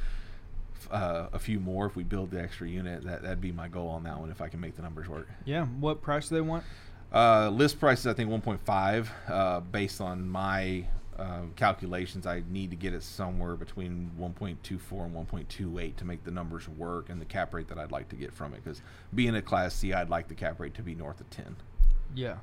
uh, 0.90 1.26
a 1.32 1.38
few 1.38 1.60
more 1.60 1.86
if 1.86 1.96
we 1.96 2.04
build 2.04 2.30
the 2.30 2.40
extra 2.40 2.68
unit, 2.68 3.04
that 3.04 3.22
that'd 3.22 3.40
be 3.40 3.52
my 3.52 3.68
goal 3.68 3.88
on 3.88 4.04
that 4.04 4.18
one 4.18 4.30
if 4.30 4.40
I 4.40 4.48
can 4.48 4.60
make 4.60 4.76
the 4.76 4.82
numbers 4.82 5.08
work. 5.08 5.28
Yeah. 5.44 5.66
What 5.66 6.00
price 6.00 6.28
do 6.28 6.36
they 6.36 6.40
want? 6.40 6.64
Uh, 7.12 7.48
list 7.50 7.80
price 7.80 8.00
is 8.00 8.06
I 8.06 8.12
think 8.12 8.30
1.5. 8.30 9.08
Uh, 9.28 9.60
based 9.60 10.00
on 10.00 10.28
my 10.28 10.84
uh, 11.18 11.42
calculations, 11.56 12.26
I 12.26 12.42
need 12.48 12.70
to 12.70 12.76
get 12.76 12.94
it 12.94 13.02
somewhere 13.02 13.56
between 13.56 14.10
1.24 14.20 15.04
and 15.04 15.28
1.28 15.28 15.96
to 15.96 16.04
make 16.04 16.24
the 16.24 16.30
numbers 16.30 16.68
work 16.68 17.08
and 17.08 17.20
the 17.20 17.24
cap 17.24 17.54
rate 17.54 17.68
that 17.68 17.78
I'd 17.78 17.92
like 17.92 18.08
to 18.10 18.16
get 18.16 18.32
from 18.34 18.54
it. 18.54 18.62
Because 18.62 18.82
being 19.14 19.34
a 19.34 19.42
Class 19.42 19.74
C, 19.74 19.92
I'd 19.92 20.10
like 20.10 20.28
the 20.28 20.34
cap 20.34 20.60
rate 20.60 20.74
to 20.74 20.82
be 20.82 20.94
north 20.94 21.20
of 21.20 21.28
10. 21.30 21.56
Yeah. 22.14 22.36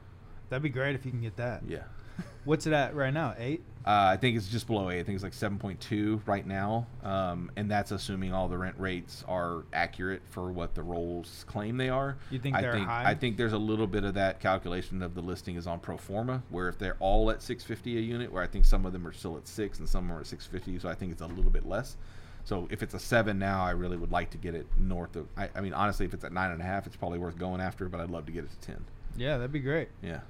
That'd 0.50 0.64
be 0.64 0.70
great 0.70 0.96
if 0.96 1.06
you 1.06 1.12
can 1.12 1.22
get 1.22 1.38
that. 1.38 1.64
Yeah. 1.68 1.84
What's 2.44 2.68
it 2.68 2.74
at 2.74 2.96
right 2.96 3.14
now? 3.14 3.36
Eight? 3.38 3.64
Uh, 3.86 4.14
I 4.14 4.18
think 4.18 4.36
it's 4.36 4.48
just 4.48 4.66
below 4.66 4.90
eight. 4.90 5.00
I 5.00 5.04
think 5.04 5.14
it's 5.16 5.24
like 5.24 5.34
7.2 5.34 6.22
right 6.26 6.46
now, 6.48 6.88
um, 7.04 7.52
and 7.56 7.70
that's 7.70 7.92
assuming 7.92 8.34
all 8.34 8.48
the 8.48 8.58
rent 8.58 8.76
rates 8.80 9.24
are 9.28 9.64
accurate 9.74 10.24
for 10.32 10.52
what 10.52 10.74
the 10.74 10.82
rolls 10.82 11.46
claim 11.48 11.78
they 11.78 11.90
are. 11.90 12.18
You 12.32 12.40
think 12.40 12.56
I 12.56 12.62
they're 12.62 12.74
think 12.74 12.88
high? 12.88 13.12
I 13.12 13.14
think 13.14 13.38
there's 13.38 13.54
a 13.54 13.60
little 13.60 13.86
bit 13.86 14.04
of 14.04 14.16
that 14.16 14.40
calculation 14.40 15.04
of 15.04 15.14
the 15.14 15.22
listing 15.22 15.56
is 15.56 15.68
on 15.68 15.80
pro 15.80 15.98
forma, 15.98 16.42
where 16.50 16.68
if 16.68 16.80
they're 16.80 16.98
all 17.00 17.30
at 17.30 17.44
650 17.44 17.98
a 18.00 18.02
unit, 18.02 18.32
where 18.32 18.42
I 18.42 18.48
think 18.48 18.66
some 18.66 18.88
of 18.88 18.94
them 18.94 19.06
are 19.06 19.14
still 19.14 19.38
at 19.38 19.48
six 19.48 19.78
and 19.78 19.88
some 19.88 20.12
are 20.12 20.20
at 20.20 20.26
650, 20.26 20.80
so 20.80 20.90
I 20.90 20.96
think 20.96 21.12
it's 21.12 21.22
a 21.22 21.28
little 21.28 21.52
bit 21.52 21.68
less. 21.68 21.96
So 22.44 22.68
if 22.72 22.82
it's 22.82 22.96
a 22.96 23.00
seven 23.00 23.38
now, 23.38 23.64
I 23.64 23.72
really 23.72 23.98
would 23.98 24.12
like 24.12 24.32
to 24.32 24.38
get 24.38 24.56
it 24.56 24.66
north 24.80 25.16
of. 25.16 25.28
I, 25.38 25.50
I 25.56 25.62
mean, 25.62 25.74
honestly, 25.74 26.08
if 26.08 26.14
it's 26.14 26.24
at 26.24 26.32
nine 26.34 26.50
and 26.50 26.62
a 26.62 26.66
half, 26.66 26.88
it's 26.88 26.96
probably 26.96 27.20
worth 27.20 27.38
going 27.38 27.62
after, 27.62 27.88
but 27.88 28.00
I'd 28.00 28.10
love 28.10 28.26
to 28.28 28.32
get 28.32 28.46
it 28.46 28.50
to 28.50 28.68
ten. 28.68 28.86
Yeah, 29.16 29.38
that'd 29.38 29.52
be 29.52 29.60
great. 29.60 29.90
Yeah. 30.02 30.22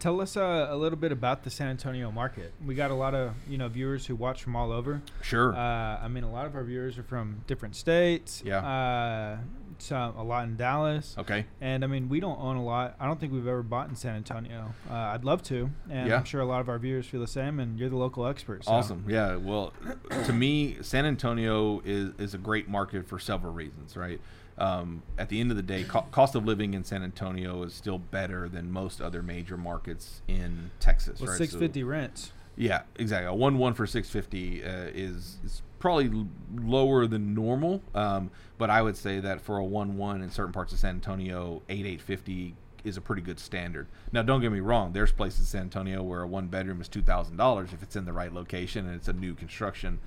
Tell 0.00 0.20
us 0.22 0.34
uh, 0.34 0.66
a 0.70 0.76
little 0.76 0.98
bit 0.98 1.12
about 1.12 1.44
the 1.44 1.50
San 1.50 1.68
Antonio 1.68 2.10
market. 2.10 2.54
We 2.64 2.74
got 2.74 2.90
a 2.90 2.94
lot 2.94 3.14
of 3.14 3.34
you 3.46 3.58
know 3.58 3.68
viewers 3.68 4.06
who 4.06 4.16
watch 4.16 4.42
from 4.42 4.56
all 4.56 4.72
over. 4.72 5.02
Sure. 5.20 5.54
Uh, 5.54 6.00
I 6.02 6.08
mean, 6.08 6.24
a 6.24 6.30
lot 6.32 6.46
of 6.46 6.54
our 6.56 6.64
viewers 6.64 6.96
are 6.98 7.02
from 7.02 7.42
different 7.46 7.76
states. 7.76 8.42
Yeah. 8.44 8.58
Uh, 8.66 9.38
some 9.78 10.16
a 10.16 10.22
lot 10.22 10.44
in 10.44 10.56
Dallas. 10.56 11.14
okay. 11.18 11.46
And 11.60 11.84
I 11.84 11.86
mean, 11.86 12.08
we 12.08 12.18
don't 12.20 12.38
own 12.40 12.56
a 12.56 12.64
lot. 12.64 12.96
I 12.98 13.06
don't 13.06 13.20
think 13.20 13.32
we've 13.32 13.46
ever 13.46 13.62
bought 13.62 13.88
in 13.88 13.96
San 13.96 14.16
Antonio. 14.16 14.74
Uh, 14.90 14.94
I'd 14.94 15.24
love 15.24 15.42
to, 15.44 15.70
and 15.90 16.08
Yeah. 16.08 16.16
I'm 16.16 16.24
sure 16.24 16.40
a 16.40 16.46
lot 16.46 16.60
of 16.60 16.68
our 16.68 16.78
viewers 16.78 17.06
feel 17.06 17.20
the 17.20 17.26
same. 17.26 17.60
And 17.60 17.78
you're 17.78 17.88
the 17.88 17.96
local 17.96 18.26
expert. 18.26 18.64
So. 18.64 18.72
Awesome. 18.72 19.04
Yeah. 19.08 19.36
Well, 19.36 19.72
to 20.24 20.32
me, 20.32 20.76
San 20.82 21.06
Antonio 21.06 21.80
is, 21.84 22.10
is 22.18 22.34
a 22.34 22.38
great 22.38 22.68
market 22.68 23.06
for 23.06 23.18
several 23.18 23.52
reasons, 23.52 23.96
right? 23.96 24.20
Um, 24.60 25.02
at 25.18 25.30
the 25.30 25.40
end 25.40 25.50
of 25.50 25.56
the 25.56 25.62
day, 25.62 25.84
co- 25.84 26.06
cost 26.12 26.34
of 26.34 26.44
living 26.44 26.74
in 26.74 26.84
San 26.84 27.02
Antonio 27.02 27.62
is 27.62 27.72
still 27.72 27.98
better 27.98 28.48
than 28.48 28.70
most 28.70 29.00
other 29.00 29.22
major 29.22 29.56
markets 29.56 30.20
in 30.28 30.70
Texas, 30.80 31.18
With 31.18 31.30
right? 31.30 31.38
650 31.38 31.82
rents. 31.82 32.32
Yeah, 32.56 32.82
exactly. 32.96 33.26
A 33.26 33.32
one 33.34 33.56
one 33.56 33.72
for 33.72 33.86
six 33.86 34.10
fifty 34.10 34.62
uh, 34.62 34.90
is 34.92 35.38
is 35.42 35.62
probably 35.78 36.10
l- 36.10 36.28
lower 36.62 37.06
than 37.06 37.32
normal, 37.32 37.80
um, 37.94 38.30
but 38.58 38.68
I 38.68 38.82
would 38.82 38.98
say 38.98 39.18
that 39.20 39.40
for 39.40 39.56
a 39.56 39.64
one 39.64 39.96
one 39.96 40.20
in 40.20 40.30
certain 40.30 40.52
parts 40.52 40.72
of 40.74 40.78
San 40.78 40.96
Antonio, 40.96 41.62
eight 41.70 41.86
eight 41.86 42.02
fifty 42.02 42.54
is 42.84 42.98
a 42.98 43.00
pretty 43.00 43.22
good 43.22 43.38
standard. 43.38 43.86
Now, 44.12 44.22
don't 44.22 44.40
get 44.42 44.52
me 44.52 44.60
wrong. 44.60 44.92
There's 44.92 45.12
places 45.12 45.40
in 45.40 45.46
San 45.46 45.60
Antonio 45.62 46.02
where 46.02 46.22
a 46.22 46.26
one 46.26 46.48
bedroom 46.48 46.82
is 46.82 46.88
two 46.88 47.02
thousand 47.02 47.38
dollars 47.38 47.72
if 47.72 47.82
it's 47.82 47.96
in 47.96 48.04
the 48.04 48.12
right 48.12 48.32
location 48.32 48.86
and 48.86 48.94
it's 48.94 49.08
a 49.08 49.14
new 49.14 49.32
construction. 49.34 49.98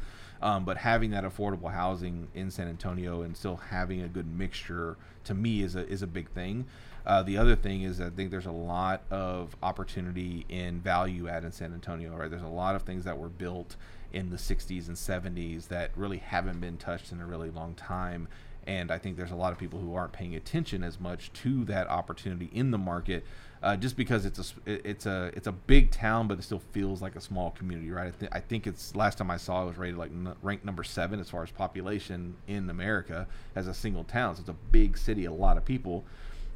Um, 0.44 0.66
but 0.66 0.76
having 0.76 1.12
that 1.12 1.24
affordable 1.24 1.72
housing 1.72 2.28
in 2.36 2.52
San 2.52 2.68
Antonio 2.68 3.22
and 3.22 3.36
still 3.36 3.56
having 3.56 4.02
a 4.02 4.10
good 4.10 4.28
mixture 4.28 4.98
to 5.24 5.34
me 5.34 5.64
is 5.64 5.78
a 5.78 5.88
is 5.88 6.02
a 6.02 6.08
big 6.08 6.30
thing. 6.32 6.66
Uh, 7.06 7.24
the 7.24 7.38
other 7.38 7.56
thing 7.56 7.84
is 7.84 8.02
I 8.02 8.10
think 8.10 8.30
there's 8.30 8.46
a 8.46 8.52
lot 8.52 9.04
of 9.10 9.56
opportunity 9.64 10.46
in 10.50 10.82
value 10.82 11.30
add 11.30 11.46
in 11.46 11.54
San 11.54 11.74
Antonio. 11.74 12.14
Right, 12.14 12.30
there's 12.30 12.42
a 12.42 12.48
lot 12.48 12.76
of 12.76 12.82
things 12.82 13.06
that 13.06 13.18
were 13.18 13.30
built 13.30 13.78
in 14.12 14.32
the 14.32 14.36
60s 14.36 14.90
and 14.90 14.98
70s 14.98 15.70
that 15.70 15.92
really 15.96 16.18
haven't 16.18 16.60
been 16.60 16.76
touched 16.76 17.14
in 17.14 17.22
a 17.22 17.26
really 17.26 17.50
long 17.50 17.74
time. 17.74 18.28
And 18.68 18.92
I 18.92 18.98
think 18.98 19.16
there's 19.16 19.32
a 19.32 19.36
lot 19.36 19.54
of 19.54 19.58
people 19.58 19.80
who 19.80 19.96
aren't 19.96 20.12
paying 20.12 20.36
attention 20.36 20.84
as 20.84 21.00
much 21.00 21.32
to 21.34 21.64
that 21.66 21.90
opportunity 21.90 22.50
in 22.54 22.72
the 22.72 22.78
market, 22.78 23.26
uh, 23.64 23.78
just 23.78 23.96
because 23.96 24.26
it's 24.26 24.40
a 24.68 24.80
it's 24.88 25.06
a 25.06 25.32
it's 25.34 25.48
a 25.48 25.52
big 25.54 25.90
town, 25.90 26.28
but 26.28 26.38
it 26.38 26.42
still 26.42 26.62
feels 26.74 27.02
like 27.02 27.16
a 27.16 27.22
small 27.22 27.52
community, 27.52 27.90
right? 27.92 28.08
I, 28.08 28.12
th- 28.12 28.32
I 28.34 28.42
think 28.42 28.68
it's 28.68 28.94
last 28.94 29.18
time 29.18 29.32
I 29.32 29.38
saw 29.38 29.64
it 29.64 29.68
was 29.68 29.78
rated 29.78 29.98
like 29.98 30.12
n- 30.12 30.36
ranked 30.42 30.66
number 30.66 30.84
seven 30.84 31.20
as 31.22 31.30
far 31.30 31.44
as 31.44 31.52
population 31.52 32.36
in 32.48 32.70
America 32.70 33.26
as 33.56 33.68
a 33.68 33.74
single 33.74 34.04
town. 34.04 34.36
So 34.36 34.42
it's 34.42 34.50
a 34.50 34.56
big 34.72 34.98
city, 34.98 35.24
a 35.24 35.32
lot 35.32 35.56
of 35.56 35.64
people, 35.64 36.04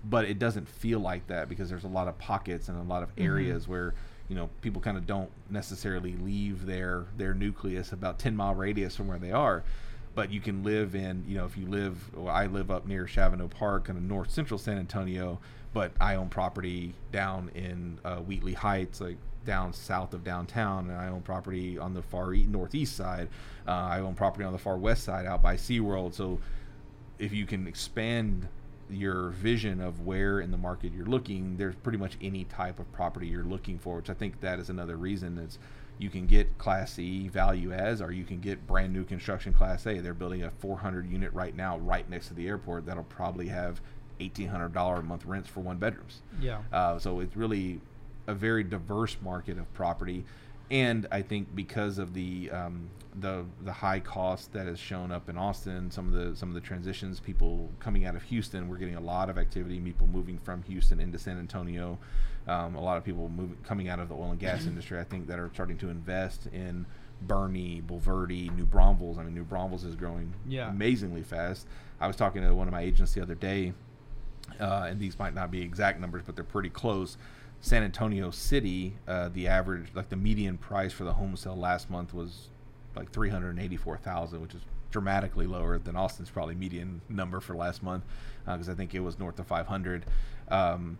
but 0.03 0.25
it 0.25 0.37
doesn't 0.37 0.67
feel 0.67 0.99
like 0.99 1.25
that 1.27 1.47
because 1.47 1.69
there's 1.69 1.85
a 1.85 1.89
lot 1.89 2.09
of 2.09 2.17
pockets 2.17 2.67
and 2.67 2.77
a 2.77 2.83
lot 2.83 3.03
of 3.03 3.09
areas 3.17 3.69
where 3.69 3.93
you 4.27 4.35
know 4.35 4.49
people 4.61 4.81
kind 4.81 4.97
of 4.97 5.07
don't 5.07 5.29
necessarily 5.49 6.17
leave 6.17 6.65
their 6.65 7.05
their 7.15 7.33
nucleus 7.33 7.93
about 7.93 8.19
10 8.19 8.35
mile 8.35 8.53
radius 8.53 8.97
from 8.97 9.07
where 9.07 9.19
they 9.19 9.31
are 9.31 9.63
but 10.15 10.31
you 10.31 10.41
can 10.41 10.63
live 10.63 10.95
in 10.95 11.23
you 11.25 11.37
know 11.37 11.45
if 11.45 11.57
you 11.57 11.65
live 11.67 12.13
well, 12.13 12.35
i 12.35 12.45
live 12.45 12.69
up 12.69 12.85
near 12.85 13.05
Shavano 13.05 13.49
park 13.49 13.87
of 13.87 14.01
north 14.01 14.29
central 14.29 14.57
san 14.57 14.77
antonio 14.77 15.39
but 15.77 15.91
i 16.01 16.15
own 16.15 16.27
property 16.27 16.91
down 17.11 17.51
in 17.53 17.99
uh, 18.03 18.17
wheatley 18.17 18.53
heights 18.53 18.99
like 18.99 19.17
down 19.45 19.71
south 19.71 20.13
of 20.15 20.23
downtown 20.23 20.89
and 20.89 20.99
i 20.99 21.07
own 21.07 21.21
property 21.21 21.77
on 21.77 21.93
the 21.93 22.01
far 22.01 22.33
e- 22.33 22.47
northeast 22.47 22.95
side. 22.95 23.29
Uh, 23.67 23.71
i 23.71 23.99
own 23.99 24.15
property 24.15 24.43
on 24.43 24.51
the 24.51 24.59
far 24.59 24.77
west 24.77 25.03
side 25.03 25.25
out 25.25 25.41
by 25.41 25.55
seaworld. 25.55 26.13
So 26.13 26.39
if 27.19 27.31
you 27.31 27.45
can 27.45 27.67
expand 27.67 28.47
your 28.89 29.29
vision 29.29 29.81
of 29.81 30.05
where 30.05 30.39
in 30.39 30.51
the 30.51 30.57
market 30.57 30.93
you're 30.93 31.05
looking, 31.05 31.57
there's 31.57 31.75
pretty 31.75 31.97
much 31.97 32.17
any 32.21 32.45
type 32.45 32.79
of 32.79 32.91
property 32.91 33.27
you're 33.27 33.43
looking 33.43 33.77
for, 33.77 33.97
which 33.97 34.09
I 34.09 34.13
think 34.13 34.39
that 34.41 34.59
is 34.59 34.69
another 34.69 34.97
reason 34.97 35.37
is 35.37 35.59
you 35.99 36.09
can 36.09 36.27
get 36.27 36.57
class 36.57 36.99
E 36.99 37.27
value 37.27 37.71
as 37.71 38.01
or 38.01 38.11
you 38.11 38.23
can 38.23 38.39
get 38.39 38.67
brand 38.67 38.93
new 38.93 39.03
construction 39.03 39.53
class 39.53 39.85
A. 39.87 39.99
They're 39.99 40.13
building 40.13 40.43
a 40.43 40.51
400 40.51 41.09
unit 41.09 41.33
right 41.33 41.55
now 41.55 41.77
right 41.79 42.07
next 42.09 42.27
to 42.27 42.33
the 42.33 42.47
airport. 42.47 42.85
That'll 42.85 43.03
probably 43.03 43.47
have 43.47 43.81
$1800 44.19 44.99
a 44.99 45.01
month 45.03 45.25
rents 45.25 45.49
for 45.49 45.59
one 45.61 45.77
bedrooms. 45.77 46.21
Yeah. 46.41 46.59
Uh, 46.71 46.99
so 46.99 47.19
it's 47.19 47.35
really 47.35 47.79
a 48.27 48.33
very 48.33 48.63
diverse 48.63 49.17
market 49.21 49.57
of 49.57 49.71
property, 49.73 50.25
and 50.69 51.07
I 51.11 51.21
think 51.21 51.55
because 51.55 51.97
of 51.97 52.13
the 52.13 52.51
um, 52.51 52.89
the 53.19 53.45
the 53.63 53.71
high 53.71 53.99
cost 54.01 54.51
that 54.53 54.67
has 54.67 54.77
shown 54.79 55.11
up 55.11 55.29
in 55.29 55.37
Austin, 55.37 55.89
some 55.91 56.07
of 56.07 56.13
the 56.13 56.35
some 56.35 56.49
of 56.49 56.55
the 56.55 56.61
transitions, 56.61 57.19
people 57.21 57.69
coming 57.79 58.05
out 58.05 58.15
of 58.15 58.23
Houston, 58.23 58.67
we're 58.67 58.77
getting 58.77 58.95
a 58.95 58.99
lot 59.01 59.29
of 59.29 59.37
activity. 59.37 59.79
People 59.79 60.07
moving 60.07 60.37
from 60.39 60.63
Houston 60.63 60.99
into 60.99 61.17
San 61.17 61.37
Antonio. 61.39 61.97
Um, 62.47 62.75
a 62.75 62.81
lot 62.81 62.97
of 62.97 63.03
people 63.05 63.29
moving 63.29 63.57
coming 63.63 63.87
out 63.89 63.99
of 63.99 64.09
the 64.09 64.15
oil 64.15 64.31
and 64.31 64.39
gas 64.39 64.65
industry. 64.67 64.99
I 64.99 65.03
think 65.05 65.27
that 65.27 65.39
are 65.39 65.49
starting 65.53 65.77
to 65.77 65.89
invest 65.89 66.47
in. 66.47 66.85
Boerne, 67.25 67.81
Bulverde, 67.83 68.55
New 68.55 68.65
Braunfels. 68.65 69.17
I 69.17 69.23
mean, 69.23 69.33
New 69.33 69.43
Braunfels 69.43 69.83
is 69.83 69.95
growing 69.95 70.31
Yeah. 70.47 70.69
amazingly 70.69 71.23
fast. 71.23 71.65
I 71.99 72.05
was 72.05 72.15
talking 72.15 72.43
to 72.43 72.53
one 72.53 72.67
of 72.67 72.71
my 72.71 72.81
agents 72.81 73.13
the 73.13 73.21
other 73.23 73.33
day, 73.33 73.73
uh, 74.59 74.87
and 74.89 74.99
these 74.99 75.17
might 75.19 75.33
not 75.33 75.51
be 75.51 75.61
exact 75.61 75.99
numbers, 75.99 76.23
but 76.25 76.35
they're 76.35 76.43
pretty 76.43 76.69
close. 76.69 77.17
San 77.59 77.83
Antonio 77.83 78.31
City, 78.31 78.97
uh, 79.07 79.29
the 79.29 79.47
average, 79.47 79.87
like 79.93 80.09
the 80.09 80.15
median 80.15 80.57
price 80.57 80.93
for 80.93 81.03
the 81.03 81.13
home 81.13 81.35
sale 81.35 81.55
last 81.55 81.89
month 81.89 82.13
was 82.13 82.49
like 82.95 83.11
three 83.11 83.29
hundred 83.29 83.57
eighty-four 83.59 83.97
thousand, 83.97 84.41
which 84.41 84.53
is 84.53 84.61
dramatically 84.91 85.45
lower 85.45 85.77
than 85.77 85.95
Austin's 85.95 86.29
probably 86.29 86.55
median 86.55 87.01
number 87.09 87.39
for 87.39 87.55
last 87.55 87.83
month, 87.83 88.03
because 88.45 88.69
I 88.69 88.73
think 88.73 88.95
it 88.95 89.01
was 89.01 89.19
north 89.19 89.39
of 89.39 89.47
five 89.47 89.67
hundred. 89.67 90.05
Um, 90.49 90.99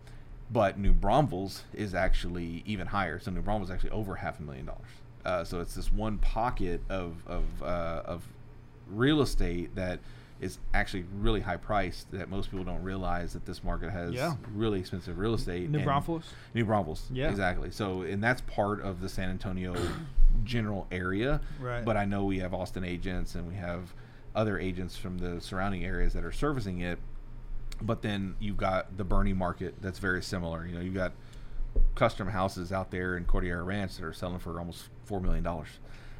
but 0.50 0.78
New 0.78 0.92
Braunfels 0.92 1.62
is 1.74 1.94
actually 1.94 2.62
even 2.66 2.88
higher. 2.88 3.18
So 3.18 3.30
New 3.30 3.42
Braunfels 3.42 3.70
is 3.70 3.74
actually 3.74 3.90
over 3.90 4.16
half 4.16 4.40
a 4.40 4.42
million 4.42 4.66
dollars. 4.66 4.90
Uh, 5.24 5.44
so 5.44 5.60
it's 5.60 5.74
this 5.74 5.92
one 5.92 6.18
pocket 6.18 6.80
of 6.88 7.22
of 7.26 7.44
uh, 7.62 8.02
of 8.04 8.24
real 8.90 9.20
estate 9.20 9.74
that 9.74 10.00
is 10.40 10.58
actually 10.72 11.04
really 11.18 11.40
high 11.40 11.56
priced 11.56 12.10
that 12.12 12.28
most 12.30 12.50
people 12.50 12.64
don't 12.64 12.82
realize 12.82 13.32
that 13.32 13.44
this 13.44 13.64
market 13.64 13.90
has 13.90 14.12
Yeah. 14.12 14.36
really 14.54 14.78
expensive 14.80 15.18
real 15.18 15.34
estate. 15.34 15.68
New 15.68 15.82
Braunfels. 15.82 16.24
New 16.54 16.64
Braunfels. 16.64 17.08
Yeah. 17.12 17.28
Exactly. 17.30 17.70
So, 17.72 18.02
and 18.02 18.22
that's 18.22 18.40
part 18.42 18.80
of 18.80 19.00
the 19.00 19.08
San 19.08 19.30
Antonio 19.30 19.74
general 20.44 20.86
area. 20.92 21.40
Right. 21.60 21.84
But 21.84 21.96
I 21.96 22.04
know 22.04 22.24
we 22.24 22.38
have 22.38 22.54
Austin 22.54 22.84
agents 22.84 23.34
and 23.34 23.48
we 23.48 23.54
have 23.54 23.92
other 24.34 24.58
agents 24.58 24.96
from 24.96 25.18
the 25.18 25.40
surrounding 25.40 25.84
areas 25.84 26.12
that 26.12 26.24
are 26.24 26.30
servicing 26.32 26.80
it. 26.80 26.98
But 27.80 28.02
then 28.02 28.36
you've 28.38 28.56
got 28.56 28.96
the 28.96 29.04
Boerne 29.04 29.34
market 29.36 29.74
that's 29.80 29.98
very 29.98 30.22
similar. 30.22 30.66
You 30.66 30.74
know, 30.76 30.80
you've 30.80 30.94
got 30.94 31.12
custom 31.96 32.28
houses 32.28 32.72
out 32.72 32.90
there 32.92 33.16
in 33.16 33.24
Cordillera 33.24 33.62
Ranch 33.64 33.96
that 33.96 34.04
are 34.04 34.12
selling 34.12 34.38
for 34.38 34.58
almost 34.58 34.84
$4 35.08 35.20
million. 35.22 35.46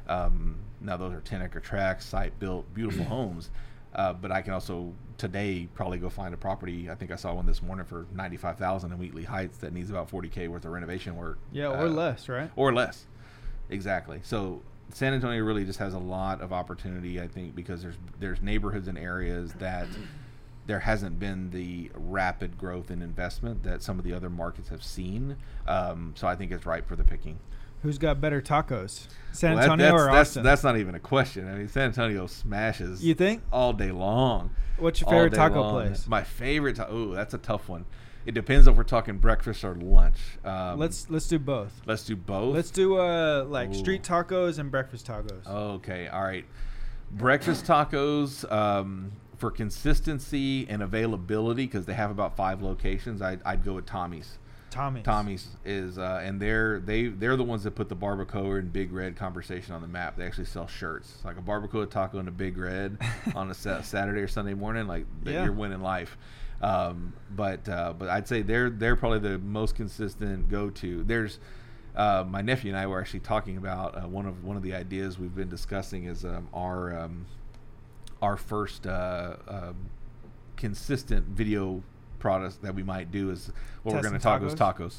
Um, 0.07 0.57
now, 0.81 0.97
those 0.97 1.13
are 1.13 1.21
10 1.21 1.41
acre 1.41 1.59
tracts, 1.59 2.05
site 2.05 2.37
built, 2.39 2.73
beautiful 2.73 3.03
homes. 3.15 3.49
Uh, 3.95 4.13
but 4.13 4.31
I 4.31 4.41
can 4.41 4.53
also 4.53 4.93
today 5.17 5.67
probably 5.73 5.97
go 5.97 6.09
find 6.09 6.33
a 6.33 6.37
property. 6.37 6.89
I 6.89 6.95
think 6.95 7.11
I 7.11 7.15
saw 7.15 7.33
one 7.33 7.45
this 7.45 7.61
morning 7.61 7.85
for 7.85 8.05
ninety 8.13 8.37
five 8.37 8.57
thousand 8.57 8.91
in 8.91 8.99
Wheatley 8.99 9.23
Heights 9.23 9.57
that 9.59 9.73
needs 9.73 9.89
about 9.89 10.09
forty 10.09 10.29
k 10.29 10.47
worth 10.47 10.65
of 10.65 10.71
renovation 10.71 11.15
work. 11.15 11.39
Yeah, 11.51 11.67
or 11.69 11.85
Uh, 11.87 11.89
less, 11.89 12.29
right? 12.29 12.51
or 12.55 12.73
less. 12.73 13.05
Exactly. 13.69 14.19
So 14.23 14.61
San 14.91 15.13
Antonio 15.13 15.43
really 15.43 15.65
just 15.65 15.79
has 15.79 15.93
a 15.93 15.99
lot 15.99 16.41
of 16.41 16.51
opportunity, 16.53 17.19
I 17.21 17.27
think, 17.27 17.55
because 17.55 17.81
there's 17.81 17.97
there's 18.19 18.41
neighborhoods 18.41 18.87
and 18.87 18.97
areas 18.97 19.53
that 19.53 19.87
there 20.67 20.79
hasn't 20.79 21.19
been 21.19 21.49
the 21.49 21.89
rapid 21.95 22.55
growth 22.57 22.91
in 22.91 23.01
investment 23.01 23.63
that 23.63 23.81
some 23.81 23.97
of 23.97 24.05
the 24.05 24.13
other 24.13 24.29
markets 24.29 24.69
have 24.69 24.83
seen. 24.83 25.35
Um, 25.67 26.13
so 26.15 26.27
I 26.27 26.35
think 26.35 26.51
it's 26.51 26.65
ripe 26.65 26.87
for 26.87 26.95
the 26.95 27.03
picking. 27.03 27.39
Who's 27.81 27.97
got 27.97 28.19
better 28.19 28.41
tacos, 28.41 29.07
San 29.31 29.55
Well, 29.55 29.63
Antonio 29.63 29.85
that's, 29.85 29.93
or 29.93 30.05
that's, 30.05 30.29
Austin? 30.29 30.43
That's 30.43 30.63
not 30.63 30.77
even 30.77 30.95
a 30.95 30.99
question. 30.99 31.47
I 31.47 31.55
mean, 31.55 31.67
San 31.69 31.83
Antonio 31.83 32.27
smashes. 32.27 33.03
You 33.03 33.13
think? 33.13 33.41
all 33.51 33.71
day 33.73 33.91
long. 33.91 34.51
What's 34.77 35.01
your 35.01 35.09
favorite 35.09 35.33
taco 35.33 35.61
long. 35.61 35.71
place? 35.87 36.07
My 36.07 36.23
favorite. 36.23 36.75
Ta- 36.75 36.87
oh, 36.89 37.13
that's 37.13 37.33
a 37.33 37.37
tough 37.37 37.69
one. 37.69 37.85
It 38.25 38.33
depends 38.33 38.67
if 38.67 38.75
we're 38.75 38.83
talking 38.83 39.17
breakfast 39.17 39.63
or 39.63 39.75
lunch. 39.75 40.17
Um, 40.43 40.77
let's 40.77 41.09
let's 41.09 41.27
do 41.27 41.39
both. 41.39 41.81
let's 41.85 42.03
do 42.03 42.15
both. 42.15 42.53
Let's 42.53 42.69
do 42.69 42.97
uh 42.99 43.45
like 43.45 43.69
Ooh. 43.69 43.73
street 43.73 44.03
tacos 44.03 44.59
and 44.59 44.69
breakfast 44.69 45.07
tacos. 45.07 45.47
Okay, 45.47 46.07
all 46.07 46.23
right. 46.23 46.45
Breakfast 47.11 47.65
tacos 47.65 48.49
um, 48.51 49.13
for 49.37 49.49
consistency 49.49 50.67
and 50.69 50.83
availability 50.83 51.65
because 51.65 51.85
they 51.85 51.93
have 51.93 52.11
about 52.11 52.35
five 52.35 52.61
locations. 52.61 53.21
I'd, 53.21 53.41
I'd 53.45 53.63
go 53.63 53.73
with 53.73 53.85
Tommy's. 53.85 54.37
Tommy's. 54.71 55.03
Tommy's 55.03 55.47
is 55.65 55.97
uh, 55.97 56.21
and 56.23 56.39
they're 56.39 56.79
they 56.79 57.07
they're 57.07 57.35
the 57.35 57.43
ones 57.43 57.63
that 57.63 57.71
put 57.71 57.89
the 57.89 57.95
barbacoa 57.95 58.59
and 58.59 58.71
Big 58.71 58.91
Red 58.91 59.15
conversation 59.15 59.73
on 59.73 59.81
the 59.81 59.87
map. 59.87 60.15
They 60.17 60.25
actually 60.25 60.45
sell 60.45 60.67
shirts 60.67 61.11
It's 61.15 61.25
like 61.25 61.37
a 61.37 61.41
barbacoa 61.41 61.89
taco 61.89 62.19
and 62.19 62.27
a 62.27 62.31
Big 62.31 62.57
Red 62.57 62.97
on 63.35 63.49
a 63.49 63.53
Saturday 63.53 64.21
or 64.21 64.27
Sunday 64.27 64.53
morning. 64.53 64.87
Like 64.87 65.05
Yeah. 65.25 65.43
you're 65.45 65.53
winning 65.53 65.81
life. 65.81 66.17
Um, 66.61 67.13
but 67.35 67.67
uh, 67.69 67.93
but 67.97 68.09
I'd 68.09 68.27
say 68.27 68.41
they're 68.41 68.69
they're 68.69 68.95
probably 68.95 69.19
the 69.19 69.37
most 69.39 69.75
consistent 69.75 70.49
go 70.49 70.69
to. 70.69 71.03
There's 71.03 71.39
uh, 71.95 72.23
my 72.27 72.41
nephew 72.41 72.71
and 72.71 72.77
I 72.79 72.85
were 72.87 72.99
actually 72.99 73.21
talking 73.21 73.57
about 73.57 73.95
uh, 73.97 74.07
one 74.07 74.25
of 74.25 74.43
one 74.43 74.57
of 74.57 74.63
the 74.63 74.73
ideas 74.75 75.17
we've 75.17 75.33
been 75.35 75.49
discussing 75.49 76.03
is 76.05 76.25
um, 76.25 76.47
our 76.53 76.97
um, 76.99 77.25
our 78.21 78.35
first 78.37 78.85
uh, 78.85 79.37
um, 79.47 79.75
consistent 80.57 81.25
video 81.27 81.81
product 82.19 82.61
that 82.61 82.75
we 82.75 82.83
might 82.83 83.11
do 83.11 83.31
is 83.31 83.51
what 83.83 83.95
we're 83.95 84.01
going 84.01 84.13
to 84.13 84.19
talk 84.19 84.41
is 84.43 84.53
tacos. 84.55 84.97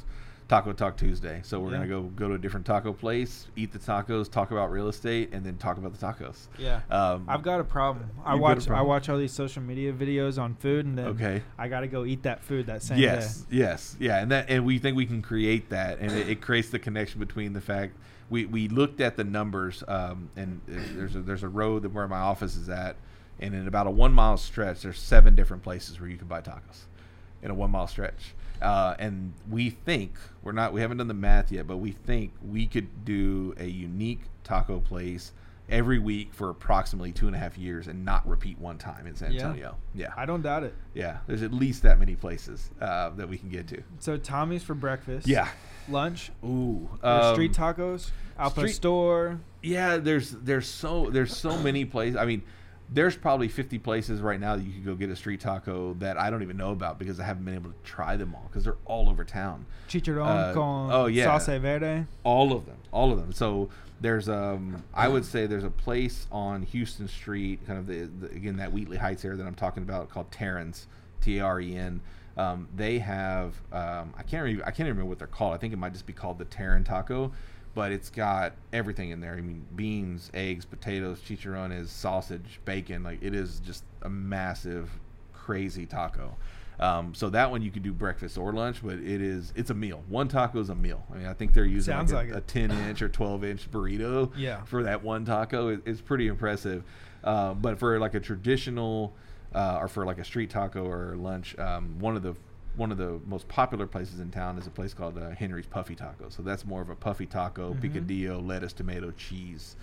Taco 0.48 0.72
Talk 0.72 0.96
Tuesday. 0.96 1.40
So 1.44 1.60
we're 1.60 1.70
Yeah. 1.70 1.76
gonna 1.76 1.86
go 1.88 2.02
go 2.02 2.26
to 2.26 2.34
a 2.34 2.38
different 2.38 2.66
taco 2.66 2.92
place, 2.92 3.46
eat 3.54 3.70
the 3.70 3.78
tacos, 3.78 4.28
talk 4.28 4.50
about 4.50 4.72
real 4.72 4.88
estate, 4.88 5.28
and 5.32 5.46
then 5.46 5.56
talk 5.58 5.76
about 5.78 5.94
the 5.96 6.04
tacos. 6.04 6.48
Yeah. 6.58 6.80
Um, 6.90 7.24
I've 7.28 7.44
got 7.44 7.60
a 7.60 7.64
problem. 7.64 8.10
I 8.24 8.32
You've 8.32 8.40
got 8.42 8.46
a 8.50 8.54
watch 8.56 8.68
I 8.70 8.82
watch 8.82 9.08
all 9.08 9.16
these 9.16 9.30
social 9.32 9.62
media 9.62 9.92
videos 9.92 10.42
on 10.42 10.56
food, 10.56 10.86
and 10.86 10.98
then 10.98 11.06
Okay. 11.06 11.42
I 11.56 11.68
got 11.68 11.82
to 11.82 11.86
go 11.86 12.04
eat 12.04 12.24
that 12.24 12.42
food 12.42 12.66
that 12.66 12.82
same 12.82 12.98
yes, 12.98 13.42
day. 13.42 13.58
yes, 13.58 13.94
yes, 13.94 13.96
yeah, 14.00 14.18
and 14.22 14.32
that 14.32 14.46
and 14.50 14.66
we 14.66 14.80
think 14.80 14.96
we 14.96 15.06
can 15.06 15.22
create 15.22 15.68
that, 15.70 16.00
and 16.00 16.10
it, 16.10 16.28
it 16.28 16.40
creates 16.40 16.70
the 16.70 16.80
connection 16.80 17.20
between 17.20 17.52
the 17.52 17.60
fact 17.60 17.94
we, 18.28 18.44
we 18.46 18.66
looked 18.66 19.00
at 19.00 19.16
the 19.16 19.22
numbers, 19.22 19.84
um, 19.86 20.30
and 20.34 20.60
uh, 20.68 20.80
there's 20.96 21.14
a, 21.14 21.20
there's 21.20 21.44
a 21.44 21.48
road 21.48 21.82
that 21.82 21.92
where 21.92 22.08
my 22.08 22.18
office 22.18 22.56
is 22.56 22.68
at, 22.68 22.96
and 23.38 23.54
in 23.54 23.68
about 23.68 23.86
a 23.86 23.90
one 23.90 24.12
mile 24.12 24.36
stretch, 24.36 24.82
there's 24.82 24.98
seven 24.98 25.36
different 25.36 25.62
places 25.62 26.00
where 26.00 26.10
you 26.10 26.16
can 26.16 26.26
buy 26.26 26.40
tacos, 26.40 26.86
in 27.42 27.50
a 27.50 27.54
one 27.54 27.70
mile 27.70 27.86
stretch, 27.86 28.34
uh, 28.62 28.94
and 28.98 29.32
we 29.48 29.70
think 29.70 30.12
we're 30.42 30.52
not 30.52 30.72
we 30.72 30.80
haven't 30.80 30.98
done 30.98 31.08
the 31.08 31.14
math 31.14 31.50
yet, 31.52 31.66
but 31.66 31.78
we 31.78 31.92
think 31.92 32.32
we 32.46 32.66
could 32.66 33.04
do 33.04 33.54
a 33.58 33.66
unique 33.66 34.20
taco 34.44 34.80
place 34.80 35.32
every 35.68 36.00
week 36.00 36.34
for 36.34 36.50
approximately 36.50 37.12
two 37.12 37.28
and 37.28 37.36
a 37.36 37.38
half 37.38 37.56
years 37.56 37.86
and 37.86 38.04
not 38.04 38.26
repeat 38.28 38.58
one 38.58 38.76
time 38.76 39.06
in 39.06 39.14
San 39.14 39.30
Yeah. 39.30 39.42
Antonio. 39.42 39.76
Yeah, 39.94 40.12
I 40.16 40.26
don't 40.26 40.42
doubt 40.42 40.64
it. 40.64 40.74
yeah, 40.94 41.18
there's 41.28 41.42
at 41.42 41.52
least 41.52 41.84
that 41.84 41.98
many 42.00 42.16
places 42.16 42.70
uh, 42.80 43.10
that 43.10 43.28
we 43.28 43.38
can 43.38 43.50
get 43.50 43.68
to. 43.68 43.80
So 44.00 44.16
Tommy's 44.16 44.64
for 44.64 44.74
breakfast. 44.74 45.28
Yeah. 45.28 45.48
Lunch. 45.88 46.32
Ooh. 46.44 46.88
Um, 47.04 47.34
street 47.34 47.52
tacos. 47.52 48.10
Alpha 48.38 48.60
street- 48.62 48.72
store. 48.72 49.40
Yeah, 49.62 49.98
there's 49.98 50.30
there's 50.32 50.66
so 50.66 51.08
there's 51.10 51.36
so 51.36 51.56
many 51.58 51.84
places. 51.84 52.16
I 52.16 52.24
mean, 52.24 52.42
there's 52.92 53.16
probably 53.16 53.48
50 53.48 53.78
places 53.78 54.20
right 54.20 54.40
now 54.40 54.56
that 54.56 54.62
you 54.64 54.72
could 54.72 54.84
go 54.84 54.94
get 54.94 55.10
a 55.10 55.16
street 55.16 55.40
taco 55.40 55.94
that 55.94 56.18
I 56.18 56.28
don't 56.30 56.42
even 56.42 56.56
know 56.56 56.72
about 56.72 56.98
because 56.98 57.20
I 57.20 57.24
haven't 57.24 57.44
been 57.44 57.54
able 57.54 57.70
to 57.70 57.76
try 57.84 58.16
them 58.16 58.34
all 58.34 58.44
because 58.48 58.64
they're 58.64 58.78
all 58.84 59.08
over 59.08 59.24
town. 59.24 59.66
Chicharron 59.88 60.50
Uh, 60.50 60.54
con 60.54 60.90
oh, 60.92 61.06
yeah. 61.06 61.26
salsa 61.26 61.60
verde. 61.60 62.06
All 62.24 62.52
of 62.52 62.66
them, 62.66 62.76
all 62.90 63.12
of 63.12 63.18
them. 63.20 63.32
So 63.32 63.68
there's 64.00 64.28
um 64.28 64.82
I 64.94 65.08
would 65.08 65.24
say 65.24 65.46
there's 65.46 65.64
a 65.64 65.70
place 65.70 66.26
on 66.32 66.62
Houston 66.62 67.06
Street, 67.06 67.64
kind 67.66 67.78
of 67.78 67.86
the, 67.86 68.08
the 68.26 68.34
again 68.34 68.56
that 68.56 68.72
Wheatley 68.72 68.96
Heights 68.96 69.24
area 69.24 69.36
that 69.38 69.46
I'm 69.46 69.54
talking 69.54 69.82
about 69.82 70.08
called 70.10 70.32
Terrence, 70.32 70.86
T 71.20 71.38
A 71.38 71.44
R 71.44 71.60
E 71.60 71.76
N. 71.76 72.00
Um, 72.36 72.68
they 72.74 72.98
have 73.00 73.54
um, 73.72 74.14
I 74.16 74.22
can't 74.22 74.42
remember 74.42 74.64
I 74.64 74.70
can't 74.70 74.88
remember 74.88 75.04
what 75.04 75.18
they're 75.18 75.26
called. 75.28 75.54
I 75.54 75.58
think 75.58 75.72
it 75.72 75.78
might 75.78 75.92
just 75.92 76.06
be 76.06 76.12
called 76.12 76.38
the 76.38 76.44
Terran 76.46 76.82
Taco, 76.82 77.32
but 77.74 77.92
it's 77.92 78.10
got 78.10 78.52
everything 78.72 79.10
in 79.10 79.20
there. 79.20 79.34
I 79.34 79.40
mean 79.40 79.64
beans, 79.76 80.30
eggs, 80.34 80.64
potatoes, 80.64 81.20
chicharrones, 81.20 81.88
sausage, 81.88 82.60
bacon. 82.64 83.02
Like 83.02 83.22
it 83.22 83.34
is 83.34 83.60
just 83.60 83.84
a 84.02 84.08
massive, 84.08 84.90
crazy 85.32 85.86
taco. 85.86 86.36
Um, 86.78 87.14
so 87.14 87.28
that 87.30 87.50
one 87.50 87.60
you 87.60 87.70
could 87.70 87.82
do 87.82 87.92
breakfast 87.92 88.38
or 88.38 88.52
lunch, 88.54 88.82
but 88.82 88.94
it 88.94 89.20
is 89.20 89.52
it's 89.54 89.68
a 89.70 89.74
meal. 89.74 90.02
One 90.08 90.28
taco 90.28 90.60
is 90.60 90.70
a 90.70 90.74
meal. 90.74 91.04
I 91.12 91.18
mean, 91.18 91.26
I 91.26 91.34
think 91.34 91.52
they're 91.52 91.64
using 91.66 91.94
like, 91.94 92.10
a, 92.10 92.14
like 92.14 92.30
a 92.30 92.40
ten 92.40 92.70
inch 92.70 93.02
or 93.02 93.08
twelve 93.10 93.44
inch 93.44 93.70
burrito 93.70 94.32
Yeah. 94.36 94.62
for 94.64 94.82
that 94.84 95.02
one 95.04 95.24
taco. 95.26 95.68
It, 95.68 95.82
it's 95.84 96.00
pretty 96.00 96.26
impressive. 96.28 96.82
Uh, 97.22 97.52
but 97.52 97.78
for 97.78 97.98
like 97.98 98.14
a 98.14 98.20
traditional 98.20 99.12
uh, 99.54 99.76
or 99.82 99.88
for 99.88 100.06
like 100.06 100.18
a 100.18 100.24
street 100.24 100.48
taco 100.48 100.84
or 100.86 101.16
lunch, 101.16 101.58
um, 101.58 101.98
one 101.98 102.16
of 102.16 102.22
the 102.22 102.34
one 102.76 102.92
of 102.92 102.98
the 102.98 103.20
most 103.26 103.48
popular 103.48 103.86
places 103.86 104.20
in 104.20 104.30
town 104.30 104.56
is 104.58 104.66
a 104.66 104.70
place 104.70 104.94
called 104.94 105.18
uh, 105.18 105.30
Henry's 105.30 105.66
Puffy 105.66 105.94
Taco. 105.94 106.28
So 106.28 106.42
that's 106.42 106.64
more 106.64 106.80
of 106.82 106.88
a 106.90 106.94
puffy 106.96 107.26
taco, 107.26 107.74
Mhm. 107.74 107.80
picadillo, 107.80 108.46
lettuce, 108.46 108.72
tomato, 108.72 109.10
cheese. 109.12 109.76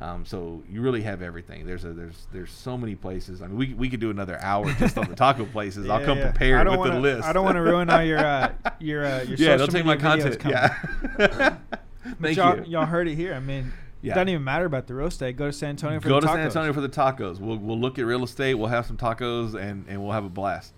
Um, 0.00 0.26
so 0.26 0.62
you 0.68 0.80
really 0.82 1.02
have 1.02 1.22
everything. 1.22 1.64
There's 1.66 1.84
a 1.84 1.92
there's 1.92 2.26
there's 2.32 2.50
so 2.50 2.76
many 2.76 2.94
places. 2.96 3.40
I 3.40 3.46
mean, 3.46 3.56
we, 3.56 3.74
we 3.74 3.88
could 3.88 4.00
do 4.00 4.10
another 4.10 4.38
hour 4.42 4.70
just 4.74 4.98
on 4.98 5.08
the 5.08 5.14
taco 5.14 5.44
places. 5.52 5.88
I'll 5.88 6.04
come 6.04 6.18
yeah. 6.18 6.30
prepared 6.30 6.68
with 6.68 6.78
wanna, 6.78 6.94
the 6.94 7.00
list. 7.00 7.24
I 7.28 7.32
don't 7.32 7.44
want 7.44 7.56
to 7.56 7.62
ruin 7.62 7.88
all 7.88 8.02
your 8.02 8.18
uh, 8.18 8.52
your 8.80 9.04
uh, 9.06 9.22
your 9.22 9.36
yeah, 9.38 9.56
social 9.56 9.58
don't 9.58 9.70
take 9.70 9.84
my 9.86 9.96
content. 9.96 10.38
coming. 10.40 10.58
Yeah. 10.58 11.56
But 12.04 12.18
Thank 12.20 12.36
y'all, 12.36 12.56
you. 12.58 12.64
y'all 12.72 12.84
heard 12.86 13.08
it 13.08 13.14
here. 13.14 13.32
I 13.32 13.40
mean, 13.40 13.72
Yeah. 14.02 14.12
it 14.12 14.14
doesn't 14.16 14.28
even 14.28 14.44
matter 14.44 14.66
about 14.66 14.86
the 14.86 14.94
real 14.94 15.06
estate. 15.06 15.36
Go 15.38 15.46
to 15.46 15.52
San 15.54 15.70
Antonio 15.70 16.00
for 16.00 16.08
Go 16.08 16.16
the 16.20 16.26
to 16.26 16.26
tacos. 16.26 16.34
San 16.36 16.40
Antonio 16.46 16.72
for 16.74 16.80
the 16.82 16.88
tacos. 16.90 17.40
We'll 17.40 17.56
we'll 17.56 17.78
look 17.80 17.98
at 17.98 18.04
real 18.04 18.22
estate. 18.24 18.54
We'll 18.54 18.68
have 18.68 18.84
some 18.84 18.98
tacos 18.98 19.54
and 19.54 19.86
and 19.88 20.02
we'll 20.02 20.12
have 20.12 20.24
a 20.24 20.28
blast. 20.28 20.74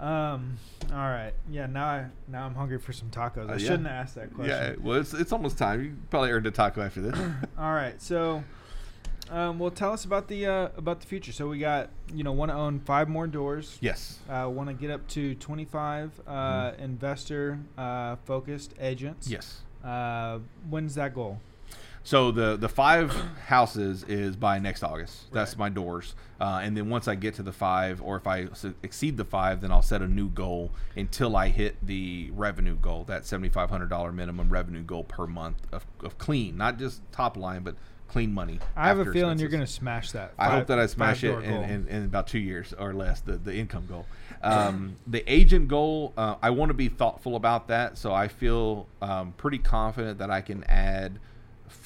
Um. 0.00 0.58
All 0.92 0.96
right. 0.98 1.32
Yeah. 1.50 1.66
Now 1.66 1.86
I 1.86 2.06
now 2.28 2.44
I'm 2.46 2.54
hungry 2.54 2.78
for 2.78 2.92
some 2.92 3.08
tacos. 3.10 3.48
I 3.48 3.54
Uh, 3.54 3.56
yeah. 3.56 3.66
shouldn't 3.66 3.88
ask 3.88 4.14
that 4.14 4.34
question. 4.34 4.54
Yeah, 4.56 4.74
well, 4.82 5.00
it's 5.00 5.14
it's 5.14 5.32
almost 5.32 5.56
time. 5.58 5.82
You 5.84 5.96
probably 6.10 6.30
earned 6.32 6.46
a 6.46 6.50
taco 6.50 6.82
after 6.82 7.00
this. 7.00 7.18
All 7.58 7.72
right. 7.72 8.00
So, 8.00 8.44
um, 9.30 9.58
well, 9.58 9.70
tell 9.70 9.92
us 9.92 10.04
about 10.04 10.28
the 10.28 10.46
uh, 10.46 10.68
about 10.76 11.00
the 11.00 11.06
future. 11.06 11.32
So 11.32 11.48
we 11.48 11.58
got 11.58 11.88
you 12.12 12.22
know 12.24 12.32
want 12.32 12.50
to 12.50 12.56
own 12.56 12.80
five 12.80 13.08
more 13.08 13.26
doors. 13.26 13.78
yes. 13.80 14.18
Uh, 14.28 14.48
want 14.52 14.68
to 14.68 14.74
get 14.74 14.90
up 14.90 15.06
to 15.08 15.34
25 15.36 16.20
uh, 16.26 16.32
Mhm. 16.72 16.78
investor 16.80 17.58
uh, 17.78 18.16
focused 18.26 18.74
agents. 18.78 19.28
Yes. 19.28 19.62
Uh, 19.82 20.40
when's 20.68 20.94
that 20.96 21.14
goal? 21.14 21.40
So 22.06 22.30
the 22.30 22.56
the 22.56 22.68
five 22.68 23.10
houses 23.46 24.04
is 24.04 24.36
by 24.36 24.60
next 24.60 24.84
August. 24.84 25.32
That's 25.32 25.54
Right. 25.54 25.58
my 25.58 25.68
doors. 25.70 26.14
Uh, 26.40 26.60
and 26.62 26.76
then 26.76 26.88
once 26.88 27.08
I 27.08 27.16
get 27.16 27.34
to 27.34 27.42
the 27.42 27.50
five, 27.52 28.00
or 28.00 28.16
if 28.16 28.28
I 28.28 28.46
exceed 28.84 29.16
the 29.16 29.24
five, 29.24 29.60
then 29.60 29.72
I'll 29.72 29.82
set 29.82 30.02
a 30.02 30.06
new 30.06 30.28
goal 30.28 30.70
until 30.94 31.36
I 31.36 31.48
hit 31.48 31.84
the 31.84 32.30
revenue 32.32 32.76
goal, 32.76 33.02
that 33.08 33.26
seventy 33.26 33.48
five 33.48 33.70
hundred 33.70 33.90
dollar 33.90 34.12
minimum 34.12 34.50
revenue 34.50 34.84
goal 34.84 35.02
per 35.02 35.26
month 35.26 35.56
of, 35.72 35.84
of 36.04 36.16
clean, 36.16 36.56
not 36.56 36.78
just 36.78 37.02
top 37.10 37.36
line, 37.36 37.64
but 37.64 37.74
clean 38.06 38.32
money. 38.32 38.60
I 38.76 38.86
have 38.86 39.00
a 39.00 39.12
feeling 39.12 39.40
you're 39.40 39.48
going 39.48 39.64
to 39.64 39.66
smash 39.66 40.12
that. 40.12 40.32
I 40.38 40.50
hope 40.50 40.68
that 40.68 40.78
I 40.78 40.86
smash 40.86 41.24
it 41.24 41.42
in, 41.42 41.64
in, 41.64 41.88
in 41.88 42.04
about 42.04 42.28
two 42.28 42.38
years 42.38 42.72
or 42.78 42.94
less. 42.94 43.20
The 43.20 43.36
the 43.36 43.56
income 43.56 43.86
goal, 43.88 44.06
um, 44.42 44.94
the 45.08 45.24
agent 45.26 45.66
goal. 45.66 46.12
Uh, 46.16 46.36
I 46.40 46.50
want 46.50 46.70
to 46.70 46.74
be 46.74 46.88
thoughtful 46.88 47.34
about 47.34 47.66
that, 47.66 47.98
so 47.98 48.14
I 48.14 48.28
feel 48.28 48.86
um, 49.02 49.32
pretty 49.36 49.58
confident 49.58 50.18
that 50.18 50.30
I 50.30 50.40
can 50.40 50.62
add 50.64 51.18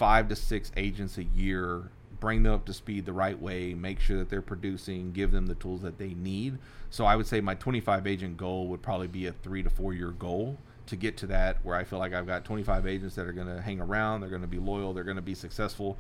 five 0.01 0.29
to 0.29 0.35
six 0.35 0.73
agents 0.79 1.19
a 1.19 1.25
year, 1.25 1.91
bring 2.21 2.43
them 2.43 2.55
up 2.55 2.65
to 2.65 2.73
speed 2.73 3.05
the 3.05 3.13
right 3.13 3.39
way, 3.39 3.75
make 3.75 4.01
sure 4.01 4.17
that 4.17 4.31
they're 4.31 4.41
producing, 4.41 5.13
give 5.13 5.31
them 5.31 5.47
the 5.47 5.55
tools 5.57 5.83
that 5.83 5.99
they 5.99 6.15
need. 6.15 6.57
So 6.89 7.05
I 7.05 7.17
would 7.17 7.27
say 7.27 7.43
my 7.43 7.55
25 7.55 8.07
agent 8.07 8.39
goal 8.39 8.69
would 8.69 8.81
probably 8.81 9.09
be 9.09 9.27
a 9.27 9.33
three 9.33 9.63
to 9.63 9.69
four 9.69 9.93
year 9.93 10.13
goal 10.13 10.57
to 10.87 10.97
get 10.97 11.19
to 11.19 11.27
that 11.27 11.59
where 11.63 11.77
I 11.77 11.85
feel 11.85 11.99
like 11.99 12.15
I've 12.15 12.27
got 12.27 12.47
25 12.47 12.87
agents 12.87 13.15
that 13.17 13.27
are 13.27 13.33
going 13.33 13.55
to 13.55 13.61
hang 13.61 13.79
around, 13.79 14.23
they're 14.23 14.31
going 14.31 14.41
to 14.41 14.49
be 14.49 14.59
loyal, 14.59 14.95
they're 14.95 15.05
going 15.05 15.17
to 15.17 15.23
be 15.23 15.35
successful, 15.35 15.99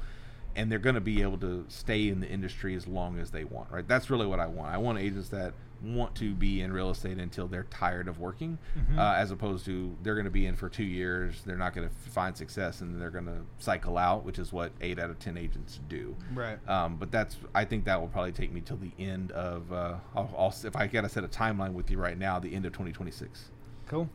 and 0.56 0.72
they're 0.72 0.78
going 0.78 0.94
to 0.94 1.02
be 1.02 1.20
able 1.20 1.36
to 1.36 1.66
stay 1.68 2.08
in 2.08 2.20
the 2.20 2.26
industry 2.26 2.74
as 2.74 2.86
long 2.86 3.18
as 3.18 3.30
they 3.30 3.44
want. 3.44 3.70
Right? 3.70 3.86
That's 3.86 4.08
really 4.08 4.26
what 4.26 4.40
I 4.40 4.46
want. 4.46 4.72
I 4.72 4.78
want 4.78 4.98
agents 4.98 5.28
that 5.28 5.52
want 5.82 6.14
to 6.16 6.34
be 6.34 6.60
in 6.60 6.72
real 6.72 6.90
estate 6.90 7.18
until 7.18 7.46
they're 7.48 7.64
tired 7.70 8.06
of 8.08 8.18
working, 8.18 8.58
Mhm. 8.78 8.98
uh, 8.98 9.14
as 9.16 9.30
opposed 9.30 9.64
to 9.64 9.96
they're 10.02 10.14
going 10.14 10.24
to 10.26 10.30
be 10.30 10.46
in 10.46 10.54
for 10.54 10.68
two 10.68 10.84
years, 10.84 11.42
they're 11.44 11.56
not 11.56 11.74
going 11.74 11.88
to 11.88 11.94
find 12.10 12.36
success, 12.36 12.80
and 12.82 13.00
they're 13.00 13.10
going 13.10 13.26
to 13.26 13.40
cycle 13.58 13.96
out, 13.96 14.24
which 14.24 14.38
is 14.38 14.52
what 14.52 14.72
eight 14.80 14.98
out 14.98 15.10
of 15.10 15.18
ten 15.18 15.36
agents 15.36 15.80
do. 15.88 16.14
right. 16.34 16.58
Um, 16.68 16.96
but 16.96 17.10
that's 17.10 17.38
I 17.54 17.64
think 17.64 17.84
that 17.86 18.00
will 18.00 18.08
probably 18.08 18.32
take 18.32 18.52
me 18.52 18.60
till 18.60 18.76
the 18.76 18.92
end 18.98 19.32
of 19.32 19.72
uh, 19.72 19.96
I'll, 20.14 20.34
I'll, 20.36 20.54
if 20.64 20.76
I 20.76 20.86
got 20.86 21.02
to 21.02 21.08
set 21.08 21.24
a 21.24 21.28
timeline 21.28 21.72
with 21.72 21.90
you 21.90 21.98
right 21.98 22.18
now, 22.18 22.38
the 22.38 22.54
end 22.54 22.66
of 22.66 22.72
2026. 22.72 23.50
Cool. 23.86 24.08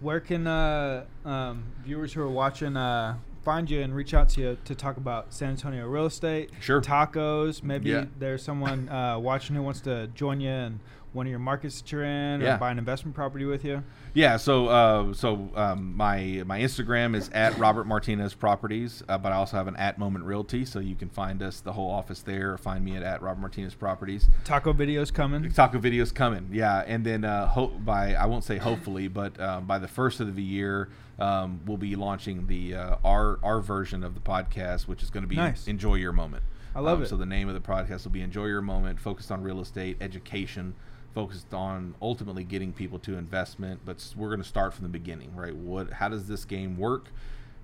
Where 0.00 0.20
can 0.20 0.46
uh, 0.46 1.04
um, 1.24 1.64
viewers 1.82 2.12
who 2.12 2.20
are 2.20 2.28
watching 2.28 2.76
uh, 2.76 3.16
find 3.42 3.70
you 3.70 3.80
and 3.80 3.94
reach 3.94 4.12
out 4.12 4.28
to 4.30 4.40
you 4.42 4.58
to 4.66 4.74
talk 4.74 4.96
about 4.98 5.32
San 5.32 5.50
Antonio 5.50 5.86
real 5.86 6.04
estate, 6.06 6.50
Sure. 6.60 6.82
tacos? 6.82 7.62
Maybe 7.62 7.90
Yeah. 7.90 8.04
there's 8.18 8.42
someone 8.42 8.88
uh, 8.90 9.18
watching 9.18 9.56
who 9.56 9.62
wants 9.62 9.80
to 9.82 10.08
join 10.08 10.40
you 10.40 10.50
in 10.50 10.80
one 11.16 11.26
of 11.26 11.30
your 11.30 11.38
markets 11.38 11.80
that 11.80 11.90
you're 11.90 12.04
in, 12.04 12.40
Yeah. 12.42 12.54
or 12.54 12.58
buy 12.58 12.70
an 12.70 12.78
investment 12.78 13.14
property 13.14 13.44
with 13.46 13.64
you. 13.64 13.82
Yeah, 14.14 14.36
so 14.36 14.68
uh, 14.68 15.12
so 15.14 15.50
um, 15.56 15.96
my 15.96 16.42
my 16.46 16.60
Instagram 16.60 17.16
is 17.16 17.28
at 17.30 17.56
Robert 17.58 17.86
Martinez 17.86 18.34
Properties, 18.34 19.02
uh, 19.08 19.18
but 19.18 19.32
I 19.32 19.36
also 19.36 19.56
have 19.56 19.66
an 19.66 19.76
at 19.76 19.98
Moment 19.98 20.24
Realty, 20.24 20.64
so 20.64 20.78
you 20.78 20.94
can 20.94 21.08
find 21.08 21.42
us 21.42 21.60
the 21.60 21.72
whole 21.72 21.90
office 21.90 22.20
there, 22.22 22.52
or 22.52 22.58
find 22.58 22.84
me 22.84 22.96
at 22.96 23.02
at 23.02 23.22
Robert 23.22 23.40
Martinez 23.40 23.74
Properties. 23.74 24.28
Taco 24.44 24.72
videos 24.72 25.12
coming. 25.12 25.50
Taco 25.52 25.78
videos 25.78 26.14
coming, 26.14 26.48
yeah, 26.52 26.84
and 26.86 27.04
then 27.04 27.24
uh, 27.24 27.46
hope 27.48 27.84
by 27.84 28.14
I 28.14 28.26
won't 28.26 28.44
say 28.44 28.58
hopefully, 28.58 29.08
but 29.08 29.38
um, 29.40 29.66
by 29.66 29.78
the 29.78 29.88
first 29.88 30.20
of 30.20 30.36
the 30.36 30.42
year, 30.42 30.88
um, 31.18 31.60
we'll 31.66 31.76
be 31.78 31.96
launching 31.96 32.46
the 32.46 32.74
uh, 32.74 32.96
our 33.04 33.38
our 33.42 33.60
version 33.60 34.04
of 34.04 34.14
the 34.14 34.20
podcast, 34.20 34.86
which 34.86 35.02
is 35.02 35.10
going 35.10 35.22
to 35.24 35.28
be 35.28 35.36
Nice. 35.36 35.66
Enjoy 35.66 35.94
Your 35.94 36.12
Moment. 36.12 36.42
I 36.74 36.80
love 36.80 36.98
Um, 36.98 37.04
it. 37.04 37.08
So 37.08 37.16
the 37.16 37.24
name 37.24 37.48
of 37.48 37.54
the 37.54 37.60
podcast 37.60 38.04
will 38.04 38.10
be 38.12 38.20
Enjoy 38.20 38.44
Your 38.46 38.60
Moment, 38.60 39.00
focused 39.00 39.30
on 39.32 39.42
real 39.42 39.60
estate, 39.60 39.96
education, 40.02 40.74
focused 41.16 41.54
on 41.54 41.94
ultimately 42.02 42.44
getting 42.44 42.74
people 42.74 42.98
to 42.98 43.16
investment. 43.16 43.80
But 43.86 44.06
we're 44.14 44.28
going 44.28 44.42
to 44.42 44.46
start 44.46 44.74
from 44.74 44.82
the 44.82 44.90
beginning, 44.90 45.34
right? 45.34 45.56
What? 45.56 45.94
How 45.94 46.10
does 46.10 46.28
this 46.28 46.44
game 46.44 46.76
work? 46.76 47.06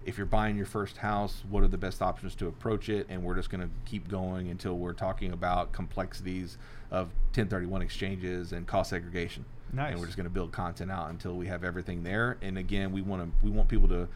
If 0.07 0.17
you're 0.17 0.27
buying 0.27 0.57
your 0.57 0.65
first 0.65 0.97
house, 0.97 1.45
what 1.51 1.63
are 1.63 1.69
the 1.69 1.77
best 1.77 2.01
options 2.01 2.35
to 2.37 2.49
approach 2.49 2.89
it? 2.89 3.07
And 3.11 3.23
we're 3.23 3.35
just 3.35 3.51
going 3.51 3.61
to 3.61 3.69
keep 3.85 4.09
going 4.09 4.49
until 4.49 4.79
we're 4.79 4.95
talking 4.95 5.33
about 5.33 5.73
complexities 5.73 6.57
of 6.91 7.09
1031 7.35 7.83
exchanges 7.83 8.53
and 8.53 8.67
cost 8.67 8.89
segregation. 8.89 9.45
Nice. 9.71 9.93
And 9.93 10.01
we're 10.01 10.07
just 10.07 10.17
going 10.17 10.25
to 10.25 10.31
build 10.31 10.51
content 10.51 10.91
out 10.91 11.11
until 11.11 11.37
we 11.37 11.47
have 11.49 11.63
everything 11.63 12.03
there. 12.03 12.39
And 12.41 12.57
again, 12.57 12.91
we 12.91 13.03
want 13.03 13.23
to 13.23 13.45
we 13.45 13.51
want 13.51 13.69
people 13.69 13.89
to 13.89 14.09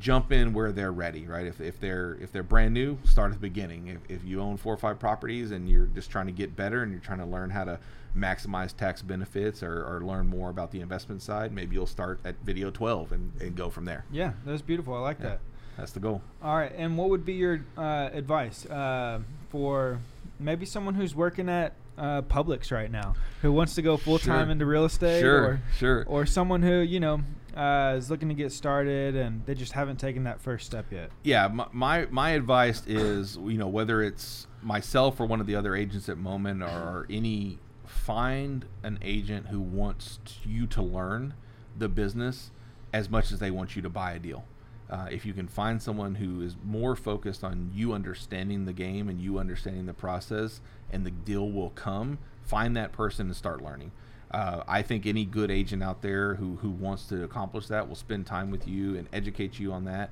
jump 0.00 0.30
in 0.32 0.52
where 0.52 0.70
they're 0.72 0.92
ready, 0.92 1.26
right? 1.26 1.46
If, 1.46 1.60
if 1.60 1.80
they're 1.80 2.16
if 2.20 2.30
they're 2.32 2.42
brand 2.42 2.74
new, 2.74 2.98
start 3.04 3.30
at 3.32 3.34
the 3.34 3.40
beginning. 3.40 3.88
If, 3.88 3.98
if 4.20 4.24
you 4.24 4.40
own 4.40 4.56
four 4.56 4.72
or 4.74 4.76
five 4.76 4.98
properties 4.98 5.50
and 5.50 5.68
you're 5.68 5.86
just 5.86 6.10
trying 6.10 6.26
to 6.26 6.32
get 6.32 6.54
better 6.56 6.82
and 6.82 6.92
you're 6.92 7.00
trying 7.00 7.18
to 7.18 7.24
learn 7.26 7.50
how 7.50 7.64
to 7.64 7.78
maximize 8.16 8.74
tax 8.76 9.02
benefits 9.02 9.62
or, 9.62 9.84
or 9.84 10.00
learn 10.04 10.26
more 10.26 10.50
about 10.50 10.70
the 10.70 10.80
investment 10.80 11.22
side, 11.22 11.52
maybe 11.52 11.74
you'll 11.74 11.86
start 11.86 12.18
at 12.24 12.34
video 12.44 12.70
12 12.70 13.12
and, 13.12 13.32
and 13.40 13.54
go 13.56 13.70
from 13.70 13.84
there. 13.84 14.04
Yeah, 14.10 14.32
that's 14.46 14.62
beautiful. 14.62 14.94
I 14.94 15.00
like 15.00 15.18
Yeah. 15.20 15.28
that. 15.28 15.40
That's 15.76 15.92
the 15.92 16.00
goal. 16.00 16.22
All 16.42 16.56
right, 16.56 16.72
and 16.76 16.98
what 16.98 17.08
would 17.10 17.24
be 17.24 17.34
your 17.34 17.60
uh, 17.76 18.10
advice 18.12 18.66
uh, 18.66 19.20
for 19.50 20.00
maybe 20.40 20.66
someone 20.66 20.94
who's 20.94 21.14
working 21.14 21.48
at 21.48 21.74
uh, 21.96 22.22
Publix 22.22 22.72
right 22.72 22.90
now, 22.90 23.14
who 23.42 23.52
wants 23.52 23.74
to 23.76 23.82
go 23.82 23.96
full 23.96 24.18
time 24.18 24.46
Sure. 24.46 24.50
into 24.52 24.66
real 24.66 24.84
estate, 24.84 25.20
Sure, 25.20 25.42
or 25.44 25.60
sure. 25.76 26.04
or 26.08 26.26
someone 26.26 26.62
who 26.62 26.78
you 26.80 26.98
know 26.98 27.20
uh, 27.58 27.96
is 27.96 28.08
looking 28.08 28.28
to 28.28 28.34
get 28.34 28.52
started 28.52 29.16
and 29.16 29.44
they 29.44 29.54
just 29.54 29.72
haven't 29.72 29.98
taken 29.98 30.24
that 30.24 30.40
first 30.40 30.64
step 30.64 30.86
yet? 30.92 31.10
yeah 31.24 31.48
my, 31.48 31.66
my 31.72 32.06
my 32.10 32.30
advice 32.30 32.82
is 32.86 33.36
you 33.38 33.58
know 33.58 33.66
whether 33.66 34.02
it's 34.02 34.46
myself 34.62 35.20
or 35.20 35.26
one 35.26 35.40
of 35.40 35.46
the 35.46 35.54
other 35.54 35.74
agents 35.74 36.08
at 36.08 36.16
moment 36.16 36.62
or, 36.62 37.06
any 37.10 37.58
find 37.86 38.66
an 38.82 38.98
agent 39.02 39.46
who 39.46 39.60
wants 39.60 40.18
you 40.44 40.66
to 40.66 40.82
learn 40.82 41.34
the 41.76 41.88
business 41.88 42.50
as 42.92 43.08
much 43.08 43.32
as 43.32 43.38
they 43.38 43.50
want 43.50 43.74
you 43.74 43.82
to 43.82 43.88
buy 43.88 44.12
a 44.12 44.18
deal 44.18 44.44
uh, 44.90 45.06
if 45.10 45.26
you 45.26 45.32
can 45.32 45.48
find 45.48 45.82
someone 45.82 46.14
who 46.14 46.42
is 46.42 46.56
more 46.64 46.94
focused 46.94 47.42
on 47.42 47.70
you 47.74 47.92
understanding 47.92 48.66
the 48.66 48.72
game 48.72 49.08
and 49.08 49.20
you 49.20 49.38
understanding 49.38 49.86
the 49.86 49.94
process 49.94 50.60
and 50.92 51.04
the 51.04 51.10
deal 51.10 51.50
will 51.50 51.70
come 51.70 52.18
find 52.42 52.76
that 52.76 52.92
person 52.92 53.26
and 53.26 53.36
start 53.36 53.62
learning 53.62 53.90
uh, 54.30 54.62
I 54.68 54.82
think 54.82 55.06
any 55.06 55.24
good 55.24 55.50
agent 55.50 55.82
out 55.82 56.02
there 56.02 56.34
who, 56.34 56.56
who 56.56 56.70
wants 56.70 57.06
to 57.06 57.24
accomplish 57.24 57.66
that 57.68 57.88
will 57.88 57.96
spend 57.96 58.26
time 58.26 58.50
with 58.50 58.68
you 58.68 58.96
and 58.96 59.08
educate 59.12 59.58
you 59.58 59.72
on 59.72 59.84
that 59.86 60.10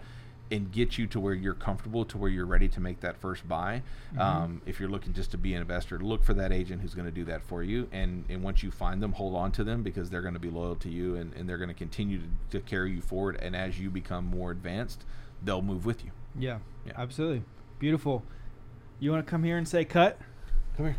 and 0.51 0.70
get 0.70 0.97
you 0.97 1.09
to 1.09 1.18
where 1.18 1.34
you're 1.34 1.55
comfortable 1.55 2.05
to 2.05 2.16
where 2.16 2.30
you're 2.30 2.47
ready 2.47 2.68
to 2.68 2.78
make 2.80 3.01
that 3.01 3.16
first 3.16 3.48
buy. 3.48 3.82
Um, 4.16 4.62
if 4.64 4.78
you're 4.78 4.88
looking 4.88 5.12
just 5.12 5.32
to 5.32 5.36
be 5.38 5.55
an 5.55 5.60
investor, 5.60 5.98
look 5.98 6.22
for 6.22 6.34
that 6.34 6.52
agent 6.52 6.80
who's 6.82 6.94
going 6.94 7.05
to 7.06 7.10
do 7.10 7.24
that 7.24 7.43
for 7.43 7.64
you. 7.64 7.88
And, 7.90 8.24
and 8.28 8.44
once 8.44 8.62
you 8.62 8.70
find 8.70 9.02
them, 9.02 9.10
hold 9.12 9.34
on 9.34 9.51
to 9.52 9.64
them 9.64 9.82
because 9.82 10.09
they're 10.09 10.22
going 10.22 10.34
to 10.34 10.40
be 10.40 10.48
loyal 10.51 10.76
to 10.76 10.88
you 10.88 11.16
and, 11.16 11.34
and 11.34 11.48
they're 11.48 11.59
going 11.59 11.68
to 11.68 11.74
continue 11.74 12.20
to, 12.20 12.26
to 12.52 12.60
carry 12.60 12.93
you 12.93 13.01
forward. 13.01 13.38
And 13.43 13.56
as 13.56 13.80
you 13.80 13.90
become 13.90 14.24
more 14.24 14.52
advanced, 14.52 15.05
they'll 15.43 15.62
move 15.62 15.84
with 15.84 16.05
you. 16.05 16.12
Yeah, 16.38 16.59
Yeah. 16.86 16.93
absolutely, 16.97 17.43
beautiful. 17.80 18.22
You 19.01 19.10
want 19.10 19.26
to 19.26 19.30
come 19.30 19.43
here 19.43 19.59
and 19.59 19.66
say 19.66 19.84
cut? 19.84 20.16
Come 20.76 20.86
here. 20.86 20.97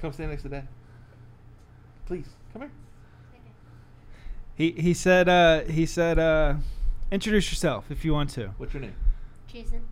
Come 0.00 0.12
stand 0.12 0.30
next 0.30 0.42
to 0.42 0.50
dad. 0.50 0.68
Please, 2.06 2.26
come 2.52 2.62
here. 2.62 2.70
He 4.56 4.70
he 4.72 4.94
said 4.94 5.28
uh, 5.28 5.62
he 5.62 5.84
said 5.86 6.18
uh, 6.18 6.54
introduce 7.10 7.50
yourself 7.50 7.90
if 7.90 8.04
you 8.04 8.12
want 8.12 8.30
to. 8.30 8.48
What's 8.56 8.72
your 8.72 8.82
name? 8.82 8.94
Jason. 9.48 9.82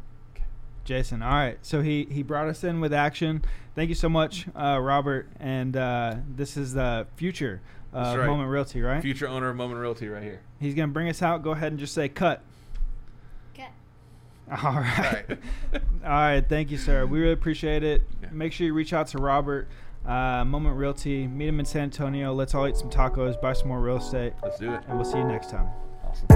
Jason. 0.84 1.22
All 1.22 1.30
right. 1.30 1.58
So 1.62 1.80
he 1.80 2.06
he 2.10 2.22
brought 2.22 2.48
us 2.48 2.64
in 2.64 2.80
with 2.80 2.92
action. 2.92 3.42
Thank 3.74 3.88
you 3.88 3.94
so 3.94 4.08
much, 4.08 4.46
uh, 4.54 4.78
Robert. 4.80 5.28
And 5.40 5.76
uh, 5.76 6.16
this 6.28 6.56
is 6.56 6.74
the 6.74 7.06
future 7.16 7.60
That's 7.92 8.08
of 8.08 8.18
right. 8.18 8.26
Moment 8.26 8.50
Realty, 8.50 8.82
right? 8.82 9.00
Future 9.00 9.28
owner 9.28 9.48
of 9.48 9.56
Moment 9.56 9.80
Realty 9.80 10.08
right 10.08 10.22
here. 10.22 10.40
He's 10.60 10.74
gonna 10.74 10.88
bring 10.88 11.08
us 11.08 11.22
out. 11.22 11.42
Go 11.42 11.52
ahead 11.52 11.72
and 11.72 11.78
just 11.78 11.94
say 11.94 12.08
cut. 12.08 12.42
Cut. 13.56 13.70
All 14.64 14.74
right. 14.74 15.24
Right. 15.28 15.38
All 16.04 16.10
right. 16.10 16.44
Thank 16.48 16.70
you, 16.70 16.78
sir. 16.78 17.06
We 17.06 17.20
really 17.20 17.32
appreciate 17.32 17.82
it. 17.82 18.02
Yeah. 18.22 18.28
Make 18.32 18.52
sure 18.52 18.66
you 18.66 18.74
reach 18.74 18.92
out 18.92 19.08
to 19.08 19.18
Robert. 19.18 19.68
Uh, 20.06 20.44
Moment 20.44 20.76
Realty. 20.76 21.26
Meet 21.26 21.48
him 21.48 21.60
in 21.60 21.66
San 21.66 21.84
Antonio. 21.84 22.32
Let's 22.32 22.54
all 22.54 22.66
eat 22.66 22.76
some 22.76 22.90
tacos, 22.90 23.40
buy 23.40 23.52
some 23.52 23.68
more 23.68 23.80
real 23.80 23.98
estate. 23.98 24.32
Let's 24.42 24.58
do 24.58 24.72
it. 24.72 24.82
And 24.88 24.96
we'll 24.96 25.04
see 25.04 25.18
you 25.18 25.24
next 25.24 25.50
time. 25.50 25.68
Awesome. 26.04 26.28